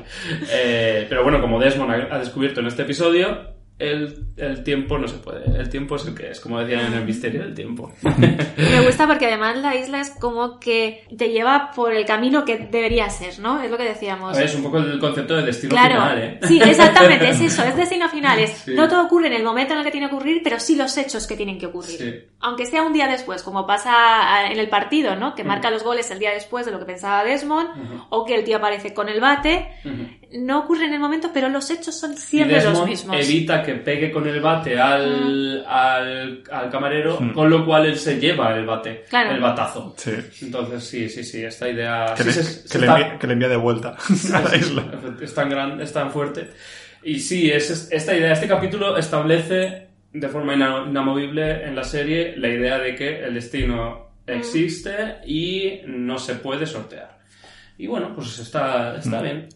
Eh, 0.51 1.05
pero 1.09 1.23
bueno, 1.23 1.41
como 1.41 1.59
Desmond 1.59 1.91
ha, 2.09 2.19
descubierto 2.19 2.59
en 2.61 2.67
este 2.67 2.83
episodio, 2.83 3.51
el, 3.79 4.27
el 4.37 4.63
tiempo 4.63 4.99
no 4.99 5.07
se 5.07 5.17
puede. 5.17 5.43
El 5.59 5.67
tiempo 5.67 5.95
es 5.95 6.05
el 6.05 6.13
que 6.13 6.29
es, 6.29 6.39
como 6.39 6.59
decían 6.59 6.85
en 6.85 6.99
el 6.99 7.03
misterio 7.03 7.41
del 7.41 7.55
tiempo. 7.55 7.91
Me 8.03 8.85
gusta 8.85 9.07
porque 9.07 9.25
además 9.25 9.57
la 9.57 9.75
isla 9.75 10.01
es 10.01 10.11
como 10.11 10.59
que 10.59 11.03
te 11.17 11.29
lleva 11.29 11.71
por 11.75 11.91
el 11.91 12.05
camino 12.05 12.45
que 12.45 12.59
debería 12.59 13.09
ser, 13.09 13.39
¿no? 13.39 13.59
Es 13.59 13.71
lo 13.71 13.77
que 13.77 13.85
decíamos. 13.85 14.37
Ver, 14.37 14.45
es 14.45 14.53
un 14.53 14.61
poco 14.61 14.77
el 14.77 14.99
concepto 14.99 15.35
de 15.35 15.41
destino 15.43 15.71
Claro, 15.71 15.95
final, 15.95 16.17
¿eh? 16.19 16.39
sí, 16.43 16.61
exactamente, 16.63 17.29
es 17.29 17.41
eso, 17.41 17.63
es 17.63 17.75
destino 17.75 18.07
final, 18.07 18.37
es 18.37 18.51
Sí. 18.51 18.75
no 18.75 18.87
todo 18.87 19.03
ocurre 19.03 19.25
en 19.27 19.33
el 19.33 19.43
momento 19.43 19.73
en 19.73 19.79
el 19.79 19.85
que 19.85 19.91
tiene 19.91 20.09
que 20.09 20.15
ocurrir, 20.15 20.41
pero 20.43 20.59
sí 20.59 20.75
los 20.75 20.95
hechos 20.97 21.25
que 21.25 21.35
tienen 21.35 21.57
que 21.57 21.65
ocurrir. 21.65 21.97
Sí. 21.97 22.13
Aunque 22.41 22.67
sea 22.67 22.83
un 22.83 22.93
día 22.93 23.07
después, 23.07 23.41
como 23.41 23.65
pasa 23.65 24.45
en 24.51 24.59
el 24.59 24.69
partido, 24.69 25.15
¿no? 25.15 25.33
Que 25.33 25.43
marca 25.43 25.71
los 25.71 25.83
goles 25.83 26.11
el 26.11 26.19
día 26.19 26.31
después 26.31 26.67
de 26.67 26.71
lo 26.71 26.77
que 26.77 26.85
pensaba 26.85 27.23
Desmond, 27.23 27.69
o 28.09 28.25
que 28.25 28.35
el 28.35 28.43
tío 28.43 28.57
aparece 28.57 28.93
con 28.93 29.09
el 29.09 29.19
bate. 29.19 29.69
No 30.33 30.59
ocurre 30.59 30.85
en 30.85 30.93
el 30.93 30.99
momento, 30.99 31.31
pero 31.33 31.49
los 31.49 31.69
hechos 31.71 31.99
son 31.99 32.13
Y 32.13 32.17
siempre 32.17 32.55
los 32.57 32.65
Desmond 32.65 32.89
mismos. 32.89 33.17
evita 33.19 33.61
que 33.63 33.73
pegue 33.75 34.11
con 34.11 34.27
el 34.27 34.39
bate 34.41 34.79
al, 34.79 35.65
al, 35.67 36.43
al 36.51 36.69
camarero, 36.69 37.19
Mm. 37.19 37.33
con 37.33 37.49
lo 37.49 37.65
cual 37.65 37.85
él 37.87 37.97
se 37.97 38.19
lleva 38.19 38.55
el 38.57 38.65
bate, 38.65 39.03
Claro. 39.09 39.31
el 39.31 39.39
batazo. 39.41 39.93
sí, 39.97 40.11
Entonces, 40.41 40.83
sí, 40.83 41.09
sí, 41.09 41.23
sí, 41.23 41.43
esta 41.43 41.67
idea... 41.69 42.13
que, 42.15 42.23
sí, 42.23 42.29
le, 42.29 42.33
se- 42.33 42.61
que 42.63 42.67
se 42.69 42.79
le 42.79 42.85
está- 42.87 42.99
envía, 42.99 43.19
que 43.19 43.27
le 43.27 43.33
envía 43.33 43.49
de 43.49 43.57
vuelta 43.57 43.95
a 44.33 44.39
la 44.41 44.55
isla. 44.55 44.91
Es 45.21 45.33
tan 45.33 45.49
grande, 45.49 45.83
es 45.83 45.91
tan 45.93 46.11
fuerte. 46.11 46.49
Y 47.03 47.19
sí, 47.19 47.49
es, 47.51 47.69
es- 47.69 47.89
esta 47.91 48.15
idea, 48.15 48.31
este 48.33 48.47
capítulo 48.47 48.97
establece 48.97 49.87
de 50.13 50.27
forma 50.29 50.53
ina- 50.55 50.85
inamovible 50.87 51.65
en 51.65 51.75
la 51.75 51.83
serie 51.83 52.35
la 52.37 52.47
idea 52.49 52.77
de 52.77 52.95
que 52.95 53.23
el 53.23 53.33
destino 53.33 54.11
existe 54.27 55.17
y 55.25 55.81
no 55.87 56.17
se 56.17 56.35
puede 56.35 56.65
sortear. 56.65 57.19
Y 57.77 57.87
bueno, 57.87 58.13
pues 58.15 58.37
está, 58.39 58.97
está 58.97 59.21
bien. 59.21 59.47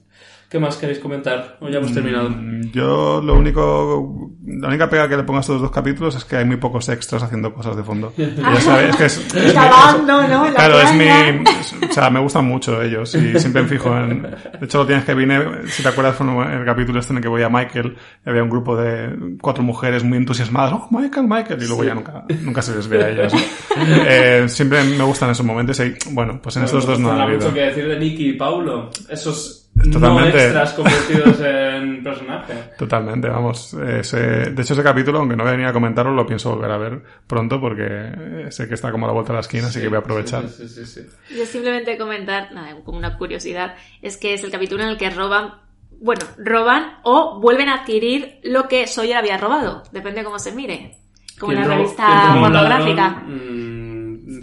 ¿Qué 0.55 0.59
más 0.59 0.77
queréis 0.77 0.99
comentar? 0.99 1.57
O 1.59 1.67
ya 1.67 1.79
hemos 1.79 1.93
terminado. 1.93 2.29
Mm, 2.29 2.71
Yo 2.71 3.21
lo 3.21 3.33
único, 3.35 4.31
la 4.47 4.69
única 4.69 4.89
pega 4.89 5.09
que 5.09 5.17
le 5.17 5.23
pongo 5.23 5.39
a 5.39 5.41
estos 5.41 5.59
dos 5.59 5.69
capítulos 5.69 6.15
es 6.15 6.23
que 6.23 6.37
hay 6.37 6.45
muy 6.45 6.55
pocos 6.55 6.87
extras 6.87 7.21
haciendo 7.23 7.53
cosas 7.53 7.75
de 7.75 7.83
fondo. 7.83 8.13
Ya 8.17 8.61
sabes, 8.61 8.91
es 8.91 8.95
que 8.95 9.05
es, 9.05 9.17
es 9.17 9.33
mi- 9.53 10.05
¿no? 10.07 10.21
La 10.21 10.53
claro, 10.55 10.79
es 10.79 10.91
playa. 10.91 11.33
mi, 11.33 11.49
es- 11.49 11.75
o 11.89 11.93
sea, 11.93 12.09
me 12.09 12.21
gustan 12.21 12.45
mucho 12.45 12.81
ellos 12.81 13.13
y 13.15 13.37
siempre 13.37 13.63
me 13.63 13.67
fijo 13.67 13.97
en, 13.97 14.21
de 14.21 14.29
hecho 14.65 14.77
lo 14.77 14.85
tienes 14.87 15.03
que 15.03 15.13
vine, 15.13 15.67
si 15.67 15.83
te 15.83 15.89
acuerdas 15.89 16.15
fue 16.15 16.25
en 16.25 16.39
el 16.59 16.63
capítulo 16.65 17.01
este 17.01 17.11
en 17.11 17.17
el 17.17 17.23
que 17.23 17.27
voy 17.27 17.41
a 17.43 17.49
Michael, 17.49 17.97
y 18.25 18.29
había 18.29 18.41
un 18.41 18.49
grupo 18.49 18.77
de 18.77 19.09
cuatro 19.41 19.61
mujeres 19.61 20.05
muy 20.05 20.17
entusiasmadas, 20.17 20.71
oh 20.71 20.87
Michael, 20.89 21.27
Michael, 21.27 21.61
y 21.61 21.67
luego 21.67 21.81
Sí. 21.81 21.87
ya 21.89 21.95
nunca, 21.95 22.23
nunca 22.43 22.61
se 22.61 22.73
les 22.77 22.87
ve 22.87 23.03
a 23.03 23.09
ellos. 23.09 23.33
Eh, 23.77 24.45
siempre 24.47 24.85
me 24.85 25.03
gustan 25.03 25.31
esos 25.31 25.45
momentos 25.45 25.77
y 25.81 25.93
bueno, 26.11 26.39
pues 26.41 26.55
en 26.55 26.63
estos 26.63 26.85
dos 26.85 26.97
no 26.97 27.09
Tendrá 27.09 27.23
ha 27.25 27.27
habido. 27.27 27.41
mucho 27.41 27.53
que 27.53 27.59
decir 27.61 27.87
de 27.89 27.99
Nicky 27.99 28.29
y 28.29 28.33
Paulo. 28.33 28.89
Esos 29.09 29.64
no 29.75 29.91
Totalmente. 29.91 30.37
extras 30.43 30.73
convertidos 30.73 31.39
en 31.41 32.03
personaje. 32.03 32.53
Totalmente, 32.77 33.27
vamos. 33.27 33.73
Ese, 33.73 34.17
de 34.17 34.61
hecho, 34.61 34.73
ese 34.73 34.83
capítulo, 34.83 35.19
aunque 35.19 35.35
no 35.35 35.43
voy 35.43 35.63
a 35.63 35.73
comentarlo, 35.73 36.13
lo 36.13 36.25
pienso 36.25 36.55
volver 36.55 36.71
a 36.71 36.77
ver 36.77 37.03
pronto 37.27 37.59
porque 37.59 37.85
eh, 37.87 38.47
sé 38.51 38.67
que 38.67 38.75
está 38.75 38.91
como 38.91 39.05
a 39.05 39.09
la 39.09 39.13
vuelta 39.13 39.33
de 39.33 39.37
la 39.37 39.41
esquina, 39.41 39.67
así 39.67 39.81
que 39.81 39.87
voy 39.89 39.97
a 39.97 39.99
aprovechar. 39.99 40.47
Sí, 40.47 40.67
sí, 40.67 40.85
sí, 40.85 40.85
sí. 40.85 41.35
Yo 41.37 41.45
simplemente 41.45 41.97
comentar, 41.97 42.51
nada, 42.53 42.73
como 42.85 42.97
una 42.97 43.17
curiosidad, 43.17 43.75
es 44.01 44.15
que 44.17 44.33
es 44.33 44.43
el 44.45 44.51
capítulo 44.51 44.83
en 44.83 44.89
el 44.89 44.97
que 44.97 45.09
roban, 45.09 45.55
bueno, 46.01 46.25
roban 46.37 46.99
o 47.03 47.39
vuelven 47.41 47.67
a 47.69 47.81
adquirir 47.81 48.39
lo 48.43 48.67
que 48.69 48.87
Sawyer 48.87 49.17
había 49.17 49.37
robado, 49.37 49.83
depende 49.91 50.19
de 50.21 50.25
cómo 50.25 50.39
se 50.39 50.53
mire. 50.53 50.97
Como 51.37 51.51
en 51.51 51.59
la 51.59 51.65
¿Quién 51.65 51.71
robó- 51.79 51.81
revista 51.83 52.37
pornográfica. 52.39 53.01
ladrón? 53.09 53.35
Mm, 53.35 53.54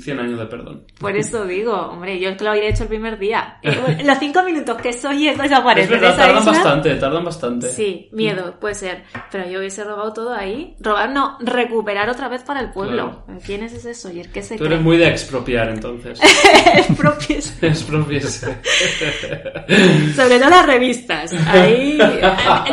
100 0.01 0.19
años 0.21 0.39
de 0.39 0.47
perdón. 0.47 0.85
Por 0.99 1.17
eso 1.17 1.45
digo, 1.45 1.75
hombre, 1.75 2.19
yo 2.21 2.31
es 2.31 2.37
que 2.37 2.45
lo 2.45 2.51
habría 2.51 2.69
hecho 2.69 2.85
el 2.85 2.89
primer 2.89 3.19
día. 3.19 3.59
Eh, 3.63 4.03
Los 4.05 4.19
cinco 4.19 4.43
minutos 4.45 4.77
que 4.81 4.93
soy 4.93 5.29
y 5.29 5.35
desaparece 5.35 5.95
Es 5.95 6.01
verdad, 6.01 6.17
tardan 6.17 6.39
isla. 6.39 6.53
bastante, 6.53 6.95
tardan 6.97 7.25
bastante. 7.25 7.69
Sí, 7.69 8.09
miedo, 8.13 8.59
puede 8.61 8.75
ser. 8.75 9.05
Pero 9.31 9.49
yo 9.49 9.59
hubiese 9.59 9.83
robado 9.85 10.13
todo 10.13 10.33
ahí. 10.35 10.77
Robar 10.81 11.11
no, 11.11 11.37
recuperar 11.41 12.09
otra 12.11 12.29
vez 12.29 12.43
para 12.43 12.61
el 12.61 12.71
pueblo. 12.71 13.25
¿Quién 13.45 13.63
es 13.65 13.73
ese 13.73 13.95
Sawyer? 13.95 14.31
¿Qué 14.31 14.43
se 14.43 14.57
Tú 14.57 14.65
cree? 14.65 14.75
eres 14.75 14.85
muy 14.85 14.97
de 14.99 15.09
expropiar, 15.09 15.69
entonces. 15.71 16.21
Expropies. 16.77 17.59
Expropiese. 17.63 18.57
Sobre 20.15 20.39
todo 20.39 20.51
las 20.51 20.67
revistas. 20.67 21.33
Ahí 21.49 21.99
eh, 22.01 22.21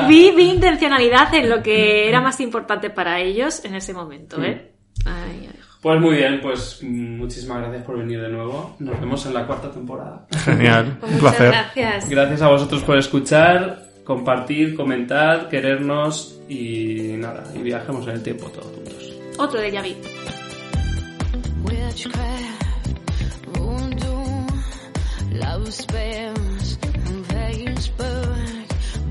vi, 0.08 0.32
vi 0.32 0.50
intencionalidad 0.52 1.34
en 1.34 1.50
lo 1.50 1.62
que 1.64 2.08
era 2.08 2.22
más 2.22 2.40
importante 2.40 2.90
para 2.90 3.20
ellos 3.20 3.64
en 3.66 3.76
ese 3.76 3.94
momento, 3.94 4.42
¿eh? 4.44 4.72
Ay, 5.06 5.50
ay. 5.52 5.59
Pues 5.82 6.00
muy 6.02 6.18
bien, 6.18 6.42
pues 6.42 6.80
mm, 6.82 7.18
muchísimas 7.18 7.60
gracias 7.62 7.84
por 7.86 7.98
venir 7.98 8.22
de 8.22 8.30
nuevo. 8.30 8.76
Nos 8.80 9.00
vemos 9.00 9.26
en 9.26 9.34
la 9.34 9.48
cuarta 9.48 9.72
temporada. 9.72 10.26
Genial, 10.44 10.98
Pues 11.00 11.12
un 11.14 11.18
muchas 11.20 11.36
placer. 11.38 11.52
gracias. 11.52 12.10
Gracias 12.10 12.42
a 12.42 12.50
vosotros 12.50 12.82
por 12.84 12.98
escuchar, 12.98 13.90
compartir, 14.04 14.76
comentar, 14.76 15.48
querernos 15.48 16.40
y 16.50 17.14
nada, 17.18 17.44
y 17.56 17.60
viajemos 17.60 18.06
en 18.08 18.14
el 18.16 18.24
tiempo 18.24 18.48
todos 18.48 18.66
juntos. 18.76 19.14
Otro 19.38 19.62
de 19.62 19.72
Yavi. 19.72 19.96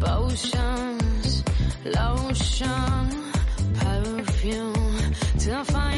Potions, 0.00 1.42
lotion, 1.84 3.08
perfume 3.74 5.14
to 5.38 5.64
find 5.64 5.97